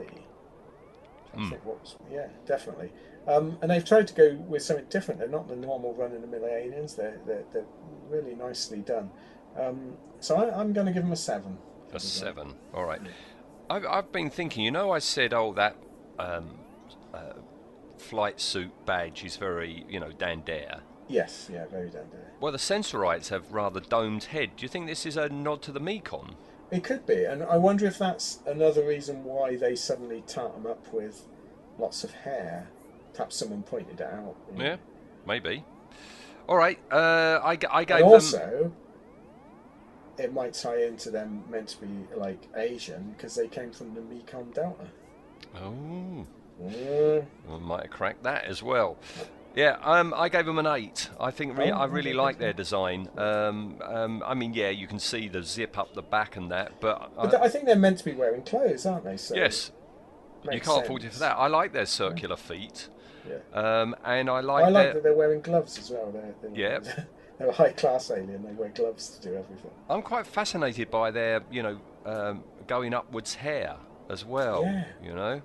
I 1.33 1.37
Hmm. 1.39 1.49
think 1.49 1.65
what 1.65 1.81
was, 1.81 1.97
yeah, 2.13 2.27
definitely. 2.45 2.93
Um, 3.27 3.57
and 3.63 3.71
they've 3.71 3.85
tried 3.85 4.09
to 4.09 4.15
go 4.15 4.35
with 4.35 4.63
something 4.63 4.85
different. 4.91 5.21
They're 5.21 5.29
not 5.29 5.49
the 5.49 5.57
normal 5.57 5.95
run-of-the-mill 5.95 6.45
aliens. 6.45 6.97
They're, 6.97 7.19
they're 7.27 7.45
they're 7.53 7.65
really 8.11 8.35
nicely 8.35 8.81
done. 8.81 9.11
Um, 9.59 9.95
so 10.21 10.37
I, 10.37 10.61
I'm 10.61 10.75
going 10.75 10.87
to 10.87 10.93
give 10.93 11.03
them 11.03 11.13
a 11.13 11.17
seven. 11.17 11.57
A 11.95 12.01
seven. 12.01 12.57
All 12.75 12.85
right. 12.85 13.01
I've, 13.71 13.87
I've 13.87 14.13
been 14.13 14.29
thinking, 14.29 14.63
you 14.63 14.71
know, 14.71 14.91
I 14.91 14.99
said, 14.99 15.33
oh, 15.33 15.55
that 15.55 15.77
um, 16.21 16.51
uh, 17.15 17.33
flight 17.99 18.41
suit 18.41 18.71
badge 18.87 19.25
is 19.25 19.37
very, 19.37 19.85
you 19.89 20.01
know, 20.01 20.11
Dan 20.13 20.43
Dare. 20.45 20.81
Yes, 21.09 21.51
yeah, 21.53 21.67
very 21.67 21.91
Dan 21.91 22.09
Dare. 22.11 22.33
Well, 22.41 22.53
the 22.53 22.59
Sensorites 22.59 23.29
have 23.31 23.53
rather 23.53 23.81
domed 23.81 24.25
head. 24.25 24.51
Do 24.57 24.63
you 24.63 24.69
think 24.69 24.87
this 24.87 25.05
is 25.07 25.17
a 25.17 25.29
nod 25.29 25.63
to 25.63 25.73
the 25.73 25.81
Mekon? 25.81 26.35
It 26.71 26.85
could 26.85 27.05
be, 27.05 27.25
and 27.25 27.43
I 27.43 27.57
wonder 27.57 27.85
if 27.87 27.99
that's 27.99 28.39
another 28.47 28.85
reason 28.87 29.25
why 29.25 29.57
they 29.57 29.75
suddenly 29.75 30.23
tart 30.27 30.55
them 30.55 30.71
up 30.71 30.93
with 30.93 31.27
lots 31.79 32.05
of 32.05 32.13
hair. 32.13 32.69
Perhaps 33.13 33.37
someone 33.37 33.65
pointed 33.65 34.01
it 34.01 34.07
out. 34.07 34.37
you 34.53 34.59
know. 34.59 34.65
Yeah, 34.65 34.77
maybe. 35.27 35.65
All 36.49 36.57
right. 36.57 36.79
Uh, 36.91 37.41
I, 37.43 37.59
I 37.71 37.85
gave 37.85 37.97
And 37.97 38.05
them. 38.07 38.13
also, 38.13 38.73
it 40.17 40.33
might 40.33 40.55
tie 40.55 40.83
into 40.85 41.11
them 41.11 41.43
meant 41.51 41.69
to 41.71 41.81
be 41.81 41.89
like 42.17 42.39
Asian 42.57 43.15
because 43.17 43.35
they 43.35 43.49
came 43.49 43.73
from 43.73 43.95
the 43.95 44.01
Mekong 44.03 44.53
Delta. 44.53 44.87
Oh, 45.57 46.27
Mm. 46.63 47.25
I 47.51 47.57
might 47.57 47.83
have 47.85 47.91
cracked 47.91 48.23
that 48.25 48.45
as 48.45 48.63
well. 48.63 48.99
Yeah, 49.55 49.79
um, 49.83 50.13
I 50.15 50.29
gave 50.29 50.45
them 50.45 50.59
an 50.59 50.67
eight. 50.67 51.09
I 51.19 51.31
think 51.31 51.57
re- 51.57 51.71
Oh, 51.73 51.77
I 51.79 51.87
really 51.87 52.13
like 52.13 52.39
their 52.39 52.53
design. 52.53 53.09
Um, 53.17 53.81
um, 53.83 54.23
I 54.27 54.35
mean, 54.35 54.53
yeah, 54.53 54.69
you 54.69 54.87
can 54.87 54.99
see 54.99 55.27
the 55.27 55.43
zip 55.43 55.79
up 55.79 55.95
the 55.95 56.03
back 56.03 56.37
and 56.37 56.51
that, 56.51 56.79
but, 56.81 57.11
I- 57.19 57.45
I 57.45 57.49
think 57.49 57.65
they're 57.65 57.77
meant 57.77 57.99
to 57.99 58.05
be 58.05 58.13
wearing 58.13 58.43
clothes, 58.43 58.85
aren't 58.85 59.05
they? 59.05 59.17
So 59.17 59.35
yes, 59.35 59.73
you 60.53 60.61
can't 60.61 60.87
fault 60.87 61.03
it 61.03 61.13
for 61.15 61.19
that. 61.21 61.37
I 61.39 61.47
like 61.47 61.73
their 61.73 61.87
circular 61.87 62.37
feet, 62.37 62.89
Yeah. 63.27 63.39
um, 63.55 63.97
and 64.05 64.29
I 64.29 64.41
like 64.41 64.67
I 64.67 64.69
like 64.69 64.85
their. 64.85 64.95
that 64.95 65.03
they're 65.03 65.15
wearing 65.17 65.41
gloves 65.41 65.79
as 65.79 65.91
well. 65.91 66.11
They're, 66.13 66.35
they're, 66.43 66.51
Yeah. 66.55 66.79
they're 67.39 67.49
a 67.49 67.53
high 67.53 67.73
class 67.73 68.11
alien. 68.11 68.45
They 68.45 68.53
wear 68.53 68.69
gloves 68.69 69.09
to 69.19 69.23
do 69.31 69.35
everything. 69.35 69.71
I'm 69.89 70.03
quite 70.03 70.27
fascinated 70.27 70.91
by 70.91 71.11
their, 71.11 71.41
you 71.51 71.63
know, 71.63 71.81
um, 72.05 72.45
going 72.67 72.93
upwards 72.95 73.35
hair 73.35 73.77
as 74.11 74.25
well. 74.25 74.65
Yeah. 74.65 74.85
You 75.03 75.15
know. 75.15 75.43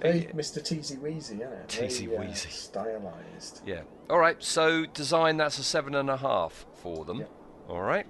Very 0.00 0.28
Mr. 0.34 0.60
Teasy 0.60 0.98
Weasy? 0.98 1.38
Very, 1.38 1.56
Teasy 1.66 2.08
uh, 2.08 2.20
Weasy. 2.22 2.50
Stylized. 2.50 3.62
Yeah. 3.66 3.82
All 4.10 4.18
right. 4.18 4.42
So 4.42 4.86
design 4.86 5.36
that's 5.36 5.58
a 5.58 5.64
seven 5.64 5.94
and 5.94 6.10
a 6.10 6.16
half 6.16 6.66
for 6.74 7.04
them. 7.04 7.20
Yeah. 7.20 7.26
All 7.68 7.82
right. 7.82 8.06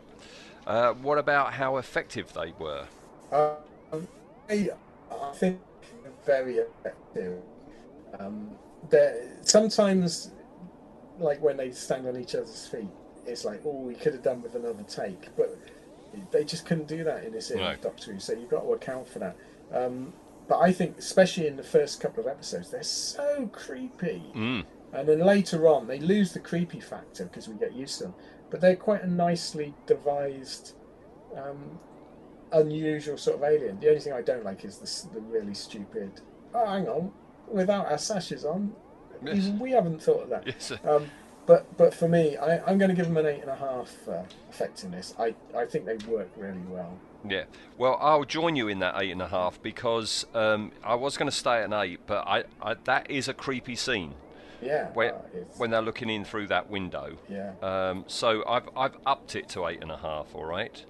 Uh, 0.67 0.93
what 0.95 1.19
about 1.19 1.53
how 1.55 1.77
effective 1.77 2.33
they 2.33 2.53
were? 2.59 2.87
Um, 3.33 4.09
I, 4.49 4.71
I 5.11 5.33
think 5.35 5.61
very 6.25 6.57
effective. 6.57 7.41
Um, 8.19 8.51
sometimes, 9.43 10.31
like 11.19 11.41
when 11.43 11.57
they 11.57 11.71
stand 11.71 12.07
on 12.07 12.17
each 12.17 12.35
other's 12.35 12.67
feet, 12.67 12.89
it's 13.27 13.45
like, 13.45 13.61
oh, 13.65 13.81
we 13.81 13.95
could 13.95 14.15
have 14.15 14.23
done 14.23 14.43
with 14.43 14.55
another 14.55 14.83
take. 14.85 15.29
But 15.37 15.59
They 16.31 16.45
just 16.45 16.65
couldn't 16.67 16.89
do 16.89 17.05
that 17.05 17.25
in 17.25 17.33
this 17.33 17.51
era 17.51 17.61
No. 17.61 17.71
of 17.73 17.81
Doctor 17.81 18.13
Who, 18.13 18.21
so 18.21 18.33
you've 18.33 18.51
got 18.51 18.61
to 18.61 18.73
account 18.73 19.09
for 19.09 19.19
that. 19.19 19.37
Um, 19.75 20.13
but 20.49 20.59
I 20.59 20.73
think, 20.73 20.99
especially 20.99 21.47
in 21.47 21.57
the 21.57 21.63
first 21.63 22.01
couple 22.01 22.23
of 22.23 22.29
episodes, 22.29 22.71
they're 22.71 22.83
so 22.83 23.49
creepy. 23.53 24.23
Mm. 24.35 24.65
And 24.93 25.09
then 25.09 25.21
later 25.21 25.67
on, 25.67 25.87
they 25.87 25.99
lose 25.99 26.33
the 26.33 26.41
creepy 26.41 26.81
factor 26.81 27.25
because 27.25 27.49
we 27.49 27.57
get 27.57 27.75
used 27.75 27.99
to 27.99 28.05
them. 28.05 28.15
But 28.51 28.61
they're 28.61 28.77
quite 28.77 29.03
a 29.03 29.11
nicely 29.11 29.75
devised, 29.87 30.75
um, 31.37 31.79
unusual 32.53 33.17
sort 33.17 33.37
of 33.37 33.43
alien. 33.43 33.81
The 33.81 33.89
only 33.89 34.01
thing 34.01 34.13
I 34.13 34.23
don't 34.23 34.45
like 34.45 34.65
is 34.65 34.79
the, 34.79 35.15
the 35.15 35.21
really 35.21 35.55
stupid. 35.55 36.21
Oh, 36.55 36.67
hang 36.67 36.87
on, 36.87 37.11
without 37.49 37.91
our 37.91 37.99
sashes 37.99 38.45
on, 38.45 38.75
Yes. 39.25 39.49
we 39.61 39.71
haven't 39.71 40.03
thought 40.03 40.25
of 40.25 40.29
that. 40.31 40.47
Yes. 40.47 40.73
Um, 40.85 41.11
but 41.47 41.77
but 41.77 41.93
for 41.93 42.09
me, 42.09 42.37
I, 42.37 42.59
I'm 42.65 42.79
going 42.79 42.89
to 42.89 42.95
give 42.95 43.07
them 43.07 43.17
an 43.17 43.27
eight 43.27 43.43
and 43.43 43.51
a 43.51 43.57
half 43.57 43.93
uh, 44.09 44.23
effectiveness. 44.49 45.15
I, 45.19 45.35
I 45.57 45.67
think 45.67 45.85
they 45.85 45.97
work 46.07 46.31
really 46.37 46.63
well. 46.69 46.99
Yeah. 47.27 47.45
Well, 47.79 47.97
I'll 48.01 48.25
join 48.25 48.55
you 48.57 48.69
in 48.69 48.79
that 48.81 48.95
eight 49.01 49.11
and 49.11 49.23
a 49.23 49.29
half 49.29 49.61
because 49.63 50.27
um, 50.35 50.73
I 50.85 50.95
was 50.95 51.17
going 51.17 51.31
to 51.31 51.37
stay 51.37 51.59
at 51.59 51.65
an 51.65 51.73
eight, 51.73 52.01
but 52.07 52.27
I, 52.27 52.45
I 52.63 52.75
that 52.85 53.11
is 53.11 53.29
a 53.29 53.35
creepy 53.35 53.77
scene 53.77 54.15
Yeah. 54.63 54.91
when 54.93 55.11
uh, 55.15 55.21
when 55.57 55.71
they're 55.71 55.83
looking 55.83 56.11
in 56.11 56.25
through 56.25 56.49
that 56.49 56.69
window. 56.71 57.17
yeah. 57.29 57.53
Um, 57.63 58.05
so 58.07 58.45
I've 58.49 58.69
I've 58.77 58.97
upped 59.07 59.35
it 59.37 59.49
to 59.51 59.67
eight 59.67 59.81
and 59.83 59.91
a 59.91 59.97
half. 59.97 60.35
All 60.35 60.45
right. 60.45 60.85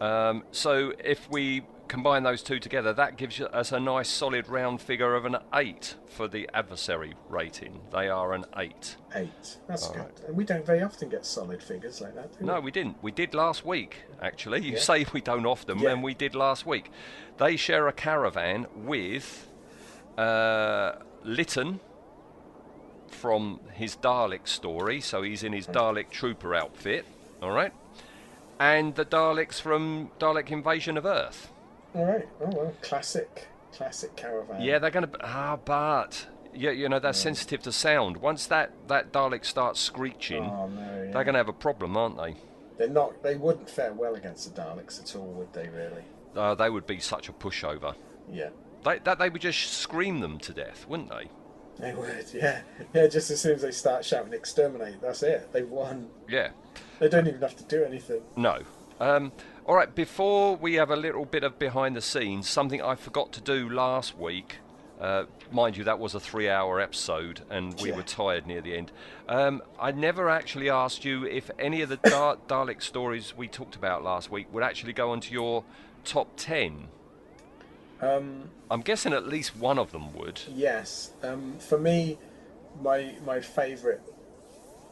Um, 0.00 0.44
so 0.52 0.92
if 1.02 1.28
we 1.30 1.62
combine 1.88 2.22
those 2.22 2.42
two 2.42 2.58
together, 2.58 2.92
that 2.92 3.16
gives 3.16 3.40
us 3.40 3.72
a 3.72 3.80
nice 3.80 4.08
solid 4.08 4.48
round 4.48 4.80
figure 4.80 5.14
of 5.14 5.24
an 5.24 5.36
eight 5.54 5.94
for 6.06 6.28
the 6.28 6.48
adversary 6.54 7.14
rating. 7.28 7.80
They 7.90 8.08
are 8.08 8.34
an 8.34 8.44
eight. 8.56 8.96
Eight. 9.14 9.56
That's 9.66 9.86
All 9.86 9.94
good. 9.94 10.00
right. 10.02 10.20
And 10.28 10.36
we 10.36 10.44
don't 10.44 10.64
very 10.66 10.82
often 10.82 11.08
get 11.08 11.24
solid 11.26 11.62
figures 11.62 12.00
like 12.00 12.14
that. 12.14 12.38
Do 12.38 12.44
No, 12.44 12.56
we? 12.56 12.66
we 12.66 12.70
didn't. 12.70 13.02
We 13.02 13.10
did 13.10 13.34
last 13.34 13.64
week, 13.64 14.02
actually. 14.20 14.60
You 14.62 14.72
Yeah. 14.74 14.78
say 14.80 15.06
we 15.12 15.20
don't 15.20 15.46
often, 15.46 15.78
Yeah. 15.78 15.90
and 15.90 16.02
we 16.02 16.14
did 16.14 16.34
last 16.34 16.66
week. 16.66 16.90
They 17.38 17.56
share 17.56 17.88
a 17.88 17.92
caravan 17.92 18.66
with 18.74 19.46
uh, 20.16 20.96
Lytton 21.24 21.78
from 23.08 23.60
his 23.72 23.96
Dalek 23.96 24.46
story, 24.48 25.00
so 25.00 25.22
he's 25.22 25.42
in 25.42 25.52
his 25.52 25.66
Dalek 25.66 26.10
trooper 26.10 26.54
outfit, 26.54 27.06
all 27.42 27.52
right? 27.52 27.72
And 28.58 28.96
the 28.96 29.04
Daleks 29.04 29.60
from 29.60 30.10
Dalek 30.18 30.50
Invasion 30.50 30.96
of 30.96 31.06
Earth. 31.06 31.50
All 31.98 32.06
right. 32.06 32.28
Oh 32.40 32.46
well, 32.56 32.72
classic, 32.80 33.48
classic 33.72 34.14
caravan. 34.14 34.62
Yeah, 34.62 34.78
they're 34.78 34.90
going 34.92 35.08
to. 35.10 35.18
Ah, 35.20 35.58
but. 35.62 36.26
Yeah, 36.54 36.70
you 36.70 36.88
know, 36.88 36.98
they're 36.98 37.12
sensitive 37.12 37.62
to 37.64 37.72
sound. 37.72 38.16
Once 38.16 38.46
that, 38.46 38.72
that 38.88 39.12
Dalek 39.12 39.44
starts 39.44 39.78
screeching, 39.78 40.44
Oh 40.44 40.66
no. 40.68 40.80
Yeah. 40.80 41.12
they're 41.12 41.24
going 41.24 41.34
to 41.34 41.38
have 41.38 41.48
a 41.48 41.52
problem, 41.52 41.96
aren't 41.96 42.16
they? 42.16 42.36
They're 42.78 42.88
not. 42.88 43.22
They 43.22 43.36
wouldn't 43.36 43.68
fare 43.68 43.92
well 43.92 44.14
against 44.14 44.54
the 44.54 44.60
Daleks 44.60 45.00
at 45.00 45.14
all, 45.14 45.26
would 45.34 45.52
they? 45.52 45.68
Really? 45.68 46.02
Uh, 46.34 46.54
they 46.54 46.70
would 46.70 46.86
be 46.86 47.00
such 47.00 47.28
a 47.28 47.32
pushover. 47.32 47.94
Yeah. 48.32 48.48
They, 48.84 48.98
that 49.00 49.18
they 49.18 49.28
would 49.28 49.42
just 49.42 49.72
scream 49.74 50.20
them 50.20 50.38
to 50.38 50.52
death, 50.52 50.86
wouldn't 50.88 51.10
they? 51.10 51.28
They 51.78 51.94
would. 51.94 52.26
Yeah. 52.32 52.62
Yeah. 52.94 53.06
Just 53.08 53.30
as 53.30 53.40
soon 53.40 53.54
as 53.56 53.62
they 53.62 53.70
start 53.70 54.04
shouting 54.04 54.32
"exterminate," 54.32 55.00
that's 55.02 55.22
it. 55.22 55.52
They've 55.52 55.68
won. 55.68 56.08
Yeah. 56.28 56.50
They 56.98 57.08
don't 57.08 57.26
even 57.28 57.40
have 57.42 57.56
to 57.56 57.64
do 57.64 57.84
anything. 57.84 58.22
No. 58.36 58.62
Um, 59.00 59.32
all 59.68 59.74
right. 59.76 59.94
Before 59.94 60.56
we 60.56 60.74
have 60.74 60.90
a 60.90 60.96
little 60.96 61.24
bit 61.24 61.44
of 61.44 61.58
behind 61.58 61.94
the 61.94 62.00
scenes, 62.00 62.48
something 62.48 62.82
I 62.82 62.94
forgot 62.96 63.32
to 63.34 63.40
do 63.40 63.68
last 63.68 64.16
week. 64.18 64.56
Uh, 65.00 65.26
mind 65.52 65.76
you, 65.76 65.84
that 65.84 66.00
was 66.00 66.12
a 66.16 66.18
three-hour 66.20 66.80
episode, 66.80 67.42
and 67.50 67.72
we 67.80 67.90
Yeah. 67.90 67.96
were 67.96 68.02
tired 68.02 68.48
near 68.48 68.60
the 68.60 68.76
end. 68.76 68.90
Um, 69.28 69.62
I 69.78 69.92
never 69.92 70.28
actually 70.28 70.68
asked 70.68 71.04
you 71.04 71.24
if 71.24 71.52
any 71.56 71.82
of 71.82 71.88
the 71.88 71.96
Dar- 72.02 72.38
Dalek 72.48 72.82
stories 72.82 73.36
we 73.36 73.46
talked 73.46 73.76
about 73.76 74.02
last 74.02 74.28
week 74.28 74.48
would 74.52 74.64
actually 74.64 74.94
go 74.94 75.12
onto 75.12 75.32
your 75.32 75.62
top 76.04 76.28
ten. 76.36 76.88
Um, 78.00 78.50
I'm 78.70 78.80
guessing 78.80 79.12
at 79.12 79.26
least 79.28 79.56
one 79.56 79.78
of 79.78 79.92
them 79.92 80.14
would. 80.14 80.40
yes. 80.48 81.12
Um, 81.22 81.58
for 81.60 81.78
me, 81.78 82.18
my 82.80 83.14
my 83.24 83.40
favourite 83.40 84.00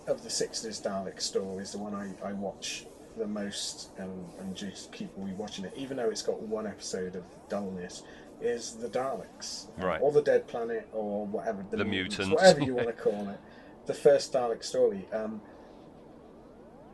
of 0.06 0.22
the 0.22 0.30
Sixers 0.30 0.80
Dalek 0.80 1.20
story 1.20 1.62
is 1.64 1.72
the 1.72 1.78
one 1.78 1.94
I, 1.94 2.28
I 2.28 2.32
watch 2.32 2.84
the 3.16 3.26
most 3.26 3.90
and, 3.98 4.26
and 4.40 4.54
just 4.54 4.92
keep 4.92 5.14
rewatching 5.18 5.64
it, 5.64 5.72
even 5.76 5.96
though 5.96 6.10
it's 6.10 6.22
got 6.22 6.40
one 6.42 6.66
episode 6.66 7.16
of 7.16 7.24
dullness. 7.48 8.02
Is 8.38 8.74
the 8.74 8.88
Daleks, 8.88 9.68
Right. 9.78 9.98
Or 10.02 10.12
the 10.12 10.20
Dead 10.20 10.46
Planet, 10.46 10.86
or 10.92 11.24
whatever 11.24 11.64
The 11.70 11.86
mutants. 11.86 12.28
whatever 12.30 12.60
you 12.60 12.74
want 12.76 12.88
to 12.88 12.92
call 12.92 13.30
it. 13.30 13.40
The 13.86 13.94
first 13.94 14.30
Dalek 14.34 14.62
story. 14.62 15.08
Um, 15.10 15.40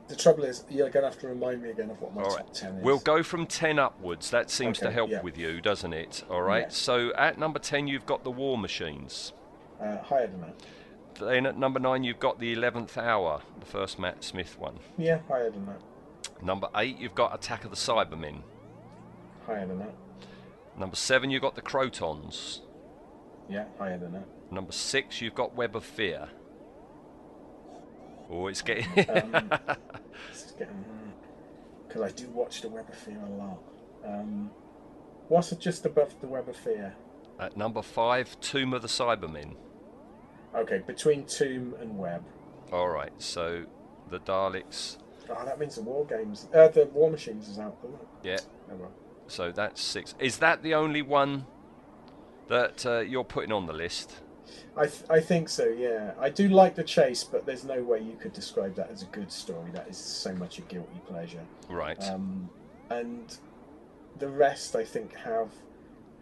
the 0.07 0.15
trouble 0.15 0.45
is, 0.45 0.65
you're 0.71 0.89
going 0.89 1.03
to 1.03 1.11
have 1.11 1.19
to 1.21 1.27
remind 1.27 1.63
me 1.63 1.71
again 1.71 1.91
of 1.91 2.01
what 2.01 2.15
my 2.15 2.23
All 2.23 2.31
top 2.31 2.39
right. 2.39 2.55
ten 2.55 2.77
is. 2.77 2.85
We'll 2.85 3.01
go 3.01 3.25
from 3.25 3.47
10 3.47 3.81
upwards. 3.81 4.31
That 4.31 4.51
seems 4.51 4.79
to 4.81 4.91
help 4.93 5.11
yeah. 5.11 5.21
with 5.23 5.37
you, 5.37 5.61
doesn't 5.61 5.93
it? 5.93 6.23
All 6.31 6.43
right. 6.43 6.67
Yeah. 6.67 6.69
So 6.71 7.13
at 7.15 7.39
number 7.39 7.59
10, 7.59 7.89
you've 7.89 8.07
got 8.07 8.23
the 8.23 8.31
War 8.31 8.57
Machines. 8.57 9.33
uh, 9.81 9.99
higher 9.99 10.29
than 10.29 10.43
that. 10.43 10.55
Then 11.19 11.47
at 11.47 11.59
number 11.59 11.81
9, 11.81 12.05
you've 12.05 12.21
got 12.21 12.39
the 12.39 12.55
11th 12.55 12.97
Hour, 12.99 13.43
the 13.59 13.67
first 13.67 13.99
Matt 13.99 14.23
Smith 14.23 14.59
one. 14.61 14.79
Yeah, 14.97 15.19
higher 15.29 15.51
than 15.51 15.67
that. 15.67 15.81
Number 16.43 16.69
8, 16.75 16.99
you've 16.99 17.15
got 17.15 17.35
Attack 17.35 17.65
of 17.65 17.71
the 17.71 17.77
Cybermen. 17.77 18.43
Higher 19.47 19.67
than 19.67 19.79
that. 19.79 19.95
Number 20.77 20.97
7, 20.97 21.31
you've 21.31 21.43
got 21.43 21.55
the 21.55 21.63
Krotons. 21.63 22.61
Yeah, 23.49 23.65
higher 23.79 23.99
than 23.99 24.13
that. 24.13 24.27
Number 24.51 24.73
6, 24.73 25.21
you've 25.21 25.35
got 25.35 25.55
Web 25.55 25.77
of 25.77 25.85
Fear. 25.85 26.29
Oh, 28.31 28.47
it's 28.47 28.63
getting. 28.63 28.87
Um, 29.09 29.51
it's 30.31 30.53
getting 30.53 30.85
because 31.87 32.03
I 32.03 32.11
do 32.11 32.27
watch 32.31 32.63
the 32.63 32.69
Web 32.69 32.89
of 32.89 32.97
Fear 32.97 33.19
a 33.19 33.31
lot. 33.31 33.59
Um, 34.05 34.51
what's 35.29 35.53
it 35.53 35.61
just 35.61 35.85
above 35.85 36.15
the 36.21 36.27
Web 36.27 36.49
of 36.49 36.57
Fear? 36.57 36.95
at 37.39 37.57
number 37.57 37.83
5, 37.83 38.41
Tomb 38.41 38.73
of 38.73 38.83
the 38.83 38.89
Cybermen. 38.89 39.57
Okay, 40.55 40.83
between 40.87 41.25
Tomb 41.25 41.75
and 41.81 41.99
Web. 41.99 42.23
All 42.73 42.89
right. 42.89 43.13
So 43.19 43.65
the 44.11 44.21
Daleks. 44.21 44.99
Oh, 45.39 45.45
that 45.45 45.59
means 45.59 45.77
the 45.77 45.83
War 45.83 46.05
Games, 46.07 46.49
uh, 46.55 46.69
the 46.69 46.87
War 46.87 47.11
Machines 47.11 47.49
is 47.49 47.59
out? 47.59 47.77
Yeah. 48.23 48.39
Oh, 48.71 48.77
well. 48.77 48.93
So 49.27 49.51
that's 49.53 49.83
6. 49.83 50.15
Is 50.19 50.39
that 50.39 50.63
the 50.63 50.75
only 50.75 51.03
one 51.03 51.47
that 52.49 52.85
uh, 52.85 53.01
you're 53.01 53.25
putting 53.25 53.53
on 53.53 53.67
the 53.67 53.73
list? 53.73 54.21
I, 54.77 54.87
th- 54.87 55.05
I 55.09 55.21
think 55.21 55.49
so, 55.49 55.67
yeah. 55.67 56.13
I 56.19 56.29
do 56.29 56.49
like 56.49 56.75
the 56.75 56.85
chase, 56.85 57.25
but 57.25 57.47
there's 57.47 57.65
no 57.65 57.83
way 57.83 58.01
you 58.01 58.17
could 58.17 58.33
describe 58.33 58.75
that 58.77 58.91
as 58.91 59.03
a 59.03 59.07
good 59.07 59.31
story. 59.31 59.71
That 59.73 59.89
is 59.89 59.97
so 59.97 60.35
much 60.35 60.59
a 60.59 60.63
guilty 60.63 61.01
pleasure. 61.07 61.45
Right. 61.69 62.03
Um, 62.09 62.51
and 62.91 63.37
the 64.19 64.29
rest, 64.29 64.77
I 64.77 64.85
think, 64.85 65.17
have 65.17 65.51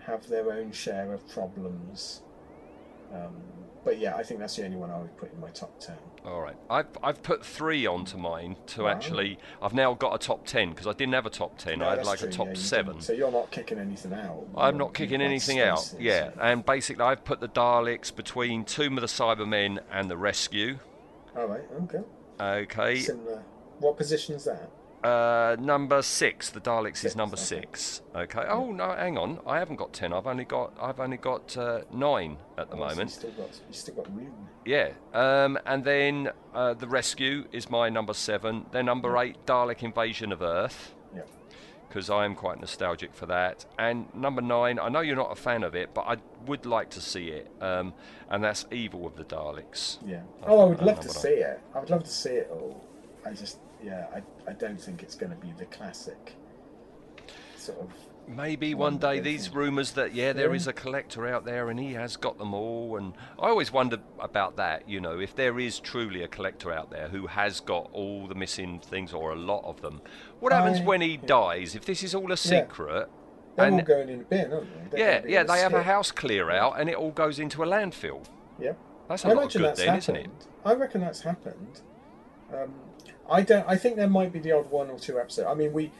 have 0.00 0.26
their 0.28 0.52
own 0.52 0.72
share 0.72 1.12
of 1.12 1.28
problems. 1.28 2.22
Um, 3.12 3.36
but 3.84 3.98
yeah, 3.98 4.16
I 4.16 4.22
think 4.22 4.40
that's 4.40 4.56
the 4.56 4.64
only 4.64 4.76
one 4.76 4.90
I 4.90 4.98
would 4.98 5.16
put 5.16 5.32
in 5.32 5.40
my 5.40 5.50
top 5.50 5.78
ten. 5.78 5.98
All 6.24 6.40
right. 6.40 6.56
I've, 6.68 6.86
I've 7.02 7.22
put 7.22 7.44
three 7.44 7.86
onto 7.86 8.18
mine 8.18 8.56
to 8.68 8.82
Wow. 8.82 8.88
actually. 8.90 9.38
I've 9.62 9.72
now 9.72 9.94
got 9.94 10.14
a 10.14 10.18
top 10.18 10.44
10 10.46 10.70
because 10.70 10.86
I 10.86 10.92
didn't 10.92 11.14
have 11.14 11.24
a 11.26 11.30
top 11.30 11.56
10. 11.58 11.78
No, 11.78 11.86
I 11.88 11.96
had 11.96 12.04
like 12.04 12.18
true, 12.18 12.28
a 12.28 12.32
top 12.32 12.48
yeah, 12.48 12.54
7. 12.54 12.92
didn't. 12.92 13.04
So 13.04 13.12
you're 13.14 13.32
not 13.32 13.50
kicking 13.50 13.78
anything 13.78 14.12
out. 14.12 14.46
I'm 14.56 14.76
not 14.76 14.92
kicking 14.92 15.22
anything 15.22 15.60
out. 15.60 15.80
spaces, 15.80 16.00
Yeah. 16.00 16.30
And 16.40 16.64
basically, 16.64 17.04
I've 17.04 17.24
put 17.24 17.40
the 17.40 17.48
Daleks 17.48 18.14
between 18.14 18.64
Tomb 18.64 18.98
of 18.98 19.02
the 19.02 19.06
Cybermen 19.06 19.78
and 19.90 20.10
the 20.10 20.16
Rescue. 20.16 20.78
All 21.36 21.46
right. 21.46 21.62
Okay. 21.84 22.02
Okay. 22.38 23.00
Similar. 23.00 23.42
What 23.78 23.96
position's 23.96 24.44
that? 24.44 24.70
Uh, 25.02 25.56
number 25.58 26.02
six. 26.02 26.50
The 26.50 26.60
Daleks 26.60 27.04
is 27.04 27.16
number 27.16 27.34
okay. 27.36 27.42
six. 27.44 28.02
Okay. 28.14 28.44
Oh 28.48 28.70
no, 28.72 28.90
hang 28.92 29.16
on. 29.16 29.40
I 29.46 29.58
haven't 29.58 29.76
got 29.76 29.92
ten. 29.92 30.12
I've 30.12 30.26
only 30.26 30.44
got. 30.44 30.74
I've 30.80 31.00
only 31.00 31.16
got 31.16 31.56
uh, 31.56 31.80
nine 31.92 32.36
at 32.58 32.68
the 32.70 32.76
Oh, 32.76 32.80
so 32.80 32.86
moment. 32.88 33.10
You 33.10 33.16
still 33.16 33.30
got. 33.30 33.60
You 33.68 33.74
still 33.74 33.94
got 33.94 34.14
room. 34.14 34.48
Yeah. 34.66 34.90
Um, 35.14 35.58
and 35.64 35.84
then 35.84 36.30
uh, 36.54 36.74
the 36.74 36.86
Rescue 36.86 37.46
is 37.50 37.70
my 37.70 37.88
number 37.88 38.12
seven. 38.12 38.66
Then 38.72 38.86
number 38.86 39.16
eight, 39.18 39.46
Dalek 39.46 39.82
Invasion 39.82 40.32
of 40.32 40.42
Earth. 40.42 40.94
Yeah. 41.16 41.22
because 41.88 42.08
I 42.10 42.24
am 42.24 42.34
quite 42.36 42.60
nostalgic 42.60 43.14
for 43.14 43.26
that. 43.26 43.64
And 43.78 44.14
number 44.14 44.42
nine, 44.42 44.78
I 44.78 44.88
know 44.90 45.00
you're 45.00 45.16
not 45.16 45.32
a 45.32 45.34
fan 45.34 45.64
of 45.64 45.74
it, 45.74 45.92
but 45.94 46.02
I 46.02 46.18
would 46.46 46.64
like 46.66 46.90
to 46.90 47.00
see 47.00 47.28
it, 47.28 47.50
um, 47.60 47.94
and 48.28 48.44
that's 48.44 48.64
Evil 48.70 49.06
of 49.08 49.16
the 49.16 49.24
Daleks. 49.24 49.98
Yeah. 50.06 50.20
Oh, 50.44 50.60
I 50.60 50.64
would 50.66 50.82
love 50.82 51.00
to 51.00 51.08
see 51.08 51.28
it. 51.28 51.58
I 51.74 51.80
would 51.80 51.90
love 51.90 52.04
to 52.04 52.10
see 52.10 52.30
it 52.30 52.48
all. 52.52 52.84
I 53.26 53.32
just, 53.32 53.58
yeah, 53.82 54.06
I, 54.14 54.50
I 54.50 54.52
don't 54.54 54.80
think 54.80 55.02
it's 55.02 55.14
going 55.14 55.30
to 55.30 55.38
be 55.38 55.52
the 55.58 55.66
classic 55.66 56.34
sort 57.56 57.80
of. 57.80 57.90
Maybe 58.28 58.74
One 58.74 58.98
day 58.98 59.18
these 59.18 59.52
rumours 59.52 59.90
that 59.92 60.14
yeah 60.14 60.32
there 60.32 60.50
Yeah. 60.50 60.54
is 60.56 60.68
a 60.68 60.72
collector 60.72 61.26
out 61.26 61.44
there 61.44 61.68
and 61.68 61.80
he 61.80 61.94
has 61.94 62.16
got 62.16 62.38
them 62.38 62.54
all, 62.54 62.96
and 62.96 63.12
I 63.40 63.48
always 63.48 63.72
wonder 63.72 63.98
about 64.20 64.56
that. 64.56 64.88
You 64.88 65.00
know, 65.00 65.18
if 65.18 65.34
there 65.34 65.58
is 65.58 65.80
truly 65.80 66.22
a 66.22 66.28
collector 66.28 66.70
out 66.72 66.90
there 66.90 67.08
who 67.08 67.26
has 67.26 67.58
got 67.58 67.88
all 67.92 68.28
the 68.28 68.36
missing 68.36 68.78
things 68.78 69.12
or 69.12 69.32
a 69.32 69.36
lot 69.36 69.64
of 69.64 69.80
them, 69.80 70.00
what 70.38 70.52
happens 70.52 70.78
I- 70.80 70.84
when 70.84 71.00
he 71.00 71.16
dies? 71.16 71.74
If 71.74 71.84
this 71.86 72.04
is 72.04 72.14
all 72.14 72.30
a 72.30 72.36
secret, 72.36 73.08
They're 73.56 73.66
and 73.66 73.80
all 73.80 73.86
going 73.86 74.08
in 74.10 74.20
a 74.20 74.24
bin, 74.24 74.52
aren't 74.52 74.90
they? 74.92 74.98
They're 74.98 75.22
yeah, 75.26 75.26
yeah, 75.26 75.42
they 75.42 75.58
have 75.58 75.74
a 75.74 75.82
house 75.82 76.12
clear 76.12 76.50
out 76.50 76.78
and 76.78 76.88
it 76.88 76.94
all 76.96 77.10
goes 77.10 77.40
into 77.40 77.64
a 77.64 77.66
landfill. 77.66 78.24
Yeah. 78.60 78.72
That's 79.08 79.24
I 79.24 79.30
a 79.30 79.34
lot 79.34 79.38
of 79.38 79.42
imagine 79.56 79.62
good 79.62 79.68
that's 79.70 79.80
then, 79.80 79.96
isn't 79.96 80.16
it? 80.16 80.30
I 80.64 80.74
reckon 80.74 81.00
that's 81.00 81.22
happened. 81.22 81.80
Um, 82.54 82.72
I 83.30 83.42
don't. 83.42 83.66
I 83.68 83.76
think 83.76 83.96
there 83.96 84.08
might 84.08 84.32
be 84.32 84.40
the 84.40 84.52
odd 84.52 84.70
one 84.70 84.90
or 84.90 84.98
two 84.98 85.18
episode. 85.18 85.46
I 85.46 85.54
mean, 85.54 85.72
we. 85.72 85.92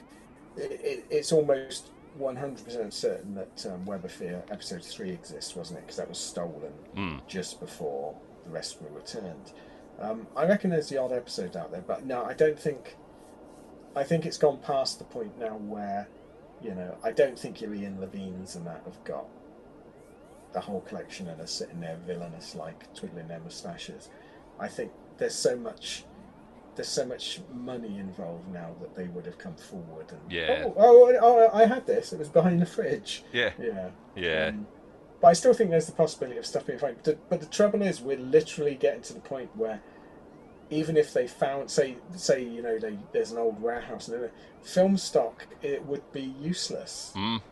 It, 0.56 0.80
it, 0.82 1.04
it's 1.10 1.32
almost 1.32 1.90
one 2.16 2.36
hundred 2.36 2.64
percent 2.64 2.92
certain 2.92 3.34
that 3.36 3.66
um, 3.66 3.84
Web 3.86 4.04
of 4.04 4.12
Fear 4.12 4.42
episode 4.50 4.84
three 4.84 5.10
exists, 5.10 5.54
wasn't 5.54 5.78
it? 5.78 5.82
Because 5.82 5.96
that 5.96 6.08
was 6.08 6.18
stolen 6.18 6.72
Mm. 6.96 7.20
just 7.28 7.60
before 7.60 8.16
the 8.44 8.50
rest 8.50 8.82
were 8.82 8.88
returned. 8.90 9.52
Um, 10.00 10.26
I 10.36 10.46
reckon 10.46 10.70
there's 10.70 10.88
the 10.88 10.96
odd 10.98 11.12
episode 11.12 11.56
out 11.56 11.70
there, 11.70 11.84
but 11.86 12.04
no, 12.04 12.24
I 12.24 12.32
don't 12.34 12.58
think. 12.58 12.96
I 13.94 14.02
think 14.04 14.24
it's 14.26 14.38
gone 14.38 14.58
past 14.58 14.98
the 14.98 15.04
point 15.04 15.36
now 15.38 15.56
where, 15.56 16.08
you 16.62 16.74
know, 16.74 16.96
I 17.02 17.10
don't 17.10 17.36
think 17.38 17.60
your 17.60 17.74
Ian 17.74 18.00
Levines 18.00 18.54
and 18.54 18.64
that 18.66 18.82
have 18.84 19.02
got 19.04 19.26
the 20.52 20.60
whole 20.60 20.80
collection 20.82 21.28
and 21.28 21.40
are 21.40 21.46
sitting 21.46 21.80
there 21.80 21.96
villainous 22.06 22.54
like 22.54 22.92
twiddling 22.94 23.28
their 23.28 23.40
moustaches. 23.40 24.08
I 24.60 24.68
think 24.68 24.92
there's 25.18 25.34
so 25.34 25.56
much 25.56 26.04
there's 26.80 26.88
so 26.88 27.04
much 27.04 27.40
money 27.52 27.98
involved 27.98 28.48
now 28.50 28.74
that 28.80 28.96
they 28.96 29.06
would 29.08 29.26
have 29.26 29.36
come 29.36 29.54
forward 29.54 30.06
and 30.10 30.32
Yeah. 30.32 30.62
oh, 30.64 30.74
oh, 30.78 31.18
oh 31.20 31.50
I 31.52 31.66
had 31.66 31.86
this. 31.86 32.10
It 32.14 32.18
was 32.18 32.30
behind 32.30 32.62
the 32.62 32.64
fridge. 32.66 33.22
Yeah. 33.34 33.50
Yeah. 33.60 33.90
Yeah. 34.16 34.46
Um, 34.48 34.66
but 35.20 35.28
I 35.28 35.32
still 35.34 35.52
think 35.52 35.68
there's 35.68 35.84
the 35.84 35.92
possibility 35.92 36.38
of 36.38 36.46
stuff 36.46 36.64
being 36.64 36.78
found. 36.78 36.96
But 36.96 37.04
the, 37.04 37.18
but 37.28 37.40
the 37.40 37.46
trouble 37.46 37.82
is, 37.82 38.00
we're 38.00 38.16
literally 38.18 38.76
getting 38.76 39.02
to 39.02 39.12
the 39.12 39.20
point 39.20 39.54
where, 39.54 39.82
even 40.70 40.96
if 40.96 41.12
they 41.12 41.26
found, 41.26 41.70
say, 41.70 41.96
say 42.16 42.42
you 42.42 42.62
know, 42.62 42.78
they, 42.78 42.96
there's 43.12 43.30
an 43.30 43.36
old 43.36 43.60
warehouse 43.60 44.08
and 44.08 44.30
film 44.62 44.96
stock, 44.96 45.46
it 45.60 45.84
would 45.84 46.10
be 46.12 46.34
useless. 46.40 47.12
Mm. 47.14 47.42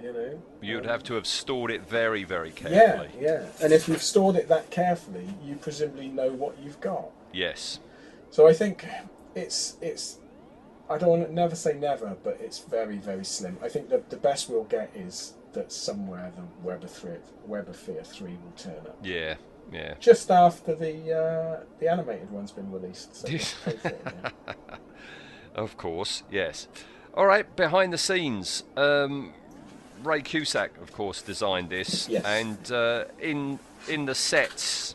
You 0.00 0.12
know. 0.12 0.42
You'd 0.62 0.84
Um, 0.84 0.90
have 0.92 1.02
to 1.04 1.14
have 1.14 1.26
stored 1.26 1.72
it 1.72 1.82
very, 1.88 2.22
very 2.22 2.52
carefully. 2.52 2.76
Yeah, 2.76 2.96
carefully. 2.96 3.24
yeah. 3.24 3.46
And 3.60 3.72
if 3.72 3.88
you've 3.88 4.02
stored 4.02 4.36
it 4.36 4.46
that 4.46 4.70
carefully, 4.70 5.26
you 5.44 5.56
presumably 5.56 6.06
know 6.06 6.30
what 6.30 6.56
you've 6.62 6.80
got. 6.80 7.10
Yes. 7.32 7.80
So 8.30 8.46
I 8.48 8.52
think 8.52 8.86
it's 9.34 9.76
it's. 9.80 10.18
I 10.88 10.98
don't 10.98 11.08
want 11.10 11.26
to 11.26 11.32
never 11.32 11.54
say 11.54 11.74
never, 11.74 12.16
but 12.24 12.38
it's 12.40 12.58
very 12.60 12.98
very 12.98 13.24
slim. 13.24 13.58
I 13.62 13.68
think 13.68 13.88
the 13.88 14.02
the 14.08 14.16
best 14.16 14.48
we'll 14.48 14.64
get 14.64 14.90
is 14.94 15.34
that 15.52 15.72
somewhere 15.72 16.32
the 16.36 16.42
Web 16.66 16.84
of 16.84 16.90
Fear, 16.90 17.20
Web 17.46 17.68
of 17.68 17.76
Fear 17.76 18.02
three 18.04 18.32
will 18.44 18.52
turn 18.56 18.78
up 18.86 18.96
Yeah. 19.02 19.34
Yeah. 19.72 19.94
just 20.00 20.30
after 20.30 20.74
the 20.74 21.12
uh, 21.12 21.64
the 21.78 21.88
animated 21.88 22.30
one's 22.30 22.50
been 22.52 22.70
released. 22.72 23.14
So 23.16 23.28
let's 23.28 23.54
pay 23.64 23.72
for 23.76 23.88
it, 23.88 24.02
yeah. 24.04 24.54
Of 25.54 25.76
course, 25.76 26.22
yes. 26.30 26.68
All 27.14 27.26
right, 27.26 27.44
behind 27.56 27.92
the 27.92 27.98
scenes, 27.98 28.62
um, 28.76 29.32
Ray 30.04 30.22
Cusick, 30.22 30.70
of 30.80 30.92
course, 30.92 31.22
designed 31.22 31.68
this, 31.70 32.08
Yes. 32.08 32.24
and 32.24 32.72
uh, 32.72 33.04
in 33.20 33.58
in 33.88 34.06
the 34.06 34.14
sets 34.14 34.94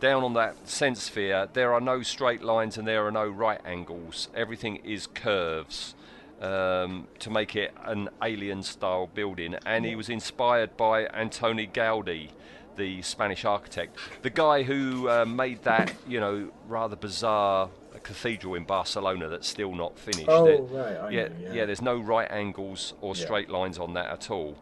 down 0.00 0.22
on 0.24 0.34
that 0.34 0.68
Sense-Sphere, 0.68 1.48
there 1.52 1.72
are 1.74 1.80
no 1.80 2.02
straight 2.02 2.42
lines 2.42 2.78
and 2.78 2.86
there 2.86 3.06
are 3.06 3.10
no 3.10 3.26
right 3.26 3.60
angles. 3.64 4.28
Everything 4.34 4.76
is 4.76 5.06
curves 5.06 5.94
um, 6.40 7.08
to 7.18 7.30
make 7.30 7.56
it 7.56 7.74
an 7.84 8.08
alien-style 8.22 9.08
building, 9.14 9.56
and 9.66 9.84
he 9.84 9.96
was 9.96 10.08
inspired 10.08 10.76
by 10.76 11.06
Antoni 11.06 11.70
Gaudi. 11.70 12.30
The 12.76 13.02
Spanish 13.02 13.44
architect, 13.44 13.96
the 14.22 14.30
guy 14.30 14.62
who 14.62 15.08
uh, 15.08 15.24
made 15.24 15.64
that, 15.64 15.92
you 16.06 16.20
know, 16.20 16.52
rather 16.68 16.94
bizarre 16.94 17.70
cathedral 18.04 18.54
in 18.54 18.62
Barcelona 18.62 19.26
that's 19.28 19.48
still 19.48 19.74
not 19.74 19.98
finished. 19.98 20.28
Oh, 20.28 20.44
There- 20.44 20.62
right, 20.62 21.12
yeah, 21.12 21.22
know, 21.26 21.34
yeah. 21.40 21.52
yeah. 21.54 21.64
There's 21.66 21.82
no 21.82 21.96
right 21.98 22.30
angles 22.30 22.94
or 23.00 23.16
Yeah. 23.16 23.24
straight 23.24 23.50
lines 23.50 23.80
on 23.80 23.94
that 23.94 24.08
at 24.12 24.30
all. 24.30 24.56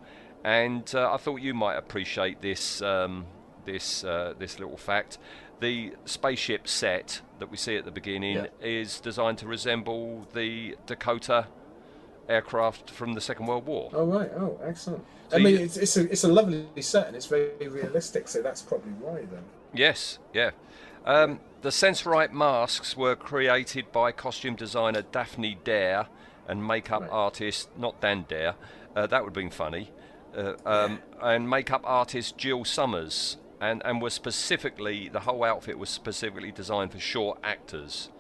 And 0.45 0.91
uh, 0.95 1.13
I 1.13 1.19
thought 1.19 1.43
you 1.43 1.53
might 1.53 1.75
appreciate 1.77 2.41
this 2.41 2.81
um, 2.81 3.27
this 3.67 4.05
uh, 4.05 4.35
this 4.39 4.59
little 4.59 4.77
fact. 4.77 5.19
The 5.61 5.93
spaceship 6.05 6.69
set 6.69 7.23
that 7.39 7.51
we 7.51 7.57
see 7.57 7.77
at 7.77 7.85
the 7.85 7.91
beginning 7.91 8.37
Yeah. 8.37 8.47
is 8.61 9.01
designed 9.01 9.39
to 9.39 9.47
resemble 9.47 10.27
the 10.35 10.77
Dakota 10.87 11.47
aircraft 12.29 12.91
from 12.91 13.15
the 13.15 13.21
Second 13.21 13.47
World 13.47 13.67
War. 13.67 13.91
Oh 13.95 14.05
right. 14.07 14.31
Oh, 14.37 14.59
excellent. 14.65 15.05
So 15.31 15.37
I 15.37 15.41
mean, 15.41 15.55
you- 15.57 15.65
it's 15.65 15.77
it's 15.77 15.97
a 15.97 16.11
it's 16.11 16.25
a 16.25 16.29
lovely 16.29 16.67
set 16.81 17.07
and 17.07 17.17
it's 17.17 17.27
very 17.27 17.51
realistic. 17.69 18.29
So 18.29 18.43
that's 18.43 18.63
probably 18.63 18.93
why 18.93 19.21
then. 19.31 19.45
Yes, 19.75 20.19
yeah. 20.33 20.51
Um, 21.05 21.41
the 21.63 21.69
Sensorite 21.71 22.33
masks 22.33 22.97
were 22.97 23.15
created 23.15 23.93
by 23.93 24.13
costume 24.13 24.57
designer 24.57 25.03
Daphne 25.03 25.57
Dare 25.65 26.07
and 26.49 26.67
makeup 26.67 27.03
Right. 27.03 27.11
artist, 27.11 27.69
not 27.79 28.01
Dan 28.01 28.25
Dare, 28.29 28.55
uh, 28.95 29.07
that 29.07 29.23
would 29.23 29.29
have 29.31 29.35
been 29.35 29.51
funny, 29.51 29.93
uh, 30.37 30.55
um, 30.65 31.01
and 31.23 31.49
makeup 31.49 31.83
artist 31.85 32.37
Jill 32.37 32.65
Summers. 32.65 33.37
And, 33.61 33.83
and 33.85 34.03
was 34.03 34.13
specifically, 34.13 35.09
the 35.09 35.21
whole 35.21 35.43
outfit 35.45 35.79
was 35.79 35.89
specifically 35.89 36.53
designed 36.53 36.93
for 36.93 36.99
short 36.99 37.39
actors. 37.43 38.11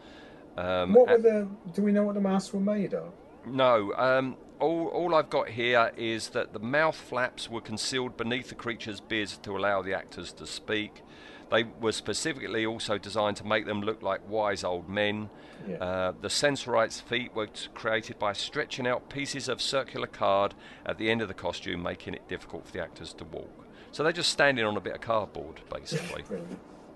Um, 0.56 0.94
what 0.94 1.08
were 1.08 1.18
the? 1.18 1.48
Do 1.74 1.82
we 1.82 1.92
know 1.92 2.04
what 2.04 2.14
the 2.14 2.20
masks 2.22 2.54
were 2.54 2.60
made 2.60 2.94
of? 2.94 3.12
no, 3.46 3.94
um, 3.94 4.36
all, 4.60 4.88
all 4.88 5.14
I've 5.14 5.30
got 5.30 5.48
here 5.48 5.92
is 5.96 6.30
that 6.30 6.52
the 6.52 6.58
mouth 6.58 6.96
flaps 6.96 7.50
were 7.50 7.60
concealed 7.60 8.16
beneath 8.16 8.48
the 8.48 8.54
creature's 8.54 9.00
beards 9.00 9.36
to 9.38 9.56
allow 9.56 9.82
the 9.82 9.94
actors 9.94 10.32
to 10.34 10.46
speak. 10.46 11.02
They 11.50 11.64
were 11.80 11.92
specifically 11.92 12.66
also 12.66 12.98
designed 12.98 13.36
to 13.36 13.46
make 13.46 13.66
them 13.66 13.82
look 13.82 14.02
like 14.02 14.28
wise 14.28 14.64
old 14.64 14.88
men. 14.88 15.30
Yeah. 15.68 15.76
Uh, 15.76 16.12
the 16.20 16.28
Sensorite's 16.28 17.00
feet 17.00 17.34
were 17.34 17.48
created 17.74 18.18
by 18.18 18.32
stretching 18.32 18.86
out 18.86 19.08
pieces 19.08 19.48
of 19.48 19.62
circular 19.62 20.08
card 20.08 20.54
at 20.84 20.98
the 20.98 21.08
end 21.08 21.22
of 21.22 21.28
the 21.28 21.34
costume, 21.34 21.82
making 21.82 22.14
it 22.14 22.26
difficult 22.28 22.66
for 22.66 22.72
the 22.72 22.82
actors 22.82 23.12
to 23.14 23.24
walk. 23.24 23.65
So 23.96 24.02
they're 24.02 24.12
just 24.12 24.28
standing 24.28 24.62
on 24.66 24.76
a 24.76 24.80
bit 24.80 24.94
of 24.94 25.00
cardboard, 25.00 25.62
basically. 25.72 26.22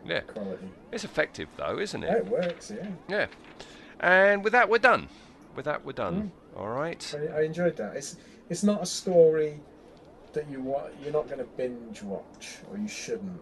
Yeah. 0.05 0.21
quality. 0.21 0.69
It's 0.93 1.05
effective, 1.05 1.49
though, 1.59 1.79
isn't 1.79 2.03
it? 2.03 2.11
it 2.11 2.27
works. 2.27 2.71
Yeah. 2.75 2.89
Yeah. 3.09 3.27
And 4.01 4.43
with 4.43 4.53
that, 4.55 4.69
we're 4.69 4.79
done. 4.79 5.09
With 5.55 5.67
that, 5.67 5.85
we're 5.85 5.93
done. 5.93 6.33
Hmm. 6.55 6.59
All 6.59 6.69
right. 6.69 7.15
I, 7.19 7.39
I 7.39 7.43
enjoyed 7.43 7.77
that. 7.77 7.97
It's 7.97 8.17
it's 8.49 8.63
not 8.63 8.83
a 8.83 8.87
story 8.87 9.61
that 10.33 10.51
you 10.51 10.63
wa- 10.63 10.89
you're 11.03 11.13
not 11.13 11.27
going 11.27 11.39
to 11.39 11.45
binge 11.57 12.03
watch, 12.03 12.59
or 12.71 12.79
you 12.79 12.89
shouldn't. 12.89 13.41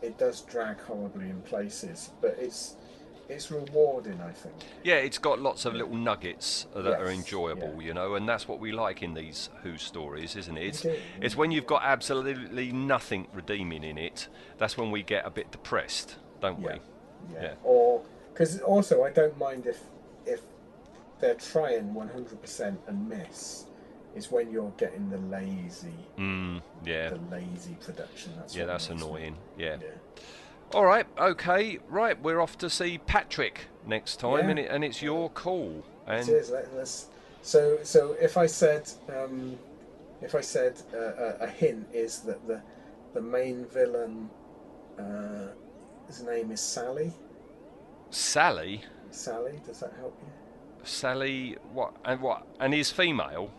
It 0.00 0.16
does 0.16 0.42
drag 0.42 0.80
horribly 0.80 1.28
in 1.28 1.42
places, 1.42 2.10
but 2.20 2.36
it's 2.40 2.76
it's 3.28 3.50
rewarding. 3.50 4.20
I 4.20 4.32
think. 4.32 4.54
Yeah, 4.84 4.96
it's 4.96 5.18
got 5.18 5.40
lots 5.40 5.64
of 5.64 5.74
little 5.74 5.94
nuggets 5.96 6.66
that 6.74 6.86
are 7.00 7.08
enjoyable, 7.10 7.74
yeah. 7.80 7.88
you 7.88 7.94
know, 7.94 8.14
and 8.14 8.28
that's 8.28 8.46
what 8.48 8.60
we 8.60 8.72
like 8.72 9.02
in 9.02 9.14
these 9.14 9.50
Who 9.62 9.76
stories, 9.78 10.36
isn't 10.36 10.56
it? 10.56 10.66
It's, 10.66 10.86
it's 11.20 11.36
when 11.36 11.50
you've 11.50 11.66
got 11.66 11.82
absolutely 11.82 12.72
nothing 12.72 13.26
redeeming 13.32 13.84
in 13.84 13.98
it, 13.98 14.28
that's 14.58 14.76
when 14.76 14.90
we 14.90 15.02
get 15.02 15.26
a 15.26 15.30
bit 15.30 15.50
depressed, 15.50 16.16
don't 16.40 16.60
Yeah. 16.60 16.74
we? 16.74 17.34
Yeah. 17.34 17.42
Yeah. 17.42 17.54
Or 17.64 18.02
because 18.32 18.60
also 18.60 19.04
I 19.04 19.10
don't 19.10 19.36
mind 19.38 19.66
if 19.66 19.80
if 20.24 20.42
they're 21.20 21.34
trying 21.34 21.94
100% 21.94 22.76
and 22.86 23.08
miss. 23.08 23.64
Is 24.14 24.30
when 24.30 24.50
you're 24.50 24.72
getting 24.78 25.10
the 25.10 25.18
lazy, 25.18 25.92
Mm, 26.16 26.62
yeah. 26.86 27.10
the 27.10 27.18
lazy 27.30 27.76
production. 27.84 28.32
That's 28.38 28.56
Yeah, 28.56 28.64
that's 28.64 28.88
annoying. 28.88 29.36
Yeah. 29.58 29.76
Yeah. 29.78 29.88
All 30.76 30.84
right, 30.84 31.06
okay, 31.18 31.78
right. 31.88 32.22
We're 32.22 32.38
off 32.38 32.58
to 32.58 32.68
see 32.68 32.98
Patrick 32.98 33.68
next 33.86 34.20
time, 34.20 34.44
Yeah. 34.44 34.50
and, 34.50 34.58
it, 34.58 34.70
and 34.70 34.84
it's 34.84 35.00
your 35.00 35.30
call. 35.30 35.82
And 36.06 36.28
It 36.28 36.32
is. 36.34 36.50
Let, 36.50 36.66
us 36.66 37.06
so 37.40 37.78
so 37.82 38.14
if 38.20 38.36
I 38.36 38.44
said 38.44 38.82
um, 39.08 39.58
if 40.20 40.34
I 40.34 40.42
said 40.42 40.82
uh, 40.92 40.98
a, 40.98 41.44
a 41.44 41.46
hint 41.46 41.86
is 41.94 42.20
that 42.28 42.46
the 42.46 42.60
the 43.14 43.22
main 43.22 43.64
villain 43.64 44.28
uh, 44.98 45.48
his 46.08 46.22
name 46.22 46.50
is 46.50 46.60
Sally. 46.60 47.10
Sally, 48.10 48.84
Sally, 49.10 49.58
does 49.66 49.80
that 49.80 49.94
help 49.98 50.14
you? 50.20 50.30
Sally, 50.84 51.56
what 51.72 51.96
and 52.04 52.20
what? 52.20 52.46
And 52.60 52.74
he's 52.74 52.90
female. 52.90 53.50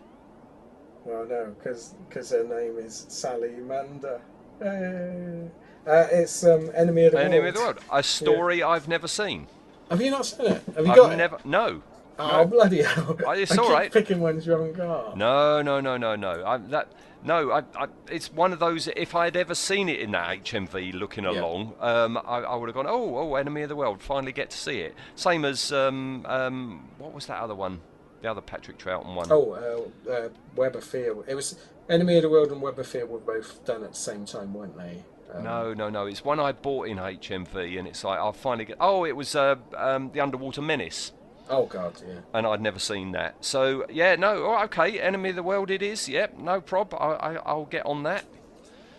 Well, 1.03 1.25
no, 1.25 1.55
because 1.57 1.95
her 2.29 2.43
name 2.43 2.77
is 2.77 3.07
Sally 3.09 3.55
Manda. 3.55 4.21
Hey. 4.61 5.49
Uh, 5.87 6.07
it's 6.11 6.43
um, 6.43 6.69
Enemy 6.75 7.05
of 7.05 7.11
the 7.13 7.19
Enemy 7.19 7.39
World. 7.39 7.47
of 7.49 7.53
the 7.55 7.59
World. 7.61 7.79
A 7.91 8.03
story 8.03 8.61
I've 8.63 8.87
never 8.87 9.07
seen. 9.07 9.47
Have 9.89 10.01
you 10.01 10.11
not 10.11 10.25
seen 10.25 10.47
it? 10.47 10.63
Have 10.75 10.85
you 10.85 10.91
I've 10.91 10.97
got 10.97 11.13
it? 11.13 11.17
never. 11.17 11.37
No. 11.45 11.81
Oh 12.19 12.45
bloody 12.45 12.81
hell! 12.81 13.15
Oh, 13.25 13.31
it's 13.31 13.51
I 13.51 13.57
all 13.61 13.67
keep 13.67 13.73
right. 13.73 13.91
Picking 13.93 14.19
ones 14.19 14.45
you 14.45 14.51
haven't 14.51 14.73
got. 14.73 15.15
No, 15.17 15.61
no, 15.61 15.79
no, 15.79 15.97
no, 15.97 16.15
no. 16.15 16.43
I, 16.45 16.57
that 16.57 16.91
no. 17.23 17.51
I, 17.51 17.59
I, 17.75 17.87
it's 18.09 18.33
one 18.33 18.51
of 18.53 18.59
those. 18.59 18.87
If 18.95 19.13
I 19.15 19.25
had 19.25 19.37
ever 19.37 19.53
seen 19.55 19.87
it 19.87 19.99
in 19.99 20.11
that 20.11 20.43
HMV 20.43 20.93
looking 20.95 21.23
Yeah. 21.25 21.39
along, 21.41 21.73
um, 21.79 22.17
I, 22.17 22.39
I 22.39 22.55
would 22.55 22.67
have 22.69 22.75
gone. 22.75 22.87
Oh, 22.87 23.17
oh, 23.17 23.35
Enemy 23.35 23.61
of 23.61 23.69
the 23.69 23.75
World. 23.75 24.01
Finally 24.01 24.31
get 24.31 24.49
to 24.49 24.57
see 24.57 24.79
it. 24.79 24.95
Same 25.15 25.45
as 25.45 25.71
um, 25.71 26.25
um, 26.27 26.89
what 26.97 27.13
was 27.13 27.27
that 27.27 27.39
other 27.39 27.55
one? 27.55 27.79
The 28.23 28.31
other 28.31 28.41
Patrick 28.41 28.79
Troughton 28.79 29.13
one. 29.13 29.27
Oh, 29.31 29.89
uh, 30.07 30.11
uh, 30.11 30.29
Web 30.55 30.75
of 30.75 30.83
Fear. 30.83 31.17
It 31.27 31.35
was 31.35 31.55
Enemy 31.87 32.17
of 32.17 32.23
the 32.23 32.29
World 32.29 32.51
and 32.51 32.61
Web 32.63 32.79
of 32.79 32.87
Fear 32.87 33.05
were 33.05 33.19
both 33.19 33.63
done 33.63 33.83
at 33.83 33.91
the 33.91 33.95
same 33.97 34.25
time, 34.25 34.55
weren't 34.55 34.75
they? 34.75 35.03
Um, 35.33 35.43
No, 35.43 35.73
no, 35.73 35.89
no. 35.89 36.05
It's 36.05 36.23
one 36.23 36.39
I 36.39 36.51
bought 36.51 36.87
in 36.87 36.97
HMV, 36.97 37.77
and 37.79 37.87
it's 37.87 38.03
like 38.03 38.19
I'll 38.19 38.33
finally 38.33 38.65
get. 38.65 38.77
Oh, 38.79 39.05
it 39.05 39.15
was 39.15 39.35
uh, 39.35 39.55
um, 39.75 40.11
the 40.11 40.21
Underwater 40.21 40.61
Menace, 40.61 41.11
Oh 41.49 41.65
God, 41.65 42.01
yeah. 42.07 42.15
and 42.33 42.45
I'd 42.47 42.61
never 42.61 42.79
seen 42.79 43.11
that. 43.13 43.43
So 43.45 43.85
yeah, 43.89 44.15
no. 44.15 44.45
Oh, 44.45 44.63
okay, 44.65 44.99
Enemy 44.99 45.29
of 45.31 45.35
the 45.35 45.43
World. 45.43 45.69
It 45.71 45.81
is. 45.81 46.07
Yep, 46.09 46.37
no 46.39 46.61
prob. 46.61 46.93
I, 46.93 46.97
I, 46.97 47.33
I'll 47.45 47.65
get 47.65 47.85
on 47.85 48.03
that. 48.03 48.25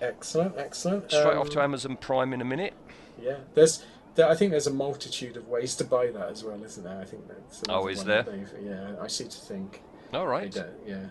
Excellent, 0.00 0.56
excellent. 0.56 1.10
Straight 1.10 1.36
off 1.36 1.46
Um, 1.48 1.52
to 1.52 1.62
Amazon 1.62 1.96
Prime 1.96 2.32
in 2.32 2.40
a 2.40 2.44
minute. 2.44 2.74
Yeah, 3.20 3.38
there's 3.54 3.84
there, 4.14 4.28
I 4.28 4.34
think 4.34 4.50
there's 4.52 4.66
a 4.66 4.72
multitude 4.72 5.36
of 5.36 5.48
ways 5.48 5.74
to 5.76 5.84
buy 5.84 6.08
that 6.12 6.28
as 6.30 6.44
well, 6.44 6.62
isn't 6.62 6.84
there? 6.84 6.98
I 7.00 7.04
think 7.04 7.26
that's 7.28 7.62
Oh, 7.68 7.88
is 7.88 8.04
there? 8.04 8.24
Yeah, 8.62 8.94
I 9.00 9.08
see 9.08 9.24
to 9.24 9.38
think. 9.38 9.82
All 10.14 10.26
right. 10.26 10.54
yeah. 10.86 11.06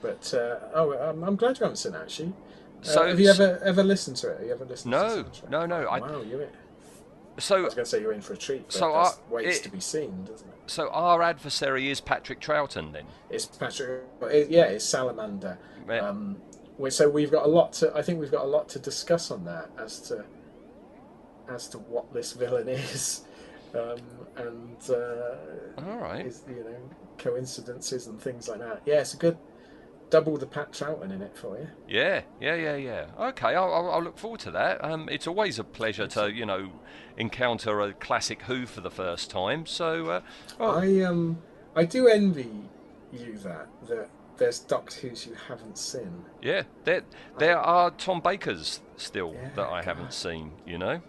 But 0.00 0.32
uh, 0.34 0.56
oh, 0.74 0.92
I'm, 0.96 1.24
I'm 1.24 1.36
glad 1.36 1.58
you 1.58 1.64
haven't 1.64 1.76
seen 1.76 1.94
it 1.94 1.98
actually. 2.00 2.32
Uh, 2.82 2.84
So- 2.86 3.06
have 3.08 3.20
you 3.20 3.28
ever 3.30 3.58
ever 3.64 3.82
listened 3.82 4.16
to 4.18 4.30
it? 4.30 4.38
Have 4.38 4.46
you 4.46 4.52
ever 4.52 4.64
listened? 4.64 4.90
No, 4.92 5.08
to 5.08 5.22
the 5.22 5.30
soundtrack? 5.30 5.50
no, 5.50 5.66
no, 5.66 5.76
I- 5.88 6.00
Wow, 6.00 6.20
you're. 6.22 6.42
I 6.44 7.40
So, 7.40 7.62
was 7.62 7.74
going 7.74 7.84
to 7.84 7.90
say 7.90 8.00
you're 8.00 8.12
in 8.12 8.20
for 8.20 8.32
a 8.32 8.36
treat. 8.36 8.64
But 8.66 8.72
So, 8.72 8.92
uh, 8.94 9.12
waits 9.30 9.58
it- 9.58 9.62
to 9.64 9.70
be 9.70 9.78
seen, 9.80 10.24
doesn't 10.24 10.48
it? 10.48 10.54
so 10.66 10.88
our 10.88 11.22
adversary 11.22 11.88
is 11.88 12.00
Patrick 12.00 12.40
Troughton 12.40 12.92
then. 12.92 13.06
It's 13.30 13.46
Patrick. 13.46 14.02
It, 14.22 14.50
yeah, 14.50 14.64
it's 14.64 14.84
Salamander. 14.84 15.56
Yeah. 15.88 16.08
Um, 16.08 16.40
we- 16.78 16.90
so 16.90 17.08
we've 17.08 17.30
got 17.30 17.44
a 17.46 17.48
lot 17.48 17.72
to. 17.74 17.96
I 17.96 18.02
think 18.02 18.18
we've 18.20 18.30
got 18.32 18.44
a 18.44 18.48
lot 18.48 18.68
to 18.70 18.78
discuss 18.78 19.30
on 19.30 19.44
that 19.44 19.70
as 19.78 20.00
to 20.08 20.24
as 21.48 21.66
to 21.68 21.78
what 21.78 22.12
this 22.12 22.32
villain 22.32 22.68
is, 22.68 23.22
um, 23.74 23.98
and 24.36 24.76
uh, 24.90 25.80
All 25.88 25.96
right. 25.98 26.26
his, 26.26 26.42
you 26.48 26.56
know 26.56 26.76
coincidences 27.16 28.06
and 28.06 28.20
things 28.20 28.48
like 28.48 28.58
that. 28.60 28.82
Yeah, 28.84 29.00
it's 29.00 29.14
a 29.14 29.16
good 29.16 29.38
double 30.10 30.36
the 30.36 30.46
Pat 30.46 30.72
Troughton 30.72 31.12
in 31.12 31.22
it 31.22 31.36
for 31.36 31.58
you. 31.58 31.68
Yeah, 31.88 32.22
yeah, 32.40 32.54
yeah, 32.54 32.76
yeah. 32.76 33.06
Okay, 33.18 33.54
I'll, 33.54 33.72
I'll, 33.72 33.90
I'll 33.90 34.02
look 34.02 34.18
forward 34.18 34.40
to 34.40 34.50
that. 34.52 34.82
Um, 34.84 35.08
it's 35.10 35.26
always 35.26 35.58
a 35.58 35.64
pleasure 35.64 36.06
to, 36.08 36.30
you 36.32 36.46
know, 36.46 36.70
encounter 37.16 37.80
a 37.80 37.92
classic 37.92 38.42
Who 38.42 38.66
for 38.66 38.80
the 38.80 38.90
first 38.90 39.30
time. 39.30 39.66
So, 39.66 40.06
uh, 40.06 40.20
oh, 40.60 40.78
I 40.78 41.02
um 41.02 41.38
I 41.76 41.84
do 41.84 42.08
envy 42.08 42.50
you 43.12 43.36
that 43.38 43.68
that 43.88 44.08
there's 44.38 44.60
Doctor 44.60 45.08
Who's 45.08 45.26
you 45.26 45.34
haven't 45.48 45.76
seen. 45.78 46.24
yeah, 46.40 46.62
there, 46.84 47.02
there 47.38 47.58
are 47.58 47.90
Tom 47.90 48.20
Bakers 48.20 48.80
still 48.96 49.34
Yeah, 49.34 49.50
that 49.56 49.66
I 49.66 49.70
God. 49.80 49.84
haven't 49.84 50.12
seen. 50.14 50.52
You 50.66 50.78
know. 50.78 51.02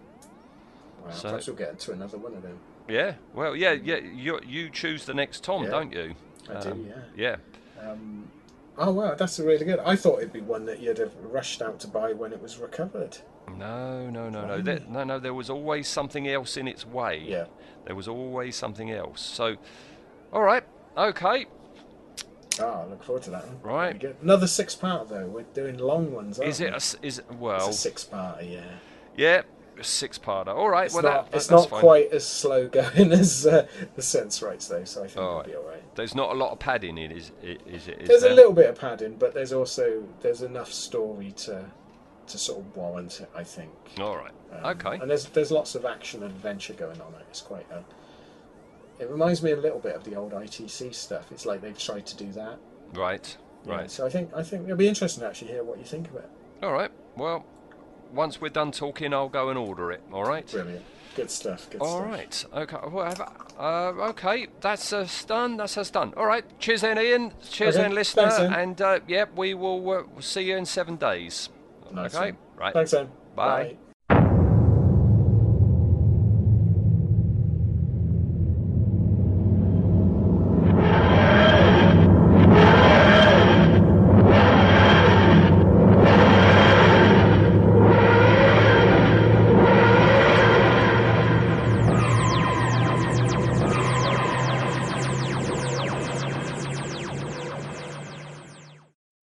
Well, 1.04 1.12
So- 1.14 1.30
perhaps 1.30 1.48
we'll 1.48 1.56
get 1.56 1.70
into 1.72 1.92
another 1.94 2.18
one 2.18 2.34
of 2.34 2.42
them. 2.42 2.60
Yeah. 2.88 3.14
Well, 3.34 3.56
yeah, 3.56 3.74
yeah. 3.74 3.98
You 3.98 4.40
you 4.46 4.70
choose 4.72 5.06
the 5.06 5.14
next 5.14 5.44
Tom, 5.44 5.64
Yeah, 5.64 5.70
don't 5.70 5.94
you? 5.94 6.16
I 6.50 6.60
do, 6.60 6.72
Um, 6.72 6.86
yeah. 7.16 7.38
Yeah. 7.80 7.90
Um, 7.92 8.32
oh 8.80 8.92
wow, 8.92 9.14
that's 9.16 9.40
really 9.40 9.66
good. 9.66 9.80
I 9.80 9.96
thought 9.96 10.20
it'd 10.20 10.34
be 10.34 10.42
one 10.42 10.66
that 10.66 10.80
you'd 10.80 10.98
have 10.98 11.14
rushed 11.22 11.62
out 11.62 11.80
to 11.82 11.88
buy 11.88 12.14
when 12.14 12.34
it 12.34 12.42
was 12.42 12.58
recovered. 12.58 13.18
No, 13.58 14.10
no, 14.10 14.30
no, 14.30 14.46
no. 14.46 14.62
There, 14.62 14.80
no, 14.88 15.04
no. 15.04 15.20
There 15.20 15.34
was 15.34 15.50
always 15.50 15.88
something 15.88 16.28
else 16.28 16.58
in 16.58 16.68
its 16.68 16.86
way. 16.86 17.24
Yeah. 17.28 17.46
There 17.86 17.96
was 17.96 18.08
always 18.08 18.56
something 18.56 18.92
else. 18.92 19.22
So, 19.22 19.56
all 20.32 20.44
right. 20.44 20.64
Okay. 20.98 21.46
Oh, 22.60 22.66
I 22.66 22.86
look 22.86 23.04
forward 23.04 23.24
to 23.24 23.30
that 23.32 23.48
one. 23.48 23.60
Right. 23.62 24.04
Another 24.22 24.48
six 24.48 24.76
part 24.76 25.10
though. 25.10 25.26
We're 25.28 25.44
doing 25.54 25.78
long 25.78 26.12
ones. 26.12 26.40
Aren't 26.40 26.50
Is 26.50 26.60
it? 26.62 26.66
we? 26.66 26.72
A, 26.72 26.76
is 26.78 26.94
it, 26.96 27.06
It's 27.08 27.40
well? 27.40 27.70
a 27.70 27.74
six 27.74 28.04
part, 28.04 28.44
yeah. 28.44 28.62
Yeah, 29.16 29.42
six 29.84 30.18
parter. 30.18 30.48
All 30.48 30.70
right. 30.70 30.86
It's 30.86 30.94
well, 30.94 31.04
not. 31.04 31.32
that, 31.32 31.38
it's 31.38 31.50
not 31.50 31.70
fine. 31.70 31.80
quite 31.80 32.12
as 32.12 32.26
slow 32.26 32.68
going 32.68 33.12
as 33.12 33.46
uh, 33.46 33.68
the 33.96 34.02
Sensorites 34.02 34.68
though, 34.68 34.84
so 34.84 35.04
I 35.04 35.08
think 35.08 35.18
All 35.18 35.40
it'll 35.40 35.52
be 35.52 35.56
all 35.56 35.68
right. 35.68 35.96
There's 35.96 36.16
not 36.16 36.32
a 36.32 36.34
lot 36.34 36.52
of 36.52 36.60
padding 36.60 36.98
in, 36.98 37.12
is 37.12 37.32
is 37.42 37.88
it? 37.88 38.02
Is 38.02 38.08
There's 38.08 38.22
there? 38.22 38.32
a 38.32 38.36
little 38.36 38.54
bit 38.54 38.70
of 38.70 38.80
padding, 38.80 39.16
but 39.16 39.34
there's 39.34 39.54
also 39.54 40.04
there's 40.22 40.42
enough 40.42 40.72
story 40.72 41.32
to 41.38 41.66
to 42.28 42.38
sort 42.38 42.60
of 42.60 42.76
warrant 42.76 43.22
it. 43.22 43.30
I 43.36 43.44
think. 43.44 43.72
All 44.00 44.18
right. 44.18 44.32
Um, 44.52 44.66
okay. 44.78 45.00
And 45.02 45.10
there's 45.10 45.26
there's 45.26 45.52
lots 45.52 45.76
of 45.76 45.86
action 45.86 46.24
and 46.24 46.32
adventure 46.32 46.74
going 46.74 47.02
on. 47.02 47.14
It's 47.30 47.42
quite. 47.42 47.66
A, 47.72 47.84
it 49.02 49.10
reminds 49.10 49.42
me 49.42 49.52
a 49.52 49.56
little 49.56 49.80
bit 49.80 49.96
of 49.96 50.04
the 50.04 50.16
old 50.16 50.34
ITC 50.34 50.94
stuff. 50.94 51.32
It's 51.32 51.46
like 51.46 51.62
they've 51.62 51.78
tried 51.78 52.06
to 52.08 52.18
do 52.18 52.32
that. 52.34 52.58
Right. 52.94 53.38
Yeah, 53.66 53.76
Right. 53.76 53.92
So 53.92 54.06
I 54.06 54.10
think 54.10 54.32
I 54.34 54.44
think 54.44 54.66
it'll 54.66 54.78
be 54.78 54.88
interesting 54.88 55.22
to 55.22 55.28
actually 55.28 55.52
hear 55.52 55.64
what 55.64 55.78
you 55.80 55.86
think 55.86 56.08
of 56.10 56.16
it. 56.16 56.30
All 56.64 56.74
right. 56.74 56.92
Well, 57.16 57.46
once 58.14 58.42
we're 58.42 58.50
done 58.50 58.72
talking, 58.72 59.14
I'll 59.14 59.30
go 59.30 59.50
and 59.50 59.58
order 59.58 59.92
it. 59.92 60.02
All 60.12 60.24
right. 60.24 60.50
Brilliant. 60.50 60.84
Good 61.16 61.32
stuff. 61.32 61.70
Good 61.70 61.82
All 61.82 61.98
stuff. 62.00 62.06
right. 62.06 62.46
Okay. 62.54 62.78
Whatever. 62.78 63.28
Uh, 63.58 64.10
okay. 64.10 64.48
That's 64.62 64.94
us 64.94 65.26
done. 65.26 65.58
That's 65.58 65.78
us 65.78 65.90
done. 65.90 66.14
All 66.16 66.26
right. 66.26 66.46
Cheers, 66.60 66.82
then, 66.82 66.98
Ian. 67.00 67.34
Cheers, 67.50 67.76
Okay, 67.76 67.84
then, 67.84 67.96
listener. 67.96 68.30
thanks, 68.30 68.40
Ian. 68.40 68.54
and 68.54 68.82
uh, 68.82 69.00
yeah, 69.08 69.26
we 69.36 69.54
will 69.54 69.90
uh, 69.92 70.22
see 70.22 70.44
you 70.44 70.56
in 70.58 70.66
seven 70.66 70.96
days. 70.96 71.50
Nice 71.92 72.16
okay. 72.16 72.32
one. 72.32 72.38
Right. 72.56 72.74
Thanks, 72.74 72.94
Em. 72.94 73.08
Bye. 73.36 73.64
Bye. 73.64 73.78